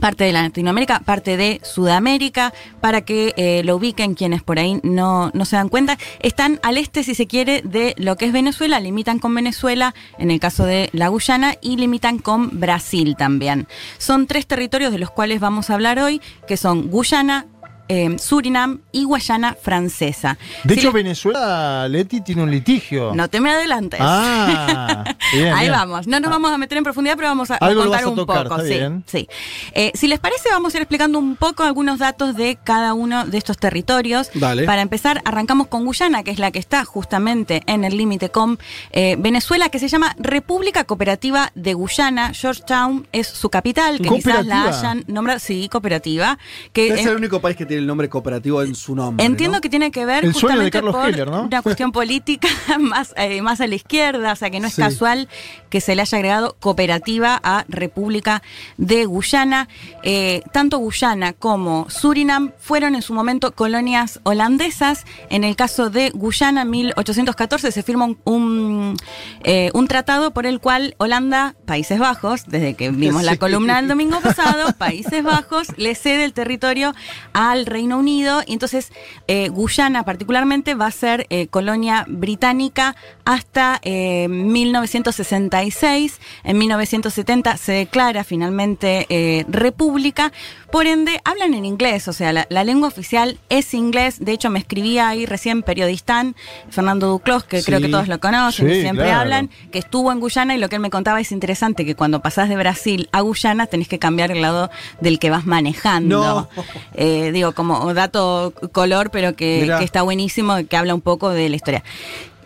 parte 0.00 0.24
de 0.24 0.32
Latinoamérica, 0.32 1.00
parte 1.00 1.36
de 1.36 1.60
Sudamérica, 1.62 2.52
para 2.80 3.02
que 3.02 3.34
eh, 3.36 3.62
lo 3.64 3.76
ubiquen 3.76 4.14
quienes 4.14 4.42
por 4.42 4.58
ahí 4.58 4.80
no, 4.82 5.30
no 5.34 5.44
se 5.44 5.56
dan 5.56 5.68
cuenta. 5.68 5.98
Están 6.20 6.58
al 6.62 6.76
este, 6.76 7.04
si 7.04 7.14
se 7.14 7.26
quiere, 7.26 7.62
de 7.62 7.94
lo 7.98 8.16
que 8.16 8.26
es 8.26 8.32
Venezuela, 8.32 8.80
limitan 8.80 9.18
con 9.18 9.34
Venezuela, 9.34 9.94
en 10.18 10.30
el 10.30 10.40
caso 10.40 10.64
de 10.64 10.90
la 10.92 11.08
Guyana, 11.08 11.54
y 11.60 11.76
limitan 11.76 12.18
con 12.18 12.58
Brasil 12.58 13.14
también. 13.16 13.68
Son 13.98 14.26
tres 14.26 14.46
territorios 14.46 14.92
de 14.92 14.98
los 14.98 15.10
cuales 15.10 15.40
vamos 15.40 15.70
a 15.70 15.74
hablar 15.74 15.98
hoy, 15.98 16.20
que 16.48 16.56
son 16.56 16.88
Guyana, 16.88 17.46
eh, 17.92 18.16
Surinam 18.20 18.78
y 18.92 19.02
Guayana 19.04 19.56
Francesa. 19.60 20.38
De 20.62 20.74
Si 20.74 20.80
hecho, 20.80 20.92
Venezuela, 20.92 21.88
Leti, 21.88 22.20
tiene 22.20 22.44
un 22.44 22.50
litigio. 22.52 23.12
no 23.16 23.28
te 23.28 23.40
me 23.40 23.50
adelantes. 23.50 23.98
Ah, 24.00 25.02
bien, 25.32 25.52
Ahí 25.52 25.62
bien. 25.62 25.72
vamos. 25.72 26.06
No 26.06 26.20
nos 26.20 26.30
vamos 26.30 26.52
a 26.52 26.56
meter 26.58 26.78
en 26.78 26.84
profundidad, 26.84 27.16
pero 27.16 27.28
vamos 27.28 27.50
a, 27.50 27.54
a 27.54 27.56
Algo 27.58 27.82
lo 27.84 27.90
contar 27.90 28.00
vas 28.00 28.06
a 28.06 28.10
un 28.10 28.16
tocar, 28.16 28.42
poco. 28.44 28.54
está 28.62 28.68
sí, 28.68 28.78
bien. 28.78 29.04
sí. 29.06 29.28
Eh, 29.74 29.90
si 29.94 30.06
les 30.06 30.20
parece, 30.20 30.48
vamos 30.50 30.72
a 30.72 30.76
ir 30.78 30.82
explicando 30.82 31.18
un 31.18 31.34
poco 31.34 31.64
algunos 31.64 31.98
datos 31.98 32.36
de 32.36 32.58
cada 32.62 32.94
uno 32.94 33.26
de 33.26 33.36
estos 33.38 33.58
territorios. 33.58 34.30
Dale. 34.34 34.64
Para 34.66 34.82
empezar, 34.82 35.20
arrancamos 35.24 35.66
con 35.66 35.84
Guyana, 35.84 36.22
que 36.22 36.30
es 36.30 36.38
la 36.38 36.52
que 36.52 36.60
está 36.60 36.84
justamente 36.84 37.62
en 37.66 37.82
el 37.82 37.96
límite 37.96 38.30
con 38.30 38.58
eh, 38.92 39.16
Venezuela, 39.18 39.68
que 39.68 39.80
se 39.80 39.88
llama 39.88 40.14
República 40.18 40.84
Cooperativa 40.84 41.50
de 41.56 41.74
Guyana. 41.74 42.32
Georgetown 42.34 43.08
es 43.12 43.26
su 43.26 43.50
capital, 43.50 43.98
que 43.98 44.08
quizás 44.08 44.46
la 44.46 44.62
¿Cooperativa? 44.62 44.78
hayan 44.78 45.04
nombrado. 45.08 45.40
Sí, 45.40 45.68
cooperativa. 45.70 46.38
Que 46.72 46.88
es 46.94 47.04
el 47.06 47.16
único 47.16 47.40
país 47.40 47.56
que 47.56 47.66
tiene 47.66 47.79
el 47.80 47.86
nombre 47.86 48.08
cooperativo 48.08 48.62
en 48.62 48.74
su 48.74 48.94
nombre. 48.94 49.24
Entiendo 49.26 49.56
¿no? 49.58 49.60
que 49.60 49.68
tiene 49.68 49.90
que 49.90 50.04
ver 50.06 50.24
El 50.24 50.34
sueño 50.34 50.60
de 50.60 50.64
justamente 50.64 50.70
Carlos 50.70 50.94
por 50.94 51.08
Heller, 51.08 51.30
¿no? 51.30 51.42
una 51.42 51.62
cuestión 51.62 51.92
política 51.92 52.48
más, 52.80 53.12
eh, 53.16 53.42
más 53.42 53.60
a 53.60 53.66
la 53.66 53.74
izquierda, 53.74 54.32
o 54.32 54.36
sea 54.36 54.50
que 54.50 54.60
no 54.60 54.66
es 54.68 54.74
Sí. 54.74 54.82
casual 54.82 55.28
que 55.68 55.80
se 55.80 55.94
le 55.96 56.02
haya 56.02 56.16
agregado 56.18 56.56
cooperativa 56.60 57.40
a 57.42 57.64
República 57.68 58.42
de 58.76 59.04
Guyana. 59.04 59.68
Eh, 60.02 60.42
tanto 60.52 60.78
Guyana 60.78 61.32
como 61.32 61.88
Surinam 61.90 62.52
fueron 62.58 62.94
en 62.94 63.02
su 63.02 63.14
momento 63.14 63.52
colonias 63.52 64.20
holandesas. 64.22 65.04
En 65.28 65.44
el 65.44 65.56
caso 65.56 65.90
de 65.90 66.10
Guyana, 66.10 66.62
en 66.62 66.70
1814 66.70 67.72
se 67.72 67.82
firma 67.82 68.04
un, 68.06 68.18
un, 68.24 68.96
eh, 69.44 69.70
un 69.74 69.88
tratado 69.88 70.30
por 70.32 70.46
el 70.46 70.60
cual 70.60 70.94
Holanda, 70.98 71.54
Países 71.66 71.98
Bajos, 71.98 72.44
desde 72.46 72.74
que 72.74 72.90
vimos 72.90 73.22
la 73.24 73.36
columna 73.36 73.76
del 73.76 73.88
domingo 73.88 74.20
pasado, 74.20 74.72
Países 74.78 75.22
Bajos 75.22 75.68
le 75.76 75.94
cede 75.94 76.24
el 76.24 76.32
territorio 76.32 76.94
al 77.32 77.66
Reino 77.70 77.98
Unido 77.98 78.42
y 78.46 78.52
entonces 78.52 78.92
eh, 79.28 79.48
Guyana 79.48 80.04
particularmente 80.04 80.74
va 80.74 80.86
a 80.86 80.90
ser 80.90 81.26
eh, 81.30 81.46
colonia 81.46 82.04
británica 82.08 82.96
hasta 83.24 83.78
eh, 83.82 84.28
1966. 84.28 86.20
En 86.44 86.58
1970 86.58 87.56
se 87.56 87.72
declara 87.72 88.24
finalmente 88.24 89.06
eh, 89.08 89.44
república. 89.48 90.32
Por 90.70 90.86
ende, 90.86 91.20
hablan 91.24 91.54
en 91.54 91.64
inglés, 91.64 92.06
o 92.06 92.12
sea, 92.12 92.32
la, 92.32 92.46
la 92.48 92.62
lengua 92.62 92.86
oficial 92.88 93.38
es 93.48 93.74
inglés. 93.74 94.18
De 94.24 94.30
hecho, 94.32 94.50
me 94.50 94.60
escribía 94.60 95.08
ahí 95.08 95.26
recién 95.26 95.62
periodistán 95.64 96.36
Fernando 96.70 97.08
Duclos, 97.08 97.42
que 97.42 97.62
creo 97.64 97.80
que 97.80 97.88
todos 97.88 98.06
lo 98.06 98.20
conocen, 98.20 98.68
Sí, 98.68 98.80
siempre 98.82 99.06
claro. 99.06 99.20
hablan, 99.20 99.50
que 99.72 99.80
estuvo 99.80 100.12
en 100.12 100.20
Guyana 100.20 100.54
y 100.54 100.58
lo 100.58 100.68
que 100.68 100.76
él 100.76 100.82
me 100.82 100.90
contaba 100.90 101.20
es 101.20 101.32
interesante, 101.32 101.84
que 101.84 101.96
cuando 101.96 102.20
pasás 102.22 102.48
de 102.48 102.56
Brasil 102.56 103.08
a 103.10 103.20
Guyana 103.22 103.66
tenés 103.66 103.88
que 103.88 103.98
cambiar 103.98 104.30
el 104.30 104.42
lado 104.42 104.70
del 105.00 105.18
que 105.18 105.30
vas 105.30 105.44
manejando. 105.44 106.48
No. 106.54 106.62
Eh, 106.94 107.32
digo, 107.32 107.52
como 107.60 107.92
dato 107.94 108.52
color, 108.72 109.10
pero 109.10 109.34
que, 109.36 109.70
está 109.82 110.02
buenísimo, 110.02 110.56
que 110.68 110.76
habla 110.76 110.94
un 110.94 111.00
poco 111.02 111.28
de 111.30 111.48
la 111.48 111.56
historia. 111.56 111.84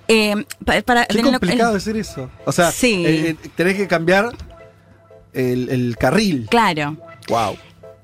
Eh, 0.09 0.35
pa- 0.65 0.83
para, 0.83 1.07
Qué 1.07 1.19
en 1.21 1.25
lo- 1.27 1.31
complicado 1.33 1.73
decir 1.73 1.97
eso. 1.97 2.29
O 2.45 2.53
sea, 2.53 2.71
Sí. 2.73 3.05
eh, 3.07 3.29
eh, 3.43 3.49
tenés 3.57 3.77
que 3.77 3.87
cambiar 3.87 4.31
el, 5.33 5.69
el 5.71 5.97
carril. 5.97 6.47
Claro. 6.51 6.97
Wow. 7.29 7.57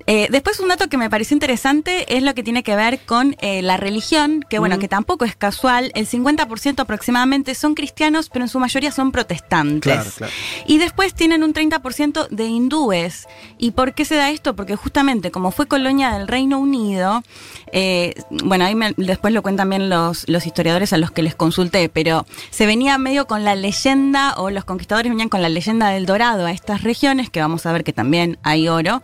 Eh, 0.07 0.27
después 0.29 0.59
un 0.59 0.67
dato 0.69 0.87
que 0.89 0.97
me 0.97 1.09
pareció 1.09 1.35
interesante 1.35 2.15
es 2.15 2.23
lo 2.23 2.33
que 2.33 2.43
tiene 2.43 2.63
que 2.63 2.75
ver 2.75 2.99
con 3.05 3.35
eh, 3.41 3.61
la 3.61 3.77
religión, 3.77 4.43
que 4.49 4.59
bueno, 4.59 4.77
Mm. 4.77 4.79
que 4.79 4.87
tampoco 4.87 5.25
es 5.25 5.35
casual. 5.35 5.91
El 5.95 6.07
50% 6.07 6.79
aproximadamente 6.83 7.55
son 7.55 7.75
cristianos, 7.75 8.29
pero 8.29 8.45
en 8.45 8.49
su 8.49 8.59
mayoría 8.59 8.91
son 8.91 9.11
protestantes. 9.11 9.81
Claro, 9.93 10.09
claro. 10.17 10.33
Y 10.67 10.77
después 10.77 11.13
tienen 11.13 11.43
un 11.43 11.53
30% 11.53 12.27
de 12.29 12.45
hindúes. 12.45 13.27
¿Y 13.57 13.71
por 13.71 13.93
qué 13.93 14.05
se 14.05 14.15
da 14.15 14.29
esto? 14.31 14.55
Porque 14.55 14.75
justamente 14.75 15.31
como 15.31 15.51
fue 15.51 15.67
colonia 15.67 16.11
del 16.13 16.27
Reino 16.27 16.59
Unido, 16.59 17.23
eh, 17.71 18.13
bueno, 18.43 18.65
ahí 18.65 18.75
me- 18.75 18.93
después 18.97 19.33
lo 19.33 19.41
cuentan 19.41 19.69
bien 19.69 19.89
los, 19.89 20.27
los 20.27 20.45
historiadores 20.45 20.93
a 20.93 20.97
los 20.97 21.11
que 21.11 21.23
les 21.23 21.35
consulté, 21.35 21.89
pero 21.89 22.25
se 22.49 22.65
venía 22.65 22.97
medio 22.97 23.27
con 23.27 23.43
la 23.43 23.55
leyenda, 23.55 24.33
o 24.37 24.49
los 24.49 24.65
conquistadores 24.65 25.11
venían 25.11 25.29
con 25.29 25.41
la 25.41 25.49
leyenda 25.49 25.89
del 25.89 26.05
dorado 26.05 26.45
a 26.45 26.51
estas 26.51 26.83
regiones, 26.83 27.29
que 27.29 27.39
vamos 27.41 27.65
a 27.65 27.71
ver 27.71 27.83
que 27.83 27.93
también 27.93 28.37
hay 28.43 28.67
oro. 28.67 29.01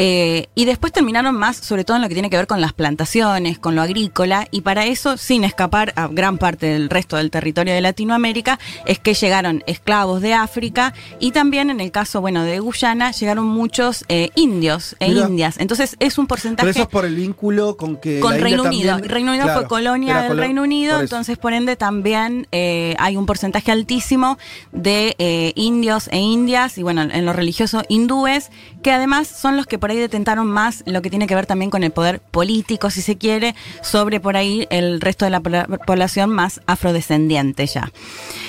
Eh, 0.00 0.46
y 0.54 0.64
después 0.64 0.92
terminaron 0.92 1.34
más, 1.34 1.56
sobre 1.56 1.84
todo 1.84 1.96
en 1.96 2.02
lo 2.02 2.08
que 2.08 2.14
tiene 2.14 2.30
que 2.30 2.36
ver 2.36 2.46
con 2.46 2.60
las 2.60 2.72
plantaciones, 2.72 3.58
con 3.58 3.74
lo 3.74 3.82
agrícola, 3.82 4.46
y 4.52 4.60
para 4.60 4.86
eso, 4.86 5.16
sin 5.16 5.42
escapar 5.42 5.92
a 5.96 6.06
gran 6.06 6.38
parte 6.38 6.66
del 6.66 6.88
resto 6.88 7.16
del 7.16 7.30
territorio 7.32 7.74
de 7.74 7.80
Latinoamérica, 7.80 8.58
es 8.86 8.98
que 9.00 9.14
llegaron 9.14 9.64
esclavos 9.66 10.22
de 10.22 10.34
África 10.34 10.94
y 11.18 11.32
también 11.32 11.70
en 11.70 11.80
el 11.80 11.90
caso, 11.90 12.20
bueno, 12.20 12.44
de 12.44 12.60
Guyana, 12.60 13.10
llegaron 13.10 13.46
muchos 13.46 14.04
eh, 14.08 14.30
indios 14.36 14.94
e 15.00 15.08
Mira. 15.08 15.26
indias. 15.26 15.56
Entonces 15.58 15.96
es 15.98 16.16
un 16.16 16.26
Pero 16.26 16.28
porcentaje 16.28 16.70
eso 16.70 16.82
es 16.82 16.88
por 16.88 17.04
el 17.04 17.16
vínculo 17.16 17.76
con 17.76 17.96
que. 17.96 18.20
con 18.20 18.30
la 18.32 18.36
India 18.38 18.44
Reino 18.56 18.62
Unido. 18.64 18.92
también- 18.92 19.10
Reino 19.10 19.30
Unido 19.32 19.44
Claro, 19.46 19.60
fue 19.60 19.68
colonia 19.68 20.18
del 20.22 20.28
colo- 20.28 20.40
Reino 20.42 20.62
Unido, 20.62 20.94
por 20.94 21.02
entonces 21.02 21.38
por 21.38 21.52
ende 21.52 21.74
también 21.76 22.46
eh, 22.52 22.94
hay 22.98 23.16
un 23.16 23.26
porcentaje 23.26 23.72
altísimo 23.72 24.38
de 24.70 25.16
eh, 25.18 25.52
indios 25.56 26.08
e 26.12 26.18
indias 26.18 26.78
y 26.78 26.82
bueno, 26.84 27.02
en 27.02 27.24
lo 27.26 27.32
religioso 27.32 27.82
hindúes, 27.88 28.50
que 28.82 28.92
además 28.92 29.26
son 29.28 29.56
los 29.56 29.66
que 29.66 29.78
por 29.78 29.90
ahí 29.90 29.96
detentaron 29.98 30.46
más 30.46 30.82
lo 30.86 31.02
que 31.02 31.10
tiene 31.10 31.26
que 31.26 31.34
ver 31.34 31.46
también 31.46 31.70
con 31.70 31.82
el 31.84 31.90
poder 31.90 32.20
político, 32.20 32.90
si 32.90 33.02
se 33.02 33.16
quiere, 33.16 33.54
sobre 33.82 34.20
por 34.20 34.36
ahí 34.36 34.66
el 34.70 35.00
resto 35.00 35.24
de 35.24 35.30
la 35.32 35.40
pobla- 35.40 35.66
población 35.86 36.30
más 36.30 36.60
afrodescendiente 36.66 37.66
ya. 37.66 37.90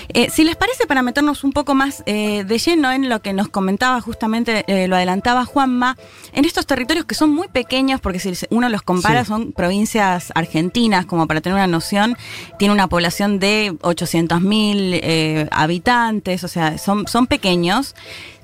Eh, 0.10 0.30
si 0.32 0.44
les 0.44 0.56
parece, 0.56 0.88
para 0.88 1.02
meternos 1.02 1.44
un 1.44 1.52
poco 1.52 1.76
más 1.76 2.04
eh, 2.06 2.44
de 2.44 2.58
lleno 2.58 2.92
en 2.92 3.10
lo 3.10 3.22
que 3.22 3.34
nos 3.34 3.48
comentaba 3.50 4.02
justamente, 4.02 4.64
eh, 4.68 4.88
lo 4.88 4.96
adelantaba 4.96 5.46
Juanma, 5.46 5.98
en 6.34 6.46
estos 6.46 6.66
territorios 6.66 7.06
que 7.06 7.16
son 7.16 7.30
muy 7.32 7.48
pequeños, 7.48 8.02
porque 8.02 8.20
si 8.20 8.32
uno 8.50 8.70
los 8.70 8.82
compara, 8.82 9.24
Sí. 9.24 9.28
son 9.30 9.52
provincias 9.52 10.32
argentinas, 10.36 11.06
como 11.06 11.28
para 11.28 11.42
tener 11.42 11.56
una 11.56 11.68
noción, 11.68 12.18
tiene 12.58 12.74
una 12.74 12.88
población 12.88 13.40
de 13.40 13.74
800.000 13.82 15.00
eh, 15.04 15.48
habitantes, 15.52 16.44
o 16.44 16.48
sea, 16.48 16.78
son, 16.78 17.08
son 17.08 17.28
pequeños, 17.28 17.96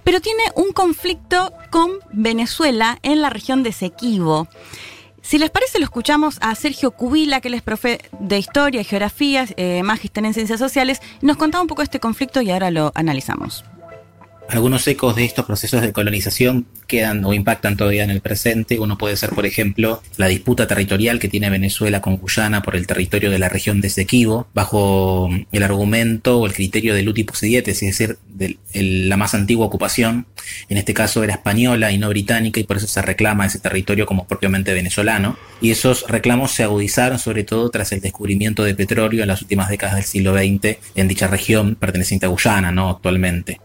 pero 0.06 0.22
tiene 0.22 0.44
un 0.56 0.72
conflicto 0.72 1.52
con 1.72 1.91
Venezuela 2.14 2.99
en 3.02 3.22
la 3.22 3.30
región 3.30 3.64
de 3.64 3.73
Sequibo. 3.73 4.48
Si 5.22 5.40
les 5.40 5.49
parece, 5.49 5.80
lo 5.80 5.86
escuchamos 5.86 6.38
a 6.41 6.53
Sergio 6.53 6.91
Cubila, 6.91 7.41
que 7.41 7.48
él 7.48 7.56
es 7.56 7.64
profe 7.64 7.99
de 8.19 8.38
Historia 8.38 8.82
y 8.82 8.84
Geografía, 8.84 9.48
eh, 9.57 9.82
magíster 9.82 10.23
en 10.23 10.36
Ciencias 10.36 10.60
Sociales, 10.60 11.02
nos 11.22 11.38
contaba 11.38 11.64
un 11.64 11.68
poco 11.68 11.82
este 11.82 11.99
conflicto 11.99 12.41
y 12.41 12.52
ahora 12.52 12.69
lo 12.69 12.91
analizamos. 12.94 13.65
Algunos 14.50 14.88
ecos 14.88 15.16
de 15.16 15.26
estos 15.26 15.46
procesos 15.46 15.82
de 15.82 15.92
colonización 15.92 16.68
quedan 16.88 17.26
o 17.26 17.34
impactan 17.34 17.78
todavía 17.78 18.04
en 18.04 18.12
el 18.12 18.22
presente. 18.22 18.80
Uno 18.80 18.98
puede 18.98 19.18
ser, 19.18 19.32
por 19.32 19.46
ejemplo, 19.46 20.04
la 20.18 20.28
disputa 20.28 20.68
territorial 20.68 21.20
que 21.20 21.28
tiene 21.28 21.50
Venezuela 21.50 22.00
con 22.00 22.18
Guyana 22.18 22.62
por 22.62 22.76
el 22.76 22.86
territorio 22.86 23.32
de 23.32 23.40
la 23.40 23.50
región 23.50 23.82
de 23.82 23.88
Esequibo, 23.88 24.48
bajo 24.54 25.30
el 25.52 25.64
argumento 25.64 26.40
o 26.40 26.46
el 26.46 26.54
criterio 26.54 26.94
del 26.94 27.10
uti 27.10 27.24
possidetis, 27.24 27.82
es 27.82 27.98
decir, 27.98 28.18
de 28.30 28.58
la 28.74 29.18
más 29.18 29.34
antigua 29.34 29.66
ocupación. 29.66 30.28
En 30.70 30.78
este 30.78 30.94
caso 30.94 31.24
era 31.24 31.34
española 31.34 31.92
y 31.92 31.98
no 31.98 32.08
británica, 32.10 32.60
y 32.60 32.64
por 32.64 32.78
eso 32.78 32.88
se 32.88 33.02
reclama 33.02 33.48
ese 33.48 33.60
territorio 33.60 34.06
como 34.06 34.28
propiamente 34.28 34.74
venezolano. 34.74 35.38
Y 35.60 35.72
esos 35.72 36.06
reclamos 36.08 36.52
se 36.52 36.64
agudizaron 36.64 37.18
sobre 37.18 37.44
todo 37.44 37.70
tras 37.72 37.92
el 37.92 38.02
descubrimiento 38.02 38.64
de 38.64 38.76
petróleo 38.76 39.24
en 39.24 39.28
las 39.28 39.42
últimas 39.42 39.70
décadas 39.70 39.96
del 39.96 40.06
siglo 40.06 40.34
XX 40.38 40.78
en 40.96 41.08
dicha 41.08 41.28
región 41.28 41.76
perteneciente 41.76 42.28
a 42.28 42.30
Guyana, 42.30 42.72
¿no? 42.72 42.90
Actualmente. 42.90 43.60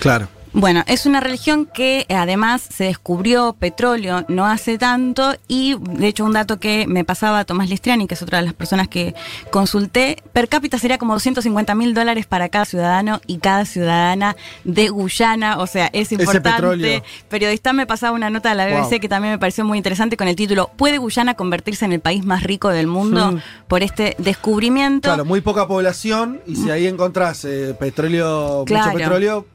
Claro. 0.00 0.28
Bueno, 0.56 0.84
es 0.86 1.04
una 1.04 1.18
religión 1.18 1.66
que 1.66 2.06
eh, 2.08 2.14
además 2.14 2.62
se 2.62 2.84
descubrió 2.84 3.54
petróleo 3.58 4.24
no 4.28 4.46
hace 4.46 4.78
tanto 4.78 5.34
y 5.48 5.74
de 5.80 6.06
hecho 6.06 6.24
un 6.24 6.32
dato 6.34 6.60
que 6.60 6.86
me 6.86 7.02
pasaba 7.04 7.44
Tomás 7.44 7.68
Listriani, 7.68 8.06
que 8.06 8.14
es 8.14 8.22
otra 8.22 8.38
de 8.38 8.44
las 8.44 8.54
personas 8.54 8.86
que 8.86 9.16
consulté, 9.50 10.22
per 10.32 10.48
cápita 10.48 10.78
sería 10.78 10.96
como 10.96 11.12
250 11.14 11.74
mil 11.74 11.92
dólares 11.92 12.26
para 12.26 12.48
cada 12.50 12.66
ciudadano 12.66 13.20
y 13.26 13.38
cada 13.38 13.64
ciudadana 13.64 14.36
de 14.62 14.90
Guyana, 14.90 15.58
o 15.58 15.66
sea, 15.66 15.90
es 15.92 16.12
importante. 16.12 17.02
Periodista 17.28 17.72
me 17.72 17.84
pasaba 17.84 18.12
una 18.12 18.30
nota 18.30 18.50
de 18.50 18.54
la 18.54 18.66
BBC 18.66 18.90
Wow. 18.92 19.00
que 19.00 19.08
también 19.08 19.32
me 19.34 19.38
pareció 19.40 19.64
muy 19.64 19.76
interesante 19.78 20.16
con 20.16 20.28
el 20.28 20.36
título 20.36 20.70
¿Puede 20.76 20.98
Guyana 20.98 21.34
convertirse 21.34 21.84
en 21.84 21.92
el 21.92 22.00
país 22.00 22.24
más 22.24 22.44
rico 22.44 22.68
del 22.68 22.86
mundo 22.86 23.32
Mm. 23.32 23.38
por 23.66 23.82
este 23.82 24.14
descubrimiento? 24.18 25.08
Claro, 25.08 25.24
muy 25.24 25.40
poca 25.40 25.66
población 25.66 26.40
y 26.46 26.54
si 26.54 26.70
ahí 26.70 26.86
encontrás 26.86 27.44
eh, 27.44 27.74
petróleo, 27.76 28.62
Claro. 28.66 28.84
mucho 28.92 28.98
petróleo, 28.98 29.46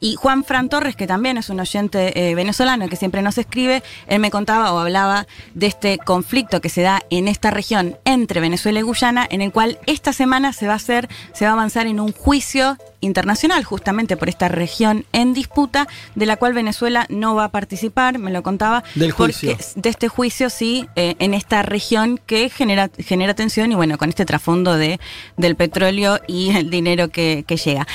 Y 0.00 0.16
Juan 0.16 0.44
Fran 0.44 0.68
Torres, 0.68 0.96
que 0.96 1.06
también 1.06 1.36
es 1.36 1.50
un 1.50 1.60
oyente 1.60 2.30
eh, 2.30 2.34
venezolano 2.34 2.88
que 2.88 2.96
siempre 2.96 3.20
nos 3.22 3.36
escribe, 3.36 3.82
él 4.06 4.18
me 4.18 4.30
contaba 4.30 4.72
o 4.72 4.78
hablaba 4.78 5.26
de 5.54 5.66
este 5.66 5.98
conflicto 5.98 6.60
que 6.60 6.70
se 6.70 6.80
da 6.80 7.02
en 7.10 7.28
esta 7.28 7.50
región 7.50 7.98
entre 8.06 8.40
Venezuela 8.40 8.80
y 8.80 8.82
Guyana, 8.82 9.26
en 9.30 9.42
el 9.42 9.52
cual 9.52 9.78
esta 9.86 10.12
semana 10.12 10.54
se 10.54 10.66
va 10.66 10.72
a 10.72 10.76
hacer, 10.76 11.08
se 11.34 11.44
va 11.44 11.50
a 11.50 11.54
avanzar 11.54 11.86
en 11.86 12.00
un 12.00 12.12
juicio 12.12 12.78
internacional 13.00 13.64
justamente 13.64 14.16
por 14.16 14.28
esta 14.28 14.48
región 14.48 15.04
en 15.12 15.32
disputa, 15.34 15.88
de 16.14 16.26
la 16.26 16.36
cual 16.36 16.52
Venezuela 16.52 17.06
no 17.08 17.34
va 17.34 17.44
a 17.44 17.48
participar, 17.50 18.18
me 18.18 18.30
lo 18.30 18.42
contaba. 18.42 18.84
Del 18.94 19.12
juicio. 19.12 19.50
porque- 19.56 19.64
de 19.76 19.88
este 19.88 20.08
juicio, 20.08 20.50
sí, 20.50 20.86
eh, 20.96 21.14
en 21.18 21.34
esta 21.34 21.62
región 21.62 22.20
que 22.26 22.50
genera, 22.50 22.90
genera 22.98 23.34
tensión 23.34 23.72
y 23.72 23.74
bueno, 23.74 23.96
con 23.98 24.08
este 24.08 24.24
trasfondo 24.24 24.76
de, 24.76 25.00
del 25.36 25.56
petróleo 25.56 26.20
y 26.26 26.50
el 26.56 26.70
dinero 26.70 27.08
que, 27.08 27.44
que 27.46 27.56
llega. 27.56 27.86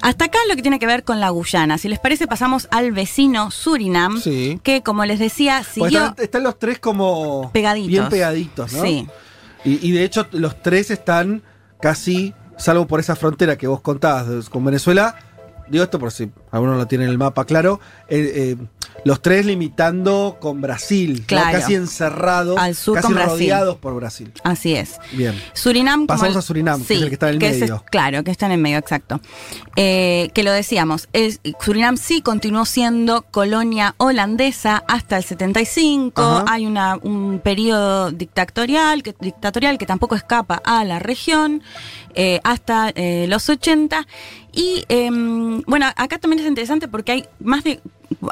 Hasta 0.00 0.26
acá 0.26 0.38
lo 0.48 0.56
que 0.56 0.62
tiene 0.62 0.78
que 0.78 0.86
ver 0.86 1.04
con 1.04 1.20
la 1.20 1.30
Guyana. 1.30 1.78
Si 1.78 1.88
les 1.88 1.98
parece, 1.98 2.26
pasamos 2.26 2.68
al 2.70 2.92
vecino 2.92 3.50
Surinam, 3.50 4.20
Sí. 4.20 4.60
que 4.62 4.82
como 4.82 5.04
les 5.04 5.18
decía, 5.18 5.62
Pues 5.76 5.88
siguió... 5.90 6.06
están, 6.06 6.24
están 6.24 6.42
los 6.42 6.58
tres 6.58 6.78
como 6.78 7.50
Pegaditos. 7.52 7.88
bien 7.90 8.08
pegaditos, 8.08 8.72
¿no? 8.72 8.82
Sí. 8.82 9.06
Y, 9.64 9.86
y 9.88 9.92
de 9.92 10.04
hecho 10.04 10.26
los 10.32 10.60
tres 10.62 10.90
están 10.90 11.42
casi, 11.80 12.32
salvo 12.62 12.86
por 12.86 13.00
esa 13.00 13.16
frontera 13.16 13.58
que 13.58 13.66
vos 13.66 13.80
contabas 13.80 14.48
con 14.48 14.64
Venezuela, 14.64 15.16
digo 15.68 15.82
esto 15.82 15.98
por 15.98 16.12
si 16.12 16.30
alguno 16.52 16.76
lo 16.76 16.86
tiene 16.86 17.04
en 17.04 17.10
el 17.10 17.18
mapa 17.18 17.44
claro, 17.44 17.80
eh, 18.08 18.56
eh, 18.56 18.56
Los 19.04 19.20
tres 19.22 19.46
limitando 19.46 20.38
con 20.40 20.60
Brasil, 20.60 21.20
¿no? 21.20 21.26
Claro. 21.26 21.58
casi 21.58 21.74
encerrados, 21.74 22.56
Al 22.58 22.74
sur 22.76 22.94
casi 22.94 23.06
con 23.06 23.14
Brasil. 23.14 23.32
rodeados 23.32 23.76
por 23.78 23.94
Brasil. 23.94 24.32
Así 24.44 24.74
es. 24.74 24.98
Bien. 25.12 25.34
Surinam. 25.54 26.06
Pasamos 26.06 26.32
el- 26.34 26.38
a 26.38 26.42
Surinam, 26.42 26.84
que 26.84 26.94
es 26.94 26.98
Sí, 26.98 27.02
el 27.04 27.08
que 27.08 27.14
está 27.14 27.28
en 27.28 27.34
el 27.34 27.38
que 27.40 27.48
es- 27.48 27.58
medio. 27.60 27.84
claro, 27.90 28.22
que 28.22 28.30
está 28.30 28.46
en 28.46 28.52
el 28.52 28.58
medio, 28.60 28.78
exacto. 28.78 29.20
Eh, 29.76 30.30
que 30.34 30.42
lo 30.44 30.52
decíamos, 30.52 31.08
Surinam 31.60 31.96
sí 31.96 32.22
continuó 32.22 32.64
siendo 32.64 33.22
colonia 33.22 33.94
holandesa 33.98 34.84
hasta 34.86 35.16
el 35.16 35.24
75. 35.24 36.22
Ajá. 36.22 36.44
Hay 36.48 36.66
una, 36.66 36.96
un 37.02 37.40
periodo 37.42 38.10
dictatorial 38.12 39.02
que, 39.02 39.14
dictatorial 39.20 39.78
que 39.78 39.86
tampoco 39.86 40.14
escapa 40.14 40.60
a 40.64 40.84
la 40.84 40.98
región 40.98 41.62
eh, 42.14 42.40
hasta 42.44 42.90
eh, 42.94 43.26
los 43.28 43.48
80. 43.48 44.06
Y 44.52 44.84
em, 44.88 45.62
bueno, 45.62 45.86
acá 45.96 46.18
también 46.18 46.40
es 46.40 46.46
interesante 46.48 46.88
porque 46.88 47.12
hay 47.12 47.24
más 47.40 47.64
de 47.64 47.80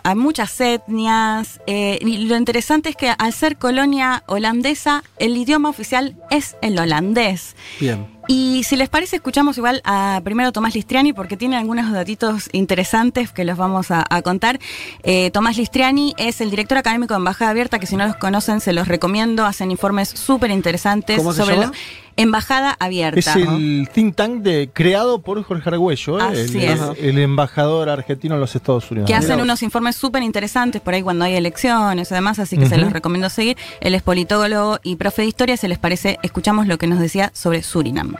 hay 0.04 0.14
muchas 0.14 0.60
etnias 0.60 1.58
eh, 1.66 1.98
y 2.02 2.18
lo 2.26 2.36
interesante 2.36 2.90
es 2.90 2.96
que 2.96 3.08
al 3.16 3.32
ser 3.32 3.56
colonia 3.56 4.22
holandesa 4.26 5.02
el 5.18 5.34
idioma 5.36 5.70
oficial 5.70 6.16
es 6.28 6.56
el 6.60 6.78
holandés. 6.78 7.56
Bien. 7.80 8.06
Y 8.28 8.62
si 8.64 8.76
les 8.76 8.88
parece, 8.90 9.16
escuchamos 9.16 9.56
igual 9.56 9.80
a 9.84 10.20
primero 10.22 10.52
Tomás 10.52 10.74
Listriani 10.74 11.12
porque 11.14 11.36
tiene 11.38 11.56
algunos 11.56 11.90
datitos 11.90 12.48
interesantes 12.52 13.32
que 13.32 13.44
los 13.44 13.56
vamos 13.56 13.90
a, 13.90 14.04
a 14.08 14.22
contar. 14.22 14.60
Eh, 15.02 15.30
Tomás 15.32 15.56
Listriani 15.56 16.14
es 16.18 16.40
el 16.42 16.50
director 16.50 16.76
académico 16.78 17.14
de 17.14 17.18
Embajada 17.18 17.50
Abierta, 17.50 17.78
que 17.78 17.86
si 17.86 17.96
no 17.96 18.06
los 18.06 18.16
conocen 18.16 18.60
se 18.60 18.72
los 18.74 18.86
recomiendo, 18.86 19.46
hacen 19.46 19.70
informes 19.70 20.10
súper 20.10 20.50
interesantes 20.50 21.16
¿Cómo 21.16 21.32
se 21.32 21.42
sobre 21.42 21.56
llama? 21.56 21.72
la- 21.72 21.78
Embajada 22.16 22.76
Abierta. 22.78 23.18
Es 23.18 23.36
el 23.36 23.88
think 23.92 24.16
tank 24.16 24.42
de, 24.42 24.70
creado 24.72 25.22
por 25.22 25.42
Jorge 25.42 25.68
Argüello, 25.70 26.20
¿eh? 26.20 26.96
El, 26.98 27.18
embajador 27.18 27.88
argentino 27.88 28.34
en 28.34 28.40
los 28.40 28.54
Estados 28.54 28.90
Unidos. 28.90 29.06
que 29.06 29.14
hacen 29.14 29.32
Mirá. 29.32 29.44
unos 29.44 29.62
informes 29.62 29.96
súper 29.96 30.22
interesantes 30.22 30.80
por 30.80 30.94
ahí 30.94 31.02
cuando 31.02 31.24
hay 31.24 31.34
elecciones 31.34 32.10
y 32.10 32.14
demás, 32.14 32.38
así 32.38 32.56
que 32.56 32.66
se 32.66 32.78
los 32.78 32.92
recomiendo 32.92 33.28
seguir. 33.28 33.56
Él 33.80 33.94
es 33.94 34.02
politólogo 34.02 34.78
y 34.82 34.96
profe 34.96 35.22
de 35.22 35.28
historia, 35.28 35.56
si 35.56 35.68
les 35.68 35.78
parece, 35.78 36.18
escuchamos 36.22 36.66
lo 36.66 36.78
que 36.78 36.86
nos 36.86 36.98
decía 36.98 37.30
sobre 37.34 37.62
Surinam. 37.62 38.16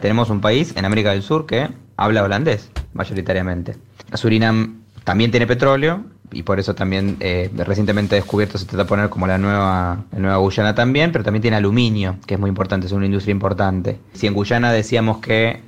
Tenemos 0.00 0.30
un 0.30 0.40
país 0.40 0.74
en 0.76 0.84
América 0.84 1.12
del 1.12 1.22
Sur 1.22 1.46
que 1.46 1.68
habla 1.96 2.22
holandés, 2.22 2.70
mayoritariamente. 2.92 3.76
Surinam 4.12 4.82
también 5.04 5.30
tiene 5.30 5.46
petróleo 5.46 6.04
y 6.34 6.42
por 6.42 6.58
eso 6.58 6.74
también 6.74 7.16
eh, 7.20 7.50
recientemente 7.54 8.16
descubierto 8.16 8.58
se 8.58 8.66
trata 8.66 8.84
de 8.84 8.88
poner 8.88 9.08
como 9.08 9.26
la 9.26 9.38
nueva, 9.38 10.04
la 10.12 10.18
nueva 10.18 10.36
Guyana 10.36 10.74
también, 10.74 11.12
pero 11.12 11.24
también 11.24 11.42
tiene 11.42 11.56
aluminio, 11.56 12.16
que 12.26 12.34
es 12.34 12.40
muy 12.40 12.48
importante, 12.48 12.86
es 12.86 12.92
una 12.92 13.06
industria 13.06 13.32
importante. 13.32 13.98
Si 14.12 14.26
en 14.26 14.34
Guyana 14.34 14.72
decíamos 14.72 15.18
que 15.18 15.62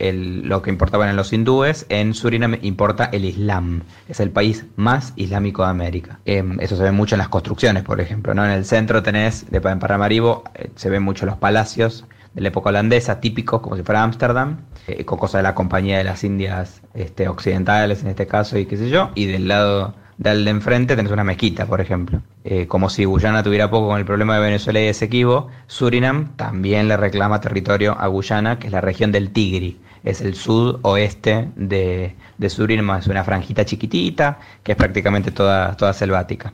lo 0.44 0.62
que 0.62 0.70
importaban 0.70 1.06
eran 1.06 1.16
los 1.16 1.32
hindúes, 1.32 1.86
en 1.88 2.14
Surinam 2.14 2.56
importa 2.62 3.06
el 3.12 3.24
Islam. 3.24 3.82
Es 4.09 4.20
el 4.20 4.30
país 4.30 4.66
más 4.76 5.12
islámico 5.16 5.62
de 5.62 5.70
América. 5.70 6.20
Em, 6.24 6.59
eso 6.60 6.76
se 6.76 6.82
ve 6.82 6.93
mucho 6.93 7.14
en 7.14 7.20
las 7.20 7.28
construcciones, 7.28 7.82
por 7.82 8.01
ejemplo. 8.01 8.34
¿no? 8.34 8.44
En 8.44 8.52
el 8.52 8.64
centro 8.64 9.02
tenés, 9.02 9.51
de 9.51 9.60
en 9.66 9.78
Paramaribo, 9.78 10.44
eh, 10.55 10.70
se 10.76 10.90
ven 10.90 11.02
mucho 11.02 11.26
los 11.26 11.36
palacios 11.36 12.05
de 12.34 12.43
la 12.43 12.48
época 12.48 12.68
holandesa, 12.68 13.18
típicos 13.20 13.60
como 13.62 13.76
si 13.76 13.82
fuera 13.82 14.02
Ámsterdam, 14.02 14.59
eh, 14.86 15.05
con 15.05 15.18
cosas 15.18 15.38
de 15.38 15.43
la 15.43 15.55
Compañía 15.55 15.98
de 15.98 16.05
las 16.05 16.22
Indias 16.22 16.82
este, 16.94 17.28
Occidentales 17.28 18.02
en 18.02 18.09
este 18.09 18.26
caso 18.26 18.59
y 18.59 18.66
qué 18.66 18.76
sé 18.76 18.90
yo, 18.90 19.10
y 19.14 19.24
del 19.24 19.48
lado 19.48 19.94
del 20.18 20.44
de 20.44 20.51
enfrente 20.51 20.97
tenés 20.97 21.12
una 21.12 21.24
mezquita, 21.24 21.66
por 21.66 21.80
ejemplo. 21.80 22.22
Eh, 22.44 22.66
como 22.66 22.88
si 22.88 23.05
Guyana 23.05 23.43
tuviera 23.43 23.70
poco 23.70 23.88
con 23.88 23.98
el 23.98 24.05
problema 24.05 24.34
de 24.36 24.40
Venezuela 24.40 24.80
y 24.80 24.86
Esequibo, 24.86 25.48
Surinam 25.66 26.36
también 26.36 26.88
le 26.88 26.97
reclama 26.97 27.40
territorio 27.40 27.97
a 27.98 28.06
Guyana, 28.06 28.59
que 28.59 28.68
es 28.68 28.72
la 28.72 28.80
región 28.80 29.12
del 29.12 29.30
Tigri. 29.30 29.78
Es 30.05 30.20
el 30.20 30.34
sudoeste 30.34 31.48
de, 31.56 32.14
de 32.38 32.51
Surinam, 32.51 32.98
es 32.98 33.09
una 33.09 33.24
franjita 33.24 33.64
chiquitita, 33.64 34.38
que 34.62 34.72
es 34.72 34.78
prácticamente 34.78 35.32
toda, 35.32 35.76
toda 35.76 35.93
selvática. 35.93 36.52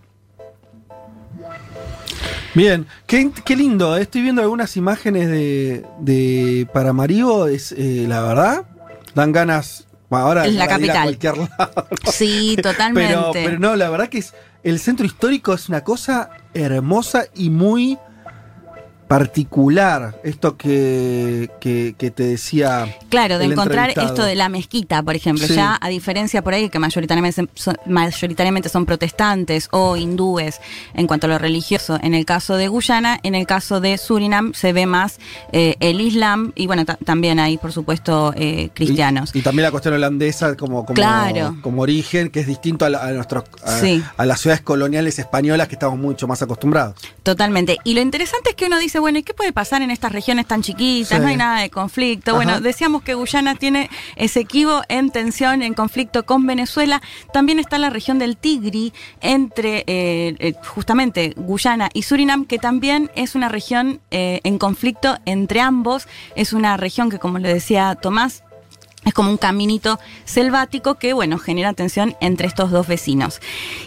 Bien, 2.55 2.87
qué, 3.07 3.31
qué 3.45 3.57
lindo. 3.57 3.97
eh. 3.97 4.03
Estoy 4.03 4.23
viendo 4.23 4.43
algunas 4.43 4.77
imágenes 4.77 5.29
de, 5.29 5.87
de 6.01 6.67
Paramaribo. 6.73 7.47
Es, 7.47 7.73
eh, 7.73 8.05
la 8.07 8.21
verdad, 8.23 8.65
dan 9.15 9.33
ganas. 9.33 9.87
Ahora 10.17 10.47
Es 10.47 10.55
la 10.55 10.67
para 10.67 10.79
ir 10.85 10.91
a 10.91 10.95
capital. 10.95 11.03
cualquier 11.05 11.39
lado. 11.59 11.89
Sí, 12.13 12.57
totalmente. 12.63 13.09
Pero, 13.15 13.31
pero 13.33 13.59
no, 13.59 13.77
la 13.77 13.91
verdad 13.91 14.09
que 14.09 14.19
es 14.19 14.35
el 14.63 14.79
centro 14.79 15.05
histórico 15.07 15.55
es 15.55 15.69
una 15.69 15.83
cosa 15.83 16.31
hermosa 16.55 17.25
y 17.35 17.51
muy 17.51 17.99
particular. 19.13 20.21
Esto 20.25 20.57
que, 20.57 21.51
que, 21.61 21.95
que 21.99 22.11
te 22.11 22.23
decía. 22.25 22.97
Claro, 23.09 23.39
de 23.39 23.45
encontrar 23.47 23.91
esto 23.91 24.25
de 24.25 24.35
la 24.35 24.49
mezquita, 24.49 25.03
por 25.03 25.15
ejemplo, 25.17 25.47
Sí. 25.47 25.55
ya 25.55 25.79
a 25.81 25.89
diferencia 25.89 26.43
por 26.43 26.55
ahí 26.55 26.69
que 26.71 26.79
mayoritariamente 26.79 27.47
son, 27.55 27.77
mayoritariamente 27.87 28.69
son 28.69 28.87
protestantes 28.87 29.69
o 29.71 29.97
hindúes 29.97 30.61
en 30.95 31.07
cuanto 31.07 31.27
a 31.27 31.31
lo 31.31 31.39
religioso, 31.39 31.99
en 32.03 32.15
el 32.15 32.25
caso 32.25 32.57
de 32.57 32.69
Guyana, 32.69 33.19
en 33.23 33.35
el 33.35 33.47
caso 33.47 33.81
de 33.81 33.99
Surinam 33.99 34.55
se 34.55 34.73
ve 34.73 34.87
más 34.87 35.19
eh, 35.53 35.77
el 35.81 36.01
Islam 36.01 36.53
y 36.55 36.67
bueno, 36.67 36.85
ta- 36.85 36.99
también 37.05 37.39
hay 37.39 37.59
por 37.59 37.73
supuesto 37.73 38.33
eh, 38.37 38.71
cristianos. 38.75 39.31
Y 39.35 39.43
también 39.43 39.65
la 39.65 39.71
cuestión 39.71 39.95
holandesa 39.95 40.57
como, 40.57 40.85
como, 40.85 40.95
Claro. 40.95 41.57
como 41.63 41.83
origen, 41.83 42.31
que 42.31 42.41
es 42.41 42.47
distinto 42.47 42.85
a, 42.85 42.91
la- 42.91 43.03
a 43.05 43.11
nuestros, 43.13 43.45
a, 43.65 43.79
Sí. 43.79 44.03
a 44.17 44.25
las 44.27 44.41
ciudades 44.41 44.63
coloniales 44.63 45.19
españolas 45.19 45.69
que 45.69 45.75
estamos 45.75 45.99
mucho 45.99 46.27
más 46.27 46.41
acostumbrados. 46.43 46.95
Totalmente. 47.23 47.79
Y 47.85 47.95
lo 47.95 48.01
interesante 48.01 48.51
es 48.51 48.57
que 48.57 48.67
uno 48.67 48.79
dice, 48.79 48.99
bueno, 49.03 49.19
¿y 49.19 49.23
qué 49.23 49.35
puede 49.35 49.53
pasar 49.53 49.83
en 49.83 49.91
estas 49.91 50.13
regiones 50.13 50.47
tan 50.47 50.63
chiquitas? 50.63 51.19
Sí. 51.19 51.23
No 51.23 51.29
hay 51.29 51.37
nada 51.37 51.61
de 51.61 51.69
conflicto. 51.69 52.35
Bueno, 52.35 52.61
decíamos 52.61 53.03
que 53.03 53.15
Guyana 53.15 53.55
tiene 53.55 53.91
Esequibo 54.17 54.83
en 54.89 55.11
tensión, 55.11 55.63
en 55.63 55.75
conflicto 55.75 56.25
con 56.25 56.47
Venezuela. 56.47 57.03
También 57.33 57.59
está 57.59 57.79
la 57.79 57.91
región 57.91 58.19
del 58.19 58.37
Tigri 58.37 58.93
entre 59.21 59.85
eh, 59.87 60.35
eh, 60.39 60.55
justamente 60.67 61.35
Guyana 61.37 61.91
y 61.93 62.03
Surinam, 62.03 62.47
que 62.47 62.59
también 62.59 63.11
es 63.15 63.35
una 63.35 63.49
región 63.49 64.01
eh, 64.11 64.41
en 64.45 64.59
conflicto 64.59 65.19
entre 65.27 65.61
ambos. 65.61 66.09
Es 66.37 66.53
una 66.53 66.77
región 66.77 67.11
que, 67.11 67.19
como 67.19 67.39
le 67.39 67.53
decía 67.53 67.95
Tomás, 67.97 68.45
es 69.05 69.15
como 69.15 69.31
un 69.31 69.37
caminito 69.37 69.99
selvático 70.25 70.95
que, 70.95 71.13
bueno, 71.13 71.39
genera 71.39 71.73
tensión 71.73 72.17
entre 72.21 72.47
estos 72.47 72.71
dos 72.71 72.87
vecinos. 72.87 73.41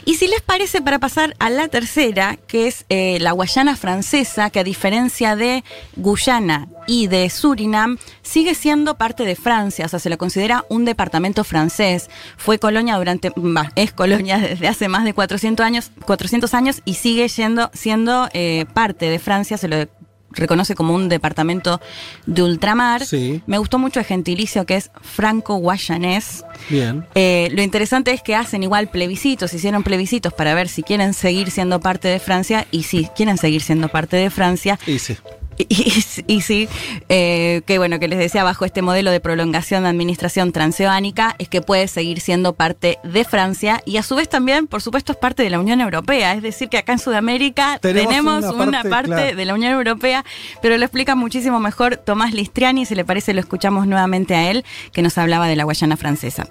Y 0.03 0.15
si 0.15 0.27
les 0.27 0.41
parece, 0.41 0.81
para 0.81 0.99
pasar 0.99 1.35
a 1.39 1.49
la 1.49 1.67
tercera, 1.67 2.37
que 2.47 2.67
es 2.67 2.85
eh, 2.89 3.17
la 3.19 3.31
Guayana 3.31 3.75
francesa, 3.75 4.49
que 4.49 4.59
a 4.59 4.63
diferencia 4.63 5.35
de 5.35 5.63
Guyana 5.95 6.67
y 6.87 7.07
de 7.07 7.29
Surinam, 7.29 7.97
sigue 8.21 8.55
siendo 8.55 8.95
parte 8.95 9.25
de 9.25 9.35
Francia, 9.35 9.85
o 9.85 9.89
sea, 9.89 9.99
se 9.99 10.09
la 10.09 10.17
considera 10.17 10.65
un 10.69 10.85
departamento 10.85 11.43
francés. 11.43 12.09
Fue 12.37 12.59
colonia 12.59 12.97
durante, 12.97 13.31
es 13.75 13.91
colonia 13.93 14.37
desde 14.37 14.67
hace 14.67 14.87
más 14.87 15.05
de 15.05 15.13
400 15.13 15.65
años, 15.65 15.91
400 16.05 16.53
años 16.53 16.81
y 16.85 16.95
sigue 16.95 17.29
siendo 17.29 18.29
eh, 18.33 18.65
parte 18.73 19.09
de 19.09 19.19
Francia, 19.19 19.57
se 19.57 19.67
lo 19.67 19.87
reconoce 20.35 20.75
como 20.75 20.93
un 20.93 21.09
departamento 21.09 21.81
de 22.25 22.43
ultramar. 22.43 23.05
Sí. 23.05 23.41
Me 23.47 23.57
gustó 23.57 23.79
mucho 23.79 23.99
el 23.99 24.05
gentilicio 24.05 24.65
que 24.65 24.75
es 24.75 24.91
franco-guayanés. 25.01 26.43
Bien. 26.69 27.05
Eh, 27.15 27.49
lo 27.51 27.61
interesante 27.61 28.11
es 28.11 28.21
que 28.21 28.35
hacen 28.35 28.63
igual 28.63 28.89
plebiscitos, 28.89 29.53
hicieron 29.53 29.83
plebiscitos 29.83 30.33
para 30.33 30.53
ver 30.53 30.67
si 30.67 30.83
quieren 30.83 31.13
seguir 31.13 31.51
siendo 31.51 31.79
parte 31.79 32.07
de 32.07 32.19
Francia 32.19 32.67
y 32.71 32.83
si 32.83 33.05
quieren 33.15 33.37
seguir 33.37 33.61
siendo 33.61 33.89
parte 33.89 34.17
de 34.17 34.29
Francia. 34.29 34.79
Y 34.85 34.99
sí. 34.99 35.17
Y, 35.57 36.41
sí, 36.41 36.67
eh, 37.09 37.61
que 37.65 37.77
bueno, 37.77 37.99
que 37.99 38.07
les 38.07 38.19
decía, 38.19 38.43
bajo 38.43 38.65
este 38.65 38.81
modelo 38.81 39.11
de 39.11 39.19
prolongación 39.19 39.83
de 39.83 39.89
administración 39.89 40.51
transoceánica, 40.51 41.35
es 41.39 41.47
que 41.49 41.61
puede 41.61 41.87
seguir 41.87 42.19
siendo 42.19 42.53
parte 42.53 42.99
de 43.03 43.23
Francia 43.23 43.81
y 43.85 43.97
a 43.97 44.03
su 44.03 44.15
vez 44.15 44.27
también, 44.27 44.67
por 44.67 44.81
supuesto, 44.81 45.11
es 45.11 45.17
parte 45.17 45.43
de 45.43 45.49
la 45.49 45.59
Unión 45.59 45.81
Europea. 45.81 46.33
Es 46.33 46.41
decir, 46.41 46.69
que 46.69 46.77
acá 46.77 46.93
en 46.93 46.99
Sudamérica 46.99 47.79
Tenemos 47.79 48.09
tenemos, 48.09 48.43
una 48.45 48.63
una 48.63 48.83
parte, 48.83 48.89
parte, 48.89 49.07
claro. 49.07 49.37
de 49.37 49.45
la 49.45 49.53
Unión 49.53 49.73
Europea, 49.73 50.25
pero 50.61 50.77
lo 50.77 50.83
explica 50.83 51.15
muchísimo 51.15 51.59
mejor 51.59 51.97
Tomás 51.97 52.33
Listriani. 52.33 52.85
Si 52.85 52.95
le 52.95 53.05
parece, 53.05 53.33
lo 53.33 53.39
escuchamos 53.39 53.87
nuevamente 53.87 54.35
a 54.35 54.49
él, 54.51 54.65
que 54.91 55.01
nos 55.01 55.17
hablaba 55.17 55.47
de 55.47 55.55
la 55.55 55.63
Guayana 55.63 55.97
francesa. 55.97 56.47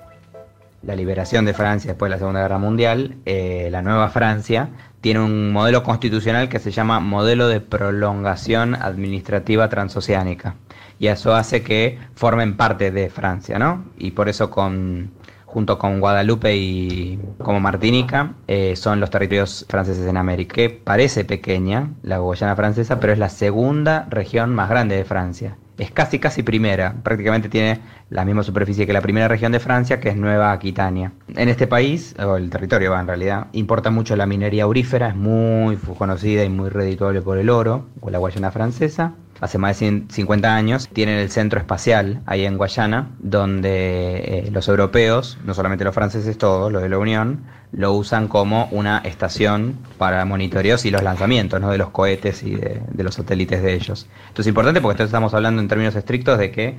la 0.83 0.95
liberación 0.95 1.45
de 1.45 1.55
Francia 1.55 1.93
después 1.93 2.09
de 2.09 2.17
la 2.17 2.19
Segunda 2.19 2.41
Guerra 2.43 2.59
Mundial, 2.59 3.17
eh, 3.25 3.69
la 3.71 3.81
nueva 3.83 4.11
Francia 4.11 4.69
tiene 5.05 5.21
un 5.21 5.53
modelo 5.53 5.83
constitucional 5.83 6.49
que 6.49 6.59
se 6.59 6.71
llama 6.71 6.99
modelo 6.99 7.47
de 7.47 7.61
prolongación 7.61 8.75
administrativa 8.75 9.69
transoceánica. 9.69 10.55
Y 10.99 11.09
eso 11.09 11.35
hace 11.35 11.63
que 11.63 11.99
formen 12.15 12.57
parte 12.57 12.91
de 12.91 13.11
Francia, 13.11 13.59
¿no? 13.59 13.85
Y 13.99 14.13
por 14.13 14.31
eso 14.31 14.49
con 14.49 15.11
junto 15.45 15.79
con 15.79 16.01
Guadalupe 16.01 16.57
y 16.57 17.21
como 17.37 17.61
Martinica, 17.61 18.33
eh, 18.49 18.77
son 18.77 18.99
los 18.99 19.11
territorios 19.11 19.67
franceses 19.69 20.07
en 20.07 20.17
América. 20.17 20.55
Que 20.55 20.71
parece 20.71 21.27
pequeña, 21.27 21.91
la 22.03 22.17
Guayana 22.17 22.57
francesa, 22.57 22.99
pero 22.99 23.13
es 23.13 23.19
la 23.19 23.29
segunda 23.29 24.07
región 24.09 24.55
más 24.55 24.71
grande 24.71 24.97
de 24.97 25.05
Francia. 25.05 25.59
Es 25.77 25.91
casi, 25.91 26.19
casi 26.19 26.43
primera. 26.43 26.95
Prácticamente 27.03 27.49
tiene 27.49 27.81
la 28.11 28.25
misma 28.25 28.45
superficie 28.45 28.87
que 28.87 28.93
la 28.93 29.01
primera 29.01 29.27
región 29.27 29.51
de 29.51 29.59
Francia, 29.59 29.99
que 29.99 30.09
es 30.09 30.17
Nueva 30.17 30.53
Aquitania. 30.53 31.13
En 31.35 31.49
este 31.49 31.67
país, 31.67 32.15
o 32.19 32.37
el 32.37 32.49
territorio 32.49 32.93
va 32.93 33.01
en 33.01 33.09
realidad, 33.09 33.49
importa 33.53 33.91
mucho 33.91 34.15
la 34.15 34.27
minería 34.27 34.65
aurífera, 34.65 35.09
es 35.09 35.17
muy 35.17 35.77
conocida 35.99 36.45
y 36.45 36.49
muy 36.49 36.69
redituable 36.69 37.23
por 37.23 37.39
el 37.39 37.51
oro, 37.51 37.87
o 38.01 38.11
la 38.11 38.19
Guayana 38.19 38.53
francesa. 38.53 39.15
hace 39.41 39.59
más 39.59 39.71
de 39.71 39.87
100 39.87 40.07
50 40.11 40.55
años, 40.55 40.89
tienen 40.93 41.19
el 41.19 41.29
centro 41.31 41.59
espacial 41.59 42.23
ahí 42.25 42.47
en 42.47 42.57
Guayana, 42.57 43.11
donde 43.19 44.47
eh, 44.47 44.51
los 44.53 44.69
europeos, 44.69 45.39
no 45.45 45.55
solamente 45.55 45.85
los 45.85 45.95
franceses, 45.95 46.39
todos 46.39 46.71
los 46.71 46.83
de 46.83 46.89
la 46.89 46.99
Unión, 46.99 47.43
lo 47.77 47.93
usan 47.93 48.29
como 48.29 48.69
una 48.71 48.99
estación 48.99 49.79
para 49.99 50.25
monitoreos 50.25 50.85
y 50.85 50.91
los 50.91 51.03
lanzamientos 51.03 51.61
¿no? 51.61 51.71
de 51.71 51.79
los 51.79 51.91
cohetes 51.91 52.43
y 52.43 52.55
de, 52.55 52.83
los 52.97 53.15
satélites 53.15 53.63
de 53.63 53.75
ellos. 53.75 54.07
Esto 54.29 54.43
es 54.43 54.49
importante 54.49 54.81
porque 54.81 54.93
entonces 54.93 55.11
estamos 55.11 55.35
hablando 55.35 55.61
en 55.61 55.69
términos 55.69 55.97
estrictos 55.97 56.39
de 56.39 56.51
que 56.51 56.77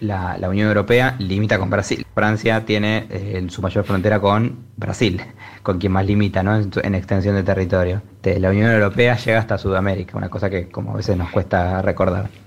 la, 0.00 0.38
Unión 0.48 0.68
Europea 0.68 1.16
limita 1.18 1.58
con 1.58 1.70
Brasil. 1.70 2.06
Francia 2.14 2.64
tiene 2.64 3.06
eh, 3.10 3.44
su 3.48 3.60
mayor 3.60 3.84
frontera 3.84 4.20
con 4.20 4.66
Brasil, 4.76 5.20
con 5.62 5.78
quien 5.78 5.92
más 5.92 6.06
limita 6.06 6.42
¿no? 6.42 6.56
en, 6.56 6.70
en 6.82 6.94
extensión 6.94 7.34
de 7.34 7.42
territorio. 7.42 8.02
La 8.22 8.50
Unión 8.50 8.70
Europea 8.70 9.16
llega 9.16 9.38
hasta 9.38 9.58
Sudamérica, 9.58 10.16
una 10.16 10.28
cosa 10.28 10.50
que 10.50 10.68
como 10.68 10.92
a 10.92 10.96
veces 10.96 11.16
nos 11.16 11.30
cuesta 11.30 11.82
recordar. 11.82 12.45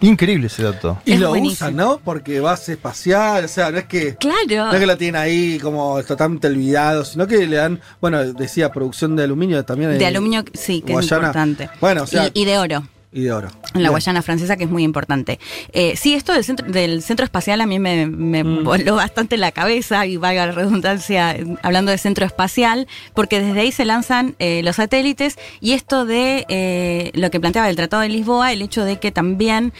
Increíble 0.00 0.46
ese 0.48 0.62
dato. 0.62 0.98
Y 1.04 1.12
Es 1.12 1.20
lo 1.20 1.30
buenísimo. 1.30 1.68
usan, 1.68 1.76
¿no? 1.76 2.00
Porque 2.04 2.40
base 2.40 2.72
espacial, 2.72 3.44
o 3.44 3.48
sea, 3.48 3.70
no 3.70 3.78
es 3.78 3.84
que. 3.84 4.16
Claro. 4.16 4.66
No 4.66 4.72
es 4.72 4.80
que 4.80 4.86
lo 4.86 4.96
tienen 4.96 5.20
ahí 5.20 5.58
como 5.58 6.02
totalmente 6.02 6.46
olvidado, 6.48 7.04
sino 7.04 7.26
que 7.26 7.46
le 7.46 7.56
dan, 7.56 7.80
bueno, 8.00 8.22
decía 8.32 8.70
producción 8.70 9.16
de 9.16 9.24
aluminio 9.24 9.64
también. 9.64 9.98
De 9.98 10.06
aluminio, 10.06 10.44
sí, 10.54 10.82
que 10.82 10.92
es 10.92 11.10
importante. 11.10 11.70
Bueno, 11.80 12.02
o 12.02 12.06
sea, 12.06 12.30
y, 12.34 12.42
y 12.42 12.44
de 12.44 12.58
oro. 12.58 12.86
Y 13.12 13.22
de 13.22 13.32
oro. 13.32 13.48
En 13.48 13.82
la 13.82 13.88
Bien. 13.88 13.90
Guayana 13.92 14.22
francesa, 14.22 14.56
que 14.56 14.64
es 14.64 14.70
muy 14.70 14.82
importante. 14.84 15.38
Eh, 15.72 15.94
sí, 15.96 16.14
esto 16.14 16.32
del 16.32 16.44
centro, 16.44 16.66
del 16.70 17.02
centro 17.02 17.24
espacial 17.24 17.60
a 17.60 17.66
mí 17.66 17.78
me, 17.78 18.06
me 18.06 18.44
Mm. 18.44 18.64
voló 18.64 18.96
bastante 18.96 19.36
la 19.36 19.52
cabeza, 19.52 20.06
y 20.06 20.16
valga 20.16 20.46
la 20.46 20.52
redundancia, 20.52 21.36
hablando 21.62 21.90
de 21.90 21.98
centro 21.98 22.26
espacial, 22.26 22.86
porque 23.14 23.40
desde 23.40 23.60
ahí 23.60 23.72
se 23.72 23.84
lanzan 23.84 24.34
eh, 24.38 24.60
los 24.62 24.76
satélites, 24.76 25.38
y 25.60 25.72
esto 25.72 26.04
de 26.04 26.44
eh, 26.48 27.10
lo 27.14 27.30
que 27.30 27.40
planteaba 27.40 27.68
el 27.70 27.76
Tratado 27.76 28.02
de 28.02 28.08
Lisboa, 28.10 28.52
el 28.52 28.62
hecho 28.62 28.84
de 28.84 28.98
que 28.98 29.12
también 29.12 29.72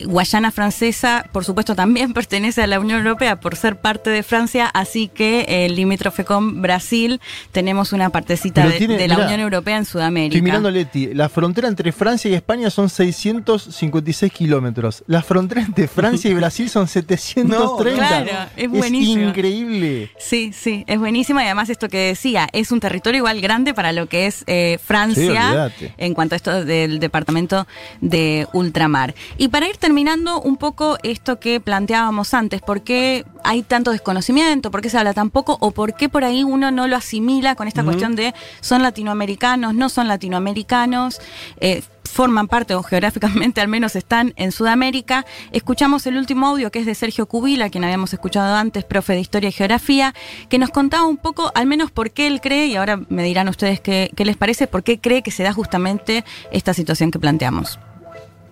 Guayana 0.00 0.50
francesa, 0.50 1.24
por 1.32 1.44
supuesto, 1.44 1.76
también 1.76 2.12
pertenece 2.14 2.62
a 2.62 2.66
la 2.66 2.80
Unión 2.80 2.98
Europea 2.98 3.38
por 3.38 3.54
ser 3.56 3.76
parte 3.76 4.10
de 4.10 4.22
Francia, 4.24 4.66
así 4.74 5.06
que 5.08 5.44
eh, 5.48 5.68
limítrofe 5.68 6.24
con 6.24 6.62
Brasil 6.62 7.20
tenemos 7.52 7.92
una 7.92 8.10
partecita 8.10 8.66
de, 8.66 8.78
tiene- 8.78 8.96
de 8.98 9.06
la 9.08 9.14
mirá, 9.14 9.26
Unión 9.26 9.40
Europea 9.40 9.76
en 9.76 9.84
Sudamérica. 9.84 10.34
Estoy 10.36 10.42
mirando 10.42 10.70
Leti. 10.70 11.14
La 11.14 11.28
frontera 11.28 11.68
entre 11.68 11.92
Francia 11.92 12.28
y 12.30 12.34
España 12.34 12.70
son 12.70 12.88
656 12.90 14.32
kilómetros. 14.32 15.04
La 15.06 15.22
frontera 15.22 15.62
entre 15.62 15.86
Francia 15.86 16.28
y 16.30 16.34
Brasil 16.34 16.68
son 16.68 16.88
730. 16.88 17.94
Claro, 18.24 18.50
es 18.56 18.68
buenísimo. 18.68 19.28
increíble. 19.28 20.10
Sí, 20.18 20.52
sí, 20.52 20.84
es 20.88 20.98
buenísima 20.98 21.42
y 21.42 21.46
además 21.46 21.68
esto 21.70 21.88
que 21.88 21.98
decía, 21.98 22.48
es 22.52 22.72
un 22.72 22.80
territorio 22.80 23.18
igual 23.18 23.40
grande 23.40 23.74
para 23.74 23.92
lo 23.92 24.08
que 24.08 24.26
es 24.26 24.42
eh, 24.48 24.78
Francia 24.84 25.72
en 25.98 26.14
cuanto 26.14 26.34
a 26.34 26.36
esto 26.36 26.64
del 26.64 26.98
departamento 26.98 27.66
de 28.00 28.48
ultramar. 28.52 29.14
Y 29.38 29.48
para 29.48 29.68
ir 29.68 29.76
terminando 29.84 30.40
un 30.40 30.56
poco 30.56 30.96
esto 31.02 31.38
que 31.38 31.60
planteábamos 31.60 32.32
antes, 32.32 32.62
¿por 32.62 32.80
qué 32.80 33.26
hay 33.44 33.62
tanto 33.62 33.90
desconocimiento? 33.90 34.70
¿Por 34.70 34.80
qué 34.80 34.88
se 34.88 34.96
habla 34.96 35.12
tan 35.12 35.28
poco? 35.28 35.58
¿O 35.60 35.72
por 35.72 35.94
qué 35.94 36.08
por 36.08 36.24
ahí 36.24 36.42
uno 36.42 36.70
no 36.70 36.88
lo 36.88 36.96
asimila 36.96 37.54
con 37.54 37.68
esta 37.68 37.84
cuestión 37.84 38.16
de 38.16 38.32
son 38.62 38.82
latinoamericanos, 38.82 39.74
no 39.74 39.90
son 39.90 40.08
latinoamericanos? 40.08 41.20
Eh, 41.60 41.82
forman 42.02 42.48
parte 42.48 42.74
o 42.74 42.82
geográficamente 42.82 43.60
al 43.60 43.68
menos 43.68 43.94
están 43.94 44.32
en 44.36 44.52
Sudamérica. 44.52 45.26
Escuchamos 45.52 46.06
el 46.06 46.16
último 46.16 46.46
audio 46.46 46.70
que 46.70 46.78
es 46.78 46.86
de 46.86 46.94
Sergio 46.94 47.26
Cubila, 47.26 47.68
quien 47.68 47.84
habíamos 47.84 48.14
escuchado 48.14 48.56
antes, 48.56 48.84
profe 48.84 49.12
de 49.12 49.20
Historia 49.20 49.50
y 49.50 49.52
Geografía, 49.52 50.14
que 50.48 50.58
nos 50.58 50.70
contaba 50.70 51.04
un 51.06 51.18
poco 51.18 51.52
al 51.54 51.66
menos 51.66 51.90
por 51.90 52.10
qué 52.10 52.26
él 52.26 52.40
cree, 52.40 52.68
y 52.68 52.76
ahora 52.76 53.02
me 53.10 53.22
dirán 53.22 53.50
ustedes 53.50 53.80
qué, 53.80 54.10
qué 54.16 54.24
les 54.24 54.38
parece, 54.38 54.66
por 54.66 54.82
qué 54.82 54.98
cree 54.98 55.22
que 55.22 55.30
se 55.30 55.42
da 55.42 55.52
justamente 55.52 56.24
esta 56.52 56.72
situación 56.72 57.10
que 57.10 57.18
planteamos. 57.18 57.78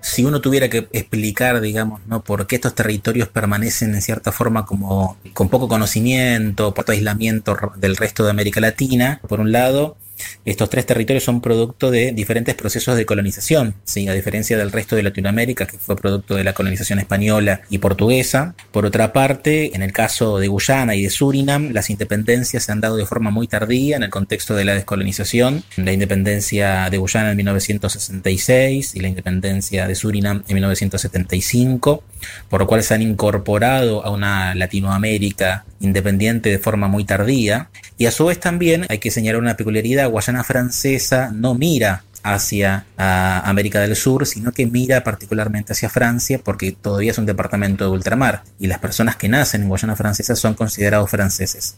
Si 0.03 0.25
uno 0.25 0.41
tuviera 0.41 0.69
que 0.69 0.89
explicar, 0.93 1.61
digamos, 1.61 2.01
¿no? 2.07 2.23
por 2.23 2.47
qué 2.47 2.57
estos 2.57 2.75
territorios 2.75 3.29
permanecen 3.29 3.95
en 3.95 4.03
cierta 4.03 4.33
forma 4.33 4.67
como 4.67 5.17
con 5.33 5.49
poco 5.49 5.69
conocimiento, 5.69 6.75
por 6.75 6.91
aislamiento 6.91 7.57
del 7.77 7.97
resto 7.97 8.25
de 8.25 8.31
América 8.31 8.61
Latina, 8.61 9.21
por 9.29 9.41
un 9.41 9.53
lado, 9.53 9.97
estos 10.45 10.71
tres 10.71 10.87
territorios 10.87 11.25
son 11.25 11.41
producto 11.41 11.91
de 11.91 12.13
diferentes 12.13 12.55
procesos 12.55 12.97
de 12.97 13.07
colonización, 13.07 13.75
¿sí? 13.85 14.09
a 14.09 14.13
diferencia 14.13 14.59
del 14.59 14.73
resto 14.73 14.97
de 14.97 15.03
Latinoamérica, 15.03 15.67
que 15.67 15.79
fue 15.79 15.97
producto 15.97 16.35
de 16.35 16.45
la 16.45 16.53
colonización 16.53 16.99
española 16.99 17.63
y 17.71 17.79
portuguesa. 17.79 18.55
Por 18.71 18.87
otra 18.87 19.13
parte, 19.13 19.75
en 19.75 19.83
el 19.83 19.93
caso 19.93 20.39
de 20.39 20.49
Guyana 20.49 20.95
y 20.95 21.03
de 21.03 21.11
Surinam, 21.11 21.71
las 21.73 21.91
independencias 21.91 22.65
se 22.65 22.73
han 22.73 22.81
dado 22.81 22.97
de 22.97 23.07
forma 23.07 23.31
muy 23.31 23.49
tardía 23.49 23.97
en 23.97 24.03
el 24.03 24.11
contexto 24.11 24.55
de 24.55 24.65
la 24.65 24.75
descolonización. 24.75 25.65
La 25.77 25.93
independencia 25.93 26.89
de 26.91 26.99
Guyana 26.99 27.31
en 27.31 27.37
1966 27.37 28.95
y 28.95 29.01
la 29.01 29.09
independencia 29.09 29.87
de 29.87 29.95
Surinam 29.95 30.43
en 30.49 30.55
1975, 30.55 32.03
por 32.49 32.61
lo 32.61 32.67
cual 32.67 32.83
se 32.83 32.95
han 32.95 33.03
incorporado 33.03 34.05
a 34.05 34.11
una 34.11 34.55
Latinoamérica 34.55 35.65
independiente 35.81 36.51
de 36.51 36.59
forma 36.59 36.89
muy 36.89 37.05
tardía. 37.05 37.69
Y 37.99 38.07
a 38.07 38.11
su 38.11 38.27
vez 38.27 38.41
también 38.41 38.87
hay 38.89 38.99
que 38.99 39.11
señalar 39.11 39.41
una 39.41 39.57
peculiaridad, 39.57 40.11
Guayana 40.11 40.45
francesa 40.45 41.31
no 41.33 41.55
mira 41.55 42.05
hacia 42.23 42.87
ah, 42.97 43.43
América 43.45 43.81
del 43.81 43.97
Sur, 43.97 44.27
sino 44.27 44.53
que 44.53 44.67
mira 44.67 45.03
particularmente 45.03 45.73
hacia 45.73 45.89
Francia 45.89 46.41
porque 46.43 46.73
todavía 46.73 47.11
es 47.11 47.19
un 47.19 47.27
departamento 47.27 47.85
de 47.85 47.91
ultramar 47.91 48.45
y 48.59 48.69
las 48.69 48.79
personas 48.79 49.17
que 49.17 49.29
nacen 49.29 49.63
en 49.63 49.69
Guayana 49.69 49.97
francesa 49.97 50.37
son 50.37 50.55
considerados 50.55 51.11
franceses. 51.11 51.77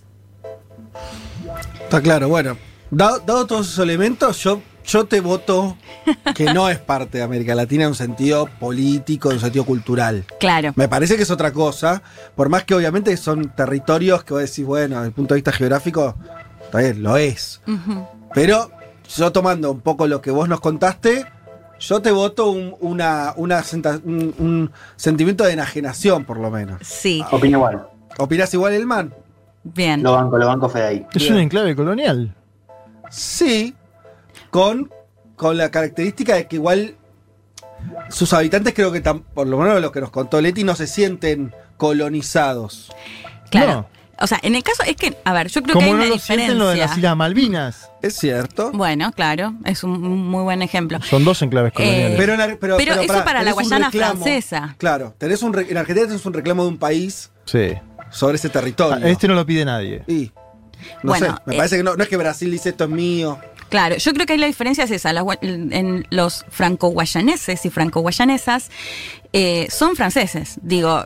Está 1.83 2.01
claro, 2.01 2.29
bueno. 2.29 2.59
Dado, 2.91 3.21
dado 3.21 3.47
todos 3.47 3.69
esos 3.69 3.83
elementos, 3.83 4.43
yo, 4.43 4.63
yo 4.87 5.05
te 5.07 5.21
voto 5.21 5.77
que 6.35 6.53
no 6.53 6.69
es 6.69 6.79
parte 6.79 7.19
de 7.19 7.25
América 7.25 7.55
Latina 7.55 7.85
en 7.85 7.91
un 7.91 7.95
sentido 7.95 8.47
político, 8.61 9.31
en 9.31 9.37
un 9.37 9.41
sentido 9.41 9.65
cultural. 9.65 10.25
Claro. 10.41 10.73
Me 10.77 10.89
parece 10.89 11.17
que 11.17 11.23
es 11.23 11.31
otra 11.31 11.53
cosa, 11.53 12.03
por 12.35 12.49
más 12.49 12.65
que 12.65 12.75
obviamente 12.75 13.17
son 13.17 13.51
territorios 13.55 14.25
que 14.25 14.35
vos 14.35 14.43
decís, 14.43 14.65
bueno, 14.65 14.97
desde 14.97 15.09
el 15.09 15.13
punto 15.13 15.35
de 15.35 15.39
vista 15.39 15.53
geográfico, 15.53 16.15
está 16.63 16.79
bien, 16.79 17.03
lo 17.03 17.17
es. 17.17 17.61
Pero 18.35 18.71
yo 19.17 19.33
tomando 19.33 19.71
un 19.71 19.81
poco 19.81 20.07
lo 20.07 20.21
que 20.21 20.31
vos 20.31 20.49
nos 20.49 20.61
contaste, 20.61 21.27
yo 21.81 22.01
te 22.01 22.11
voto 22.13 22.51
un, 22.51 22.75
una, 22.81 23.33
una 23.37 23.63
senta- 23.63 24.01
un, 24.05 24.35
un 24.39 24.71
sentimiento 24.97 25.45
de 25.45 25.53
enajenación, 25.53 26.25
por 26.25 26.39
lo 26.39 26.51
menos. 26.51 26.79
Sí. 26.83 27.23
Opino 27.31 27.59
igual. 27.59 27.87
¿Opinás 28.19 28.53
igual, 28.55 28.75
Elman? 28.75 29.13
Bien. 29.65 30.03
Lo 30.03 30.13
banco, 30.13 30.39
lo 30.39 30.47
banco 30.47 30.69
Fede 30.69 30.85
ahí. 30.87 31.07
Es 31.15 31.29
un 31.31 31.39
enclave 31.39 31.75
colonial. 31.75 32.35
Sí, 33.11 33.75
con, 34.55 34.89
con 35.35 35.57
la 35.57 35.73
característica 35.73 36.37
de 36.37 36.47
que 36.47 36.55
igual 36.55 36.95
sus 38.09 38.33
habitantes 38.33 38.73
creo 38.73 38.93
que, 38.93 39.01
por 39.01 39.49
lo 39.49 39.59
menos 39.59 39.81
lo 39.83 39.91
que 39.91 40.01
nos 40.01 40.11
contó 40.11 40.41
Leti, 40.41 40.63
no 40.63 40.77
se 40.77 40.87
sienten 40.87 41.53
colonizados. 41.77 42.93
Claro. 43.51 43.89
O 44.21 44.29
sea, 44.29 44.39
en 44.45 44.55
el 44.55 44.63
caso, 44.63 44.85
es 44.87 44.95
que, 44.95 45.17
a 45.25 45.33
ver, 45.33 45.49
yo 45.49 45.61
creo 45.65 45.77
que 45.77 45.85
hay 45.85 45.91
Como 45.91 45.97
no 45.99 46.03
una 46.05 46.09
lo 46.09 46.15
diferencia. 46.15 46.47
sienten 46.47 46.59
lo 46.61 46.69
de 46.69 46.77
las 46.77 46.97
Islas 46.97 47.17
Malvinas. 47.17 47.91
Es 48.01 48.15
cierto. 48.17 48.71
Bueno, 48.73 49.11
claro, 49.11 49.55
es 49.65 49.83
un 49.83 50.01
muy 50.29 50.45
buen 50.45 50.63
ejemplo. 50.63 51.03
Son 51.03 51.25
dos 51.25 51.43
enclaves 51.43 51.73
coloniales. 51.73 52.13
Eh, 52.13 52.17
Pero, 52.17 52.33
en 52.35 52.39
la- 52.39 52.47
pero, 52.47 52.59
pero 52.61 52.77
pero 52.77 52.93
eso 53.01 53.09
pará, 53.09 53.25
para 53.25 53.43
la 53.43 53.53
Guayana 53.55 53.87
reclamo. 53.91 54.23
francesa. 54.23 54.77
Claro, 54.79 55.17
tenés 55.19 55.43
un 55.43 55.59
en 55.59 55.77
Argentina 55.77 56.07
tenés 56.07 56.25
un 56.25 56.33
reclamo 56.33 56.63
de 56.63 56.69
un 56.69 56.79
país 56.79 57.33
Sí. 57.45 57.73
sobre 58.11 58.37
ese 58.37 58.51
territorio. 58.51 59.05
Ah, 59.05 59.11
Este 59.11 59.27
no 59.27 59.35
lo 59.35 59.45
pide 59.45 59.65
nadie. 59.65 60.05
Y, 60.07 60.31
no 61.03 61.11
Bueno, 61.11 61.27
sé, 61.27 61.33
me 61.47 61.55
eh, 61.55 61.57
parece 61.57 61.77
que 61.79 61.83
no, 61.83 61.97
no 61.97 62.03
es 62.05 62.09
que 62.09 62.17
Brasil 62.17 62.53
dice 62.53 62.69
esto 62.69 62.85
es 62.85 62.91
mío. 62.91 63.37
Claro, 63.69 63.97
yo 63.97 64.13
creo 64.13 64.27
que 64.27 64.35
ahí 64.35 64.39
la 64.39 64.47
diferencia 64.47 64.85
es 64.85 64.91
esa. 64.91 65.13
la 65.13 65.25
en 65.41 66.07
los 66.11 66.45
franco-guayaneses 66.49 67.65
y 67.65 67.71
franco-guayanesas 67.71 68.71
eh, 69.33 69.67
son 69.71 69.97
franceses. 69.97 70.59
Digo, 70.63 71.05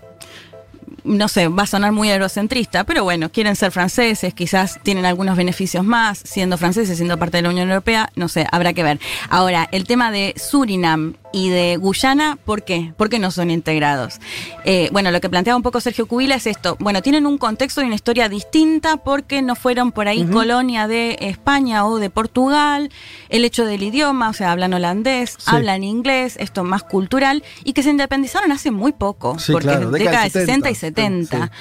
no 1.04 1.28
sé, 1.28 1.48
va 1.48 1.62
a 1.62 1.66
sonar 1.66 1.92
muy 1.92 2.10
eurocentrista, 2.10 2.84
pero 2.84 3.04
bueno, 3.04 3.30
quieren 3.30 3.56
ser 3.56 3.72
franceses, 3.72 4.34
quizás 4.34 4.78
tienen 4.82 5.06
algunos 5.06 5.36
beneficios 5.36 5.84
más, 5.84 6.18
siendo 6.24 6.58
franceses, 6.58 6.96
siendo 6.96 7.18
parte 7.18 7.38
de 7.38 7.42
la 7.42 7.50
Unión 7.50 7.70
Europea, 7.70 8.10
no 8.14 8.28
sé, 8.28 8.46
habrá 8.52 8.72
que 8.74 8.82
ver. 8.82 9.00
Ahora, 9.30 9.68
el 9.72 9.84
tema 9.84 10.10
de 10.10 10.34
Surinam 10.36 11.14
y 11.32 11.50
de 11.50 11.76
Guyana, 11.76 12.38
¿por 12.44 12.62
qué? 12.64 12.92
¿Por 12.96 13.08
qué 13.08 13.18
no 13.18 13.30
son 13.30 13.50
integrados? 13.50 14.20
Eh, 14.64 14.88
bueno, 14.92 15.10
lo 15.10 15.20
que 15.20 15.28
planteaba 15.28 15.56
un 15.56 15.62
poco 15.62 15.80
Sergio 15.80 16.06
Cubila 16.06 16.34
es 16.36 16.46
esto. 16.46 16.76
Bueno, 16.80 17.02
tienen 17.02 17.26
un 17.26 17.38
contexto 17.38 17.82
y 17.82 17.84
una 17.86 17.94
historia 17.94 18.28
distinta 18.28 18.96
porque 18.96 19.42
no 19.42 19.54
fueron 19.54 19.92
por 19.92 20.08
ahí 20.08 20.24
colonia 20.24 20.88
de 20.88 21.16
España 21.20 21.86
o 21.86 21.98
de 21.98 22.10
Portugal. 22.10 22.90
El 23.28 23.44
hecho 23.44 23.64
del 23.64 23.82
idioma, 23.82 24.30
o 24.30 24.32
sea, 24.32 24.52
hablan 24.52 24.72
holandés, 24.74 25.36
Sí. 25.38 25.44
hablan 25.46 25.84
inglés, 25.84 26.36
esto 26.38 26.64
más 26.64 26.82
cultural, 26.82 27.42
y 27.64 27.72
que 27.72 27.82
se 27.82 27.90
independizaron 27.90 28.52
hace 28.52 28.70
muy 28.70 28.92
poco, 28.92 29.38
Sí, 29.38 29.52
porque 29.52 29.68
claro, 29.68 29.86
es 29.94 30.02
década 30.04 30.24
de 30.24 30.30
60 30.30 30.70
y 30.70 30.74
70, 30.74 31.26
70. 31.36 31.52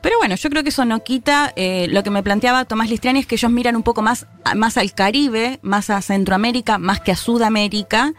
Pero 0.00 0.18
bueno, 0.18 0.34
yo 0.34 0.50
creo 0.50 0.62
que 0.62 0.68
eso 0.68 0.84
no 0.84 1.02
quita 1.02 1.52
eh, 1.56 1.86
lo 1.88 2.02
que 2.02 2.10
me 2.10 2.22
planteaba 2.22 2.66
Tomás 2.66 2.90
Listriani, 2.90 3.20
es 3.20 3.26
que 3.26 3.36
ellos 3.36 3.50
miran 3.50 3.74
un 3.74 3.82
poco 3.82 4.02
más, 4.02 4.26
más 4.54 4.76
al 4.76 4.92
Caribe, 4.92 5.58
más 5.62 5.88
a 5.88 6.02
Centroamérica, 6.02 6.76
más 6.76 7.00
que 7.00 7.12
a 7.12 7.16
Sudamérica. 7.16 8.12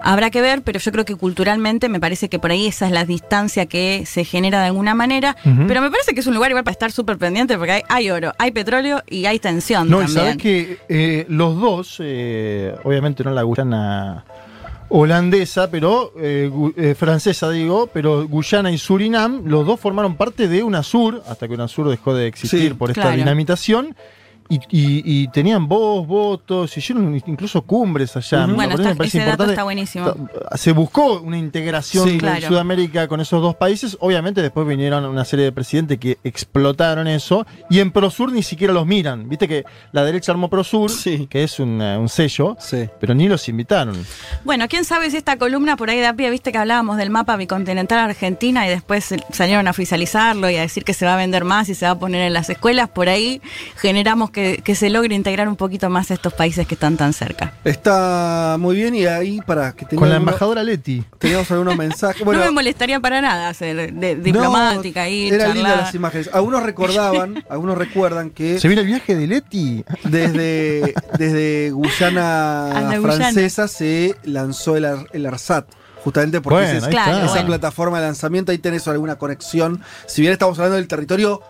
Habrá 0.00 0.30
que 0.30 0.40
ver, 0.40 0.62
pero 0.62 0.78
yo 0.78 0.92
creo 0.92 1.04
que 1.04 1.16
culturalmente 1.16 1.88
me 1.88 2.00
parece 2.00 2.28
que 2.28 2.38
por 2.38 2.50
ahí 2.50 2.66
esa 2.66 2.86
es 2.86 2.92
la 2.92 3.04
distancia 3.04 3.66
que 3.66 4.04
se 4.06 4.24
genera 4.24 4.60
de 4.60 4.66
alguna 4.66 4.94
manera. 4.94 5.36
Pero 5.42 5.80
me 5.80 5.90
parece 5.90 6.14
que 6.14 6.20
es 6.20 6.26
un 6.26 6.34
lugar 6.34 6.50
igual 6.50 6.64
para 6.64 6.72
estar 6.72 6.92
súper 6.92 7.18
pendiente 7.18 7.56
porque 7.58 7.72
hay, 7.72 7.82
hay 7.88 8.10
oro, 8.10 8.32
hay 8.38 8.50
petróleo 8.52 9.02
y 9.08 9.26
hay 9.26 9.38
tensión 9.38 9.88
No, 9.90 9.98
y 10.02 10.04
también. 10.06 10.20
sabes 10.24 10.36
que 10.38 10.78
eh, 10.88 11.26
los 11.28 11.60
dos, 11.60 11.96
eh, 12.00 12.74
obviamente 12.84 13.24
no 13.24 13.30
la 13.32 13.42
Guyana 13.42 14.24
holandesa, 14.90 15.70
pero 15.70 16.12
eh, 16.18 16.50
eh, 16.76 16.94
francesa 16.98 17.50
digo, 17.50 17.88
pero 17.92 18.26
Guyana 18.26 18.70
y 18.70 18.78
Surinam, 18.78 19.42
los 19.44 19.66
dos 19.66 19.78
formaron 19.78 20.16
parte 20.16 20.48
de 20.48 20.62
UNASUR, 20.62 21.22
hasta 21.28 21.46
que 21.46 21.54
UNASUR 21.54 21.90
dejó 21.90 22.14
de 22.14 22.26
existir 22.26 22.68
Sí, 22.70 22.74
por 22.74 22.90
esta 22.90 23.02
claro. 23.02 23.16
dinamitación. 23.16 23.94
Y, 24.50 24.56
y- 24.70 25.02
y 25.04 25.28
tenían 25.28 25.68
voz, 25.68 26.06
votos, 26.06 26.74
hicieron 26.76 27.14
incluso 27.26 27.60
cumbres 27.62 28.16
allá. 28.16 28.46
Bueno, 28.46 28.56
parece- 28.56 28.76
me 28.76 28.82
está- 28.84 28.94
parece 28.96 29.18
ese 29.18 29.26
dato 29.26 29.44
está 29.44 29.62
buenísimo. 29.64 30.14
Se 30.54 30.72
buscó 30.72 31.20
una 31.20 31.36
integración 31.36 32.04
Sí. 32.06 32.12
de 32.12 32.18
Claro. 32.18 32.48
Sudamérica 32.48 33.08
con 33.08 33.20
esos 33.20 33.42
dos 33.42 33.56
países. 33.56 33.96
Obviamente 34.00 34.40
después 34.40 34.66
vinieron 34.66 35.04
una 35.04 35.24
serie 35.26 35.44
de 35.44 35.52
presidentes 35.52 35.98
que 35.98 36.16
explotaron 36.24 37.06
eso. 37.08 37.46
Y 37.68 37.80
en 37.80 37.90
Prosur 37.92 38.32
ni 38.32 38.42
siquiera 38.42 38.72
los 38.72 38.86
miran. 38.86 39.28
Viste 39.28 39.46
que 39.48 39.64
la 39.92 40.02
derecha 40.04 40.32
armó 40.32 40.48
Prosur, 40.48 40.90
que 41.28 41.44
es 41.44 41.60
un, 41.60 41.82
eh, 41.82 41.98
un 41.98 42.08
sello, 42.08 42.56
pero 43.00 43.14
ni 43.14 43.28
los 43.28 43.48
invitaron. 43.48 43.96
Bueno, 44.44 44.66
quién 44.68 44.84
sabe 44.84 45.10
si 45.10 45.16
esta 45.18 45.36
columna 45.36 45.76
por 45.76 45.90
ahí 45.90 46.00
da 46.00 46.14
pie, 46.14 46.30
viste 46.30 46.52
que 46.52 46.58
hablábamos 46.58 46.96
del 46.96 47.10
mapa 47.10 47.36
bicontinental 47.36 47.98
Argentina 47.98 48.66
y 48.66 48.70
después 48.70 49.04
se- 49.04 49.22
salieron 49.30 49.66
a 49.68 49.70
oficializarlo 49.72 50.48
y 50.48 50.56
a 50.56 50.62
decir 50.62 50.84
que 50.84 50.94
se 50.94 51.04
va 51.04 51.14
a 51.14 51.16
vender 51.16 51.44
más 51.44 51.68
y 51.68 51.74
se 51.74 51.84
va 51.84 51.92
a 51.92 51.98
poner 51.98 52.22
en 52.22 52.32
las 52.32 52.48
escuelas. 52.48 52.88
Por 52.88 53.08
ahí 53.08 53.42
generamos 53.76 54.30
que, 54.30 54.37
que 54.64 54.74
se 54.74 54.90
logre 54.90 55.14
integrar 55.14 55.48
un 55.48 55.56
poquito 55.56 55.88
más 55.90 56.10
a 56.10 56.14
estos 56.14 56.32
países 56.32 56.66
que 56.66 56.74
están 56.74 56.96
tan 56.96 57.12
cerca. 57.12 57.52
Está 57.64 58.56
muy 58.58 58.76
bien 58.76 58.94
y 58.94 59.06
ahí 59.06 59.40
para 59.46 59.72
que 59.72 59.84
tenga 59.84 60.00
Con 60.00 60.08
la 60.10 60.16
embajadora 60.16 60.62
Leti. 60.62 61.02
Teníamos 61.18 61.50
algunos 61.50 61.76
mensajes. 61.84 62.24
Bueno, 62.24 62.40
no 62.40 62.46
me 62.46 62.52
molestaría 62.52 63.00
para 63.00 63.20
nada 63.20 63.52
ser 63.54 63.92
de- 63.92 64.16
diplomática 64.16 65.02
ahí, 65.02 65.28
Era 65.28 65.48
linda 65.48 65.62
charlar. 65.70 65.84
las 65.86 65.94
imágenes. 65.94 66.30
Algunos 66.32 66.62
recordaban, 66.62 67.44
algunos 67.50 67.76
recuerdan 67.78 68.30
que 68.30 68.58
Se 68.60 68.68
viene 68.68 68.82
el 68.82 68.86
viaje 68.86 69.14
de 69.16 69.26
Leti. 69.26 69.84
desde, 70.04 70.94
desde 71.18 71.70
Guyana 71.72 72.92
francesa 73.02 73.68
se 73.68 74.14
lanzó 74.24 74.76
el, 74.76 74.84
Ar- 74.84 75.06
el 75.12 75.26
ARSAT. 75.26 75.66
Justamente 76.04 76.40
porque 76.40 76.62
Bueno, 76.64 76.86
Claro, 76.88 77.18
esa 77.18 77.30
bueno. 77.32 77.46
plataforma 77.48 78.00
de 78.00 78.06
lanzamiento, 78.06 78.52
ahí 78.52 78.58
tenés 78.58 78.86
alguna 78.86 79.16
conexión. 79.16 79.82
Si 80.06 80.20
bien 80.22 80.32
estamos 80.32 80.56
hablando 80.58 80.76
del 80.76 80.86
territorio 80.86 81.42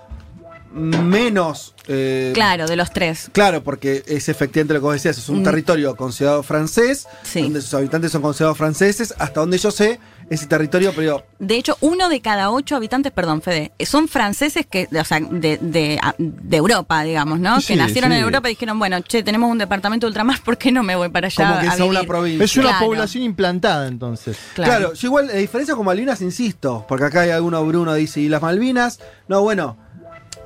menos. 0.72 1.74
eh, 1.90 2.32
Claro, 2.34 2.66
de 2.66 2.76
los 2.76 2.90
tres. 2.92 3.30
Claro, 3.32 3.64
porque 3.64 4.04
es 4.06 4.28
efectivamente 4.28 4.74
lo 4.74 4.80
que 4.80 4.84
vos 4.84 4.92
decías, 4.92 5.16
es 5.16 5.28
un 5.30 5.40
Mm. 5.40 5.44
territorio 5.44 5.96
considerado 5.96 6.42
francés, 6.42 7.06
Sí. 7.22 7.40
donde 7.42 7.62
sus 7.62 7.72
habitantes 7.72 8.12
son 8.12 8.20
considerados 8.20 8.58
franceses, 8.58 9.14
hasta 9.18 9.40
donde 9.40 9.56
yo 9.56 9.70
sé, 9.70 9.98
ese 10.28 10.46
territorio, 10.46 10.92
pero 10.94 11.24
De 11.38 11.54
hecho, 11.56 11.78
uno 11.80 12.10
de 12.10 12.20
cada 12.20 12.50
ocho 12.50 12.76
habitantes, 12.76 13.10
perdón, 13.12 13.40
Fede, 13.40 13.72
son 13.86 14.06
franceses 14.08 14.66
que, 14.66 14.86
o 15.00 15.04
sea, 15.04 15.18
de, 15.20 15.56
de, 15.62 15.98
a- 16.02 16.14
de 16.18 16.56
Europa, 16.58 17.02
digamos, 17.04 17.40
¿no? 17.40 17.58
Sí, 17.62 17.68
que 17.68 17.76
nacieron 17.76 18.10
sí. 18.10 18.18
en 18.18 18.22
Europa 18.24 18.50
y 18.50 18.52
dijeron, 18.52 18.78
bueno, 18.78 19.00
che, 19.00 19.22
tenemos 19.22 19.50
un 19.50 19.56
departamento 19.56 20.04
de 20.06 20.08
ultramar, 20.10 20.42
¿por 20.44 20.58
qué 20.58 20.70
no 20.70 20.82
me 20.82 20.94
voy 20.94 21.08
para 21.08 21.28
allá 21.28 21.36
como 21.36 21.60
que 21.60 21.68
a 21.68 21.74
una 21.86 22.00
vivir? 22.00 22.06
provincia. 22.08 22.44
Es 22.44 22.56
una 22.58 22.68
Claro. 22.68 22.86
población 22.86 23.22
implantada 23.24 23.88
entonces. 23.88 24.36
Claro. 24.54 24.70
Claro. 24.78 24.92
yo 24.92 25.06
igual, 25.08 25.28
la 25.28 25.34
diferencia 25.34 25.74
con 25.74 25.86
Malvinas, 25.86 26.20
insisto, 26.20 26.84
porque 26.86 27.06
acá 27.06 27.20
hay 27.22 27.30
alguno, 27.30 27.64
Bruno 27.64 27.94
dice, 27.94 28.20
¿y 28.20 28.28
las 28.28 28.42
Malvinas? 28.42 29.00
No, 29.28 29.40
bueno, 29.40 29.78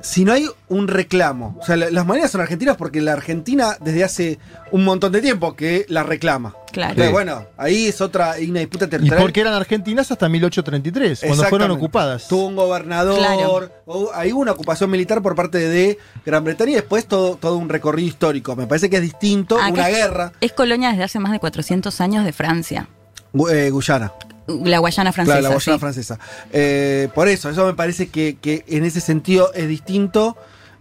si 0.03 0.25
no 0.25 0.33
hay 0.33 0.47
un 0.67 0.87
reclamo, 0.89 1.57
o 1.61 1.65
sea, 1.65 1.77
la- 1.77 1.89
las 1.89 2.05
Malvinas 2.05 2.29
son 2.29 2.41
argentinas 2.41 2.75
porque 2.75 2.99
la 3.01 3.13
Argentina 3.13 3.77
desde 3.79 4.03
hace 4.03 4.37
un 4.71 4.83
montón 4.83 5.13
de 5.13 5.21
tiempo 5.21 5.55
que 5.55 5.85
las 5.87 6.05
reclama. 6.05 6.53
Claro. 6.73 6.89
Entonces, 6.91 7.07
Sí. 7.07 7.13
bueno, 7.13 7.45
ahí 7.55 7.85
es 7.87 8.01
otra, 8.01 8.31
hay 8.33 8.49
una 8.49 8.59
disputa 8.59 8.85
Y 8.85 8.89
territorial. 8.89 9.21
porque 9.21 9.39
eran 9.41 9.53
argentinas 9.53 10.11
hasta 10.11 10.27
1833, 10.27 11.21
cuando 11.25 11.43
fueron 11.45 11.71
ocupadas. 11.71 12.27
Tuvo 12.27 12.47
un 12.47 12.55
gobernador, 12.57 13.17
Claro. 13.17 13.71
o- 13.85 14.11
hay 14.13 14.31
una 14.33 14.51
ocupación 14.51 14.91
militar 14.91 15.21
por 15.21 15.35
parte 15.35 15.57
de 15.57 15.97
Gran 16.25 16.43
Bretaña 16.43 16.71
y 16.71 16.75
después 16.75 17.05
todo, 17.07 17.37
todo 17.37 17.55
un 17.57 17.69
recorrido 17.69 18.07
histórico. 18.09 18.55
Me 18.57 18.67
parece 18.67 18.89
que 18.89 18.97
es 18.97 19.01
distinto, 19.01 19.57
Ah, 19.59 19.69
una 19.71 19.87
guerra. 19.87 20.33
Es 20.41 20.51
colonia 20.51 20.89
desde 20.89 21.03
hace 21.05 21.19
más 21.19 21.31
de 21.31 21.39
400 21.39 22.01
años 22.01 22.25
de 22.25 22.33
Francia. 22.33 22.87
Gu- 23.33 23.51
eh, 23.51 23.69
Guyana. 23.69 24.11
La 24.47 24.79
Guayana 24.79 25.11
francesa. 25.13 25.39
Claro, 25.39 25.49
la 25.49 25.55
Guayana 25.55 25.77
sí. 25.77 25.79
francesa. 25.79 26.19
Eh, 26.51 27.09
por 27.15 27.27
eso, 27.27 27.49
eso 27.49 27.65
me 27.65 27.73
parece 27.73 28.09
que, 28.09 28.37
que 28.41 28.63
en 28.67 28.83
ese 28.85 28.99
sentido 29.01 29.53
es 29.53 29.67
distinto 29.67 30.35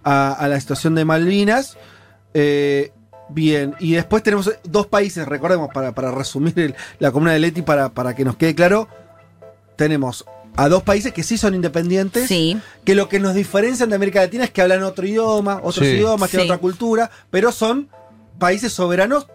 a, 0.04 0.32
a 0.32 0.48
la 0.48 0.58
situación 0.60 0.94
de 0.94 1.04
Malvinas. 1.04 1.76
Eh, 2.34 2.92
bien, 3.28 3.74
y 3.78 3.92
después 3.92 4.22
tenemos 4.22 4.50
dos 4.64 4.86
países, 4.88 5.26
recordemos, 5.28 5.68
para, 5.72 5.92
para 5.92 6.10
resumir 6.10 6.58
el- 6.58 6.74
la 6.98 7.12
comuna 7.12 7.32
de 7.32 7.38
Leti, 7.38 7.62
para, 7.62 7.88
para 7.90 8.14
que 8.14 8.24
nos 8.24 8.36
quede 8.36 8.54
claro, 8.54 8.88
tenemos 9.76 10.24
a 10.56 10.68
dos 10.68 10.82
países 10.82 11.12
que 11.12 11.22
sí 11.22 11.38
son 11.38 11.54
independientes, 11.54 12.28
Sí. 12.28 12.58
que 12.84 12.94
lo 12.94 13.08
que 13.08 13.18
nos 13.20 13.34
diferencian 13.34 13.88
de 13.88 13.96
América 13.96 14.20
Latina 14.20 14.44
es 14.44 14.50
que 14.50 14.60
hablan 14.60 14.82
otro 14.82 15.06
idioma, 15.06 15.60
otros 15.62 15.86
Sí. 15.86 15.94
idiomas, 15.94 16.30
tienen 16.30 16.46
otra 16.50 16.58
cultura, 16.58 17.10
pero 17.30 17.52
son 17.52 17.88
países 18.38 18.72
soberanos 18.72 19.26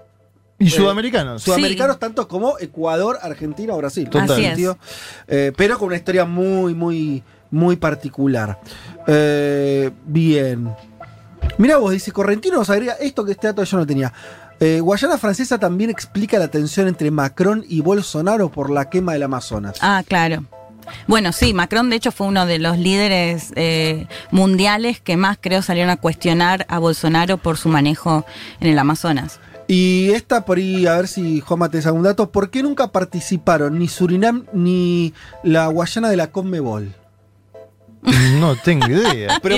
Y 0.59 0.67
Eh, 0.67 0.71
sudamericanos. 0.71 1.43
sudamericanos 1.43 1.99
tanto 1.99 2.27
como 2.27 2.57
Ecuador, 2.59 3.19
Argentina 3.21 3.73
o 3.73 3.77
Brasil. 3.77 4.09
Total. 4.09 4.31
Así 4.31 4.45
es. 4.45 4.75
eh, 5.27 5.51
pero 5.55 5.77
con 5.77 5.87
una 5.87 5.97
historia 5.97 6.25
muy, 6.25 6.73
muy, 6.73 7.23
muy 7.51 7.75
particular. 7.75 8.59
Eh, 9.05 9.91
bien. 10.05 10.69
Mira 11.57 11.77
vos, 11.77 11.91
dice 11.91 12.11
Correntino, 12.11 12.57
nos 12.57 12.69
agrega 12.69 12.93
esto 12.93 13.23
que 13.23 13.31
este 13.33 13.47
dato 13.47 13.63
yo 13.63 13.77
no 13.77 13.85
tenía. 13.85 14.11
Eh, 14.59 14.79
Guayana 14.79 15.17
Francesa 15.19 15.59
también 15.59 15.91
explica 15.91 16.39
la 16.39 16.47
tensión 16.47 16.87
entre 16.87 17.11
Macron 17.11 17.63
y 17.67 17.81
Bolsonaro 17.81 18.49
por 18.49 18.71
la 18.71 18.89
quema 18.89 19.13
del 19.13 19.23
Amazonas. 19.23 19.77
Ah, 19.81 20.03
claro. 20.07 20.43
Bueno, 21.05 21.31
sí, 21.33 21.53
Macron 21.53 21.89
de 21.89 21.97
hecho 21.97 22.11
fue 22.11 22.27
uno 22.27 22.45
de 22.45 22.59
los 22.59 22.77
líderes 22.77 23.51
eh, 23.55 24.07
mundiales 24.31 24.99
que 25.01 25.17
más 25.17 25.37
creo 25.39 25.61
salieron 25.61 25.91
a 25.91 25.97
cuestionar 25.97 26.65
a 26.69 26.79
Bolsonaro 26.79 27.37
por 27.37 27.57
su 27.57 27.69
manejo 27.69 28.25
en 28.59 28.69
el 28.69 28.79
Amazonas. 28.79 29.39
Y 29.67 30.11
esta 30.11 30.45
por 30.45 30.57
ahí, 30.57 30.87
a 30.87 30.95
ver 30.97 31.07
si 31.07 31.41
Juanma 31.41 31.69
te 31.69 31.79
algún 31.79 32.03
dato, 32.03 32.31
¿por 32.31 32.49
qué 32.49 32.63
nunca 32.63 32.91
participaron 32.91 33.77
ni 33.79 33.87
Surinam 33.87 34.45
ni 34.53 35.13
la 35.43 35.67
Guayana 35.67 36.09
de 36.09 36.15
la 36.17 36.27
Conmebol? 36.31 36.93
No 38.39 38.55
tengo 38.55 38.87
idea. 38.87 39.39
Pero 39.41 39.55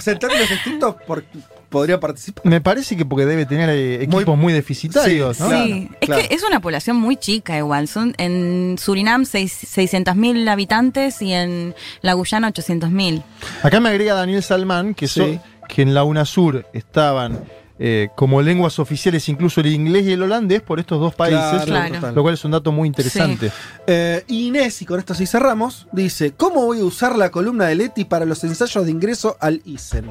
sea, 0.00 0.12
en 0.12 0.18
términos 0.18 0.50
estrictos, 0.50 0.96
por- 1.06 1.24
podría 1.70 1.98
participar. 1.98 2.44
Me 2.44 2.60
parece 2.60 2.96
que 2.96 3.06
porque 3.06 3.24
debe 3.24 3.46
tener 3.46 3.70
eh, 3.70 4.02
equipos 4.02 4.36
muy, 4.36 4.52
deficitarios, 4.52 5.38
Sí, 5.38 5.42
¿no? 5.42 5.48
Claro, 5.48 5.64
sí, 5.66 5.88
es 6.00 6.06
claro. 6.06 6.22
que 6.28 6.34
es 6.34 6.42
una 6.44 6.60
población 6.60 6.96
muy 6.96 7.16
chica 7.16 7.56
igual. 7.56 7.88
Son 7.88 8.14
en 8.18 8.76
Surinam 8.78 9.24
seis- 9.24 9.58
600.000 9.74 10.48
habitantes 10.48 11.22
y 11.22 11.32
en 11.32 11.74
la 12.02 12.12
Guyana 12.12 12.48
800.000. 12.52 13.22
Acá 13.62 13.80
me 13.80 13.88
agrega 13.88 14.14
Daniel 14.14 14.42
Salmán 14.42 14.94
que, 14.94 15.08
Sí. 15.08 15.20
so- 15.20 15.42
que 15.68 15.82
en 15.82 15.94
la 15.94 16.04
UNASUR 16.04 16.66
estaban 16.74 17.40
eh, 17.78 18.08
como 18.16 18.40
lenguas 18.42 18.78
oficiales 18.78 19.28
incluso 19.28 19.60
el 19.60 19.66
inglés 19.66 20.06
y 20.06 20.12
el 20.12 20.22
holandés 20.22 20.62
por 20.62 20.80
estos 20.80 20.98
dos 21.00 21.14
países, 21.14 21.40
Claro, 21.40 21.64
Claro. 21.66 21.94
total. 21.94 22.14
lo 22.14 22.22
cual 22.22 22.34
es 22.34 22.44
un 22.44 22.50
dato 22.52 22.72
muy 22.72 22.88
interesante. 22.88 23.50
Eh, 23.86 24.24
Inés, 24.28 24.80
y 24.82 24.86
con 24.86 24.98
esto 24.98 25.14
sí 25.14 25.26
cerramos, 25.26 25.86
dice, 25.92 26.32
¿cómo 26.36 26.64
voy 26.64 26.80
a 26.80 26.84
usar 26.84 27.16
la 27.16 27.30
columna 27.30 27.66
de 27.66 27.74
Leti 27.74 28.04
para 28.04 28.24
los 28.24 28.42
ensayos 28.44 28.84
de 28.84 28.90
ingreso 28.90 29.36
al 29.40 29.60
ISEN? 29.64 30.10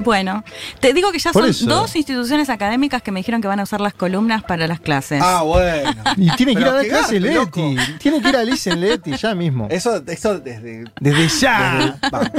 Bueno, 0.00 0.42
te 0.80 0.92
digo 0.92 1.12
que 1.12 1.20
ya 1.20 1.30
Por 1.32 1.42
son 1.42 1.50
eso. 1.50 1.66
dos 1.66 1.94
instituciones 1.94 2.50
académicas 2.50 3.00
que 3.00 3.12
me 3.12 3.20
dijeron 3.20 3.40
que 3.40 3.46
van 3.46 3.60
a 3.60 3.62
usar 3.62 3.80
las 3.80 3.94
columnas 3.94 4.42
para 4.42 4.66
las 4.66 4.80
clases. 4.80 5.22
Ah, 5.24 5.42
bueno. 5.42 5.94
Y 6.16 6.30
tiene 6.34 6.54
que 6.56 6.62
ir 6.62 6.66
a 6.66 6.72
dar 6.72 6.84
garpe, 6.86 7.20
Leti. 7.20 7.76
Tiene 8.00 8.20
que 8.20 8.28
ir 8.28 8.36
a 8.36 8.42
Lisen 8.42 8.80
Leti 8.80 9.16
ya 9.16 9.36
mismo. 9.36 9.68
Eso, 9.70 10.02
eso 10.08 10.40
desde... 10.40 10.82
Desde 11.00 11.28
ya. 11.40 11.96
desde-. 12.02 12.32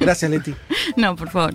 Gracias, 0.00 0.30
Leti. 0.32 0.52
No, 0.96 1.14
por 1.14 1.30
favor. 1.30 1.54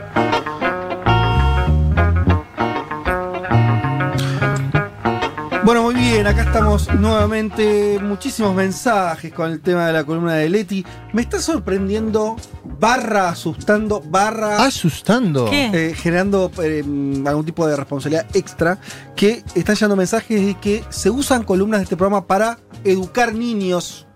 Bueno, 5.63 5.83
muy 5.83 5.93
bien, 5.95 6.25
acá 6.25 6.41
estamos 6.43 6.91
nuevamente. 6.95 7.99
Muchísimos 8.01 8.55
mensajes 8.55 9.31
con 9.31 9.51
el 9.51 9.61
tema 9.61 9.85
de 9.87 9.93
la 9.93 10.03
columna 10.03 10.33
de 10.35 10.49
Leti. 10.49 10.83
Me 11.13 11.21
está 11.21 11.39
sorprendiendo, 11.39 12.35
barra 12.79 13.29
asustando, 13.29 14.01
barra 14.01 14.63
Asustando. 14.65 15.45
¿Qué? 15.49 15.69
eh, 15.89 15.93
generando 15.93 16.51
eh, 16.63 16.83
algún 17.27 17.45
tipo 17.45 17.67
de 17.67 17.75
responsabilidad 17.75 18.25
extra, 18.33 18.79
que 19.15 19.43
están 19.53 19.75
llegando 19.75 19.95
mensajes 19.95 20.43
de 20.45 20.55
que 20.55 20.83
se 20.89 21.11
usan 21.11 21.43
columnas 21.43 21.81
de 21.81 21.83
este 21.83 21.95
programa 21.97 22.25
para 22.25 22.57
educar 22.83 23.33
niños. 23.33 24.07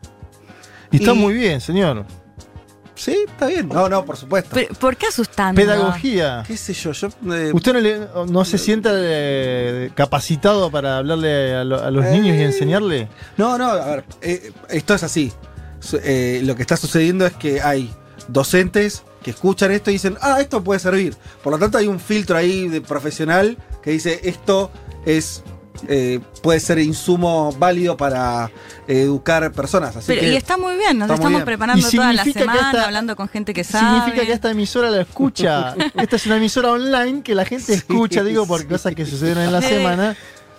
Y 0.91 0.97
está 0.97 1.11
Y- 1.13 1.17
muy 1.17 1.33
bien, 1.35 1.61
señor. 1.61 2.05
Sí, 2.95 3.25
está 3.27 3.47
bien. 3.47 3.67
No, 3.67 3.89
no, 3.89 4.05
por 4.05 4.15
supuesto. 4.17 4.51
Pero, 4.53 4.73
¿Por 4.75 4.95
qué 4.95 5.07
asustando? 5.07 5.59
Pedagogía. 5.61 6.43
¿Qué 6.47 6.55
sé 6.55 6.73
yo? 6.73 6.91
yo 6.93 7.09
eh, 7.33 7.51
¿Usted 7.53 7.73
no, 7.73 7.79
le- 7.81 8.07
no 8.31 8.45
se 8.45 8.57
sienta 8.57 8.89
eh, 8.93 9.91
capacitado 9.95 10.71
para 10.71 10.97
hablarle 10.99 11.55
a, 11.55 11.63
lo- 11.65 11.83
a 11.83 11.91
los 11.91 12.05
Eh. 12.05 12.11
niños 12.11 12.37
y 12.37 12.41
enseñarle? 12.43 13.09
No, 13.37 13.57
no, 13.57 13.69
a 13.69 13.85
ver, 13.97 14.05
eh, 14.21 14.51
esto 14.69 14.93
es 14.95 15.03
así. 15.03 15.31
Eh, 16.03 16.41
lo 16.43 16.55
que 16.55 16.61
está 16.63 16.77
sucediendo 16.77 17.25
es 17.25 17.33
que 17.33 17.61
hay 17.61 17.93
docentes 18.29 19.03
que 19.21 19.31
escuchan 19.31 19.71
esto 19.71 19.89
y 19.89 19.93
dicen, 19.93 20.17
ah, 20.21 20.39
esto 20.39 20.63
puede 20.63 20.79
servir. 20.79 21.15
Por 21.43 21.51
lo 21.53 21.59
tanto, 21.59 21.77
hay 21.77 21.87
un 21.87 21.99
filtro 21.99 22.37
ahí 22.37 22.67
de 22.69 22.79
profesional 22.81 23.57
que 23.83 23.91
dice, 23.91 24.21
esto 24.23 24.71
es 25.05 25.43
eh, 25.87 26.19
puede 26.41 26.59
ser 26.59 26.79
insumo 26.79 27.53
válido 27.57 27.95
para 27.97 28.51
eh, 28.87 29.01
educar 29.01 29.51
personas. 29.51 29.95
Así 29.95 30.07
Pero, 30.07 30.21
que 30.21 30.33
y 30.33 30.35
está 30.35 30.57
muy 30.57 30.75
bien, 30.75 30.97
nos 30.97 31.09
estamos 31.09 31.29
bien. 31.29 31.45
preparando 31.45 31.89
toda 31.89 32.13
la 32.13 32.23
semana, 32.23 32.71
esta- 32.71 32.85
hablando 32.85 33.15
con 33.15 33.27
gente 33.29 33.53
que 33.53 33.63
sabe. 33.63 33.99
Significa 34.01 34.25
que 34.25 34.33
esta 34.33 34.51
emisora 34.51 34.89
la 34.91 35.01
escucha. 35.01 35.75
Esta 35.95 36.15
es 36.15 36.25
una 36.25 36.37
emisora 36.37 36.71
online 36.71 37.21
que 37.23 37.35
la 37.35 37.45
gente 37.45 37.73
escucha, 37.73 38.23
digo, 38.23 38.45
por 38.45 38.65
cosas 38.67 38.93
que 38.95 39.05
sucedieron 39.05 39.43
en 39.43 39.51
la 39.51 39.61
Sí. 39.61 39.69
semana. 39.69 40.15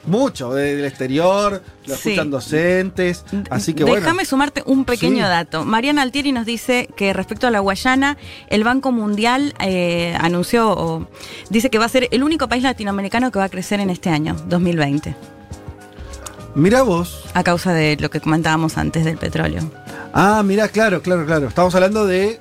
Mucho, 0.06 0.52
del 0.54 0.84
exterior, 0.84 1.62
lo 1.86 1.94
Sí. 1.96 2.10
escuchan 2.10 2.30
docentes. 2.30 3.24
Así 3.50 3.74
que 3.74 3.84
bueno. 3.84 4.00
Déjame 4.00 4.24
sumarte 4.24 4.62
un 4.66 4.84
pequeño 4.84 5.24
Sí. 5.24 5.30
dato. 5.30 5.64
Mariana 5.64 6.02
Altieri 6.02 6.32
nos 6.32 6.46
dice 6.46 6.88
que 6.96 7.12
respecto 7.12 7.46
a 7.46 7.50
la 7.50 7.60
Guayana, 7.60 8.16
el 8.48 8.62
Banco 8.64 8.92
Mundial 8.92 9.54
eh, 9.60 10.16
anunció, 10.20 10.70
o 10.70 11.08
dice 11.50 11.70
que 11.70 11.78
va 11.78 11.86
a 11.86 11.88
ser 11.88 12.08
el 12.10 12.22
único 12.22 12.48
país 12.48 12.62
latinoamericano 12.62 13.30
que 13.32 13.38
va 13.38 13.46
a 13.46 13.48
crecer 13.48 13.80
en 13.80 13.90
este 13.90 14.10
año, 14.10 14.36
2020, 14.48 15.14
Mira 16.56 16.82
vos. 16.82 17.22
a 17.34 17.44
causa 17.44 17.72
de 17.74 17.96
lo 18.00 18.08
que 18.10 18.20
comentábamos 18.20 18.78
antes 18.78 19.04
del 19.04 19.18
petróleo. 19.18 19.60
Ah, 20.14 20.42
mira, 20.42 20.68
claro, 20.68 21.02
claro, 21.02 21.26
claro. 21.26 21.48
Estamos 21.48 21.74
hablando 21.74 22.06
de. 22.06 22.40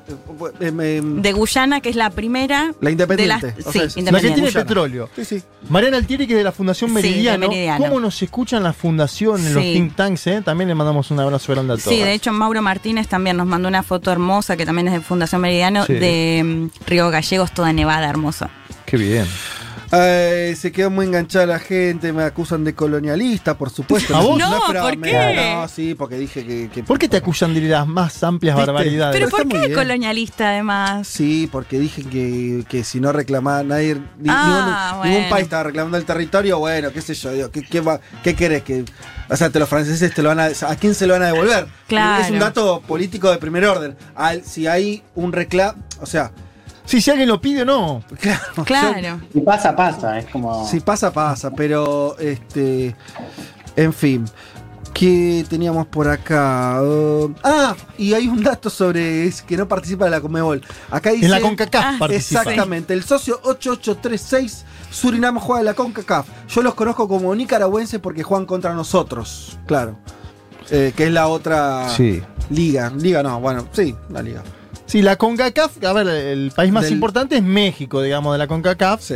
em, 0.62 0.80
em, 0.80 1.22
De 1.22 1.34
Guyana, 1.34 1.82
que 1.82 1.90
es 1.90 1.98
la 1.98 2.10
primera. 2.10 2.74
La 2.80 2.92
independiente. 2.92 3.48
de 3.48 3.54
las- 3.58 3.68
O 3.68 3.72
sí, 3.74 3.80
sea, 3.80 4.04
La 4.04 4.12
que 4.20 4.28
tiene 4.28 4.42
Guyana. 4.42 4.66
petróleo. 4.66 5.10
Sí, 5.18 5.26
sí. 5.26 5.44
Mariana 5.68 5.98
Altieri, 5.98 6.26
que 6.28 6.34
es 6.34 6.38
de 6.38 6.44
la 6.46 6.54
Fundación 6.54 6.92
Sí, 6.92 6.96
de 6.96 7.02
Meridiano. 7.02 7.50
Meridiano. 7.50 7.86
¿Cómo 7.86 8.00
nos 8.00 8.22
escuchan 8.22 8.64
la 8.64 8.72
Fundación 8.72 9.46
en 9.46 9.54
los 9.54 9.62
Sí. 9.64 9.74
think 9.74 9.96
tanks? 9.96 10.28
eh? 10.28 10.42
También 10.46 10.70
le 10.70 10.76
mandamos 10.76 11.12
un 11.12 11.20
abrazo 11.20 11.52
grande 11.52 11.74
a 11.74 11.78
todos. 11.78 11.90
Sí, 11.94 12.02
de 12.02 12.14
hecho 12.14 12.32
Mauro 12.32 12.62
Martínez 12.62 13.10
también 13.10 13.36
nos 13.36 13.48
mandó 13.48 13.68
una 13.68 13.84
foto 13.84 14.10
hermosa, 14.14 14.56
que 14.56 14.66
también 14.66 14.88
es 14.88 14.94
de 14.94 15.02
Fundación 15.02 15.42
Meridiano, 15.42 15.86
Sí. 15.86 15.94
de 15.94 16.42
mm, 16.46 16.88
Río 16.88 17.10
Gallegos, 17.10 17.52
toda 17.54 17.74
nevada, 17.74 18.10
hermosa. 18.10 18.50
Qué 18.86 18.96
bien. 18.96 19.26
Ay, 19.92 20.56
se 20.56 20.72
quedó 20.72 20.90
muy 20.90 21.06
enganchada 21.06 21.46
la 21.46 21.60
gente, 21.60 22.12
me 22.14 22.24
acusan 22.24 22.64
de 22.64 22.74
colonialista, 22.76 23.58
por 23.58 23.70
supuesto. 23.70 24.16
¿A 24.16 24.22
vos? 24.22 24.38
No, 24.38 24.58
esperaba 24.58 24.90
¿por 24.90 25.02
qué? 25.02 25.54
No, 25.56 25.68
sí, 25.68 25.96
porque 25.96 26.18
dije 26.18 26.46
que. 26.46 26.70
que- 26.74 26.84
¿Por 26.84 27.00
qué 27.00 27.08
te 27.08 27.18
acusan 27.18 27.54
de 27.54 27.62
las 27.62 27.88
más 27.88 28.24
amplias 28.24 28.56
¿Viste? 28.56 28.72
barbaridades? 28.72 29.16
Pero 29.18 29.30
¿por 29.30 29.48
qué 29.48 29.60
bien. 29.60 29.74
colonialista 29.74 30.50
además? 30.50 31.08
Sí, 31.08 31.48
porque 31.52 31.80
dije 31.80 32.04
que, 32.04 32.64
que 32.68 32.84
si 32.84 33.00
no 33.00 33.12
reclamaba 33.12 33.64
nadie, 33.64 33.96
ni- 34.20 34.28
Ah, 34.30 35.02
ningún, 35.04 35.30
país 35.30 35.44
estaba 35.44 35.64
reclamando 35.64 35.98
el 35.98 36.06
territorio, 36.06 36.60
bueno, 36.60 36.92
qué 36.92 37.02
sé 37.02 37.14
yo, 37.14 37.32
digo, 37.32 37.52
¿qué, 37.52 37.62
qué, 37.64 37.82
va- 37.82 38.00
qué 38.24 38.36
querés? 38.36 38.64
Que, 38.64 38.86
o 39.30 39.36
sea, 39.36 39.50
te 39.50 39.60
los 39.60 39.70
franceses 39.70 40.14
te 40.14 40.22
lo 40.22 40.30
van 40.30 40.40
a, 40.40 40.46
¿a 40.46 40.76
quién 40.76 40.94
se 40.94 41.08
lo 41.08 41.14
van 41.14 41.24
a 41.24 41.28
devolver? 41.28 41.68
Claro. 41.88 42.24
Es 42.24 42.30
un 42.32 42.40
dato 42.40 42.82
político 42.82 43.32
de 43.32 43.38
primer 43.38 43.66
orden. 43.66 43.96
Al- 44.16 44.44
si 44.44 44.68
hay 44.68 45.04
un 45.16 45.32
reclamo, 45.32 45.82
o 46.02 46.06
sea, 46.06 46.32
Sí, 46.86 47.02
si 47.02 47.10
alguien 47.12 47.28
lo 47.30 47.42
pide 47.42 47.64
o 47.64 47.66
no. 47.66 48.04
claro, 48.20 48.64
Claro. 48.64 49.22
Y 49.34 49.42
pasa, 49.42 49.76
pasa, 49.76 50.20
es 50.20 50.26
como. 50.28 50.68
Si 50.68 50.80
pasa, 50.80 51.12
pasa, 51.12 51.52
pero 51.52 52.16
este. 52.20 52.96
En 53.76 53.94
fin. 53.94 54.26
¿Qué 54.94 55.46
teníamos 55.50 55.88
por 55.88 56.08
acá? 56.08 56.80
Uh, 56.82 57.34
ah, 57.44 57.76
y 57.98 58.14
hay 58.14 58.30
un 58.30 58.42
dato 58.42 58.70
sobre 58.70 59.26
es 59.26 59.42
que 59.42 59.58
no 59.58 59.68
participa 59.68 60.06
de 60.06 60.12
la 60.12 60.22
Comebol. 60.22 60.62
Acá 60.90 61.10
dice. 61.12 61.26
En 61.26 61.32
la 61.32 61.42
CONCACAF 61.42 61.84
Ah, 61.84 61.96
participa. 62.00 62.42
Exactamente. 62.44 62.94
El 62.94 63.04
socio 63.04 63.42
8836 63.44 64.64
Surinam 64.92 65.38
juega 65.40 65.60
en 65.60 65.66
la 65.66 65.74
CONCACAF. 65.74 66.28
Yo 66.48 66.62
los 66.62 66.76
conozco 66.76 67.10
como 67.10 67.36
nicaragüenses 67.36 68.00
porque 68.00 68.24
juegan 68.24 68.46
contra 68.46 68.74
nosotros. 68.74 69.60
Claro. 69.68 69.98
Eh, 70.72 70.94
que 70.96 71.08
es 71.08 71.12
la 71.12 71.28
otra 71.28 71.90
Sí. 71.90 72.22
liga. 72.50 72.90
Liga 72.98 73.22
no, 73.22 73.42
bueno, 73.42 73.68
sí, 73.74 73.94
la 74.10 74.22
liga. 74.22 74.44
Sí, 74.86 75.02
la 75.02 75.16
CONCACAF, 75.16 75.84
a 75.84 75.94
ver, 75.94 76.08
el 76.08 76.52
país 76.56 76.72
más 76.72 76.84
Del- 76.84 76.94
importante 76.94 77.36
es 77.38 77.44
México, 77.44 78.02
digamos, 78.02 78.34
de 78.34 78.38
la 78.38 78.48
CONCACAF. 78.48 79.02
Sí. 79.02 79.16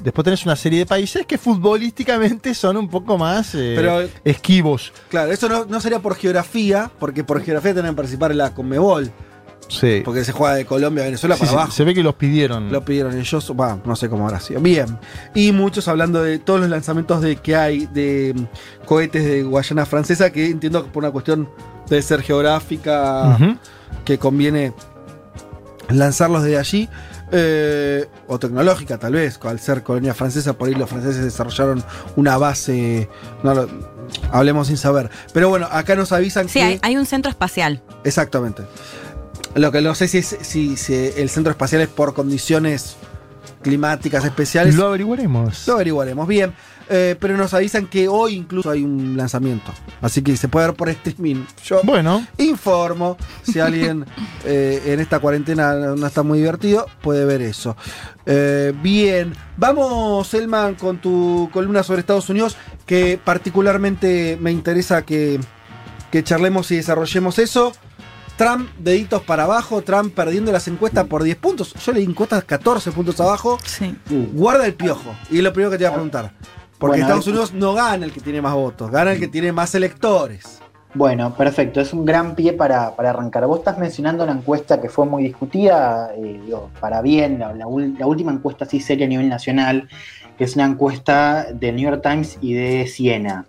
Después 0.00 0.24
tenés 0.24 0.44
una 0.44 0.56
serie 0.56 0.80
de 0.80 0.86
países 0.86 1.24
que 1.24 1.38
futbolísticamente 1.38 2.52
son 2.54 2.76
un 2.76 2.88
poco 2.88 3.16
más 3.16 3.54
eh, 3.54 3.74
Pero- 3.76 4.08
esquivos. 4.24 4.92
Claro, 5.08 5.30
eso 5.32 5.48
no, 5.48 5.64
no 5.66 5.80
sería 5.80 6.00
por 6.00 6.16
geografía, 6.16 6.90
porque 6.98 7.24
por 7.24 7.40
geografía 7.42 7.72
tienen 7.72 7.92
que 7.92 7.96
participar 7.96 8.32
en 8.32 8.38
la 8.38 8.52
Conmebol. 8.52 9.10
Sí. 9.68 10.02
Porque 10.04 10.24
se 10.24 10.32
juega 10.32 10.56
de 10.56 10.66
Colombia 10.66 11.04
a 11.04 11.06
Venezuela 11.06 11.36
Sí, 11.36 11.40
para 11.40 11.50
se- 11.50 11.56
abajo. 11.56 11.72
Se 11.72 11.84
ve 11.84 11.94
que 11.94 12.02
los 12.02 12.16
pidieron. 12.16 12.70
Lo 12.70 12.84
pidieron 12.84 13.18
ellos, 13.18 13.52
va, 13.58 13.78
no 13.86 13.96
sé 13.96 14.10
cómo 14.10 14.26
habrá 14.26 14.40
sido. 14.40 14.60
Bien. 14.60 14.98
Y 15.34 15.52
muchos 15.52 15.88
hablando 15.88 16.22
de 16.22 16.38
todos 16.38 16.60
los 16.60 16.68
lanzamientos 16.68 17.22
de 17.22 17.36
que 17.36 17.56
hay 17.56 17.86
de 17.86 18.34
cohetes 18.84 19.24
de 19.24 19.42
Guayana 19.42 19.86
Francesa, 19.86 20.30
que 20.30 20.50
entiendo 20.50 20.84
que 20.84 20.90
por 20.90 21.02
una 21.02 21.12
cuestión 21.12 21.48
de 21.88 22.02
ser 22.02 22.20
geográfica, 22.20 23.38
que 24.04 24.18
conviene 24.18 24.74
lanzarlos 25.88 26.42
de 26.42 26.58
allí. 26.58 26.88
eh, 27.32 28.06
o 28.28 28.38
tecnológica, 28.38 28.98
tal 28.98 29.14
vez, 29.14 29.40
al 29.42 29.58
ser 29.58 29.82
colonia 29.82 30.14
francesa, 30.14 30.52
por 30.52 30.68
ahí 30.68 30.74
los 30.74 30.88
franceses 30.88 31.24
desarrollaron 31.24 31.82
una 32.16 32.36
base. 32.38 33.08
No 33.42 33.66
hablemos 34.30 34.68
sin 34.68 34.76
saber. 34.76 35.10
Pero 35.32 35.48
bueno, 35.48 35.66
acá 35.70 35.96
nos 35.96 36.12
avisan 36.12 36.48
Sí, 36.48 36.60
que. 36.60 36.64
hay, 36.64 36.78
hay 36.82 36.96
un 36.96 37.06
centro 37.06 37.30
espacial. 37.30 37.82
Exactamente. 38.04 38.62
Lo 39.54 39.72
que 39.72 39.80
no 39.80 39.94
sé 39.94 40.06
si, 40.08 40.18
es, 40.18 40.36
si, 40.42 40.76
si 40.76 40.94
el 41.16 41.28
centro 41.30 41.50
espacial 41.50 41.80
es 41.82 41.88
por 41.88 42.12
condiciones 42.14 42.96
climáticas 43.64 44.24
especiales. 44.24 44.76
Lo 44.76 44.86
averiguaremos. 44.86 45.66
Lo 45.66 45.74
averiguaremos 45.74 46.28
bien. 46.28 46.52
Eh, 46.90 47.16
pero 47.18 47.34
nos 47.36 47.54
avisan 47.54 47.86
que 47.86 48.08
hoy 48.08 48.34
incluso 48.34 48.70
hay 48.70 48.84
un 48.84 49.16
lanzamiento. 49.16 49.72
Así 50.02 50.22
que 50.22 50.36
se 50.36 50.48
puede 50.48 50.66
ver 50.66 50.76
por 50.76 50.90
streaming. 50.90 51.44
Yo 51.64 51.80
Bueno, 51.82 52.26
informo. 52.38 53.16
Si 53.42 53.58
alguien 53.58 54.04
eh, 54.44 54.82
en 54.86 55.00
esta 55.00 55.18
cuarentena 55.18 55.74
no 55.96 56.06
está 56.06 56.22
muy 56.22 56.38
divertido, 56.38 56.86
puede 57.00 57.24
ver 57.24 57.40
eso. 57.40 57.76
Eh, 58.26 58.74
bien. 58.82 59.34
Vamos, 59.56 60.32
Elman, 60.34 60.74
con 60.74 60.98
tu 60.98 61.48
columna 61.52 61.82
sobre 61.82 62.00
Estados 62.00 62.28
Unidos, 62.28 62.56
que 62.84 63.18
particularmente 63.22 64.36
me 64.40 64.52
interesa 64.52 65.02
que, 65.02 65.40
que 66.12 66.22
charlemos 66.22 66.70
y 66.70 66.76
desarrollemos 66.76 67.38
eso. 67.38 67.72
Trump, 68.36 68.68
deditos 68.78 69.22
para 69.22 69.44
abajo, 69.44 69.82
Trump 69.82 70.14
perdiendo 70.14 70.50
las 70.50 70.66
encuestas 70.68 71.04
por 71.06 71.22
10 71.22 71.36
puntos. 71.36 71.74
Yo 71.74 71.92
le 71.92 72.00
di 72.00 72.06
encuestas 72.06 72.44
14 72.44 72.90
puntos 72.92 73.20
abajo. 73.20 73.58
Sí. 73.64 73.94
Guarda 74.32 74.66
el 74.66 74.74
piojo. 74.74 75.14
Y 75.30 75.38
es 75.38 75.42
lo 75.44 75.52
primero 75.52 75.70
que 75.70 75.78
te 75.78 75.84
iba 75.84 75.90
a 75.90 75.94
preguntar. 75.94 76.32
Porque 76.78 76.98
Bueno, 76.98 77.04
Estados 77.04 77.26
Unidos 77.28 77.52
no 77.54 77.72
gana 77.74 78.04
el 78.04 78.12
que 78.12 78.20
tiene 78.20 78.42
más 78.42 78.54
votos, 78.54 78.90
gana 78.90 79.12
el 79.12 79.20
que 79.20 79.28
tiene 79.28 79.52
más 79.52 79.74
electores. 79.74 80.60
Bueno, 80.92 81.34
perfecto, 81.34 81.80
es 81.80 81.92
un 81.92 82.04
gran 82.04 82.34
pie 82.34 82.52
para, 82.52 82.94
para 82.94 83.10
arrancar. 83.10 83.46
Vos 83.46 83.58
estás 83.60 83.78
mencionando 83.78 84.22
una 84.24 84.32
encuesta 84.32 84.80
que 84.80 84.88
fue 84.88 85.06
muy 85.06 85.24
discutida, 85.24 86.10
eh, 86.16 86.40
digo, 86.44 86.70
para 86.80 87.02
bien, 87.02 87.38
la, 87.40 87.52
la 87.52 87.66
ul- 87.66 87.98
la 87.98 88.06
última 88.06 88.30
encuesta 88.32 88.64
así 88.64 88.78
seria 88.80 89.06
a 89.06 89.08
nivel 89.08 89.28
nacional, 89.28 89.88
que 90.38 90.44
es 90.44 90.54
una 90.54 90.66
encuesta 90.66 91.46
del 91.52 91.76
New 91.76 91.90
York 91.90 92.00
Times 92.02 92.38
y 92.40 92.54
de 92.54 92.86
Siena. 92.86 93.46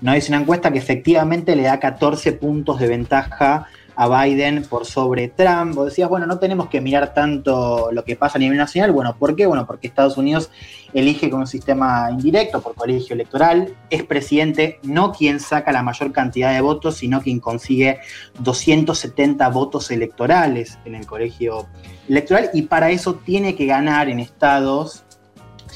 No 0.00 0.12
es 0.14 0.28
una 0.28 0.38
encuesta 0.38 0.70
que 0.70 0.78
efectivamente 0.78 1.54
le 1.56 1.64
da 1.64 1.80
14 1.80 2.32
puntos 2.32 2.78
de 2.78 2.88
ventaja 2.88 3.66
a 3.96 4.24
Biden 4.24 4.64
por 4.64 4.84
sobre 4.84 5.28
Trump. 5.28 5.74
Vos 5.74 5.86
decías, 5.86 6.08
bueno, 6.08 6.26
no 6.26 6.38
tenemos 6.38 6.68
que 6.68 6.80
mirar 6.80 7.14
tanto 7.14 7.88
lo 7.90 8.04
que 8.04 8.14
pasa 8.14 8.36
a 8.36 8.40
nivel 8.40 8.58
nacional. 8.58 8.92
Bueno, 8.92 9.16
¿por 9.18 9.34
qué? 9.34 9.46
Bueno, 9.46 9.66
porque 9.66 9.86
Estados 9.86 10.18
Unidos 10.18 10.50
elige 10.92 11.30
con 11.30 11.40
un 11.40 11.46
sistema 11.46 12.10
indirecto 12.10 12.60
por 12.60 12.74
colegio 12.74 13.14
electoral, 13.14 13.74
es 13.90 14.04
presidente, 14.04 14.78
no 14.82 15.12
quien 15.12 15.40
saca 15.40 15.72
la 15.72 15.82
mayor 15.82 16.12
cantidad 16.12 16.52
de 16.52 16.60
votos, 16.60 16.96
sino 16.96 17.20
quien 17.22 17.40
consigue 17.40 17.98
270 18.38 19.48
votos 19.48 19.90
electorales 19.90 20.78
en 20.84 20.94
el 20.94 21.06
colegio 21.06 21.66
electoral 22.08 22.50
y 22.52 22.62
para 22.62 22.90
eso 22.90 23.16
tiene 23.16 23.54
que 23.56 23.66
ganar 23.66 24.08
en 24.08 24.20
estados 24.20 25.04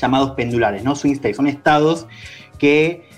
llamados 0.00 0.30
pendulares, 0.32 0.84
no 0.84 0.94
swing 0.94 1.14
states, 1.14 1.36
son 1.36 1.46
estados 1.46 2.06
que 2.58 3.09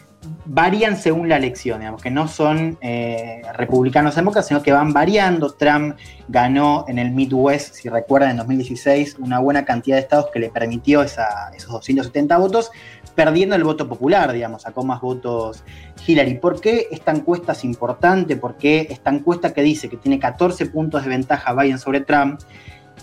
varían 0.44 0.96
según 0.96 1.28
la 1.28 1.36
elección, 1.36 1.80
digamos, 1.80 2.02
que 2.02 2.10
no 2.10 2.28
son 2.28 2.78
eh, 2.80 3.42
republicanos 3.54 4.14
demócratas, 4.14 4.48
sino 4.48 4.62
que 4.62 4.72
van 4.72 4.92
variando. 4.92 5.52
Trump 5.54 5.96
ganó 6.28 6.84
en 6.88 6.98
el 6.98 7.10
Midwest, 7.10 7.74
si 7.74 7.88
recuerdan, 7.88 8.30
en 8.30 8.36
2016, 8.38 9.16
una 9.18 9.40
buena 9.40 9.64
cantidad 9.64 9.96
de 9.96 10.02
estados 10.02 10.26
que 10.32 10.38
le 10.38 10.50
permitió 10.50 11.02
esos 11.02 11.68
270 11.68 12.36
votos, 12.38 12.70
perdiendo 13.14 13.56
el 13.56 13.64
voto 13.64 13.88
popular, 13.88 14.32
digamos, 14.32 14.62
sacó 14.62 14.84
más 14.84 15.00
votos 15.00 15.64
Hillary. 16.06 16.38
¿Por 16.38 16.60
qué 16.60 16.88
esta 16.90 17.12
encuesta 17.12 17.52
es 17.52 17.64
importante? 17.64 18.36
Porque 18.36 18.86
esta 18.90 19.10
encuesta 19.10 19.52
que 19.52 19.62
dice 19.62 19.88
que 19.88 19.96
tiene 19.96 20.18
14 20.18 20.66
puntos 20.66 21.02
de 21.02 21.08
ventaja 21.08 21.52
Biden 21.54 21.78
sobre 21.78 22.00
Trump, 22.00 22.40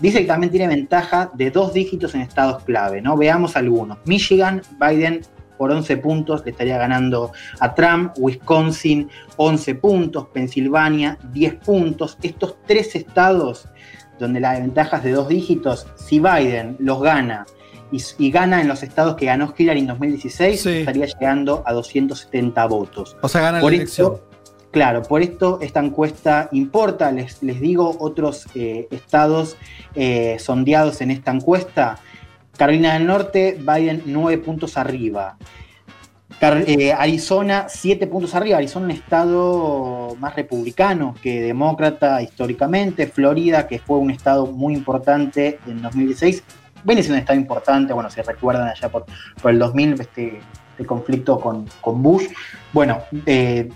dice 0.00 0.20
que 0.20 0.26
también 0.26 0.50
tiene 0.50 0.68
ventaja 0.68 1.30
de 1.34 1.50
dos 1.50 1.74
dígitos 1.74 2.14
en 2.14 2.22
estados 2.22 2.64
clave, 2.64 3.02
¿no? 3.02 3.16
Veamos 3.16 3.56
algunos. 3.56 3.98
Michigan, 4.06 4.62
Biden 4.80 5.20
por 5.60 5.70
11 5.72 5.98
puntos 5.98 6.42
le 6.46 6.52
estaría 6.52 6.78
ganando 6.78 7.32
a 7.60 7.74
Trump, 7.74 8.14
Wisconsin 8.16 9.10
11 9.36 9.74
puntos, 9.74 10.28
Pensilvania 10.32 11.18
10 11.34 11.54
puntos. 11.56 12.16
Estos 12.22 12.56
tres 12.66 12.94
estados 12.96 13.68
donde 14.18 14.40
la 14.40 14.58
ventaja 14.58 14.96
es 14.96 15.02
de 15.04 15.12
dos 15.12 15.28
dígitos, 15.28 15.86
si 15.96 16.18
Biden 16.18 16.76
los 16.78 17.02
gana 17.02 17.44
y, 17.92 18.02
y 18.16 18.30
gana 18.30 18.62
en 18.62 18.68
los 18.68 18.82
estados 18.82 19.16
que 19.16 19.26
ganó 19.26 19.52
Hillary 19.54 19.80
en 19.80 19.88
2016, 19.88 20.64
estaría 20.64 21.04
llegando 21.04 21.62
a 21.66 21.74
270 21.74 22.64
votos. 22.66 23.18
O 23.20 23.28
sea, 23.28 23.42
gana 23.42 23.60
Por 23.60 23.72
la 23.72 23.82
eso- 23.82 23.82
elección. 23.82 24.30
claro, 24.70 25.02
por 25.02 25.20
esto 25.20 25.58
esta 25.60 25.80
encuesta 25.80 26.48
importa. 26.52 27.12
Les, 27.12 27.42
les 27.42 27.60
digo 27.60 27.96
otros 28.00 28.46
eh, 28.54 28.88
estados 28.90 29.58
eh, 29.94 30.38
sondeados 30.38 31.02
en 31.02 31.10
esta 31.10 31.32
encuesta. 31.32 31.98
Carolina 32.60 32.92
del 32.92 33.06
Norte, 33.06 33.56
Biden 33.58 34.02
nueve 34.04 34.36
puntos 34.36 34.76
arriba. 34.76 35.38
Eh, 36.42 36.92
Arizona, 36.92 37.68
siete 37.70 38.06
puntos 38.06 38.34
arriba. 38.34 38.58
Arizona, 38.58 38.84
un 38.84 38.90
estado 38.90 40.14
más 40.18 40.36
republicano 40.36 41.14
que 41.22 41.40
demócrata 41.40 42.20
históricamente. 42.20 43.06
Florida, 43.06 43.66
que 43.66 43.78
fue 43.78 43.96
un 43.96 44.10
estado 44.10 44.44
muy 44.44 44.74
importante 44.74 45.58
en 45.66 45.80
2016. 45.80 46.44
Viene 46.84 47.02
siendo 47.02 47.14
un 47.14 47.20
estado 47.20 47.40
importante, 47.40 47.94
bueno, 47.94 48.10
si 48.10 48.20
recuerdan 48.20 48.68
allá 48.68 48.90
por, 48.90 49.06
por 49.40 49.52
el 49.52 49.58
2000, 49.58 49.98
este, 49.98 50.40
este 50.72 50.84
conflicto 50.84 51.40
con, 51.40 51.64
con 51.80 52.02
Bush. 52.02 52.26
Bueno, 52.74 52.98
eh, 53.24 53.70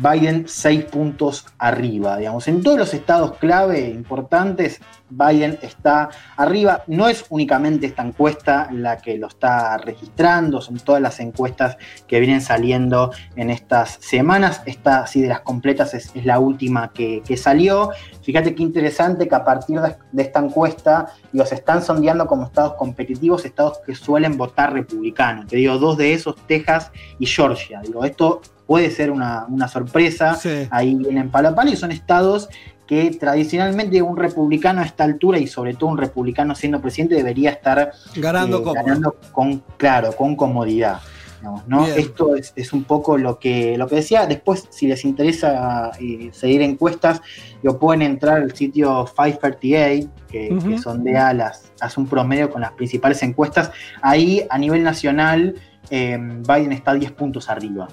Biden 0.00 0.44
seis 0.46 0.84
puntos 0.84 1.46
arriba, 1.58 2.16
digamos. 2.16 2.48
En 2.48 2.62
todos 2.62 2.78
los 2.78 2.94
estados 2.94 3.36
clave 3.38 3.88
importantes, 3.88 4.80
Biden 5.10 5.58
está 5.62 6.10
arriba. 6.36 6.82
No 6.86 7.08
es 7.08 7.24
únicamente 7.28 7.86
esta 7.86 8.02
encuesta 8.02 8.68
la 8.72 8.98
que 8.98 9.18
lo 9.18 9.26
está 9.28 9.76
registrando, 9.78 10.60
son 10.60 10.78
todas 10.78 11.02
las 11.02 11.20
encuestas 11.20 11.76
que 12.06 12.20
vienen 12.20 12.40
saliendo 12.40 13.12
en 13.36 13.50
estas 13.50 13.98
semanas. 14.00 14.62
Esta, 14.66 15.06
sí, 15.06 15.20
de 15.20 15.28
las 15.28 15.40
completas, 15.40 15.94
es, 15.94 16.12
la 16.24 16.38
última 16.38 16.92
que, 16.92 17.22
salió. 17.36 17.90
Fíjate 18.22 18.54
qué 18.54 18.62
interesante 18.62 19.26
que 19.26 19.34
a 19.34 19.44
partir 19.44 19.80
de, 19.80 20.22
esta 20.22 20.40
encuesta, 20.40 21.12
se 21.44 21.54
están 21.54 21.82
sondeando 21.82 22.26
como 22.26 22.44
estados 22.44 22.74
competitivos, 22.74 23.44
estados 23.44 23.80
que 23.84 23.94
suelen 23.94 24.36
votar 24.36 24.72
republicano. 24.72 25.46
Te 25.46 25.56
digo, 25.56 25.78
dos 25.78 25.96
de 25.96 26.12
esos, 26.12 26.36
Texas 26.46 26.92
y 27.18 27.26
Georgia. 27.26 27.80
Digo, 27.82 28.04
esto 28.04 28.40
puede 28.72 28.90
ser 28.90 29.10
una, 29.10 29.44
una 29.50 29.68
sorpresa. 29.68 30.38
Ahí 30.70 30.94
vienen 30.94 31.30
palo 31.30 31.54
y 31.70 31.76
son 31.76 31.92
estados 31.92 32.48
que 32.86 33.10
tradicionalmente 33.10 34.00
un 34.00 34.16
republicano 34.16 34.80
a 34.80 34.84
esta 34.84 35.04
altura 35.04 35.38
y 35.38 35.46
sobre 35.46 35.74
todo 35.74 35.90
un 35.90 35.98
republicano 35.98 36.54
siendo 36.54 36.80
presidente 36.80 37.14
debería 37.14 37.50
estar 37.50 37.92
Ganando 38.16 38.60
eh, 38.60 38.72
ganando 38.74 39.16
con, 39.30 39.62
claro, 39.76 40.12
con 40.16 40.36
comodidad. 40.36 41.00
digamos, 41.36 41.68
¿no? 41.68 41.84
Bien. 41.84 41.98
Esto 41.98 42.34
es, 42.34 42.54
es 42.56 42.72
un 42.72 42.84
poco 42.84 43.18
lo 43.18 43.38
que, 43.38 43.76
lo 43.76 43.88
que 43.88 43.96
decía. 43.96 44.24
Después, 44.24 44.66
si 44.70 44.86
les 44.86 45.04
interesa 45.04 45.90
eh, 46.00 46.30
seguir 46.32 46.62
encuestas, 46.62 47.20
lo 47.62 47.78
pueden 47.78 48.00
entrar 48.00 48.40
al 48.40 48.54
sitio 48.56 49.04
538, 49.04 50.10
que, 50.30 50.48
que 50.48 50.54
Ujú. 50.54 50.78
sondea 50.78 51.34
las, 51.34 51.70
hace 51.78 52.00
un 52.00 52.06
promedio 52.06 52.48
con 52.48 52.62
las 52.62 52.72
principales 52.72 53.22
encuestas. 53.22 53.70
Ahí, 54.00 54.46
a 54.48 54.56
nivel 54.56 54.82
nacional, 54.82 55.56
eh, 55.90 56.16
Biden 56.18 56.72
está 56.72 56.94
10 56.94 57.12
puntos 57.12 57.50
arriba. 57.50 57.86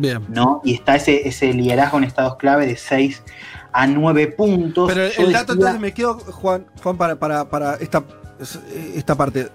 Bien. 0.00 0.24
¿no? 0.28 0.60
Y 0.64 0.74
está 0.74 0.96
ese, 0.96 1.28
ese 1.28 1.52
liderazgo 1.52 1.98
en 1.98 2.04
estados 2.04 2.36
clave 2.36 2.66
de 2.66 2.76
6 2.76 3.22
a 3.72 3.86
9 3.86 4.28
puntos. 4.28 4.90
Pero 4.92 5.04
el, 5.04 5.32
dato, 5.32 5.52
decía- 5.54 5.70
entonces 5.70 5.80
me 5.80 5.92
quedo, 5.92 6.14
Juan, 6.18 6.66
Juan 6.82 6.96
para, 6.96 7.16
para, 7.16 7.48
para 7.48 7.74
esta, 7.74 8.02
esta 8.94 9.14
parte. 9.14 9.48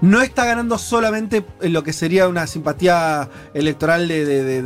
No 0.00 0.20
está 0.22 0.44
ganando 0.44 0.78
solamente 0.78 1.44
en 1.60 1.72
lo 1.72 1.82
que 1.82 1.92
sería 1.92 2.28
una 2.28 2.46
simpatía 2.46 3.28
electoral 3.54 4.06
de, 4.06 4.24
de- 4.24 4.62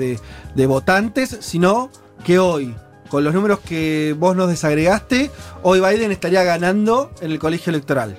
de- 0.54 0.66
votantes, 0.66 1.38
sino 1.40 1.88
que 2.24 2.38
hoy, 2.38 2.74
con 3.08 3.24
los 3.24 3.32
números 3.32 3.60
que 3.60 4.14
vos 4.18 4.36
nos 4.36 4.48
desagregaste, 4.48 5.30
hoy 5.62 5.80
Biden 5.80 6.12
estaría 6.12 6.42
ganando 6.42 7.12
en 7.22 7.30
el 7.30 7.38
colegio 7.38 7.70
electoral. 7.70 8.18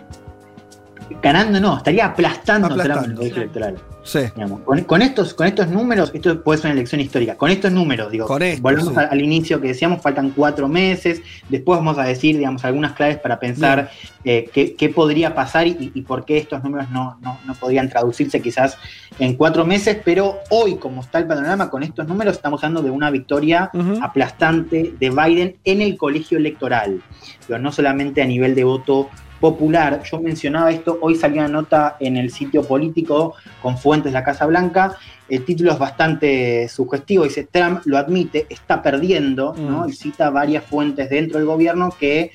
ganando 1.21 1.59
no, 1.59 1.77
estaría 1.77 2.05
aplastando, 2.07 2.67
a 2.67 2.69
Trump 2.69 2.79
en 2.79 2.85
el 2.85 2.91
Aplastando, 2.91 3.17
colegio 3.21 3.41
electoral. 3.43 3.77
Sí. 4.03 4.19
Digamos, 4.35 4.61
con, 4.61 4.81
con 4.83 5.01
estos, 5.01 5.33
con 5.33 5.47
estos 5.47 5.69
números, 5.69 6.11
esto 6.13 6.43
puede 6.43 6.59
ser 6.59 6.71
una 6.71 6.79
elección 6.79 6.99
histórica, 6.99 7.35
con 7.35 7.49
estos 7.49 7.71
números, 7.71 8.11
digo, 8.11 8.27
volvemos 8.27 8.93
sí. 8.93 8.99
al, 8.99 9.09
al 9.11 9.21
inicio 9.21 9.61
que 9.61 9.69
decíamos, 9.69 10.01
faltan 10.01 10.31
cuatro 10.31 10.67
meses, 10.67 11.21
después 11.47 11.79
vamos 11.79 11.97
a 11.97 12.03
decir, 12.03 12.37
digamos, 12.37 12.65
algunas 12.65 12.93
claves 12.93 13.17
para 13.17 13.39
pensar 13.39 13.89
eh, 14.25 14.49
qué, 14.53 14.75
qué 14.75 14.89
podría 14.89 15.33
pasar 15.33 15.67
y, 15.67 15.91
y 15.93 16.01
por 16.01 16.25
qué 16.25 16.37
estos 16.37 16.61
números 16.63 16.89
no, 16.91 17.17
no, 17.21 17.39
no 17.45 17.55
podrían 17.55 17.89
traducirse 17.89 18.41
quizás 18.41 18.77
en 19.19 19.35
cuatro 19.35 19.65
meses, 19.65 19.97
pero 20.03 20.39
hoy, 20.49 20.75
como 20.75 21.01
está 21.01 21.19
el 21.19 21.27
panorama, 21.27 21.69
con 21.69 21.83
estos 21.83 22.07
números 22.07 22.35
estamos 22.35 22.63
hablando 22.63 22.81
de 22.81 22.91
una 22.91 23.09
victoria 23.09 23.71
aplastante 24.01 24.93
de 24.99 25.09
Biden 25.09 25.57
en 25.63 25.81
el 25.81 25.97
colegio 25.97 26.37
electoral, 26.37 27.01
Digo, 27.47 27.59
no 27.59 27.71
solamente 27.71 28.21
a 28.21 28.25
nivel 28.25 28.55
de 28.55 28.63
voto 28.63 29.09
popular. 29.43 30.01
Yo 30.09 30.21
mencionaba 30.21 30.71
esto, 30.71 30.99
hoy 31.01 31.15
salió 31.15 31.41
una 31.41 31.49
nota 31.49 31.97
en 31.99 32.15
el 32.15 32.31
sitio 32.31 32.63
político 32.63 33.35
con 33.61 33.77
fuentes 33.77 34.13
de 34.13 34.17
la 34.17 34.23
Casa 34.23 34.45
Blanca. 34.45 34.95
El 35.27 35.43
título 35.43 35.73
es 35.73 35.77
bastante 35.77 36.69
sugestivo, 36.69 37.25
dice 37.25 37.49
Trump 37.51 37.81
lo 37.83 37.97
admite, 37.97 38.47
está 38.49 38.81
perdiendo, 38.81 39.53
¿no? 39.57 39.85
Mm. 39.85 39.89
Y 39.89 39.93
cita 39.93 40.29
varias 40.29 40.63
fuentes 40.63 41.09
dentro 41.09 41.39
del 41.39 41.45
gobierno 41.45 41.93
que 41.99 42.31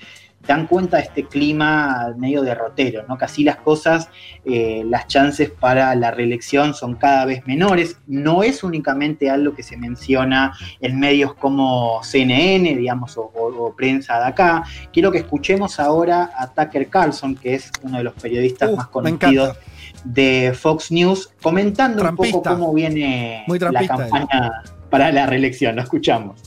dan 0.46 0.66
cuenta 0.66 0.96
de 0.96 1.02
este 1.02 1.24
clima 1.24 2.14
medio 2.16 2.40
derrotero, 2.42 3.04
¿no? 3.06 3.18
Que 3.18 3.26
así 3.26 3.44
las 3.44 3.56
cosas, 3.56 4.08
eh, 4.46 4.82
las 4.86 5.06
chances 5.06 5.50
para 5.50 5.94
la 5.94 6.10
reelección 6.10 6.72
son 6.72 6.94
cada 6.94 7.26
vez 7.26 7.46
menores. 7.46 7.98
No 8.06 8.42
es 8.42 8.62
únicamente 8.64 9.28
algo 9.28 9.54
que 9.54 9.62
se 9.62 9.76
menciona 9.76 10.54
en 10.80 10.98
medios 10.98 11.34
como 11.34 12.02
CNN, 12.02 12.76
digamos, 12.76 13.18
o, 13.18 13.30
o- 13.34 13.64
o 13.66 13.76
prensa 13.76 14.18
de 14.20 14.24
acá. 14.26 14.64
Quiero 14.92 15.10
que 15.12 15.18
escuchemos 15.18 15.78
ahora 15.78 16.30
a 16.38 16.46
Tucker 16.48 16.88
Carlson, 16.88 17.34
que 17.34 17.54
es 17.54 17.70
uno 17.82 17.98
de 17.98 18.04
los 18.04 18.14
periodistas 18.14 18.72
más 18.74 18.86
Uh, 18.86 18.90
conocidos 18.90 19.56
de 20.04 20.52
Fox 20.58 20.90
News, 20.90 21.28
comentando 21.42 22.02
un 22.08 22.16
poco 22.16 22.42
cómo 22.42 22.72
viene 22.72 23.44
la 23.48 23.80
él. 23.80 23.88
campaña 23.88 24.62
para 24.88 25.12
la 25.12 25.26
reelección. 25.26 25.76
Lo 25.76 25.82
escuchamos. 25.82 26.40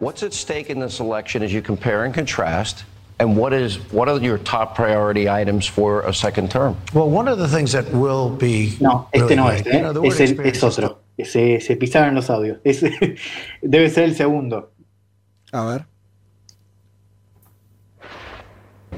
What's 0.00 0.24
at 0.24 0.32
stake 0.32 0.70
in 0.70 0.80
this 0.80 0.98
election 0.98 1.44
as 1.44 1.52
you 1.52 1.62
compare 1.62 2.04
and 2.04 2.12
contrast? 2.12 2.82
And 3.22 3.36
what 3.36 3.52
is 3.52 3.76
what 3.92 4.08
are 4.08 4.18
your 4.18 4.38
top 4.38 4.74
priority 4.74 5.30
items 5.30 5.64
for 5.64 6.00
a 6.00 6.12
second 6.12 6.50
term? 6.50 6.76
Well, 6.92 7.08
one 7.08 7.28
of 7.28 7.38
the 7.38 7.46
things 7.46 7.70
that 7.70 7.88
will 7.92 8.28
be 8.28 8.76
No, 8.80 9.06
este 9.12 9.22
really 9.22 9.36
no 9.36 9.46
great, 9.46 9.60
es, 9.60 9.66
you 9.66 9.72
¿eh? 9.72 9.92
know, 9.92 10.02
es, 10.04 10.20
el- 10.20 10.40
es 10.40 10.62
otro. 10.64 10.98
Se, 11.24 11.60
se 11.60 11.76
pisaron 11.76 12.16
los 12.16 12.26
audios. 12.28 12.58
Es- 12.64 12.80
debe 13.62 13.88
ser 13.90 14.04
el 14.08 14.14
segundo. 14.16 14.70
A 15.52 15.64
ver. 15.66 15.86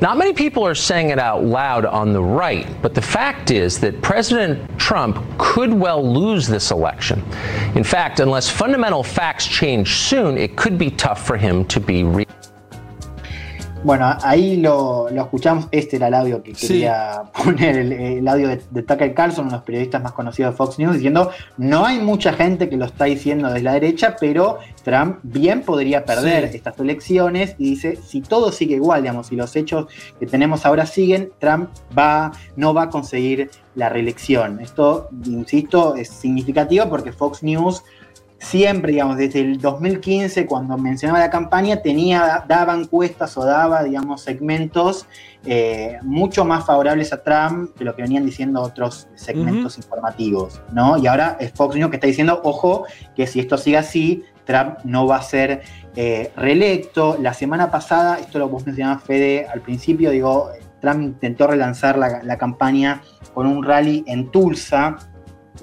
Not 0.00 0.16
many 0.16 0.32
people 0.32 0.66
are 0.66 0.74
saying 0.74 1.10
it 1.10 1.18
out 1.18 1.44
loud 1.44 1.84
on 1.84 2.14
the 2.14 2.22
right, 2.22 2.66
but 2.80 2.94
the 2.94 3.02
fact 3.02 3.50
is 3.50 3.78
that 3.80 4.00
President 4.00 4.78
Trump 4.78 5.22
could 5.38 5.72
well 5.72 6.02
lose 6.02 6.46
this 6.48 6.70
election. 6.70 7.22
In 7.74 7.84
fact, 7.84 8.20
unless 8.20 8.48
fundamental 8.48 9.02
facts 9.02 9.46
change 9.46 9.96
soon, 9.96 10.38
it 10.38 10.56
could 10.56 10.78
be 10.78 10.90
tough 10.90 11.26
for 11.26 11.36
him 11.36 11.64
to 11.66 11.78
be 11.78 12.04
re- 12.04 12.26
Bueno, 13.84 14.16
ahí 14.22 14.56
lo, 14.56 15.08
lo 15.10 15.22
escuchamos. 15.22 15.68
Este 15.70 15.96
era 15.96 16.08
el 16.08 16.14
audio 16.14 16.42
que 16.42 16.54
Sí. 16.54 16.68
quería 16.68 17.22
poner, 17.44 17.76
el, 17.76 17.92
el 17.92 18.26
audio 18.28 18.48
de, 18.48 18.62
de 18.70 18.82
Tucker 18.82 19.12
Carlson, 19.12 19.44
uno 19.44 19.50
de 19.52 19.56
los 19.58 19.64
periodistas 19.66 20.02
más 20.02 20.12
conocidos 20.12 20.52
de 20.54 20.56
Fox 20.56 20.78
News, 20.78 20.94
diciendo: 20.94 21.30
No 21.58 21.84
hay 21.84 21.98
mucha 22.00 22.32
gente 22.32 22.70
que 22.70 22.78
lo 22.78 22.86
está 22.86 23.04
diciendo 23.04 23.48
desde 23.48 23.62
la 23.62 23.74
derecha, 23.74 24.16
pero 24.18 24.58
Trump 24.82 25.18
bien 25.22 25.60
podría 25.62 26.04
perder 26.06 26.48
Sí. 26.50 26.56
estas 26.56 26.78
elecciones. 26.80 27.56
Y 27.58 27.70
dice: 27.70 27.96
Si 27.96 28.22
todo 28.22 28.50
sigue 28.52 28.76
igual, 28.76 29.02
digamos, 29.02 29.26
si 29.26 29.36
los 29.36 29.54
hechos 29.54 29.86
que 30.18 30.26
tenemos 30.26 30.64
ahora 30.64 30.86
siguen, 30.86 31.30
Trump 31.38 31.68
va, 31.96 32.32
no 32.56 32.72
va 32.72 32.84
a 32.84 32.88
conseguir 32.88 33.50
la 33.74 33.90
reelección. 33.90 34.60
Esto, 34.60 35.10
insisto, 35.26 35.94
es 35.94 36.08
significativo 36.08 36.88
porque 36.88 37.12
Fox 37.12 37.42
News 37.42 37.82
siempre, 38.44 38.92
digamos, 38.92 39.16
desde 39.16 39.40
el 39.40 39.58
2015, 39.60 40.46
cuando 40.46 40.76
mencionaba 40.76 41.20
la 41.20 41.30
campaña, 41.30 41.80
tenía, 41.80 42.44
daba 42.46 42.74
encuestas 42.74 43.36
o 43.36 43.44
daba, 43.44 43.82
digamos, 43.82 44.22
segmentos 44.22 45.06
eh, 45.46 45.98
mucho 46.02 46.44
más 46.44 46.64
favorables 46.66 47.12
a 47.12 47.22
Trump 47.22 47.74
que 47.76 47.84
lo 47.84 47.96
que 47.96 48.02
venían 48.02 48.24
diciendo 48.24 48.62
otros 48.62 49.08
segmentos 49.14 49.78
informativos, 49.78 50.60
¿no? 50.72 50.98
Y 50.98 51.06
ahora 51.06 51.36
es 51.40 51.52
Fox 51.52 51.76
News 51.76 51.90
que 51.90 51.96
está 51.96 52.06
diciendo, 52.06 52.40
ojo, 52.44 52.84
que 53.16 53.26
si 53.26 53.40
esto 53.40 53.56
sigue 53.56 53.78
así, 53.78 54.24
Trump 54.44 54.78
no 54.84 55.06
va 55.06 55.16
a 55.16 55.22
ser 55.22 55.62
eh, 55.96 56.30
reelecto. 56.36 57.16
La 57.20 57.32
semana 57.32 57.70
pasada, 57.70 58.18
esto 58.18 58.38
lo 58.38 58.48
vos 58.48 58.66
mencionabas, 58.66 59.02
Fede, 59.04 59.46
al 59.52 59.62
principio, 59.62 60.10
digo, 60.10 60.50
Trump 60.80 61.02
intentó 61.02 61.46
relanzar 61.46 61.98
la, 61.98 62.22
la 62.22 62.36
campaña 62.36 63.02
con 63.32 63.46
un 63.46 63.64
rally 63.64 64.04
en 64.06 64.30
Tulsa, 64.30 64.98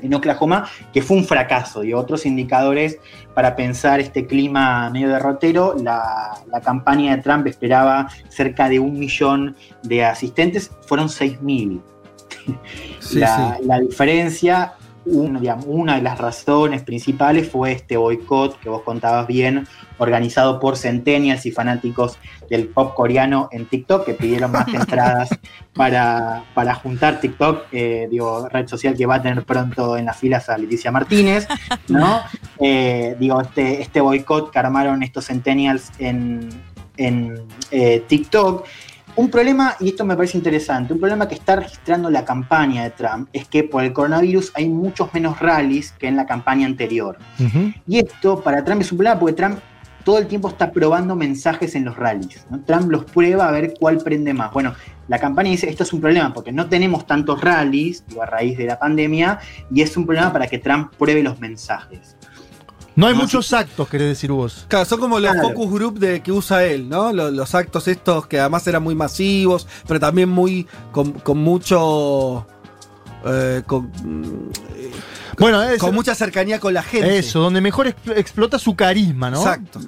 en 0.01 0.13
Oklahoma, 0.13 0.69
que 0.93 1.01
fue 1.01 1.17
un 1.17 1.25
fracaso. 1.25 1.83
Y 1.83 1.93
otros 1.93 2.25
indicadores 2.25 2.97
para 3.33 3.55
pensar 3.55 3.99
este 3.99 4.25
clima 4.25 4.89
medio 4.89 5.09
derrotero, 5.09 5.75
la, 5.81 6.33
la 6.47 6.61
campaña 6.61 7.15
de 7.15 7.21
Trump 7.21 7.47
esperaba 7.47 8.09
cerca 8.29 8.69
de 8.69 8.79
un 8.79 8.97
millón 8.99 9.55
de 9.83 10.05
asistentes, 10.05 10.71
fueron 10.85 11.07
6.000. 11.07 11.81
Sí, 12.99 13.19
la, 13.19 13.57
sí. 13.57 13.65
la 13.65 13.79
diferencia 13.79 14.73
un- 15.05 15.39
digamos, 15.39 15.65
una 15.67 15.95
de 15.95 16.01
las 16.01 16.17
razones 16.19 16.83
principales 16.83 17.49
fue 17.49 17.71
este 17.71 17.97
boicot 17.97 18.59
que 18.59 18.69
vos 18.69 18.81
contabas 18.83 19.27
bien, 19.27 19.67
organizado 19.97 20.59
por 20.59 20.77
centennials 20.77 21.45
y 21.45 21.51
fanáticos 21.51 22.17
del 22.49 22.67
pop 22.67 22.93
coreano 22.93 23.49
en 23.51 23.65
TikTok, 23.65 24.05
que 24.05 24.13
pidieron 24.13 24.51
más 24.51 24.67
entradas 24.73 25.29
para, 25.73 26.43
para 26.53 26.75
juntar 26.75 27.19
TikTok, 27.19 27.65
eh, 27.71 28.07
digo, 28.11 28.47
red 28.49 28.67
social 28.67 28.95
que 28.95 29.05
va 29.05 29.15
a 29.15 29.21
tener 29.21 29.43
pronto 29.43 29.97
en 29.97 30.05
las 30.05 30.17
filas 30.17 30.49
a 30.49 30.57
Leticia 30.57 30.91
Martínez, 30.91 31.47
¿no? 31.87 32.21
Eh, 32.59 33.15
digo, 33.19 33.41
este, 33.41 33.81
este 33.81 34.01
boicot 34.01 34.51
que 34.51 34.59
armaron 34.59 35.01
estos 35.03 35.25
centennials 35.27 35.91
en, 35.99 36.49
en 36.97 37.41
eh, 37.71 38.03
TikTok. 38.07 38.65
Un 39.15 39.29
problema, 39.29 39.75
y 39.79 39.89
esto 39.89 40.05
me 40.05 40.15
parece 40.15 40.37
interesante, 40.37 40.93
un 40.93 40.99
problema 40.99 41.27
que 41.27 41.35
está 41.35 41.57
registrando 41.57 42.09
la 42.09 42.23
campaña 42.23 42.83
de 42.83 42.91
Trump 42.91 43.29
es 43.33 43.47
que 43.47 43.63
por 43.63 43.83
el 43.83 43.93
coronavirus 43.93 44.51
hay 44.55 44.69
muchos 44.69 45.13
menos 45.13 45.39
rallies 45.39 45.91
que 45.93 46.07
en 46.07 46.15
la 46.15 46.25
campaña 46.25 46.65
anterior. 46.65 47.17
Y 47.87 47.99
esto 47.99 48.41
para 48.41 48.63
Trump 48.63 48.81
es 48.81 48.91
un 48.91 48.99
problema 48.99 49.19
porque 49.19 49.33
Trump 49.33 49.59
todo 50.03 50.17
el 50.17 50.27
tiempo 50.27 50.47
está 50.47 50.71
probando 50.71 51.15
mensajes 51.15 51.75
en 51.75 51.85
los 51.85 51.95
rallies. 51.95 52.45
¿no? 52.49 52.61
Trump 52.61 52.89
los 52.89 53.05
prueba 53.05 53.47
a 53.47 53.51
ver 53.51 53.73
cuál 53.79 53.97
prende 53.97 54.33
más. 54.33 54.51
Bueno, 54.51 54.73
la 55.07 55.19
campaña 55.19 55.51
dice, 55.51 55.69
esto 55.69 55.83
es 55.83 55.93
un 55.93 56.01
problema 56.01 56.33
porque 56.33 56.51
no 56.51 56.69
tenemos 56.69 57.05
tantos 57.05 57.41
rallies, 57.41 58.05
digo, 58.07 58.23
a 58.23 58.25
raíz 58.25 58.57
de 58.57 58.65
la 58.65 58.79
pandemia, 58.79 59.39
y 59.71 59.81
es 59.81 59.95
un 59.97 60.05
problema 60.05 60.31
para 60.31 60.47
que 60.47 60.57
Trump 60.57 60.93
pruebe 60.97 61.21
los 61.21 61.39
mensajes. 61.39 62.15
No 62.95 63.07
hay 63.07 63.13
muchos 63.13 63.53
actos, 63.53 63.87
querés 63.87 64.09
decir 64.09 64.31
vos. 64.31 64.65
Claro, 64.67 64.85
son 64.85 64.99
como 64.99 65.19
los 65.19 65.31
Claro. 65.31 65.49
focus 65.49 65.71
group 65.71 65.99
de, 65.99 66.21
que 66.21 66.31
usa 66.31 66.63
él, 66.65 66.89
¿no? 66.89 67.13
Los, 67.13 67.31
los 67.33 67.55
actos 67.55 67.87
estos 67.87 68.27
que 68.27 68.39
además 68.39 68.67
eran 68.67 68.83
muy 68.83 68.95
masivos, 68.95 69.67
pero 69.87 69.99
también 69.99 70.27
muy 70.29 70.67
con, 70.91 71.13
con 71.13 71.37
mucho... 71.37 72.45
eh, 73.25 73.63
con, 73.65 73.89
Bueno, 75.39 75.63
es- 75.63 75.79
con 75.79 75.95
mucha 75.95 76.13
cercanía 76.15 76.59
con 76.59 76.73
la 76.73 76.83
gente. 76.83 77.17
Eso, 77.17 77.39
donde 77.39 77.61
mejor 77.61 77.87
expl- 77.87 78.17
explota 78.17 78.59
su 78.59 78.75
carisma, 78.75 79.29
¿no? 79.31 79.37
Exacto. 79.39 79.79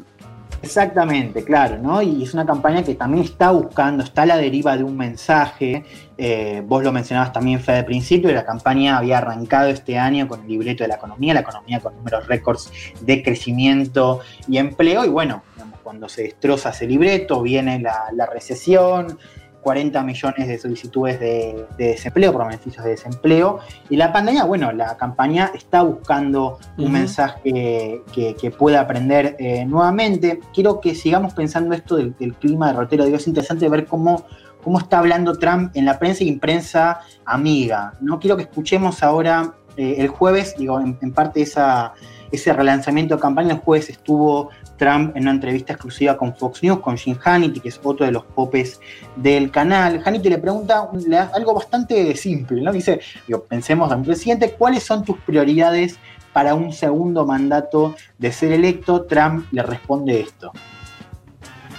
Exactamente, 0.63 1.43
claro, 1.43 1.77
¿no? 1.77 2.01
Y 2.01 2.23
es 2.23 2.33
una 2.33 2.45
campaña 2.45 2.83
que 2.83 2.95
también 2.95 3.25
está 3.25 3.51
buscando, 3.51 4.01
está 4.01 4.21
a 4.21 4.25
la 4.25 4.37
deriva 4.37 4.77
de 4.77 4.85
un 4.85 4.95
mensaje. 4.95 5.83
Eh, 6.17 6.63
vos 6.65 6.81
lo 6.81 6.93
mencionabas 6.93 7.33
también, 7.33 7.59
Fede, 7.59 7.79
al 7.79 7.85
principio, 7.85 8.29
y 8.29 8.33
la 8.33 8.45
campaña 8.45 8.97
había 8.97 9.17
arrancado 9.17 9.67
este 9.67 9.99
año 9.99 10.25
con 10.25 10.43
el 10.43 10.47
libreto 10.47 10.85
de 10.85 10.87
la 10.87 10.95
economía, 10.95 11.33
la 11.33 11.41
economía 11.41 11.81
con 11.81 11.97
números 11.97 12.27
récords 12.27 12.71
de 13.01 13.21
crecimiento 13.21 14.21
y 14.47 14.57
empleo. 14.57 15.03
Y 15.03 15.09
bueno, 15.09 15.43
digamos, 15.53 15.81
cuando 15.83 16.07
se 16.07 16.23
destroza 16.23 16.69
ese 16.69 16.87
libreto, 16.87 17.41
viene 17.41 17.81
la, 17.81 18.05
la 18.13 18.25
recesión, 18.25 19.19
40 19.63 20.03
millones 20.03 20.47
de 20.47 20.59
solicitudes 20.59 21.19
de, 21.19 21.65
de 21.77 21.87
desempleo, 21.87 22.33
por 22.33 22.45
beneficios 22.45 22.83
de 22.83 22.91
desempleo. 22.91 23.59
Y 23.89 23.95
la 23.95 24.11
pandemia, 24.11 24.43
bueno, 24.43 24.71
la 24.71 24.97
campaña 24.97 25.51
está 25.55 25.81
buscando 25.81 26.59
un 26.77 26.91
mensaje 26.91 28.01
que, 28.13 28.35
que 28.35 28.51
pueda 28.51 28.81
aprender 28.81 29.35
eh, 29.39 29.65
nuevamente. 29.65 30.39
Quiero 30.53 30.81
que 30.81 30.95
sigamos 30.95 31.33
pensando 31.33 31.73
esto 31.73 31.95
del, 31.95 32.15
del 32.17 32.33
clima 32.35 32.67
derrotero. 32.67 33.05
Digo, 33.05 33.17
es 33.17 33.27
interesante 33.27 33.67
ver 33.69 33.85
cómo, 33.85 34.25
cómo 34.63 34.79
está 34.79 34.99
hablando 34.99 35.37
Trump 35.37 35.71
en 35.75 35.85
la 35.85 35.97
prensa 35.99 36.23
y 36.23 36.29
en 36.29 36.39
prensa 36.39 36.99
amiga. 37.25 37.93
No 38.01 38.19
quiero 38.19 38.35
que 38.35 38.43
escuchemos 38.43 39.01
ahora 39.01 39.55
eh, 39.77 39.95
el 39.97 40.09
jueves, 40.09 40.55
digo, 40.57 40.79
en, 40.79 40.97
en 41.01 41.13
parte 41.13 41.41
esa, 41.41 41.93
ese 42.31 42.51
relanzamiento 42.51 43.15
de 43.15 43.21
campaña, 43.21 43.53
el 43.53 43.59
jueves 43.59 43.89
estuvo 43.89 44.49
Trump 44.77 45.15
en 45.15 45.23
una 45.23 45.31
entrevista 45.31 45.73
exclusiva 45.73 46.17
con 46.17 46.35
Fox 46.35 46.63
News, 46.63 46.79
con 46.79 46.97
Jim 46.97 47.17
Hannity, 47.23 47.59
que 47.59 47.69
es 47.69 47.79
otro 47.83 48.05
de 48.05 48.11
los 48.11 48.23
popes 48.23 48.79
del 49.15 49.51
canal. 49.51 50.01
Hannity 50.03 50.29
le 50.29 50.37
pregunta 50.37 50.89
algo 51.33 51.53
bastante 51.53 52.15
simple, 52.15 52.61
¿no? 52.61 52.71
Dice, 52.71 52.99
digo, 53.27 53.43
pensemos 53.43 53.91
a 53.91 53.95
un 53.95 54.03
presidente, 54.03 54.51
¿cuáles 54.51 54.83
son 54.83 55.03
tus 55.03 55.17
prioridades 55.19 55.97
para 56.33 56.55
un 56.55 56.73
segundo 56.73 57.25
mandato 57.25 57.95
de 58.17 58.31
ser 58.31 58.51
electo? 58.51 59.03
Trump 59.03 59.45
le 59.51 59.63
responde 59.63 60.19
esto. 60.19 60.51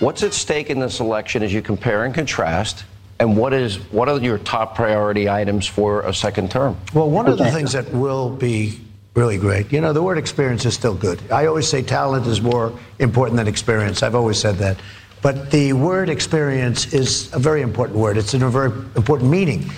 What's 0.01 0.23
at 0.23 0.33
stake 0.33 0.71
in 0.71 0.81
this 0.81 1.01
election 1.01 1.43
as 1.43 1.53
you 1.53 1.63
compare 1.63 2.05
and 2.05 2.15
contrast? 2.15 2.85
And 3.21 3.37
what 3.39 3.53
is 3.53 3.79
what 3.93 4.09
are 4.09 4.19
your 4.19 4.39
top 4.39 4.75
priority 4.75 5.29
items 5.29 5.69
for 5.69 6.03
a 6.03 6.13
second 6.13 6.51
term? 6.51 6.77
Well, 6.93 7.09
one 7.09 7.29
of 7.31 7.39
the 7.39 7.51
things 7.51 7.73
that 7.73 7.87
will 7.93 8.29
be 8.29 8.84
really 9.15 9.39
great, 9.39 9.73
you 9.73 9.81
know, 9.81 9.93
the 9.93 10.03
word 10.03 10.19
experience 10.19 10.65
is 10.65 10.75
still 10.75 10.95
good. 10.95 11.21
I 11.31 11.47
always 11.47 11.69
say 11.69 11.83
talent 11.83 12.27
is 12.27 12.41
more 12.41 12.73
important 12.99 13.37
than 13.37 13.47
experience. 13.47 14.03
I've 14.03 14.15
always 14.15 14.39
said 14.39 14.57
that. 14.57 14.79
But 15.23 15.51
the 15.51 15.73
word 15.73 16.11
experience 16.11 16.93
is 16.93 17.33
a 17.33 17.39
very 17.39 17.63
important 17.63 17.99
word. 17.99 18.19
It's 18.19 18.35
in 18.35 18.43
a 18.43 18.51
very 18.51 18.71
important 18.97 19.31
meaning. 19.31 19.71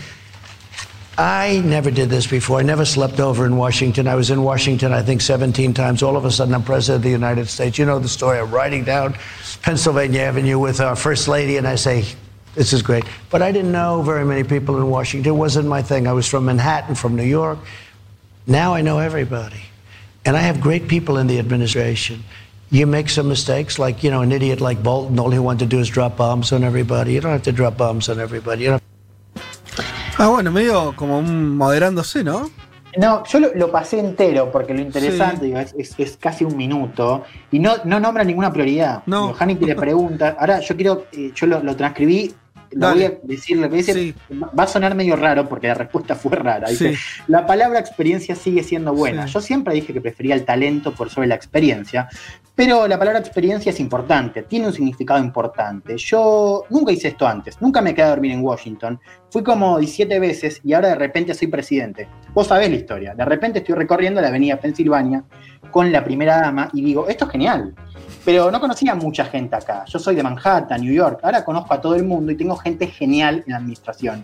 I 1.18 1.62
never 1.64 1.90
did 1.90 2.10
this 2.10 2.26
before. 2.26 2.58
I 2.58 2.62
never 2.62 2.84
slept 2.84 3.20
over 3.20 3.46
in 3.46 3.56
Washington. 3.56 4.06
I 4.06 4.16
was 4.16 4.30
in 4.30 4.42
Washington, 4.42 4.92
I 4.92 5.02
think, 5.02 5.22
17 5.22 5.72
times. 5.72 6.02
All 6.02 6.16
of 6.16 6.24
a 6.24 6.30
sudden, 6.30 6.54
I'm 6.54 6.62
president 6.62 6.96
of 6.96 7.02
the 7.04 7.10
United 7.10 7.48
States. 7.48 7.78
You 7.78 7.86
know 7.86 7.98
the 7.98 8.08
story. 8.08 8.38
I'm 8.38 8.50
riding 8.50 8.84
down 8.84 9.16
Pennsylvania 9.62 10.22
Avenue 10.22 10.58
with 10.58 10.80
our 10.80 10.94
first 10.96 11.26
lady, 11.26 11.56
and 11.56 11.66
I 11.66 11.76
say, 11.76 12.04
This 12.54 12.74
is 12.74 12.82
great. 12.82 13.04
But 13.30 13.40
I 13.40 13.50
didn't 13.50 13.72
know 13.72 14.02
very 14.02 14.26
many 14.26 14.44
people 14.44 14.76
in 14.76 14.90
Washington. 14.90 15.32
It 15.32 15.36
wasn't 15.36 15.68
my 15.68 15.80
thing. 15.80 16.06
I 16.06 16.12
was 16.12 16.28
from 16.28 16.44
Manhattan, 16.46 16.94
from 16.94 17.16
New 17.16 17.24
York. 17.24 17.58
Now 18.46 18.74
I 18.74 18.82
know 18.82 18.98
everybody. 18.98 19.60
And 20.24 20.36
I 20.36 20.40
have 20.40 20.60
great 20.60 20.88
people 20.88 21.18
in 21.18 21.26
the 21.26 21.38
administration. 21.38 22.22
You 22.70 22.86
make 22.86 23.08
some 23.08 23.28
mistakes, 23.28 23.78
like, 23.78 24.02
you 24.02 24.10
know, 24.10 24.22
an 24.22 24.32
idiot 24.32 24.60
like 24.60 24.82
Bolton, 24.82 25.18
all 25.20 25.30
he 25.30 25.38
wanted 25.38 25.70
to 25.70 25.76
do 25.76 25.80
is 25.80 25.88
drop 25.88 26.16
bombs 26.16 26.52
on 26.52 26.64
everybody. 26.64 27.12
You 27.14 27.20
don't 27.20 27.30
have 27.32 27.42
to 27.44 27.52
drop 27.52 27.76
bombs 27.76 28.08
on 28.08 28.18
everybody. 28.20 28.64
You 28.64 28.70
don't 28.70 28.82
Ah, 30.18 30.28
bueno, 30.30 30.50
medio 30.50 30.94
como 30.96 31.18
un 31.18 31.56
moderándose, 31.56 32.24
¿no? 32.24 32.50
No, 32.96 33.22
yo 33.26 33.38
lo, 33.40 33.50
lo 33.54 33.70
pasé 33.70 33.98
entero 34.00 34.50
porque 34.50 34.72
lo 34.72 34.80
interesante 34.80 35.44
digo, 35.44 35.58
es, 35.58 35.74
es- 35.78 35.94
es 35.98 36.16
casi 36.16 36.44
un 36.44 36.56
minuto 36.56 37.24
y 37.52 37.58
no, 37.58 37.74
no 37.84 38.00
nombra 38.00 38.24
ninguna 38.24 38.50
prioridad. 38.50 39.02
No. 39.04 39.34
Hannity 39.38 39.66
le 39.66 39.74
pregunta, 39.76 40.34
ahora 40.40 40.60
yo 40.60 40.74
quiero, 40.74 41.04
eh, 41.12 41.30
yo 41.34 41.46
lo, 41.46 41.62
lo 41.62 41.76
transcribí, 41.76 42.34
lo 42.76 42.92
voy 42.92 43.04
a 43.04 43.12
decir 43.22 43.56
lo 43.56 43.70
que 43.70 43.76
dice, 43.76 44.14
va 44.32 44.64
a 44.64 44.66
sonar 44.66 44.94
medio 44.94 45.16
raro 45.16 45.48
porque 45.48 45.68
la 45.68 45.74
respuesta 45.74 46.14
fue 46.14 46.36
rara. 46.36 46.68
Dice, 46.68 46.94
Sí. 46.94 46.98
la 47.28 47.46
palabra 47.46 47.78
experiencia 47.78 48.34
sigue 48.34 48.62
siendo 48.62 48.94
buena. 48.94 49.26
Sí. 49.26 49.34
Yo 49.34 49.40
siempre 49.40 49.74
dije 49.74 49.92
que 49.92 50.00
prefería 50.00 50.34
el 50.34 50.44
talento 50.44 50.92
por 50.92 51.10
sobre 51.10 51.28
la 51.28 51.34
experiencia, 51.34 52.08
pero 52.54 52.88
la 52.88 52.98
palabra 52.98 53.20
experiencia 53.20 53.70
es 53.70 53.80
importante, 53.80 54.42
tiene 54.42 54.68
un 54.68 54.72
significado 54.72 55.22
importante. 55.22 55.96
Yo 55.98 56.64
nunca 56.70 56.92
hice 56.92 57.08
esto 57.08 57.26
antes, 57.26 57.60
nunca 57.60 57.82
me 57.82 57.94
quedé 57.94 58.06
a 58.06 58.10
dormir 58.10 58.32
en 58.32 58.42
Washington. 58.42 58.98
Fui 59.30 59.42
como 59.42 59.78
17 59.78 60.18
veces 60.18 60.60
y 60.64 60.72
ahora 60.72 60.88
de 60.88 60.94
repente 60.94 61.34
soy 61.34 61.48
presidente. 61.48 62.08
Vos 62.32 62.46
sabés 62.46 62.70
la 62.70 62.76
historia. 62.76 63.14
De 63.14 63.24
repente 63.24 63.58
estoy 63.58 63.74
recorriendo 63.74 64.20
la 64.20 64.28
avenida 64.28 64.56
Pensilvania 64.56 65.24
con 65.70 65.92
la 65.92 66.04
primera 66.04 66.40
dama 66.40 66.68
y 66.72 66.82
digo, 66.82 67.08
esto 67.08 67.26
es 67.26 67.30
genial. 67.30 67.74
Pero 68.24 68.50
no 68.50 68.60
conocía 68.60 68.94
mucha 68.94 69.24
gente 69.24 69.54
acá. 69.54 69.84
Yo 69.86 69.98
soy 69.98 70.16
de 70.16 70.22
Manhattan, 70.22 70.80
New 70.80 70.92
York. 70.92 71.20
Ahora 71.22 71.44
conozco 71.44 71.74
a 71.74 71.80
todo 71.80 71.94
el 71.94 72.04
mundo 72.04 72.32
y 72.32 72.36
tengo 72.36 72.56
gente 72.56 72.88
genial 72.88 73.44
en 73.46 73.52
la 73.52 73.58
administración. 73.58 74.22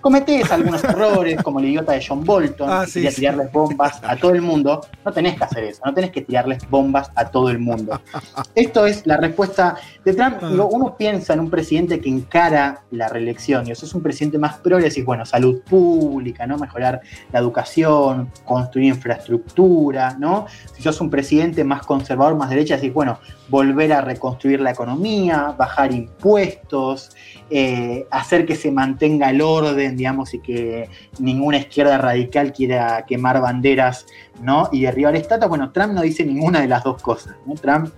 Cometés 0.00 0.50
algunos 0.52 0.82
errores, 0.84 1.42
como 1.42 1.58
el 1.60 1.66
idiota 1.66 1.92
de 1.92 2.04
John 2.06 2.24
Bolton, 2.24 2.70
Ah, 2.70 2.82
que 2.84 2.86
sí, 2.90 2.92
quería 2.94 3.10
sí. 3.10 3.20
tirarles 3.20 3.52
bombas 3.52 4.00
a 4.02 4.16
todo 4.16 4.32
el 4.32 4.42
mundo. 4.42 4.80
No 5.04 5.12
tenés 5.12 5.36
que 5.36 5.44
hacer 5.44 5.64
eso, 5.64 5.82
no 5.84 5.92
tenés 5.92 6.10
que 6.10 6.20
tirarles 6.22 6.68
bombas 6.70 7.10
a 7.14 7.30
todo 7.30 7.50
el 7.50 7.58
mundo. 7.58 8.00
Esto 8.54 8.86
es 8.86 9.06
la 9.06 9.16
respuesta 9.16 9.76
de 10.04 10.14
Trump. 10.14 10.36
Ah. 10.42 10.48
Digo, 10.50 10.68
uno 10.68 10.96
piensa 10.96 11.34
en 11.34 11.40
un 11.40 11.50
presidente 11.50 12.00
que 12.00 12.08
encara 12.08 12.82
la 12.90 13.08
reelección, 13.08 13.66
y 13.66 13.72
eso 13.72 13.86
es 13.86 13.94
un 13.94 14.02
presidente 14.02 14.38
más 14.38 14.56
pro, 14.58 14.78
y 14.78 14.82
decís, 14.82 15.04
bueno, 15.04 15.26
salud 15.26 15.60
pública, 15.62 16.46
¿no? 16.46 16.56
Mejorar 16.58 17.00
la 17.32 17.38
educación, 17.40 18.30
construir 18.44 18.88
infraestructura, 18.88 20.16
¿no? 20.18 20.46
Si 20.74 20.82
sos 20.82 21.00
un 21.00 21.10
presidente 21.10 21.64
más 21.64 21.84
conservador, 21.84 22.36
más 22.36 22.50
derecha, 22.50 22.76
decís, 22.76 22.92
bueno, 22.92 23.18
volver 23.48 23.92
a 23.92 24.00
reconstruir 24.00 24.60
la 24.60 24.70
economía, 24.70 25.54
bajar 25.56 25.92
impuestos, 25.92 27.10
eh, 27.50 28.06
hacer 28.10 28.44
que 28.46 28.56
se 28.56 28.70
mantenga 28.70 29.30
el 29.30 29.40
orden, 29.40 29.96
digamos, 29.96 30.34
y 30.34 30.40
que 30.40 30.88
ninguna 31.18 31.58
izquierda 31.58 31.98
radical 31.98 32.52
quiera 32.52 33.04
quemar 33.06 33.40
banderas, 33.40 34.06
¿no? 34.42 34.68
Y 34.72 34.82
derribar 34.82 35.16
estatuas. 35.16 35.48
Bueno, 35.48 35.70
Trump 35.72 35.94
no 35.94 36.02
dice 36.02 36.24
ninguna 36.24 36.60
de 36.60 36.68
las 36.68 36.84
dos 36.84 37.02
cosas, 37.02 37.36
¿no? 37.46 37.54
Trump 37.54 37.90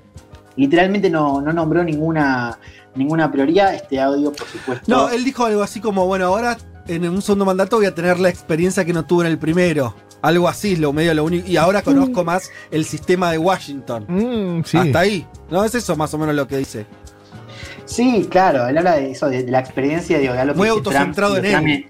literalmente 0.57 1.11
no, 1.11 1.41
no 1.41 1.53
nombró 1.53 1.83
ninguna, 1.83 2.59
ninguna 2.95 3.31
prioridad. 3.31 3.75
Este 3.75 4.01
audio, 4.01 4.33
por 4.33 4.47
supuesto. 4.47 4.85
No, 4.87 5.09
él 5.09 5.25
dijo 5.25 5.45
algo 5.45 5.63
así 5.63 5.81
como, 5.81 6.07
bueno, 6.07 6.27
ahora 6.27 6.57
en 6.87 7.09
un 7.09 7.23
segundo 7.23 7.45
mandato 7.45 7.77
voy 7.77 7.87
a 7.87 7.95
tener 7.95 8.19
la 8.19 8.29
experiencia 8.29 8.85
que 8.85 8.93
no 8.93 9.05
tuve 9.05 9.27
en 9.27 9.33
el 9.33 9.39
primero. 9.39 9.95
Algo 10.23 10.49
así, 10.49 10.77
lo 10.77 10.93
medio 10.93 11.15
lo 11.15 11.25
único. 11.25 11.49
Y 11.49 11.57
ahora 11.57 11.81
conozco 11.83 12.25
más 12.25 12.51
el 12.71 12.85
sistema 12.85 13.33
de 13.33 13.39
Washington. 13.39 14.05
Mm, 14.07 14.65
sí. 14.65 14.77
Hasta 14.77 14.99
ahí. 14.99 15.27
No, 15.51 15.65
es 15.65 15.75
eso 15.75 15.97
más 15.97 16.13
o 16.13 16.19
menos 16.19 16.35
lo 16.35 16.47
que 16.47 16.59
dice. 16.59 16.87
Sí, 17.91 18.27
claro, 18.31 18.69
él 18.69 18.79
habla 18.79 18.97
de 18.97 19.11
eso, 19.11 19.29
de, 19.29 19.43
de 19.43 19.51
la 19.51 19.59
experiencia, 19.61 20.19
de 20.19 20.29
que 20.29 20.55
Muy 20.55 20.69
autocentrado 20.69 21.35
Trump, 21.35 21.45
en 21.47 21.53
Trump 21.53 21.67
él. 21.69 21.87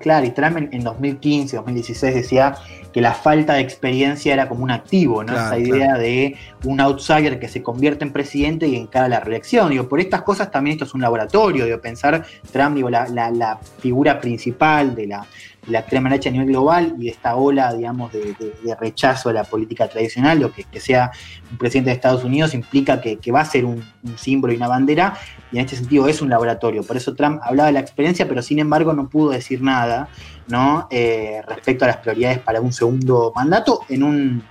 Claro, 0.00 0.26
y 0.26 0.30
Trump 0.32 0.58
en, 0.58 0.68
en 0.72 0.84
2015, 0.84 1.56
2016 1.56 2.14
decía 2.14 2.54
que 2.92 3.00
la 3.00 3.14
falta 3.14 3.54
de 3.54 3.60
experiencia 3.60 4.34
era 4.34 4.48
como 4.48 4.62
un 4.62 4.70
activo, 4.70 5.24
¿no? 5.24 5.32
Claro, 5.32 5.56
Esa 5.56 5.58
idea 5.58 5.94
de 5.94 6.36
un 6.64 6.78
outsider 6.78 7.40
que 7.40 7.48
se 7.48 7.62
convierte 7.62 8.04
en 8.04 8.12
presidente 8.12 8.68
y 8.68 8.76
encara 8.76 9.08
la 9.08 9.18
reelección. 9.20 9.70
Digo, 9.70 9.88
por 9.88 9.98
estas 10.00 10.22
cosas 10.22 10.50
también 10.50 10.74
esto 10.74 10.84
es 10.84 10.92
un 10.94 11.00
laboratorio, 11.00 11.64
digo, 11.64 11.80
pensar 11.80 12.22
Trump, 12.52 12.76
digo, 12.76 12.90
la, 12.90 13.08
la- 13.08 13.30
la 13.30 13.58
figura 13.78 14.20
principal 14.20 14.94
de 14.94 15.06
la, 15.06 15.26
la 15.68 15.80
extrema 15.80 16.08
derecha 16.08 16.28
a 16.28 16.32
nivel 16.32 16.48
global 16.48 16.94
y 16.98 17.08
esta 17.08 17.36
ola, 17.36 17.72
digamos, 17.74 18.12
de, 18.12 18.34
rechazo 18.78 19.28
a 19.28 19.32
la 19.32 19.44
política 19.44 19.88
tradicional, 19.88 20.40
lo 20.40 20.52
que, 20.52 20.64
que 20.64 20.80
sea 20.80 21.10
un 21.50 21.58
presidente 21.58 21.90
de 21.90 21.96
Estados 21.96 22.24
Unidos 22.24 22.54
implica 22.54 23.00
que, 23.00 23.16
que 23.16 23.32
va 23.32 23.40
a 23.40 23.44
ser 23.44 23.64
un, 23.64 23.84
un 24.02 24.18
símbolo 24.18 24.52
y 24.52 24.56
una 24.56 24.68
bandera, 24.68 25.14
y 25.52 25.58
en 25.58 25.64
este 25.64 25.76
sentido 25.76 26.08
es 26.08 26.20
un 26.20 26.30
laboratorio. 26.30 26.82
Por 26.82 26.96
eso 26.96 27.14
Trump 27.14 27.40
hablaba 27.42 27.68
de 27.68 27.74
la 27.74 27.80
experiencia, 27.80 28.26
pero 28.28 28.42
sin 28.42 28.58
embargo 28.58 28.92
no 28.92 29.08
pudo 29.08 29.30
decir 29.30 29.62
nada 29.62 30.08
¿no? 30.48 30.86
Eh, 30.90 31.40
respecto 31.46 31.84
a 31.84 31.88
las 31.88 31.96
prioridades 31.98 32.38
para 32.38 32.60
un 32.60 32.72
segundo 32.72 33.32
mandato 33.34 33.80
en 33.88 34.02
un, 34.02 34.42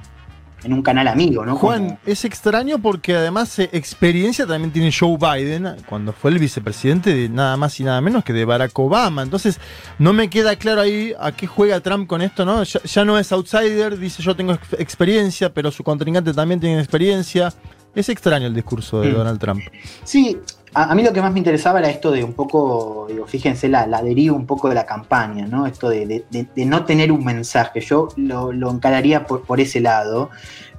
en 0.64 0.74
un 0.74 0.82
canal 0.82 1.08
amigo, 1.08 1.46
¿no? 1.46 1.56
Juan, 1.56 1.86
Como- 1.86 2.00
es 2.06 2.26
extraño 2.26 2.80
porque 2.80 3.16
además 3.16 3.58
eh, 3.60 3.70
experiencia 3.74 4.46
también 4.46 4.72
tiene 4.72 4.92
Joe 4.98 5.18
Biden 5.18 5.76
cuando 5.88 6.14
fue 6.14 6.32
el 6.32 6.40
vicepresidente 6.40 7.14
de 7.14 7.30
nada 7.30 7.58
más 7.58 7.80
y 7.80 7.84
nada 7.84 8.00
menos 8.02 8.24
que 8.24 8.34
de 8.34 8.46
Barack 8.46 8.78
Obama. 8.80 9.22
Entonces, 9.24 9.60
no 10.00 10.14
me 10.14 10.30
queda 10.30 10.56
claro 10.56 10.82
ahí 10.82 11.14
a 11.20 11.32
qué 11.32 11.48
juega 11.48 11.80
Trump 11.80 12.08
con 12.08 12.22
esto, 12.22 12.46
¿no? 12.46 12.64
Ya, 12.64 12.82
ya 12.84 13.06
no 13.06 13.18
es 13.20 13.32
outsider, 13.32 13.98
dice 13.98 14.24
yo 14.24 14.36
tengo 14.36 14.54
ex- 14.54 14.74
experiencia, 14.80 15.54
pero 15.54 15.72
su 15.72 15.84
contrincante 15.84 16.34
también 16.34 16.60
tiene 16.60 16.80
experiencia. 16.80 17.54
Es 17.96 18.10
extraño 18.10 18.48
el 18.48 18.54
discurso 18.56 19.02
de 19.02 19.10
Mm. 19.12 19.16
Donald 19.16 19.40
Trump. 19.40 19.62
Sí, 20.04 20.38
a, 20.74 20.96
mí 20.96 21.04
lo 21.04 21.14
que 21.14 21.22
más 21.22 21.32
me 21.32 21.40
interesaba 21.40 21.80
era 21.80 21.90
esto 21.90 22.12
de 22.12 22.24
un 22.24 22.34
poco, 22.34 23.06
digo, 23.10 23.26
fíjense 23.28 23.68
la, 23.70 23.86
la 23.88 24.02
deriva 24.02 24.36
un 24.36 24.46
poco 24.46 24.70
de 24.70 24.76
la 24.76 24.86
campaña, 24.86 25.46
¿no? 25.46 25.66
Esto 25.68 25.90
de- 25.90 26.26
de 26.32 26.66
no 26.66 26.86
tener 26.86 27.12
un 27.12 27.24
mensaje. 27.24 27.80
Yo 27.82 28.08
lo, 28.16 28.52
lo 28.52 28.72
encararía 28.72 29.26
por, 29.26 29.44
por 29.44 29.60
ese 29.60 29.80
lado, 29.82 30.30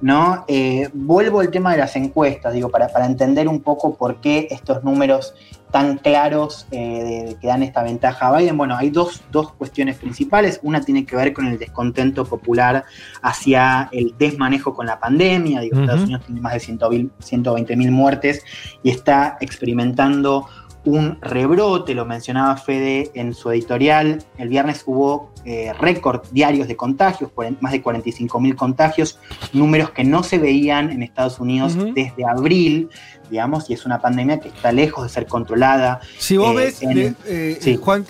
¿no? 0.01 0.43
Eh, 0.47 0.89
vuelvo 0.93 1.39
al 1.39 1.49
tema 1.49 1.71
de 1.71 1.77
las 1.77 1.95
encuestas, 1.95 2.53
digo, 2.53 2.69
para, 2.69 2.89
para 2.89 3.05
entender 3.05 3.47
un 3.47 3.61
poco 3.61 3.95
por 3.95 4.21
qué 4.21 4.47
estos 4.51 4.83
números 4.83 5.33
tan 5.71 5.97
claros 5.97 6.67
eh, 6.71 7.25
de- 7.29 7.35
que 7.39 7.47
dan 7.47 7.63
esta 7.63 7.83
ventaja 7.83 8.27
a 8.27 8.37
Biden. 8.37 8.57
Bueno, 8.57 8.75
hay 8.77 8.89
dos, 8.89 9.23
dos 9.31 9.51
cuestiones 9.53 9.97
principales. 9.97 10.59
Una 10.63 10.81
tiene 10.81 11.05
que 11.05 11.15
ver 11.15 11.33
con 11.33 11.47
el 11.47 11.59
descontento 11.59 12.25
popular 12.25 12.85
hacia 13.21 13.89
el 13.91 14.15
desmanejo 14.17 14.73
con 14.73 14.85
la 14.85 14.99
pandemia. 14.99 15.61
Digo. 15.61 15.79
Estados 15.81 16.03
Unidos 16.03 16.25
tiene 16.25 16.41
más 16.41 16.53
de 16.53 16.59
120 16.59 17.75
mil 17.75 17.91
muertes 17.91 18.43
y 18.83 18.89
está 18.89 19.37
experimentando 19.41 20.47
un 20.85 21.17
rebrote, 21.19 21.95
lo 21.95 22.05
mencionaba 22.05 22.57
Fede 22.57 23.09
en 23.15 23.33
su 23.33 23.49
editorial. 23.49 24.23
El 24.37 24.49
viernes 24.49 24.83
hubo 24.85 25.31
eh, 25.43 25.73
récord 25.79 26.21
diarios 26.31 26.67
de 26.67 26.75
contagios, 26.75 27.31
más 27.59 27.71
de 27.71 27.81
45 27.81 28.39
mil 28.39 28.55
contagios, 28.55 29.19
números 29.51 29.89
que 29.91 30.03
no 30.03 30.21
se 30.21 30.37
veían 30.37 30.91
en 30.91 31.01
Estados 31.01 31.39
Unidos 31.39 31.75
desde 31.95 32.25
abril, 32.25 32.89
digamos, 33.29 33.69
y 33.69 33.73
es 33.73 33.85
una 33.85 33.99
pandemia 34.01 34.39
que 34.39 34.49
está 34.49 34.71
lejos 34.71 35.03
de 35.03 35.09
ser 35.09 35.25
controlada. 35.27 35.99
Si 36.17 36.37
vos 36.37 36.51
Eh, 36.53 36.55
ves, 36.55 36.81
en- 36.81 36.97
eh, 36.99 37.13
eh, 37.25 37.57
sí. 37.61 37.77
Juan, 37.81 38.05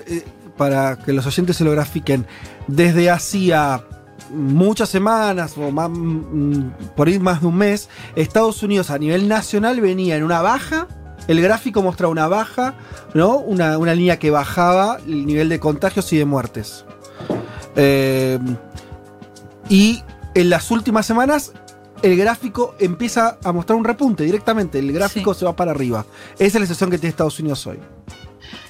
para 0.57 0.97
que 0.97 1.11
los 1.13 1.25
oyentes 1.25 1.57
se 1.57 1.63
lo 1.63 1.71
grafiquen, 1.71 2.25
desde 2.67 3.09
hacía 3.11 3.83
muchas 4.31 4.89
semanas 4.89 5.55
o 5.57 5.69
más, 5.71 5.89
mm, 5.91 6.69
por 6.95 7.09
ir 7.09 7.19
más 7.19 7.41
de 7.41 7.47
un 7.47 7.55
mes, 7.57 7.89
Estados 8.15 8.63
Unidos 8.63 8.89
a 8.89 8.97
nivel 8.97 9.27
nacional 9.27 9.81
venía 9.81 10.15
en 10.15 10.23
una 10.23 10.41
baja. 10.41 10.87
El 11.27 11.41
gráfico 11.41 11.81
mostraba 11.81 12.11
una 12.11 12.27
baja, 12.27 12.75
¿no? 13.13 13.37
Una, 13.37 13.77
una 13.77 13.93
línea 13.95 14.17
que 14.19 14.29
bajaba 14.31 14.97
el 15.07 15.25
nivel 15.25 15.49
de 15.49 15.59
contagios 15.59 16.11
y 16.13 16.17
de 16.17 16.25
muertes. 16.25 16.85
Eh, 17.75 18.39
y 19.69 20.03
en 20.33 20.49
las 20.49 20.71
últimas 20.71 21.05
semanas 21.05 21.51
el 22.01 22.17
gráfico 22.17 22.75
empieza 22.79 23.37
a 23.43 23.51
mostrar 23.51 23.77
un 23.77 23.83
repunte 23.85 24.23
directamente. 24.23 24.79
El 24.79 24.91
gráfico 24.91 25.33
se 25.33 25.45
va 25.45 25.55
para 25.55 25.71
arriba. 25.71 26.05
Esa 26.35 26.45
es 26.45 26.53
la 26.55 26.61
situación 26.61 26.89
que 26.91 26.97
tiene 26.97 27.09
Estados 27.09 27.39
Unidos 27.39 27.65
hoy. 27.67 27.79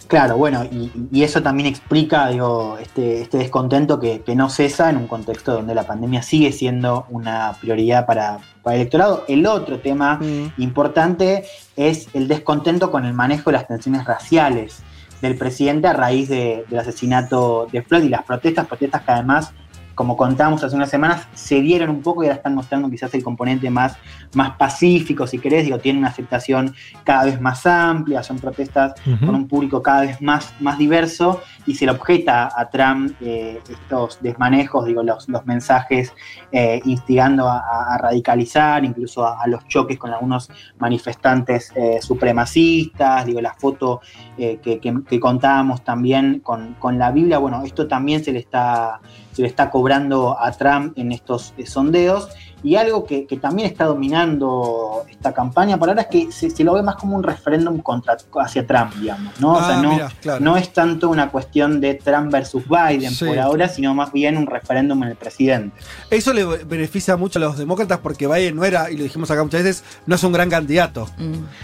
Claro, 0.07 0.37
bueno, 0.37 0.63
y, 0.65 0.91
y 1.11 1.23
eso 1.23 1.41
también 1.41 1.67
explica 1.67 2.27
digo, 2.27 2.77
este, 2.79 3.23
este 3.23 3.39
descontento 3.39 3.99
que, 3.99 4.21
que 4.21 4.35
no 4.35 4.49
cesa 4.49 4.91
en 4.91 4.97
un 4.97 5.07
contexto 5.07 5.53
donde 5.53 5.73
la 5.73 5.87
pandemia 5.87 6.21
sigue 6.21 6.51
siendo 6.51 7.07
una 7.09 7.57
prioridad 7.59 8.05
para, 8.05 8.37
para 8.61 8.75
el 8.75 8.81
electorado. 8.81 9.25
El 9.27 9.47
otro 9.47 9.79
tema 9.79 10.19
importante 10.57 11.45
es 11.75 12.07
el 12.13 12.27
descontento 12.27 12.91
con 12.91 13.05
el 13.05 13.13
manejo 13.13 13.49
de 13.49 13.57
las 13.57 13.67
tensiones 13.67 14.05
raciales 14.05 14.83
del 15.23 15.37
presidente 15.37 15.87
a 15.87 15.93
raíz 15.93 16.29
de- 16.29 16.65
del 16.69 16.79
asesinato 16.79 17.67
de 17.71 17.81
Floyd 17.81 18.03
y 18.03 18.09
las 18.09 18.23
protestas, 18.25 18.67
protestas 18.67 19.01
que 19.01 19.11
además, 19.11 19.53
como 19.95 20.15
contábamos 20.17 20.63
hace 20.63 20.75
unas 20.75 20.89
semanas, 20.89 21.27
se 21.33 21.61
dieron 21.61 21.89
un 21.89 22.01
poco 22.01 22.21
y 22.23 22.27
ahora 22.27 22.35
están 22.35 22.53
mostrando 22.53 22.89
quizás 22.89 23.13
el 23.13 23.23
componente 23.23 23.69
más, 23.69 23.97
más 24.35 24.51
pacífico, 24.57 25.25
si 25.25 25.39
querés, 25.39 25.63
digo, 25.65 25.79
tienen 25.79 25.99
una 25.99 26.09
aceptación 26.09 26.75
cada 27.03 27.23
vez 27.25 27.39
más 27.41 27.65
amplia, 27.65 28.21
son 28.21 28.37
protestas 28.39 28.93
con 29.25 29.35
un 29.35 29.47
público 29.47 29.81
cada 29.81 30.01
vez 30.01 30.21
más, 30.21 30.53
más 30.59 30.77
diverso 30.77 31.41
y 31.65 31.75
se 31.75 31.85
le 31.85 31.91
objeta 31.91 32.49
a 32.55 32.69
Trump 32.69 33.13
eh, 33.21 33.59
estos 33.69 34.19
desmanejos, 34.21 34.85
digo, 34.85 35.01
los, 35.01 35.27
los 35.29 35.45
mensajes 35.45 36.13
eh, 36.51 36.81
instigando 36.85 37.47
a, 37.49 37.63
a 37.93 37.97
radicalizar, 37.97 38.83
incluso 38.85 39.25
a, 39.25 39.41
a 39.41 39.47
los 39.47 39.65
choques 39.67 39.97
con 39.97 40.11
algunos 40.11 40.49
manifestantes 40.77 41.71
eh, 41.75 41.99
supremacistas, 42.01 43.25
digo, 43.25 43.41
la 43.41 43.53
foto 43.53 44.01
que, 44.35 44.59
que- 44.79 44.95
que 45.07 45.19
contábamos 45.19 45.83
también 45.83 46.39
con, 46.43 46.73
con 46.75 46.97
la 46.97 47.11
Biblia, 47.11 47.37
bueno, 47.37 47.63
esto 47.63 47.87
también 47.87 48.23
se 48.23 48.31
le 48.31 48.39
está, 48.39 48.99
se 49.35 49.41
le 49.41 49.47
está 49.49 49.69
cobrando 49.69 50.39
a 50.39 50.51
Trump 50.53 50.97
en 50.97 51.11
estos 51.11 51.53
eh, 51.57 51.65
sondeos. 51.65 52.29
Y 52.63 52.77
algo 52.77 53.03
que, 53.05 53.27
que 53.27 53.37
también 53.37 53.67
está 53.69 53.85
dominando 53.85 55.03
esta 55.07 55.33
campaña 55.33 55.77
por 55.77 55.89
ahora 55.89 56.01
es 56.03 56.07
que 56.07 56.31
se, 56.31 56.49
se 56.49 56.63
lo 56.63 56.73
ve 56.73 56.81
más 56.81 56.95
como 56.95 57.15
un 57.15 57.21
referéndum 57.21 57.79
contra, 57.79 58.17
hacia 58.41 58.65
Trump, 58.65 58.95
digamos, 58.95 59.39
¿no? 59.39 59.53
o 59.53 59.59
sea, 59.59 59.77
Ah, 59.77 59.81
no, 59.83 59.91
mira, 59.93 60.11
claro. 60.19 60.39
no 60.43 60.57
es 60.57 60.73
tanto 60.73 61.09
una 61.09 61.29
cuestión 61.29 61.79
de 61.79 61.93
Trump 61.95 62.31
versus 62.31 62.63
Biden 62.67 63.11
Sí. 63.13 63.25
por 63.25 63.37
ahora, 63.37 63.69
sino 63.69 63.93
más 63.93 64.11
bien 64.11 64.35
un 64.37 64.47
referéndum 64.47 65.03
en 65.03 65.09
el 65.09 65.15
presidente. 65.15 65.77
Eso 66.09 66.33
le 66.33 66.43
beneficia 66.63 67.15
mucho 67.17 67.37
a 67.37 67.41
los 67.43 67.57
demócratas 67.57 67.99
porque 67.99 68.25
Biden 68.25 68.55
no 68.55 68.63
era, 68.65 68.89
y 68.89 68.97
lo 68.97 69.03
dijimos 69.03 69.29
acá 69.29 69.43
muchas 69.43 69.61
veces, 69.63 69.83
no 70.07 70.15
es 70.15 70.23
un 70.23 70.31
gran 70.31 70.49
candidato. 70.49 71.07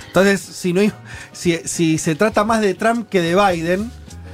Entonces, 0.07 0.39
si, 0.39 0.71
no, 0.73 0.81
hay- 0.81 0.93
si, 1.31 1.57
si 1.65 1.97
se 1.97 2.13
trata 2.13 2.43
más 2.43 2.61
de 2.61 2.75
Trump 2.75 3.09
que 3.09 3.21
de 3.21 3.35
Biden, 3.35 3.91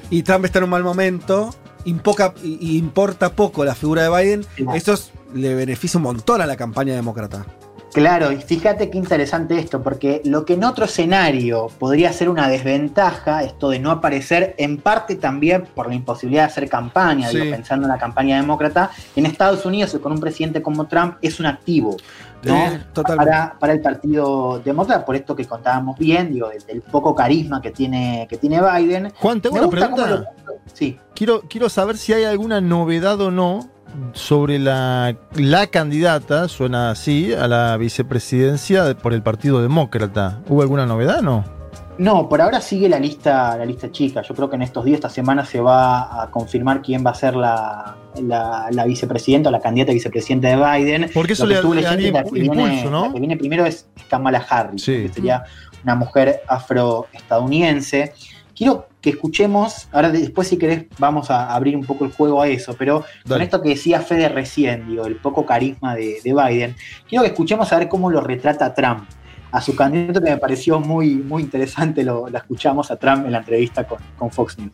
y 0.09 0.23
Trump 0.23 0.43
está 0.45 0.59
en 0.59 0.65
un 0.65 0.69
mal 0.71 0.83
momento, 0.83 1.53
impoca- 1.87 2.33
importa 2.43 3.29
poco 3.31 3.65
la 3.65 3.73
figura 3.75 4.03
de 4.03 4.09
Biden, 4.09 4.45
eso 4.75 4.93
es- 4.93 5.11
le 5.33 5.55
beneficia 5.55 5.97
un 5.97 6.03
montón 6.03 6.41
a 6.41 6.45
la 6.45 6.55
campaña 6.55 6.93
demócrata. 6.95 7.45
Claro, 7.93 8.31
y 8.31 8.37
fíjate 8.37 8.89
qué 8.91 8.97
interesante 8.97 9.57
esto, 9.57 9.81
porque 9.81 10.21
lo 10.25 10.45
que 10.45 10.53
en 10.53 10.65
otro 10.65 10.85
escenario 10.85 11.67
podría 11.79 12.11
ser 12.13 12.29
una 12.29 12.47
desventaja, 12.47 13.43
esto 13.43 13.69
de 13.69 13.79
no 13.79 13.89
aparecer, 13.89 14.53
en 14.59 14.77
parte 14.77 15.15
también 15.15 15.65
por 15.73 15.87
la 15.87 15.95
imposibilidad 15.95 16.43
de 16.43 16.47
hacer 16.51 16.69
campaña, 16.69 17.29
Sí. 17.29 17.39
digo, 17.39 17.49
pensando 17.55 17.87
en 17.87 17.91
la 17.93 17.97
campaña 17.97 18.35
demócrata, 18.35 18.91
en 19.15 19.25
Estados 19.25 19.65
Unidos 19.65 19.97
con 20.03 20.11
un 20.11 20.19
presidente 20.19 20.61
como 20.61 20.85
Trump 20.85 21.15
es 21.21 21.39
un 21.39 21.47
activo. 21.47 21.97
Eh, 22.43 22.79
para, 23.15 23.57
para 23.59 23.73
el 23.73 23.81
Partido 23.81 24.61
Demócrata, 24.63 25.03
por 25.05 25.15
esto 25.15 25.35
que 25.35 25.45
contábamos 25.45 25.97
bien, 25.97 26.31
digo, 26.33 26.49
del, 26.49 26.63
del 26.65 26.81
poco 26.81 27.13
carisma 27.15 27.61
que 27.61 27.71
tiene, 27.71 28.27
que 28.29 28.37
tiene 28.37 28.59
Biden. 28.61 29.11
Juan, 29.19 29.41
tengo 29.41 29.55
Me 29.55 29.61
una 29.61 29.69
pregunta. 29.69 30.07
lo- 30.07 30.23
Sí. 30.73 30.99
Quiero, 31.15 31.41
quiero 31.49 31.69
saber 31.69 31.97
si 31.97 32.13
hay 32.13 32.23
alguna 32.25 32.61
novedad 32.61 33.19
o 33.21 33.31
no 33.31 33.67
sobre 34.13 34.59
la, 34.59 35.15
la 35.35 35.67
candidata, 35.67 36.47
suena 36.47 36.91
así, 36.91 37.33
a 37.33 37.47
la 37.47 37.75
vicepresidencia 37.77 38.83
de- 38.83 38.95
por 38.95 39.13
el 39.13 39.23
Partido 39.23 39.61
Demócrata. 39.61 40.39
¿Hubo 40.47 40.61
alguna 40.61 40.85
novedad 40.85 41.19
o 41.19 41.23
no? 41.23 41.57
No, 41.97 42.29
por 42.29 42.41
ahora 42.41 42.61
sigue 42.61 42.87
la 42.87 42.99
lista, 42.99 43.57
la 43.57 43.65
lista 43.65 43.91
chica. 43.91 44.21
Yo 44.21 44.35
creo 44.35 44.49
que 44.49 44.55
en 44.55 44.61
estos 44.61 44.85
días, 44.85 44.97
esta 44.97 45.09
semana, 45.09 45.43
se 45.45 45.59
va 45.59 46.21
a 46.21 46.29
confirmar 46.29 46.83
quién 46.83 47.03
va 47.03 47.09
a 47.09 47.15
ser 47.15 47.35
la, 47.35 47.95
la, 48.21 48.67
la 48.71 48.85
vicepresidenta 48.85 49.49
o 49.49 49.51
la 49.51 49.59
candidata 49.59 49.91
a 49.91 49.93
vicepresidenta 49.93 50.47
de 50.49 50.55
Biden. 50.55 51.09
Porque 51.13 51.33
eso 51.33 51.45
Lo 51.45 51.61
que 51.61 51.67
le- 51.67 51.81
le 51.81 51.87
daría 51.87 52.11
la 52.11 52.23
que 52.23 52.29
impu- 52.29 52.33
viene- 52.33 52.63
impulso, 52.63 52.89
¿no? 52.89 53.07
La 53.07 53.13
que 53.13 53.19
viene 53.19 53.37
primero 53.37 53.65
es 53.65 53.87
Kamala 54.09 54.45
Harris, 54.49 54.83
Sí. 54.83 54.93
que 55.03 55.09
sería 55.13 55.43
una 55.83 55.95
mujer 55.95 56.41
afroestadounidense. 56.47 58.13
Quiero 58.55 58.87
que 59.01 59.11
escuchemos, 59.11 59.87
ahora 59.91 60.09
de- 60.09 60.19
después 60.19 60.47
si 60.47 60.57
querés 60.57 60.85
vamos 60.97 61.29
a 61.29 61.53
abrir 61.53 61.75
un 61.75 61.85
poco 61.85 62.05
el 62.05 62.11
juego 62.11 62.41
a 62.41 62.47
eso, 62.47 62.75
pero 62.77 63.03
con 63.27 63.41
esto 63.41 63.61
que 63.61 63.69
decía 63.69 64.01
Fede 64.01 64.29
recién, 64.29 64.87
digo, 64.89 65.05
el 65.05 65.15
poco 65.17 65.45
carisma 65.45 65.95
de, 65.95 66.17
de 66.23 66.33
Biden, 66.33 66.75
quiero 67.07 67.23
que 67.23 67.29
escuchemos 67.29 67.71
a 67.71 67.77
ver 67.77 67.87
cómo 67.87 68.09
lo 68.09 68.19
retrata 68.21 68.73
Trump 68.73 69.07
a 69.51 69.61
su 69.61 69.75
candidato 69.75 70.21
que 70.21 70.31
me 70.31 70.37
pareció 70.37 70.79
muy, 70.79 71.15
muy 71.15 71.43
interesante, 71.43 72.03
lo, 72.03 72.27
lo 72.29 72.37
escuchamos 72.37 72.89
a 72.91 72.97
Trump 72.97 73.25
en 73.27 73.31
la 73.31 73.37
entrevista 73.37 73.85
con, 73.87 73.99
con 74.17 74.31
Fox 74.31 74.57
News. 74.57 74.71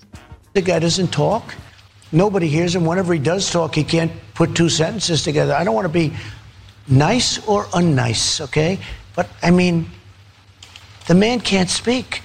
The 0.54 0.62
guy 0.62 0.80
doesn't 0.80 1.12
talk. 1.12 1.44
Nobody 2.14 2.48
hears 2.48 2.76
him. 2.76 2.86
Whenever 2.86 3.12
he 3.14 3.20
does 3.20 3.52
talk, 3.52 3.76
he 3.76 3.84
can't 3.84 4.12
put 4.36 4.56
two 4.56 4.70
sentences 4.70 5.24
together. 5.24 5.54
I 5.54 5.64
don't 5.64 5.76
want 5.76 5.86
to 5.86 5.94
be 5.94 6.14
nice 6.88 7.46
or 7.48 7.66
unnice, 7.66 8.40
okay? 8.40 8.80
But 9.16 9.28
I 9.42 9.52
mean, 9.52 9.90
the 11.08 11.16
man 11.16 11.42
can't 11.42 11.70
speak. 11.70 12.22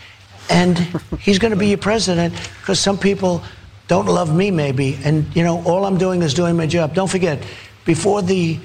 And 0.51 0.79
he's 1.19 1.39
going 1.39 1.51
to 1.53 1.59
be 1.59 1.69
your 1.69 1.79
president 1.79 2.35
because 2.61 2.79
some 2.81 2.99
people 2.99 3.43
don't 3.87 4.07
love 4.07 4.35
me, 4.35 4.51
maybe. 4.51 4.99
And, 5.05 5.35
you 5.35 5.43
know, 5.43 5.63
all 5.65 5.85
I'm 5.85 5.99
doing 5.99 6.23
is 6.23 6.35
doing 6.35 6.57
my 6.57 6.67
job. 6.67 6.95
Don't 6.95 7.11
forget, 7.11 7.43
before 7.85 8.23
the 8.23 8.59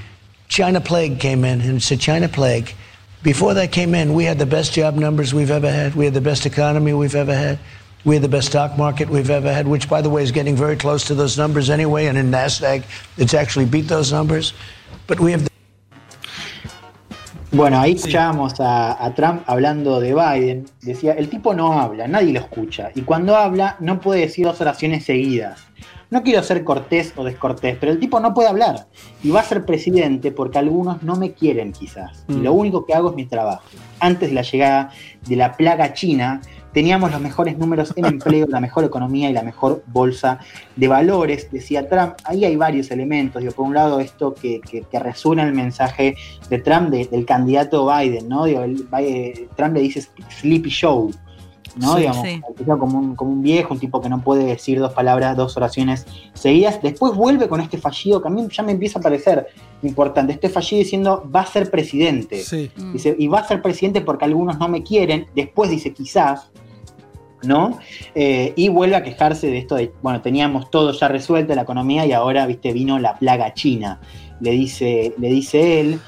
China 0.50 0.82
plague 0.82 1.20
came 1.20 1.46
in, 1.46 1.62
and 1.62 1.78
it's 1.78 1.92
a 1.92 1.98
China 1.98 2.28
plague, 2.30 2.74
before 3.22 3.54
that 3.54 3.72
came 3.72 3.96
in, 3.96 4.14
we 4.14 4.26
had 4.26 4.38
the 4.38 4.46
best 4.46 4.74
job 4.74 4.96
numbers 4.96 5.34
we've 5.34 5.52
ever 5.52 5.72
had. 5.72 5.96
We 5.96 6.06
had 6.06 6.14
the 6.14 6.22
best 6.22 6.46
economy 6.46 6.94
we've 6.94 7.16
ever 7.16 7.34
had. 7.34 7.60
We 8.06 8.16
had 8.16 8.22
the 8.22 8.28
best 8.30 8.50
stock 8.50 8.78
market 8.78 9.10
we've 9.10 9.30
ever 9.30 9.54
had, 9.54 9.66
which, 9.66 9.88
by 9.90 10.02
the 10.02 10.10
way, 10.10 10.24
is 10.24 10.32
getting 10.32 10.56
very 10.58 10.76
close 10.76 11.06
to 11.06 11.16
those 11.16 11.38
numbers 11.38 11.70
anyway. 11.70 12.08
And 12.08 12.18
in 12.18 12.30
NASDAQ, 12.32 12.84
it's 13.18 13.34
actually 13.34 13.66
beat 13.66 13.88
those 13.88 14.12
numbers. 14.12 14.54
But 15.08 15.20
we 15.20 15.32
have. 15.32 15.48
Bueno, 17.52 17.80
ahí 17.80 17.94
escuchábamos 17.94 18.60
a, 18.60 19.06
a 19.06 19.14
Trump 19.14 19.44
hablando 19.46 20.00
de 20.00 20.14
Biden. 20.16 20.66
Decía, 20.82 21.14
el 21.14 21.30
tipo 21.30 21.54
no 21.54 21.80
habla, 21.80 22.08
nadie 22.08 22.34
lo 22.34 22.40
escucha. 22.40 22.90
Y 22.96 23.04
cuando 23.04 23.36
habla, 23.36 23.78
no 23.80 24.02
puede 24.02 24.22
decir 24.22 24.46
dos 24.48 24.60
oraciones 24.60 25.06
seguidas. 25.06 25.62
No 26.10 26.24
quiero 26.24 26.42
ser 26.44 26.64
cortés 26.64 27.14
o 27.16 27.24
descortés, 27.24 27.78
pero 27.80 27.92
el 27.92 28.00
tipo 28.00 28.20
no 28.20 28.34
puede 28.34 28.50
hablar. 28.50 28.88
Y 29.24 29.30
va 29.30 29.42
a 29.42 29.44
ser 29.44 29.66
presidente 29.66 30.32
porque 30.32 30.58
algunos 30.58 31.04
no 31.04 31.16
me 31.16 31.34
quieren 31.34 31.72
quizás. 31.74 32.26
Y 32.28 32.34
Mm. 32.34 32.44
lo 32.44 32.54
único 32.54 32.86
que 32.86 32.94
hago 32.96 33.12
es 33.12 33.16
mi 33.16 33.26
trabajo. 33.26 33.64
Antes 34.00 34.30
de 34.30 34.36
la 34.36 34.42
llegada 34.42 34.90
de 35.28 35.36
la 35.36 35.56
plaga 35.56 35.94
china, 35.94 36.42
teníamos 36.74 37.12
los 37.12 37.22
mejores 37.22 37.58
números 37.58 37.94
en 37.96 38.06
empleo, 38.06 38.48
la 38.48 38.60
mejor 38.60 38.84
economía 38.84 39.30
y 39.30 39.34
la 39.34 39.44
mejor 39.44 39.84
bolsa 39.88 40.40
de 40.76 40.88
valores, 40.88 41.50
decía 41.52 41.88
Trump. 41.88 42.14
Ahí 42.26 42.46
hay 42.46 42.56
varios 42.56 42.90
elementos. 42.92 43.42
Digo, 43.42 43.54
por 43.54 43.66
un 43.68 43.74
lado, 43.76 44.00
esto 44.00 44.34
que, 44.34 44.60
que, 44.60 44.82
que 44.82 45.00
resuena 45.00 45.44
el 45.44 45.54
mensaje 45.54 46.16
de 46.50 46.60
Trump, 46.60 46.90
de- 46.90 47.06
del 47.06 47.26
candidato 47.26 47.86
Biden, 47.88 48.28
¿no? 48.28 48.46
Digo, 48.46 48.64
el- 48.64 48.90
Biden- 48.90 49.48
Trump 49.56 49.76
le 49.76 49.82
dice 49.82 50.04
Sleepy 50.40 50.70
Show, 50.70 51.12
¿no? 51.76 51.94
Sí, 51.96 52.00
Digamos, 52.02 52.28
sí. 52.28 52.42
como 52.66 53.00
un, 53.00 53.16
como 53.16 53.32
un 53.32 53.42
viejo, 53.42 53.74
un 53.74 53.80
tipo 53.80 54.00
que 54.02 54.10
no 54.10 54.22
puede 54.22 54.44
decir 54.46 54.80
dos 54.80 54.94
palabras, 54.94 55.36
dos 55.38 55.56
oraciones 55.58 56.06
seguidas. 56.34 56.80
Después 56.82 57.14
vuelve 57.16 57.48
con 57.48 57.62
este 57.62 57.78
fallido 57.78 58.22
que 58.22 58.28
a 58.28 58.32
mí 58.32 58.48
ya 58.52 58.62
me 58.64 58.72
empieza 58.74 59.00
a 59.00 59.02
parecer 59.02 59.48
importante. 59.82 60.34
Este 60.34 60.50
fallido 60.50 60.80
diciendo 60.84 61.30
va 61.36 61.42
a 61.42 61.46
ser 61.48 61.70
presidente. 61.72 62.44
Dice, 62.94 63.16
y 63.18 63.28
va 63.28 63.40
a 63.40 63.48
ser 63.48 63.62
presidente 63.62 64.02
porque 64.02 64.26
algunos 64.26 64.60
no 64.60 64.68
me 64.70 64.84
quieren. 64.84 65.26
Después 65.36 65.70
dice 65.72 65.94
quizás, 65.94 66.52
¿no? 67.44 67.80
Eh, 68.16 68.54
y 68.56 68.70
vuelve 68.70 68.96
a 68.96 69.04
quejarse 69.04 69.48
de 69.48 69.58
esto 69.58 69.76
de, 69.76 69.92
bueno, 70.02 70.22
teníamos 70.22 70.70
todo 70.70 70.92
ya 70.92 71.08
resuelto, 71.08 71.54
la 71.56 71.64
economía, 71.64 72.06
y 72.06 72.12
ahora, 72.12 72.46
viste, 72.46 72.74
vino 72.74 73.00
la 73.00 73.18
plaga 73.18 73.54
china, 73.54 74.00
le 74.40 74.52
dice, 74.52 75.14
le 75.18 75.30
dice 75.30 75.80
él. 75.80 76.00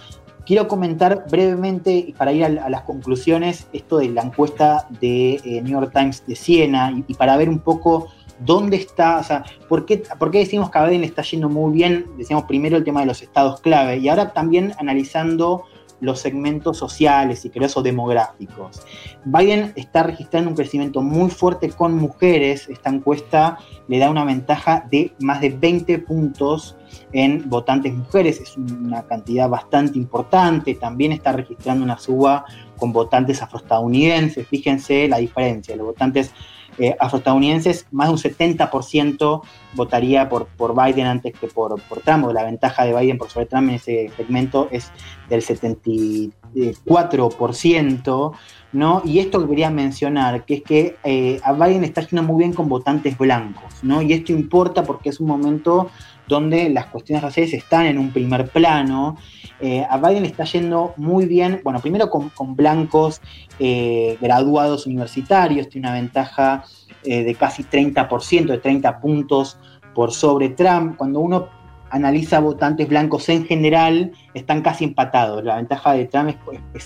Quiero 0.46 0.68
comentar 0.68 1.26
brevemente, 1.30 2.14
para 2.18 2.32
ir 2.32 2.46
a, 2.46 2.70
las 2.70 2.82
conclusiones, 2.84 3.68
esto 3.74 3.98
de 3.98 4.10
la 4.10 4.22
encuesta 4.22 4.88
de 5.02 5.42
eh, 5.44 5.62
New 5.64 5.80
York 5.80 5.92
Times 5.92 6.24
de 6.28 6.36
Siena, 6.36 6.92
y, 6.92 7.04
y 7.08 7.14
para 7.16 7.36
ver 7.38 7.50
un 7.50 7.60
poco 7.60 8.10
dónde 8.40 8.78
está, 8.78 9.20
o 9.20 9.24
sea, 9.24 9.44
¿por 9.70 9.86
qué, 9.86 10.04
por 10.20 10.32
qué 10.32 10.40
decimos 10.40 10.70
que 10.70 10.78
a 10.78 10.86
Biden 10.86 11.02
le 11.02 11.08
está 11.08 11.22
yendo 11.24 11.50
muy 11.50 11.74
bien? 11.74 12.06
Decíamos 12.18 12.46
primero 12.46 12.78
el 12.78 12.84
tema 12.84 13.00
de 13.00 13.08
los 13.08 13.22
estados 13.22 13.62
clave, 13.62 13.98
y 13.98 14.08
ahora 14.10 14.34
también 14.34 14.74
analizando 14.78 15.64
los 16.02 16.20
segmentos 16.20 16.78
sociales 16.78 17.46
y 17.46 17.50
creo 17.50 17.68
eso 17.68 17.82
demográficos. 17.82 18.82
Biden 19.24 19.74
está 19.76 20.04
registrando 20.04 20.50
un 20.50 20.56
crecimiento 20.56 21.02
muy 21.02 21.30
fuerte 21.30 21.70
con 21.70 21.96
mujeres. 21.96 22.68
Esta 22.70 22.90
encuesta 22.90 23.58
le 23.88 24.00
da 24.00 24.10
una 24.10 24.26
ventaja 24.26 24.88
de 24.90 25.14
más 25.20 25.42
de 25.42 25.50
20 25.50 26.00
puntos 26.00 26.76
en 27.12 27.50
votantes 27.50 27.94
mujeres. 27.94 28.40
Es 28.40 28.58
una 28.58 29.04
cantidad 29.04 29.50
bastante 29.50 29.98
importante. 29.98 30.76
También 30.76 31.12
está 31.12 31.32
registrando 31.32 31.84
una 31.84 31.98
suba 31.98 32.46
con 32.78 32.92
votantes 32.94 33.42
afroestadounidenses. 33.42 34.48
Fíjense 34.48 35.08
la 35.08 35.18
diferencia. 35.18 35.76
Los 35.76 35.88
votantes 35.88 36.32
eh, 36.78 36.94
afroestadounidenses, 37.00 37.88
más 37.92 38.08
de 38.08 38.14
un 38.14 38.20
70% 38.20 39.42
votaría 39.74 40.28
por, 40.28 40.48
por 40.48 40.76
Biden 40.76 41.06
antes 41.06 41.32
que 41.34 41.48
por, 41.48 41.82
por 41.84 42.02
Trump. 42.02 42.26
La 42.34 42.44
ventaja 42.44 42.84
de 42.86 42.94
Biden 42.94 43.18
por 43.18 43.30
sobre 43.30 43.46
Trump 43.46 43.70
en 43.70 43.76
ese 43.76 44.12
segmento 44.18 44.68
es 44.72 44.92
del 45.30 45.42
74%, 45.42 48.32
¿no? 48.74 49.02
Y 49.06 49.20
esto 49.20 49.42
que 49.42 49.50
quería 49.50 49.70
mencionar, 49.70 50.44
que 50.46 50.56
es 50.56 50.64
que 50.64 50.98
eh, 51.04 51.40
a 51.44 51.54
Biden 51.54 51.84
está 51.84 52.02
yendo 52.02 52.24
muy 52.24 52.40
bien 52.40 52.54
con 52.54 52.68
votantes 52.68 53.16
blancos, 53.18 53.84
¿no? 53.84 54.02
Y 54.02 54.14
esto 54.14 54.32
importa 54.32 54.84
porque 54.84 55.10
es 55.10 55.20
un 55.20 55.28
momento 55.28 55.92
donde 56.28 56.70
las 56.70 56.88
cuestiones 56.88 57.24
raciales 57.24 57.54
están 57.54 57.86
en 57.86 57.98
un 57.98 58.12
primer 58.12 58.50
plano. 58.50 59.18
Eh, 59.60 59.86
a 59.90 59.98
Biden 59.98 60.26
está 60.26 60.44
yendo 60.44 60.94
muy 60.98 61.26
bien, 61.26 61.62
bueno, 61.64 61.80
primero 61.80 62.10
con, 62.10 62.30
con 62.30 62.56
blancos 62.56 63.22
eh, 63.60 64.18
graduados 64.20 64.86
universitarios, 64.86 65.70
tiene 65.70 65.88
una 65.88 65.96
ventaja 65.96 66.66
eh, 67.04 67.24
de 67.24 67.36
casi 67.36 67.64
30%, 67.64 68.46
de 68.46 68.58
30 68.58 69.00
puntos 69.00 69.58
por 69.94 70.12
sobre 70.12 70.50
Trump. 70.50 70.98
Cuando 70.98 71.20
uno 71.20 71.48
analiza 71.90 72.40
votantes 72.40 72.88
blancos 72.88 73.30
en 73.30 73.46
general, 73.46 74.12
están 74.34 74.62
casi 74.62 74.84
empatados. 74.84 75.44
La 75.44 75.58
ventaja 75.58 75.94
de 75.94 76.06
Trump 76.06 76.36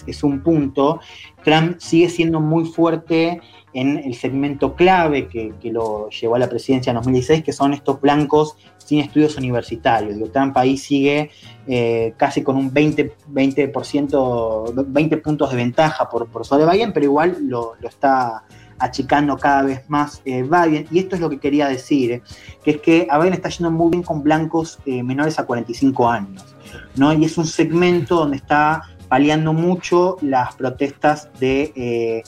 es, 0.08 0.24
un 0.24 0.42
punto. 0.42 1.00
Trump 1.44 1.78
sigue 1.80 2.10
siendo 2.10 2.40
muy 2.40 2.66
fuerte 2.66 3.42
en 3.74 3.98
el 3.98 4.16
segmento 4.16 4.76
clave 4.76 5.28
que, 5.28 5.54
que 5.62 5.72
lo 5.72 6.10
llevó 6.10 6.36
a 6.36 6.40
la 6.40 6.50
presidencia 6.50 6.92
en 6.92 6.96
2016, 6.96 7.44
que 7.44 7.54
son 7.54 7.74
estos 7.74 8.02
blancos 8.02 8.58
sin 8.78 9.00
estudios 9.00 9.38
universitarios. 9.38 10.16
Digo, 10.16 10.30
Trump 10.30 10.58
ahí 10.58 10.76
sigue 10.78 11.30
eh, 11.68 12.14
casi 12.18 12.42
con 12.42 12.58
un 12.58 12.74
20%, 12.74 13.12
20%, 13.32 14.86
20 14.88 15.18
puntos 15.18 15.52
de 15.52 15.56
ventaja 15.56 16.10
por, 16.10 16.28
por 16.28 16.46
sobre 16.46 16.66
Biden, 16.66 16.92
pero 16.92 17.06
igual 17.06 17.38
lo, 17.48 17.74
lo 17.80 17.88
está 17.88 18.44
achicando 18.80 19.38
cada 19.38 19.64
vez 19.64 19.90
más 19.90 20.22
eh, 20.26 20.44
Biden. 20.44 20.88
Y 20.92 21.00
esto 21.00 21.16
es 21.16 21.22
lo 21.22 21.30
que 21.30 21.40
quería 21.40 21.68
decir, 21.68 22.12
eh, 22.12 22.22
que 22.64 22.72
es 22.72 22.78
que 22.82 23.08
a 23.10 23.20
Biden 23.20 23.34
está 23.34 23.50
yendo 23.50 23.72
muy 23.72 23.92
bien 23.92 24.04
con 24.04 24.24
blancos 24.24 24.80
eh, 24.86 25.04
menores 25.04 25.40
a 25.40 25.46
45 25.46 26.10
años. 26.10 26.56
¿no? 26.96 27.14
Y 27.14 27.26
es 27.26 27.38
un 27.38 27.46
segmento 27.46 28.16
donde 28.16 28.38
está 28.38 28.84
paliando 29.08 29.54
mucho 29.54 30.18
las 30.22 30.56
protestas 30.56 31.30
de 31.40 32.24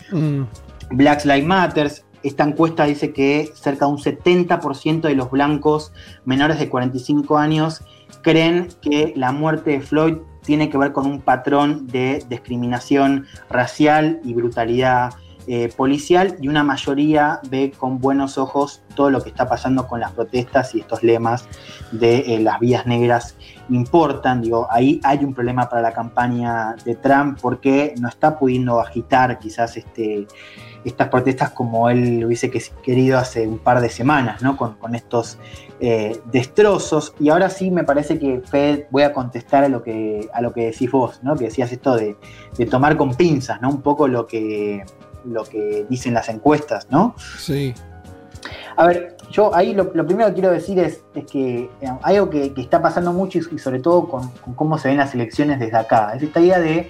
Black 0.89 1.25
Lives 1.25 1.45
Matter. 1.45 1.91
Esta 2.23 2.43
encuesta 2.43 2.85
dice 2.85 3.13
que 3.13 3.51
cerca 3.55 3.85
de 3.85 3.91
un 3.91 3.97
70% 3.97 5.01
de 5.01 5.15
los 5.15 5.31
blancos 5.31 5.91
menores 6.25 6.59
de 6.59 6.69
45 6.69 7.37
años 7.37 7.81
creen 8.21 8.67
que 8.81 9.13
la 9.15 9.31
muerte 9.31 9.71
de 9.71 9.81
Floyd 9.81 10.17
tiene 10.43 10.69
que 10.69 10.77
ver 10.77 10.91
con 10.91 11.05
un 11.05 11.21
patrón 11.21 11.87
de 11.87 12.23
discriminación 12.27 13.25
racial 13.49 14.19
y 14.23 14.33
brutalidad 14.33 15.11
eh, 15.53 15.67
policial 15.75 16.37
y 16.39 16.47
una 16.47 16.63
mayoría 16.63 17.41
ve 17.49 17.73
con 17.77 17.99
buenos 17.99 18.37
ojos 18.37 18.83
todo 18.95 19.09
lo 19.09 19.21
que 19.21 19.27
está 19.27 19.49
pasando 19.49 19.85
con 19.85 19.99
las 19.99 20.11
protestas 20.13 20.73
y 20.75 20.79
estos 20.79 21.03
lemas 21.03 21.45
de 21.91 22.19
eh, 22.19 22.39
las 22.39 22.57
vías 22.61 22.85
negras 22.85 23.35
importan. 23.69 24.41
Digo, 24.41 24.67
ahí 24.71 25.01
hay 25.03 25.25
un 25.25 25.33
problema 25.33 25.67
para 25.67 25.81
la 25.81 25.91
campaña 25.91 26.75
de 26.85 26.95
Trump 26.95 27.37
porque 27.41 27.93
no 27.99 28.07
está 28.07 28.39
pudiendo 28.39 28.79
agitar 28.79 29.39
quizás 29.39 29.75
este, 29.75 30.25
estas 30.85 31.09
protestas 31.09 31.51
como 31.51 31.89
él 31.89 32.23
hubiese 32.23 32.49
que- 32.49 32.63
querido 32.81 33.17
hace 33.17 33.45
un 33.45 33.59
par 33.59 33.81
de 33.81 33.89
semanas, 33.89 34.41
¿no? 34.41 34.55
Con, 34.55 34.75
con 34.75 34.95
estos 34.95 35.37
eh, 35.81 36.21
destrozos. 36.31 37.13
Y 37.19 37.27
ahora 37.27 37.49
sí 37.49 37.71
me 37.71 37.83
parece 37.83 38.17
que, 38.17 38.39
Fed, 38.39 38.85
voy 38.89 39.03
a 39.03 39.11
contestar 39.11 39.65
a 39.65 39.67
lo 39.67 39.83
que, 39.83 40.29
a 40.33 40.41
lo 40.41 40.53
que 40.53 40.67
decís 40.67 40.89
vos, 40.89 41.19
¿no? 41.23 41.35
Que 41.35 41.45
decías 41.45 41.73
esto 41.73 41.97
de, 41.97 42.15
de 42.57 42.65
tomar 42.67 42.95
con 42.95 43.15
pinzas, 43.15 43.61
¿no? 43.61 43.69
Un 43.69 43.81
poco 43.81 44.07
lo 44.07 44.27
que, 44.27 44.85
lo 45.25 45.43
que 45.43 45.85
dicen 45.89 46.13
las 46.13 46.29
encuestas, 46.29 46.87
¿no? 46.89 47.15
Sí. 47.37 47.73
A 48.75 48.87
ver, 48.87 49.17
yo 49.29 49.53
ahí 49.55 49.73
lo, 49.73 49.91
lo 49.93 50.05
primero 50.05 50.29
que 50.29 50.35
quiero 50.35 50.51
decir 50.51 50.79
es, 50.79 51.01
es 51.13 51.25
que 51.25 51.69
eh, 51.81 51.89
hay 52.01 52.15
algo 52.15 52.29
que, 52.29 52.53
que 52.53 52.61
está 52.61 52.81
pasando 52.81 53.13
mucho 53.13 53.37
y, 53.39 53.55
y 53.55 53.59
sobre 53.59 53.79
todo 53.79 54.07
con, 54.07 54.29
con 54.29 54.53
cómo 54.55 54.77
se 54.77 54.87
ven 54.87 54.97
las 54.97 55.13
elecciones 55.13 55.59
desde 55.59 55.77
acá. 55.77 56.13
Es 56.15 56.23
esta 56.23 56.39
idea 56.39 56.59
de 56.59 56.89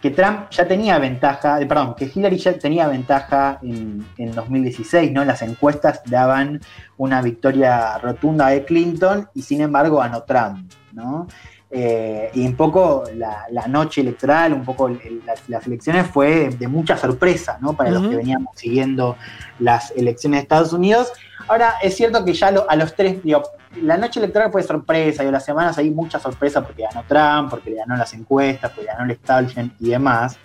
que 0.00 0.10
Trump 0.10 0.48
ya 0.50 0.66
tenía 0.66 0.98
ventaja, 0.98 1.58
de- 1.58 1.66
perdón, 1.66 1.94
que 1.94 2.10
Hillary 2.12 2.38
ya 2.38 2.58
tenía 2.58 2.88
ventaja 2.88 3.58
en, 3.62 4.06
en 4.16 4.32
2016, 4.32 5.12
¿no? 5.12 5.24
Las 5.26 5.42
encuestas 5.42 6.00
daban 6.06 6.60
una 6.96 7.20
victoria 7.20 7.98
rotunda 7.98 8.48
de 8.48 8.64
Clinton 8.64 9.28
y 9.34 9.42
sin 9.42 9.60
embargo 9.60 9.98
ganó 9.98 10.22
Trump, 10.22 10.72
¿no? 10.92 11.26
Eh, 11.72 12.30
y 12.34 12.44
un 12.46 12.56
poco 12.56 13.04
la, 13.14 13.44
la 13.52 13.68
noche 13.68 14.00
electoral, 14.00 14.52
un 14.52 14.64
poco 14.64 14.88
el- 14.88 15.22
las, 15.24 15.48
las 15.48 15.64
elecciones 15.68 16.06
fue 16.08 16.48
de 16.48 16.66
mucha 16.66 16.96
sorpresa, 16.96 17.58
¿no? 17.60 17.74
Para 17.74 17.90
los 17.90 18.02
que 18.08 18.16
veníamos 18.16 18.56
siguiendo 18.58 19.16
las 19.60 19.92
elecciones 19.92 20.38
de 20.38 20.42
Estados 20.42 20.72
Unidos. 20.72 21.12
Ahora, 21.46 21.74
es 21.80 21.96
cierto 21.96 22.24
que 22.24 22.32
ya 22.32 22.50
lo- 22.50 22.68
a 22.68 22.74
los 22.74 22.96
tres, 22.96 23.22
digo, 23.22 23.42
la 23.82 23.96
noche 23.96 24.18
electoral 24.18 24.50
fue 24.50 24.64
sorpresa, 24.64 25.22
y 25.22 25.30
las 25.30 25.44
semanas 25.44 25.78
hay 25.78 25.90
mucha 25.90 26.18
sorpresa 26.18 26.60
porque 26.60 26.82
ganó 26.82 27.04
Trump, 27.06 27.50
porque 27.50 27.70
le 27.70 27.76
ganó 27.76 27.96
las 27.96 28.12
encuestas, 28.14 28.72
porque 28.72 28.88
ganó 28.88 29.04
el 29.04 29.12
establishment 29.12 29.72
y 29.78 29.90
demás. 29.90 30.36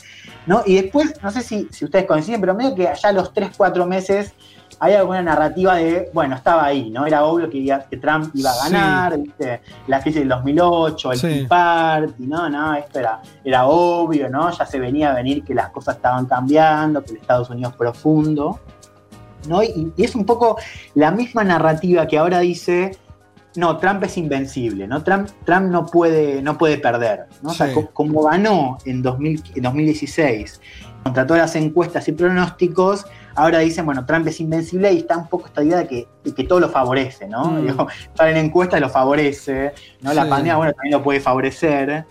¿no? 0.46 0.62
Y 0.64 0.80
después, 0.80 1.16
no 1.24 1.32
sé 1.32 1.42
si, 1.42 1.68
si 1.72 1.86
ustedes 1.86 2.06
coinciden, 2.06 2.40
pero 2.40 2.54
medio 2.54 2.76
que 2.76 2.88
allá 2.88 3.10
a 3.10 3.14
los 3.14 3.34
3, 3.34 3.50
4 3.58 3.84
meses 3.88 4.32
hay 4.80 4.94
alguna 4.94 5.22
narrativa 5.22 5.76
de, 5.76 6.10
bueno, 6.14 6.36
estaba 6.36 6.66
ahí, 6.66 6.90
¿no? 6.90 7.06
Era 7.06 7.24
obvio 7.24 7.50
que, 7.50 7.58
iba- 7.60 7.80
que 7.90 7.98
Trump 7.98 8.32
iba 8.34 8.52
a 8.52 8.64
ganar, 8.70 9.18
¿viste? 9.18 9.62
La 9.88 10.02
crisis 10.02 10.20
del 10.22 10.30
2008, 10.30 11.12
el 11.14 11.18
Sí. 11.18 11.28
Tea 11.28 11.48
Party, 11.48 12.24
no, 12.28 12.50
no, 12.50 12.74
esto 12.76 13.00
era, 13.00 13.22
era 13.44 13.66
obvio, 13.68 14.30
¿no? 14.30 14.52
Ya 14.52 14.66
se 14.66 14.80
venía 14.80 15.12
a 15.12 15.16
venir 15.16 15.44
que 15.44 15.54
las 15.54 15.70
cosas 15.70 15.96
estaban 15.96 16.26
cambiando, 16.26 17.04
que 17.04 17.12
el 17.12 17.18
Estados 17.18 17.50
Unidos 17.50 17.74
profundo, 17.76 18.60
¿no? 19.48 19.64
Y, 19.64 19.94
y 19.96 20.04
es 20.04 20.16
un 20.16 20.26
poco 20.26 20.58
la 20.96 21.12
misma 21.12 21.44
narrativa 21.44 22.06
que 22.08 22.18
ahora 22.18 22.40
dice, 22.40 22.98
no, 23.56 23.78
Trump 23.78 24.04
es 24.04 24.18
invencible, 24.18 24.86
¿no? 24.88 25.02
Trump, 25.04 25.30
Trump 25.46 25.72
no, 25.72 25.86
puede, 25.86 26.42
no 26.42 26.58
puede 26.58 26.78
perder, 26.78 27.28
¿no? 27.42 27.52
O 27.52 27.54
sea, 27.54 27.68
Sí. 27.68 27.74
co- 27.74 27.90
como 27.94 28.24
ganó 28.24 28.78
en, 28.86 29.02
2000 29.02 29.42
en 29.56 29.64
2016 29.64 30.60
contra 31.06 31.28
todas 31.28 31.42
las 31.44 31.56
encuestas 31.56 32.08
y 32.08 32.14
pronósticos, 32.14 33.06
ahora 33.36 33.60
dicen, 33.60 33.86
bueno, 33.86 34.04
Trump 34.08 34.28
es 34.28 34.40
invencible 34.40 34.92
y 34.92 34.98
está 34.98 35.16
un 35.18 35.28
poco 35.28 35.46
esta 35.46 35.64
idea 35.64 35.78
de 35.78 35.88
que, 35.88 36.08
de 36.24 36.34
que 36.34 36.44
todo 36.46 36.60
lo 36.60 36.70
favorece, 36.70 37.28
¿no? 37.28 37.46
Mm. 37.46 37.68
Digo, 37.68 37.88
salen 38.16 38.38
encuestas 38.38 38.80
y 38.80 38.82
lo 38.82 38.90
favorece, 38.90 39.72
¿no? 40.02 40.14
La 40.14 40.24
Sí. 40.24 40.30
pandemia, 40.30 40.58
bueno, 40.58 40.74
también 40.74 40.94
lo 40.98 41.04
puede 41.04 41.20
favorecer, 41.20 42.08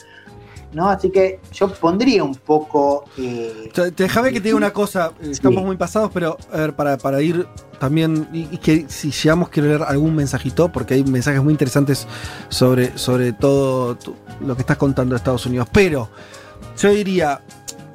¿no? 0.72 0.88
Así 0.88 1.10
que 1.10 1.40
yo 1.52 1.74
pondría 1.74 2.22
un 2.22 2.36
poco... 2.36 3.04
eh, 3.18 3.68
Déjame 3.96 4.28
que 4.32 4.38
te 4.40 4.44
diga 4.44 4.56
una 4.56 4.72
cosa, 4.72 5.10
eh, 5.20 5.30
estamos 5.32 5.64
muy 5.64 5.76
pasados, 5.76 6.12
pero 6.14 6.36
a 6.52 6.56
ver, 6.58 6.76
para, 6.76 6.96
para 6.96 7.20
ir 7.20 7.48
también, 7.80 8.28
y, 8.32 8.42
y 8.52 8.58
que 8.58 8.84
si 8.88 9.10
llegamos 9.10 9.48
quiero 9.48 9.70
leer 9.70 9.82
algún 9.82 10.14
mensajito, 10.14 10.70
porque 10.70 10.94
hay 10.94 11.02
mensajes 11.02 11.42
muy 11.42 11.52
interesantes 11.52 12.06
sobre, 12.48 12.96
sobre 12.96 13.32
todo 13.32 13.98
lo 14.40 14.54
que 14.54 14.62
estás 14.62 14.76
contando 14.76 15.14
de 15.14 15.16
Estados 15.16 15.44
Unidos. 15.46 15.66
Pero 15.72 16.08
yo 16.78 16.90
diría, 16.90 17.40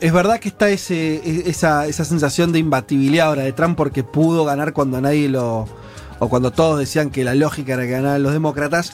es 0.02 0.14
verdad 0.14 0.40
que 0.40 0.50
está 0.50 0.70
ese, 0.70 1.16
e- 1.16 1.50
esa, 1.50 1.88
esa 1.88 2.06
sensación 2.06 2.52
de 2.52 2.60
imbatibilidad 2.60 3.28
ahora 3.28 3.44
de 3.44 3.54
Trump 3.54 3.78
porque 3.78 4.04
pudo 4.04 4.46
ganar 4.46 4.74
cuando 4.74 5.00
nadie 5.02 5.30
lo... 5.30 5.68
o 6.20 6.30
cuando 6.30 6.52
todos 6.52 6.80
decían 6.80 7.10
que 7.10 7.24
la 7.24 7.36
lógica 7.36 7.74
era 7.74 7.84
que 7.84 7.92
ganaran 7.92 8.24
los 8.24 8.34
demócratas. 8.34 8.94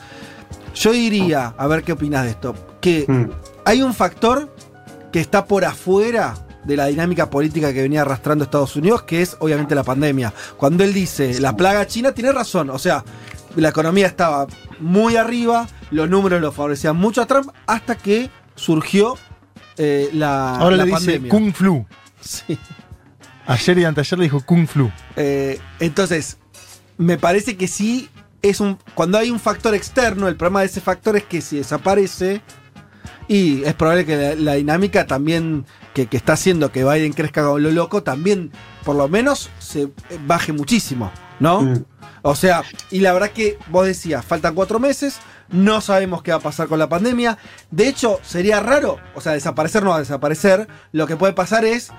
Yo 0.73 0.91
diría, 0.91 1.53
a 1.57 1.68
ver 1.68 1.84
qué 1.84 1.94
opinas 1.94 2.23
de 2.23 2.32
esto, 2.32 2.53
que 2.82 3.07
hay 3.64 3.82
un 3.82 3.94
factor 3.94 4.53
que 5.11 5.22
está 5.22 5.45
por 5.45 5.64
afuera 5.64 6.34
de 6.65 6.76
la 6.76 6.88
dinámica 6.88 7.30
política 7.30 7.72
que 7.72 7.82
venía 7.82 8.02
arrastrando 8.02 8.44
Estados 8.44 8.76
Unidos, 8.76 9.03
que 9.03 9.22
es 9.22 9.38
obviamente 9.40 9.76
la 9.76 9.84
pandemia. 9.84 10.34
Cuando 10.57 10.84
él 10.84 10.94
dice 10.94 11.40
la 11.40 11.56
plaga 11.56 11.88
china, 11.88 12.11
tiene 12.11 12.32
razón. 12.34 12.69
O 12.69 12.80
sea, 12.80 13.06
la 13.56 13.69
economía 13.69 14.07
estaba 14.07 14.48
muy 14.80 15.15
arriba, 15.15 15.68
los 15.91 16.10
números 16.10 16.41
lo 16.41 16.52
favorecían 16.52 16.98
mucho 16.98 17.22
a 17.22 17.26
Trump, 17.26 17.52
hasta 17.68 17.95
que 17.95 18.30
surgió 18.56 19.15
eh, 19.78 20.10
la, 20.14 20.56
Ahora 20.56 20.78
la 20.78 20.86
le 20.86 20.92
dice 20.92 21.06
pandemia. 21.06 21.30
Kung 21.30 21.54
Flu. 21.54 21.86
Sí. 22.22 22.58
Ayer 23.48 23.78
y 23.80 23.86
anteayer 23.86 24.20
le 24.20 24.26
dijo 24.26 24.42
Kung 24.42 24.68
Flu. 24.68 24.92
Eh, 25.16 25.60
entonces, 25.80 26.38
me 26.98 27.18
parece 27.18 27.58
que 27.58 27.68
sí 27.68 28.10
es 28.42 28.60
un. 28.60 28.78
Cuando 28.94 29.18
hay 29.18 29.30
un 29.32 29.40
factor 29.40 29.76
externo, 29.76 30.28
el 30.28 30.36
problema 30.36 30.62
de 30.62 30.68
ese 30.68 30.82
factor 30.82 31.16
es 31.16 31.24
que 31.24 31.42
si 31.42 31.58
desaparece. 31.58 32.42
Y 33.28 33.64
es 33.64 33.74
probable 33.74 34.06
que 34.06 34.16
la, 34.16 34.36
la 34.36 34.54
dinámica 34.54 35.08
también 35.08 35.66
que, 35.96 36.06
que 36.06 36.16
está 36.16 36.34
haciendo 36.34 36.72
que 36.72 36.84
Biden 36.84 37.12
crezca 37.12 37.44
como 37.44 37.58
lo 37.58 37.72
loco, 37.72 38.04
también 38.04 38.52
por 38.84 38.96
lo 38.96 39.08
menos 39.08 39.50
se 39.58 39.90
baje 40.28 40.54
muchísimo, 40.54 41.12
¿no? 41.40 41.84
O 42.22 42.36
sea, 42.36 42.64
y 42.92 43.00
la 43.00 43.14
verdad 43.14 43.32
que 43.32 43.58
vos 43.70 43.88
decías, 43.88 44.24
faltan 44.24 44.54
cuatro 44.54 44.80
meses, 44.80 45.18
no 45.50 45.82
sabemos 45.82 46.24
qué 46.24 46.32
va 46.32 46.38
a 46.38 46.42
pasar 46.42 46.68
con 46.68 46.80
la 46.80 46.90
pandemia. 46.90 47.38
De 47.72 47.88
hecho, 47.88 48.20
sería 48.24 48.60
raro, 48.60 48.98
o 49.16 49.22
sea, 49.22 49.34
desaparecer 49.34 49.84
no 49.84 49.92
va 49.92 49.98
a 49.98 50.00
desaparecer. 50.00 50.68
Lo 50.92 51.08
que 51.08 51.16
puede 51.16 51.34
pasar 51.34 51.66
es 51.66 51.92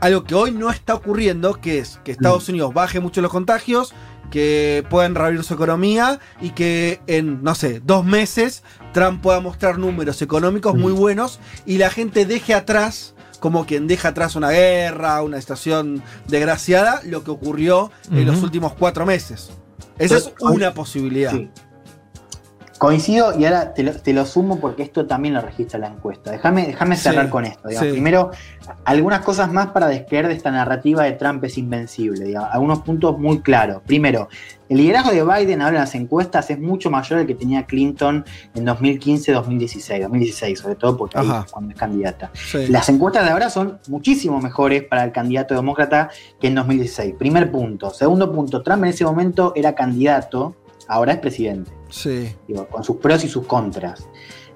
algo 0.00 0.24
que 0.24 0.34
hoy 0.34 0.52
no 0.52 0.70
está 0.70 0.94
ocurriendo, 0.94 1.54
que 1.54 1.78
es 1.78 2.00
que 2.04 2.12
Estados 2.12 2.48
Unidos 2.48 2.72
baje 2.74 3.00
mucho 3.00 3.20
los 3.20 3.30
contagios, 3.30 3.94
que 4.30 4.84
puedan 4.90 5.14
reabrir 5.14 5.42
su 5.42 5.54
economía 5.54 6.20
y 6.40 6.50
que 6.50 7.00
en, 7.06 7.42
no 7.42 7.54
sé, 7.54 7.80
dos 7.84 8.04
meses 8.04 8.62
Trump 8.92 9.22
pueda 9.22 9.40
mostrar 9.40 9.78
números 9.78 10.20
económicos 10.22 10.74
muy 10.74 10.92
buenos 10.92 11.40
y 11.64 11.78
la 11.78 11.90
gente 11.90 12.26
deje 12.26 12.54
atrás, 12.54 13.14
como 13.40 13.66
quien 13.66 13.86
deja 13.86 14.08
atrás 14.08 14.36
una 14.36 14.50
guerra, 14.50 15.22
una 15.22 15.40
situación 15.40 16.02
desgraciada, 16.26 17.00
lo 17.04 17.24
que 17.24 17.30
ocurrió 17.30 17.90
en 18.10 18.26
los 18.26 18.42
últimos 18.42 18.74
cuatro 18.74 19.06
meses. 19.06 19.50
Esa 19.98 20.18
es 20.18 20.32
una 20.40 20.74
posibilidad. 20.74 21.32
Sí. 21.32 21.50
Coincido 22.78 23.38
y 23.38 23.44
ahora 23.44 23.74
te 23.74 23.82
lo, 23.82 23.92
te 23.92 24.12
lo 24.12 24.24
sumo 24.24 24.60
porque 24.60 24.82
esto 24.84 25.06
también 25.06 25.34
lo 25.34 25.40
registra 25.40 25.78
la 25.80 25.88
encuesta. 25.88 26.30
Déjame 26.30 26.66
déjame 26.66 26.96
cerrar 26.96 27.24
Sí, 27.26 27.30
con 27.30 27.44
esto. 27.44 27.68
digamos. 27.68 27.86
sí. 27.88 27.92
Primero, 27.92 28.30
algunas 28.84 29.20
cosas 29.22 29.52
más 29.52 29.68
para 29.68 29.88
descreer 29.88 30.28
de 30.28 30.34
esta 30.34 30.50
narrativa 30.50 31.02
de 31.02 31.12
Trump 31.12 31.42
es 31.44 31.58
invencible. 31.58 32.24
digamos. 32.24 32.48
Algunos 32.52 32.80
puntos 32.80 33.18
muy 33.18 33.40
claros. 33.40 33.82
Primero, 33.84 34.28
el 34.68 34.76
liderazgo 34.78 35.10
de 35.10 35.24
Biden 35.24 35.60
ahora 35.62 35.76
en 35.76 35.80
las 35.82 35.94
encuestas 35.94 36.50
es 36.50 36.58
mucho 36.60 36.90
mayor 36.90 37.18
al 37.20 37.26
que 37.26 37.34
tenía 37.34 37.64
Clinton 37.66 38.24
en 38.54 38.66
2015-2016. 38.66 40.02
2016, 40.02 40.58
sobre 40.60 40.74
todo 40.76 40.96
porque 40.96 41.18
Ajá. 41.18 41.46
cuando 41.50 41.72
es 41.72 41.78
candidata. 41.78 42.30
Sí. 42.34 42.66
Las 42.68 42.88
encuestas 42.88 43.24
de 43.24 43.30
ahora 43.30 43.50
son 43.50 43.78
muchísimo 43.88 44.40
mejores 44.40 44.84
para 44.84 45.04
el 45.04 45.12
candidato 45.12 45.54
demócrata 45.54 46.10
que 46.40 46.48
en 46.48 46.54
2016. 46.54 47.14
Primer 47.18 47.50
punto. 47.50 47.90
Segundo 47.90 48.32
punto, 48.32 48.62
Trump 48.62 48.84
en 48.84 48.90
ese 48.90 49.04
momento 49.04 49.52
era 49.56 49.74
candidato, 49.74 50.54
ahora 50.88 51.12
es 51.12 51.18
presidente 51.18 51.70
Sí. 51.90 52.34
digo, 52.46 52.66
con 52.68 52.82
sus 52.84 52.96
pros 52.96 53.24
y 53.24 53.28
sus 53.28 53.46
contras. 53.46 54.08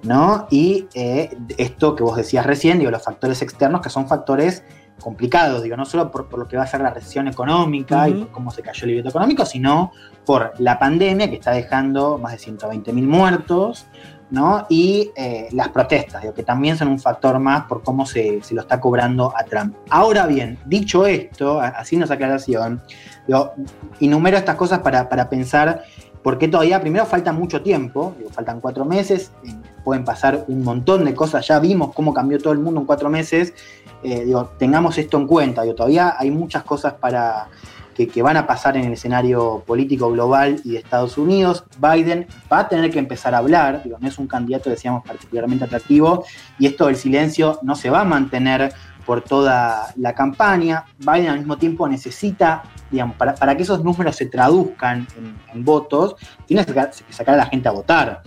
¿no? 0.03 0.49
Y 0.51 0.89
eh, 0.95 1.31
esto 1.59 1.95
que 1.95 2.03
vos 2.03 2.17
decías 2.17 2.45
recién, 2.45 2.79
digo, 2.81 2.91
los 2.91 3.05
factores 3.05 3.41
externos 3.41 3.81
que 3.83 3.89
son 3.89 4.09
factores 4.09 4.65
complicados, 5.01 5.63
digo, 5.63 5.77
no 5.77 5.85
solo 5.85 6.11
por, 6.11 6.29
por 6.29 6.41
lo 6.41 6.49
que 6.49 6.57
va 6.57 6.65
a 6.65 6.67
ser 6.67 6.81
la 6.81 6.91
recesión 6.91 7.29
económica 7.29 8.09
y 8.09 8.15
por 8.15 8.31
cómo 8.33 8.51
se 8.51 8.63
cayó 8.63 8.83
el 8.85 8.89
libreto 8.91 9.11
económico, 9.11 9.47
sino 9.47 9.93
por 10.27 10.55
la 10.59 10.79
pandemia 10.79 11.29
que 11.29 11.37
está 11.37 11.53
dejando 11.53 12.19
más 12.19 12.33
de 12.33 12.39
120 12.39 12.93
mil 12.93 13.07
muertos, 13.07 13.87
¿no? 14.31 14.67
Y 14.69 15.11
eh, 15.17 15.49
las 15.53 15.69
protestas, 15.69 16.23
digo, 16.23 16.35
que 16.35 16.43
también 16.43 16.77
son 16.77 16.89
un 16.89 16.99
factor 16.99 17.39
más 17.39 17.65
por 17.67 17.83
cómo 17.85 18.05
se, 18.07 18.43
se 18.43 18.55
lo 18.55 18.63
está 18.63 18.81
cobrando 18.81 19.33
a 19.37 19.45
Trump. 19.45 19.77
Ahora 19.91 20.27
bien, 20.27 20.59
dicho 20.67 21.07
esto, 21.07 21.61
a- 21.61 21.69
haciendo 21.69 22.05
esa 22.07 22.15
aclaración, 22.15 22.83
digo, 23.27 23.53
enumero 24.01 24.37
estas 24.37 24.57
cosas 24.57 24.81
para, 24.81 25.09
para 25.09 25.29
pensar 25.29 25.83
por 26.23 26.39
qué 26.39 26.49
todavía, 26.49 26.81
primero 26.81 27.05
falta 27.07 27.33
mucho 27.33 27.63
tiempo, 27.63 28.15
faltan 28.33 28.61
cuatro 28.61 28.85
meses, 28.85 29.33
eh, 29.45 29.55
pueden 29.85 30.05
pasar 30.05 30.45
un 30.49 30.63
montón 30.63 31.05
de 31.05 31.15
cosas, 31.15 31.47
ya 31.47 31.59
vimos 31.59 31.93
cómo 31.95 32.15
cambió 32.15 32.39
todo 32.39 32.53
el 32.53 32.61
mundo 32.61 32.81
en 32.81 32.87
cuatro 32.87 33.11
meses, 33.11 33.55
eh, 34.03 34.25
digo, 34.25 34.53
tengamos 34.59 34.99
esto 34.99 35.17
en 35.17 35.27
cuenta, 35.27 35.63
digo, 35.63 35.75
todavía 35.75 36.15
hay 36.19 36.31
muchas 36.31 36.63
cosas 36.63 36.95
para, 36.95 37.49
que, 37.95 38.07
que 38.09 38.23
van 38.23 38.37
a 38.37 38.47
pasar 38.47 38.77
en 38.77 38.85
el 38.85 38.93
escenario 38.93 39.63
político 39.67 40.11
global 40.11 40.61
y 40.65 40.73
de 40.73 40.79
Estados 40.79 41.19
Unidos. 41.19 41.65
Biden 41.79 42.27
va 42.53 42.61
a 42.61 42.69
tener 42.69 42.91
que 42.91 42.99
empezar 42.99 43.35
a 43.35 43.39
hablar, 43.39 43.83
digo, 43.83 43.99
no 44.01 44.09
es 44.09 44.19
un 44.19 44.27
candidato, 44.27 44.71
decíamos, 44.71 45.05
particularmente 45.05 45.65
atractivo, 45.65 46.25
y 46.59 46.67
esto 46.67 46.87
del 46.87 46.97
silencio 46.97 47.59
no 47.63 47.77
se 47.77 47.91
va 47.91 48.01
a 48.01 48.05
mantener 48.05 48.73
por 49.05 49.21
toda 49.23 49.93
la 49.97 50.15
campaña. 50.15 50.85
Biden 50.99 51.29
al 51.29 51.39
mismo 51.39 51.57
tiempo 51.59 51.89
necesita, 51.89 52.63
digamos, 52.91 53.17
para, 53.17 53.35
para 53.35 53.57
que 53.57 53.63
esos 53.63 53.83
números 53.83 54.17
se 54.17 54.27
traduzcan 54.27 55.07
en, 55.53 55.65
votos, 55.65 56.17
tiene 56.47 56.65
que 56.65 56.73
sacar, 56.73 56.91
que 56.91 57.13
sacar 57.13 57.35
a 57.35 57.39
la 57.39 57.47
gente 57.47 57.69
a 57.69 57.73
votar. 57.73 58.23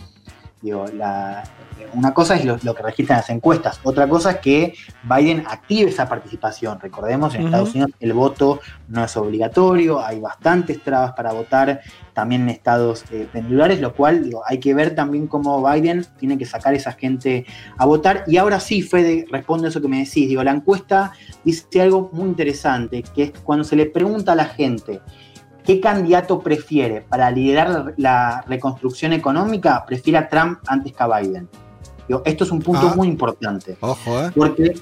Digo, 0.61 0.85
la- 0.93 1.43
una 1.93 2.14
cosa 2.14 2.35
es 2.35 2.45
lo, 2.45 2.57
lo 2.64 2.76
que 2.76 2.84
registran 2.84 3.19
las 3.19 3.30
encuestas, 3.30 3.80
otra 3.84 4.07
cosa 4.07 4.31
es 4.31 4.38
que 4.38 4.73
Biden 5.03 5.43
active 5.47 5.89
esa 5.89 6.07
participación. 6.07 6.80
Recordemos, 6.80 7.35
en. 7.35 7.45
Estados 7.45 7.73
Unidos 7.73 7.91
el 7.99 8.14
voto 8.14 8.60
no 8.88 9.03
es 9.03 9.15
obligatorio, 9.18 10.03
hay 10.03 10.19
bastantes 10.19 10.81
trabas 10.84 11.14
para 11.14 11.31
votar, 11.31 11.81
también 12.14 12.43
en 12.43 12.49
estados 12.49 13.03
eh, 13.11 13.27
pendulares, 13.31 13.81
lo 13.81 13.93
cual 13.93 14.23
digo, 14.23 14.41
hay 14.45 14.60
que 14.60 14.73
ver 14.73 14.95
también 14.95 15.27
cómo 15.27 15.64
Biden 15.69 16.06
tiene 16.18 16.38
que 16.38 16.45
sacar 16.45 16.73
a 16.73 16.77
esa 16.77 16.93
gente 16.93 17.45
a 17.77 17.85
votar. 17.85 18.23
Y 18.27 18.38
ahora 18.38 18.60
sí, 18.60 18.81
Fede, 18.81 19.26
responde 19.30 19.68
a 19.68 19.69
eso 19.69 19.81
que 19.81 19.88
me 19.88 19.97
decís. 19.97 20.27
Digo, 20.27 20.43
la 20.43 20.52
encuesta 20.52 21.11
dice 21.43 21.81
algo 21.81 22.10
muy 22.14 22.30
interesante, 22.30 23.03
que 23.03 23.23
es 23.23 23.31
cuando 23.43 23.64
se 23.64 23.76
le 23.76 23.85
pregunta 23.85 24.31
a 24.31 24.35
la 24.35 24.45
gente 24.45 25.02
qué 25.65 25.80
candidato 25.80 26.39
prefiere 26.39 27.02
para 27.02 27.30
liderar 27.31 27.69
la, 27.69 27.93
la 27.97 28.45
reconstrucción 28.47 29.14
económica, 29.14 29.84
prefiere 29.85 30.19
a 30.19 30.30
Trump 30.30 30.60
antes 30.68 30.93
que 30.93 31.03
a 31.03 31.19
Biden. 31.19 31.49
Digo, 32.07 32.22
esto 32.26 32.44
es 32.44 32.52
un 32.52 32.60
punto 32.61 32.90
Ah. 32.91 32.95
muy 32.95 33.07
importante. 33.07 33.77
Ojo, 33.82 34.19
¿eh? 34.22 34.32
Porque, 34.36 34.73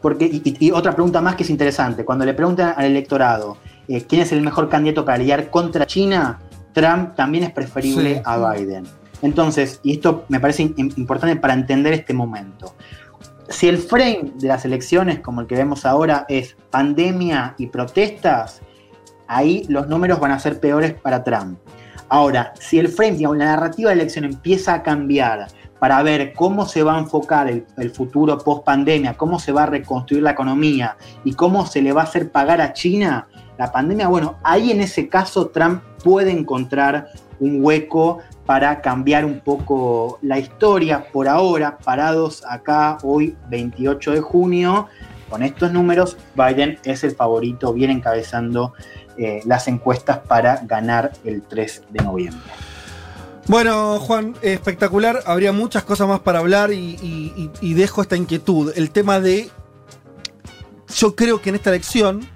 porque 0.00 0.24
y, 0.60 0.70
otra 0.70 0.92
pregunta 0.92 1.20
más 1.20 1.34
que 1.36 1.42
es 1.44 1.50
interesante, 1.50 2.04
cuando 2.04 2.24
le 2.24 2.34
preguntan 2.34 2.74
al 2.76 2.84
electorado 2.86 3.56
eh, 3.88 4.04
quién 4.08 4.22
es 4.22 4.32
el 4.32 4.42
mejor 4.42 4.68
candidato 4.68 5.04
para 5.04 5.18
lidiar 5.18 5.50
contra 5.50 5.86
China, 5.86 6.40
Trump 6.74 7.14
también 7.14 7.44
es 7.44 7.50
preferible 7.52 8.16
Sí. 8.16 8.22
a 8.24 8.52
Biden. 8.52 8.84
Entonces, 9.22 9.80
y 9.82 9.92
esto 9.94 10.24
me 10.28 10.38
parece 10.40 10.64
im- 10.64 10.92
importante 10.96 11.36
para 11.36 11.54
entender 11.54 11.92
este 11.94 12.12
momento. 12.14 12.74
Si 13.48 13.66
el 13.66 13.78
frame 13.78 14.32
de 14.36 14.46
las 14.48 14.64
elecciones, 14.66 15.20
como 15.20 15.40
el 15.40 15.46
que 15.46 15.54
vemos 15.56 15.86
ahora, 15.86 16.26
es 16.28 16.54
pandemia 16.70 17.54
y 17.56 17.68
protestas, 17.68 18.60
ahí 19.26 19.64
los 19.68 19.88
números 19.88 20.20
van 20.20 20.32
a 20.32 20.38
ser 20.38 20.60
peores 20.60 20.92
para 20.94 21.24
Trump. 21.24 21.58
Ahora, 22.10 22.52
si 22.60 22.78
el 22.78 22.88
frame, 22.88 23.12
digamos, 23.16 23.38
la 23.38 23.46
narrativa 23.46 23.90
de 23.90 23.96
la 23.96 24.02
elección 24.02 24.24
empieza 24.26 24.74
a 24.74 24.82
cambiar 24.82 25.48
para 25.78 26.02
ver 26.02 26.32
cómo 26.34 26.66
se 26.66 26.82
va 26.82 26.96
a 26.96 26.98
enfocar 26.98 27.48
el, 27.48 27.90
futuro 27.90 28.38
post 28.38 28.64
pandemia, 28.64 29.14
cómo 29.14 29.38
se 29.38 29.52
va 29.52 29.64
a 29.64 29.66
reconstruir 29.66 30.22
la 30.22 30.32
economía 30.32 30.96
y 31.24 31.34
cómo 31.34 31.66
se 31.66 31.82
le 31.82 31.92
va 31.92 32.02
a 32.02 32.04
hacer 32.04 32.30
pagar 32.30 32.60
a 32.60 32.72
China 32.72 33.28
la 33.58 33.72
pandemia, 33.72 34.06
bueno, 34.06 34.36
ahí 34.44 34.70
en 34.70 34.80
ese 34.80 35.08
caso 35.08 35.48
Trump 35.48 35.82
puede 36.04 36.30
encontrar 36.30 37.08
un 37.40 37.64
hueco 37.64 38.18
para 38.46 38.80
cambiar 38.80 39.24
un 39.24 39.40
poco 39.40 40.18
la 40.22 40.38
historia. 40.38 41.10
Por 41.12 41.28
ahora, 41.28 41.76
parados 41.78 42.44
acá 42.48 42.98
hoy, 43.02 43.36
28 43.50 44.12
de 44.12 44.20
junio, 44.20 44.86
con 45.28 45.42
estos 45.42 45.72
números, 45.72 46.16
Biden 46.34 46.78
es 46.84 47.02
el 47.04 47.16
favorito, 47.16 47.72
viene 47.72 47.92
encabezando 47.92 48.74
eh, 49.18 49.40
las 49.44 49.66
encuestas 49.66 50.18
para 50.18 50.60
ganar 50.64 51.12
el 51.24 51.42
3 51.42 51.82
de 51.90 52.04
noviembre. 52.04 52.40
Bueno, 53.48 53.98
Juan, 53.98 54.34
espectacular. 54.42 55.22
Habría 55.26 55.52
muchas 55.52 55.82
cosas 55.82 56.06
más 56.06 56.20
para 56.20 56.38
hablar 56.40 56.70
y, 56.72 57.50
y- 57.62 57.74
dejo 57.74 58.02
esta 58.02 58.16
inquietud. 58.16 58.72
El 58.76 58.90
tema 58.90 59.20
de. 59.20 59.50
Yo 60.94 61.14
creo 61.16 61.40
que 61.40 61.48
en 61.50 61.54
esta 61.54 61.70
elección, 61.70 62.28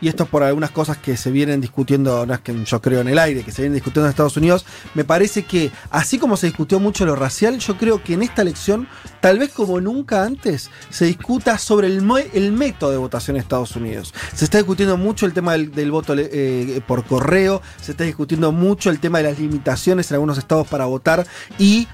y 0.00 0.08
esto 0.08 0.24
es 0.24 0.28
por 0.28 0.42
algunas 0.42 0.70
cosas 0.70 0.98
que 0.98 1.16
se 1.16 1.30
vienen 1.30 1.60
discutiendo, 1.60 2.26
no 2.26 2.34
es 2.34 2.40
que 2.40 2.64
yo 2.64 2.80
creo 2.80 3.00
en 3.00 3.08
el 3.08 3.18
aire, 3.18 3.42
que 3.42 3.52
se 3.52 3.62
vienen 3.62 3.74
discutiendo 3.74 4.06
en 4.06 4.10
Estados 4.10 4.36
Unidos, 4.36 4.66
me 4.94 5.04
parece 5.04 5.44
que 5.44 5.70
así 5.90 6.18
como 6.18 6.36
se 6.36 6.46
discutió 6.46 6.80
mucho 6.80 7.06
lo 7.06 7.16
racial, 7.16 7.58
yo 7.58 7.76
creo 7.76 8.02
que 8.02 8.14
en 8.14 8.22
esta 8.22 8.42
elección, 8.42 8.88
tal 9.20 9.38
vez 9.38 9.52
como 9.52 9.80
nunca 9.80 10.24
antes, 10.24 10.70
se 10.90 11.06
discuta 11.06 11.58
sobre 11.58 11.88
el, 11.88 12.02
el 12.32 12.52
método 12.52 12.90
de 12.90 12.96
votación 12.96 13.36
en 13.36 13.42
Estados 13.42 13.76
Unidos. 13.76 14.14
Se 14.34 14.44
está 14.44 14.58
discutiendo 14.58 14.96
mucho 14.96 15.26
el 15.26 15.32
tema 15.32 15.52
del, 15.52 15.72
del 15.72 15.90
voto 15.90 16.14
eh, 16.16 16.80
por 16.86 17.04
correo, 17.04 17.62
se 17.80 17.92
está 17.92 18.04
discutiendo 18.04 18.52
mucho 18.52 18.90
el 18.90 19.00
tema 19.00 19.18
de 19.18 19.24
las 19.24 19.38
limitaciones 19.38 20.10
en 20.10 20.16
algunos 20.16 20.38
estados 20.38 20.66
para 20.68 20.86
votar 20.86 21.26
y 21.58 21.88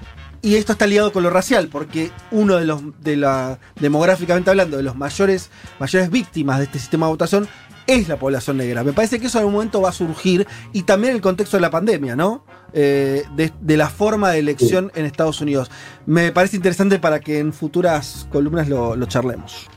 y 0.45 0.57
esto 0.57 0.73
está 0.73 0.89
ligado 0.89 1.13
con 1.13 1.23
lo 1.23 1.31
racial, 1.31 1.69
porque 1.69 2.11
uno 2.33 2.57
de 2.57 2.65
los, 2.65 2.83
de 3.01 3.17
la, 3.17 3.61
demográficamente 3.77 4.51
hablando, 4.51 4.77
de 4.77 4.83
los 4.83 4.97
mayores, 4.97 5.51
mayores 5.79 6.11
víctimas 6.11 6.59
de 6.59 6.65
este 6.65 6.81
sistema 6.81 7.07
de 7.07 7.13
votación 7.13 7.49
es 7.95 8.09
la 8.09 8.19
población 8.19 8.57
negra. 8.57 8.85
Me 8.85 8.93
parece 8.93 9.21
que 9.21 9.27
eso 9.27 9.39
en 9.39 9.43
algún 9.43 9.55
momento 9.55 9.81
va 9.81 9.91
a 9.91 9.93
surgir, 9.93 10.47
y 10.73 10.83
también 10.83 11.15
el 11.15 11.21
contexto 11.21 11.57
de 11.57 11.61
la 11.61 11.71
pandemia, 11.71 12.17
¿no? 12.17 12.45
Eh, 12.73 13.25
de, 13.37 13.53
de 13.61 13.77
la 13.77 13.89
forma 13.89 14.31
de 14.31 14.39
elección 14.39 14.91
en 14.95 15.05
Estados 15.05 15.41
Unidos. 15.41 15.71
Me 16.07 16.33
parece 16.33 16.57
interesante 16.57 16.99
para 16.99 17.21
que 17.21 17.39
en 17.39 17.53
futuras 17.53 18.27
columnas 18.31 18.69
lo, 18.69 18.97
lo 18.97 19.07
charlemos. 19.07 19.69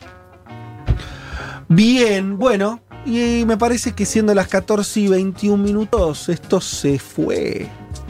Bien, 1.68 2.38
bueno, 2.38 2.82
y 3.06 3.44
me 3.46 3.58
parece 3.58 3.94
que 3.94 4.06
siendo 4.06 4.34
las 4.34 4.48
14 4.48 5.00
y 5.00 5.08
21 5.08 5.62
minutos, 5.62 6.30
esto 6.30 6.62
se 6.62 7.00
fue. 7.00 7.68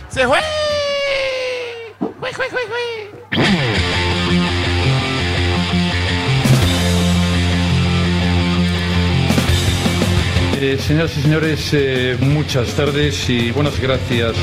¡Se 0.10 0.26
fue! 0.26 0.40
¡Jue, 1.99 2.34
jue, 2.34 2.45
jue, 2.49 2.61
jue! 3.32 3.95
Eh, 10.57 10.80
señoras 10.80 11.18
y 11.18 11.22
señores, 11.22 11.69
eh, 11.73 12.18
muchas 12.22 12.69
tardes 12.76 13.30
y 13.30 13.52
buenas 13.52 13.77
gracias. 13.77 14.34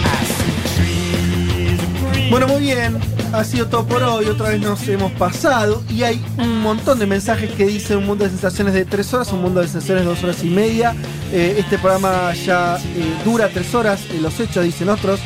Bueno, 2.31 2.47
muy 2.49 2.61
bien. 2.61 2.99
Ha 3.33 3.43
sido 3.45 3.67
todo 3.67 3.87
por 3.87 4.03
hoy. 4.03 4.27
Otra 4.27 4.51
vez 4.51 4.61
nos 4.61 4.87
hemos 4.89 5.11
pasado. 5.13 5.83
Y 5.89 6.03
hay 6.03 6.23
un 6.37 6.61
montón 6.61 6.99
de 6.99 7.07
mensajes 7.07 7.51
que 7.53 7.65
dicen 7.65 7.97
un 7.97 8.07
mundo 8.07 8.25
de 8.25 8.31
sensaciones 8.31 8.75
de 8.75 8.85
tres 8.85 9.15
horas, 9.15 9.33
un 9.33 9.41
mundo 9.41 9.63
de 9.63 9.69
sensaciones 9.69 10.05
de 10.05 10.11
dos 10.11 10.23
horas 10.23 10.45
y 10.45 10.51
media. 10.51 10.95
Eh, 11.33 11.57
este 11.59 11.79
programa 11.79 12.35
ya 12.35 12.79
dura 13.25 13.49
tres 13.49 13.75
horas. 13.75 14.03
los 14.21 14.39
hechos 14.39 14.65
dicen 14.65 14.91
otros. 14.91 15.19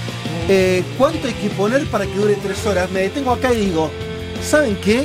¿Cuánto 0.97 1.27
hay 1.27 1.35
que 1.35 1.49
poner 1.51 1.85
para 1.87 2.07
que 2.07 2.15
dure 2.15 2.37
tres 2.37 2.65
horas? 2.65 2.89
Me 2.93 3.01
detengo 3.01 3.33
acá 3.33 3.53
y 3.53 3.67
digo, 3.67 3.91
¿saben 4.41 4.77
qué? 4.77 5.05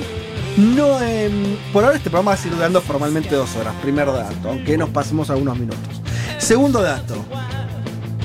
No, 0.57 1.01
em, 1.01 1.55
por 1.71 1.83
ahora 1.83 1.97
este 1.97 2.09
programa 2.09 2.31
va 2.31 2.35
a 2.35 2.37
seguir 2.37 2.55
durando 2.55 2.81
formalmente 2.81 3.33
dos 3.35 3.55
horas. 3.55 3.73
Primer 3.81 4.07
dato, 4.07 4.49
aunque 4.49 4.77
nos 4.77 4.89
pasemos 4.89 5.29
algunos 5.29 5.57
minutos. 5.57 6.01
Segundo 6.39 6.81
dato. 6.81 7.15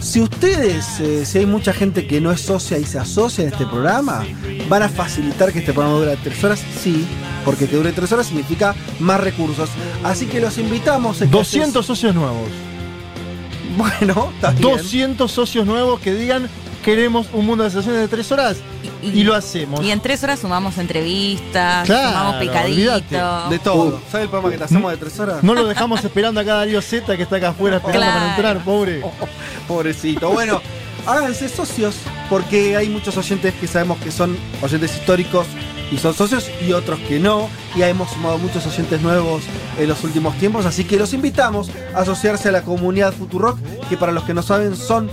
Si 0.00 0.20
ustedes, 0.20 1.00
eh, 1.00 1.24
si 1.24 1.38
hay 1.38 1.46
mucha 1.46 1.72
gente 1.72 2.06
que 2.06 2.20
no 2.20 2.30
es 2.30 2.40
socia 2.40 2.78
y 2.78 2.84
se 2.84 2.98
asocia 2.98 3.44
a 3.44 3.48
este 3.48 3.66
programa, 3.66 4.24
¿van 4.68 4.82
a 4.82 4.88
facilitar 4.88 5.52
que 5.52 5.60
este 5.60 5.72
programa 5.72 5.98
dure 5.98 6.16
tres 6.22 6.42
horas? 6.44 6.62
Sí, 6.82 7.06
porque 7.44 7.66
que 7.66 7.76
dure 7.76 7.92
tres 7.92 8.12
horas 8.12 8.26
significa 8.26 8.74
más 9.00 9.20
recursos. 9.20 9.68
Así 10.04 10.26
que 10.26 10.40
los 10.40 10.58
invitamos. 10.58 11.22
a 11.22 11.24
que 11.24 11.30
200 11.30 11.84
socios 11.84 12.14
nuevos. 12.14 12.48
Bueno, 13.76 14.30
está 14.34 14.52
bien. 14.52 14.62
200 14.62 15.30
socios 15.30 15.66
nuevos 15.66 16.00
que 16.00 16.14
digan 16.14 16.48
queremos 16.82 17.26
un 17.34 17.44
mundo 17.44 17.62
de 17.62 17.68
sensaciones 17.68 18.00
de 18.00 18.08
tres 18.08 18.32
horas 18.32 18.56
y, 19.14 19.24
lo 19.24 19.34
hacemos. 19.34 19.82
Y 19.84 19.90
en 19.90 20.00
tres 20.00 20.22
horas 20.24 20.40
sumamos 20.40 20.78
entrevistas, 20.78 21.86
Claro, 21.86 22.08
sumamos 22.10 22.36
picadito. 22.36 22.92
olvídate. 22.92 23.50
De 23.50 23.58
todo. 23.58 24.00
¿Sabes 24.10 24.24
el 24.24 24.30
programa 24.30 24.50
que 24.52 24.58
te 24.58 24.64
hacemos 24.64 24.90
de 24.90 24.96
tres 24.96 25.18
horas? 25.20 25.42
No 25.42 25.54
lo 25.54 25.66
dejamos 25.66 26.04
esperando 26.04 26.40
acá 26.40 26.54
a 26.54 26.56
Darío 26.58 26.82
Z 26.82 27.16
que 27.16 27.22
está 27.22 27.36
acá 27.36 27.48
afuera 27.50 27.76
esperando 27.78 28.06
Claro. 28.06 28.20
para 28.20 28.34
entrar, 28.36 28.64
pobre. 28.64 29.02
Pobrecito. 29.68 30.30
Bueno, 30.30 30.60
háganse 31.06 31.48
socios, 31.48 31.96
porque 32.28 32.76
hay 32.76 32.88
muchos 32.88 33.16
oyentes 33.16 33.54
que 33.54 33.66
sabemos 33.66 33.98
que 33.98 34.10
son 34.10 34.36
oyentes 34.62 34.94
históricos 34.96 35.46
y 35.90 35.98
son 35.98 36.14
socios 36.14 36.50
y 36.66 36.72
otros 36.72 36.98
que 37.00 37.18
no. 37.18 37.48
Y 37.76 37.82
hemos 37.82 38.10
sumado 38.10 38.38
muchos 38.38 38.66
oyentes 38.66 39.00
nuevos 39.02 39.42
en 39.78 39.88
los 39.88 40.02
últimos 40.04 40.36
tiempos, 40.38 40.66
así 40.66 40.84
que 40.84 40.96
los 40.96 41.12
invitamos 41.12 41.70
a 41.94 42.00
asociarse 42.00 42.48
a 42.48 42.52
la 42.52 42.62
comunidad 42.62 43.12
Futurock, 43.12 43.58
que 43.88 43.96
para 43.96 44.12
los 44.12 44.24
que 44.24 44.34
no 44.34 44.42
saben 44.42 44.74
son 44.76 45.10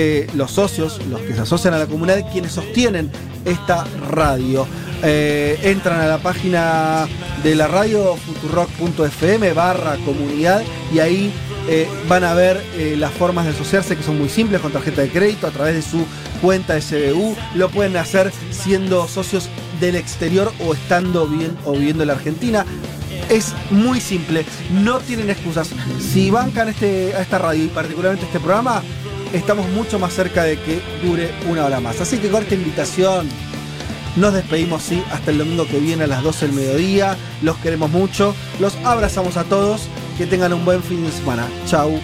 eh, 0.00 0.28
los 0.36 0.52
socios, 0.52 1.00
los 1.10 1.20
que 1.22 1.34
se 1.34 1.40
asocian 1.40 1.74
a 1.74 1.78
la 1.78 1.86
comunidad, 1.86 2.24
quienes 2.30 2.52
sostienen 2.52 3.10
esta 3.44 3.84
radio. 4.12 4.64
Eh, 5.02 5.58
entran 5.64 6.00
a 6.00 6.06
la 6.06 6.18
página 6.18 7.08
de 7.42 7.56
la 7.56 7.66
radio 7.66 8.14
futurock.fm 8.14 9.52
barra 9.54 9.96
comunidad 10.04 10.62
y 10.94 11.00
ahí 11.00 11.32
eh, 11.68 11.88
van 12.06 12.22
a 12.22 12.34
ver 12.34 12.62
las 12.96 13.10
formas 13.10 13.46
de 13.46 13.50
asociarse 13.50 13.96
que 13.96 14.04
son 14.04 14.18
muy 14.18 14.28
simples 14.28 14.60
con 14.60 14.70
tarjeta 14.70 15.02
de 15.02 15.08
crédito 15.08 15.48
a 15.48 15.50
través 15.50 15.74
de 15.74 15.82
su 15.82 16.06
cuenta 16.40 16.80
SBU. 16.80 17.34
Lo 17.56 17.68
pueden 17.68 17.96
hacer 17.96 18.30
siendo 18.52 19.08
socios 19.08 19.48
del 19.80 19.96
exterior 19.96 20.52
o 20.64 20.74
estando 20.74 21.26
bien 21.26 21.58
o 21.64 21.72
viviendo 21.72 22.04
en 22.04 22.06
la 22.06 22.14
Argentina. 22.14 22.64
Es 23.30 23.52
muy 23.72 24.00
simple, 24.00 24.46
no 24.70 25.00
tienen 25.00 25.28
excusas. 25.28 25.70
Si 26.00 26.30
bancan 26.30 26.68
este, 26.68 27.14
a 27.16 27.20
esta 27.20 27.38
radio 27.38 27.64
y 27.64 27.66
particularmente 27.66 28.26
este 28.26 28.38
programa, 28.38 28.80
estamos 29.32 29.68
mucho 29.70 29.98
más 29.98 30.12
cerca 30.12 30.44
de 30.44 30.58
que 30.58 30.80
dure 31.02 31.30
una 31.48 31.64
hora 31.64 31.80
más. 31.80 32.00
Así 32.00 32.18
que 32.18 32.28
con 32.28 32.42
esta 32.42 32.54
invitación 32.54 33.28
nos 34.16 34.34
despedimos, 34.34 34.82
sí, 34.82 35.02
hasta 35.12 35.30
el 35.30 35.38
domingo 35.38 35.66
que 35.66 35.78
viene 35.78 36.04
a 36.04 36.06
las 36.06 36.22
12 36.22 36.46
del 36.46 36.54
mediodía. 36.54 37.16
Los 37.42 37.56
queremos 37.58 37.90
mucho, 37.90 38.34
los 38.58 38.76
abrazamos 38.84 39.36
a 39.36 39.44
todos, 39.44 39.82
que 40.16 40.26
tengan 40.26 40.52
un 40.52 40.64
buen 40.64 40.82
fin 40.82 41.04
de 41.04 41.12
semana. 41.12 41.46
Chau. 41.66 42.00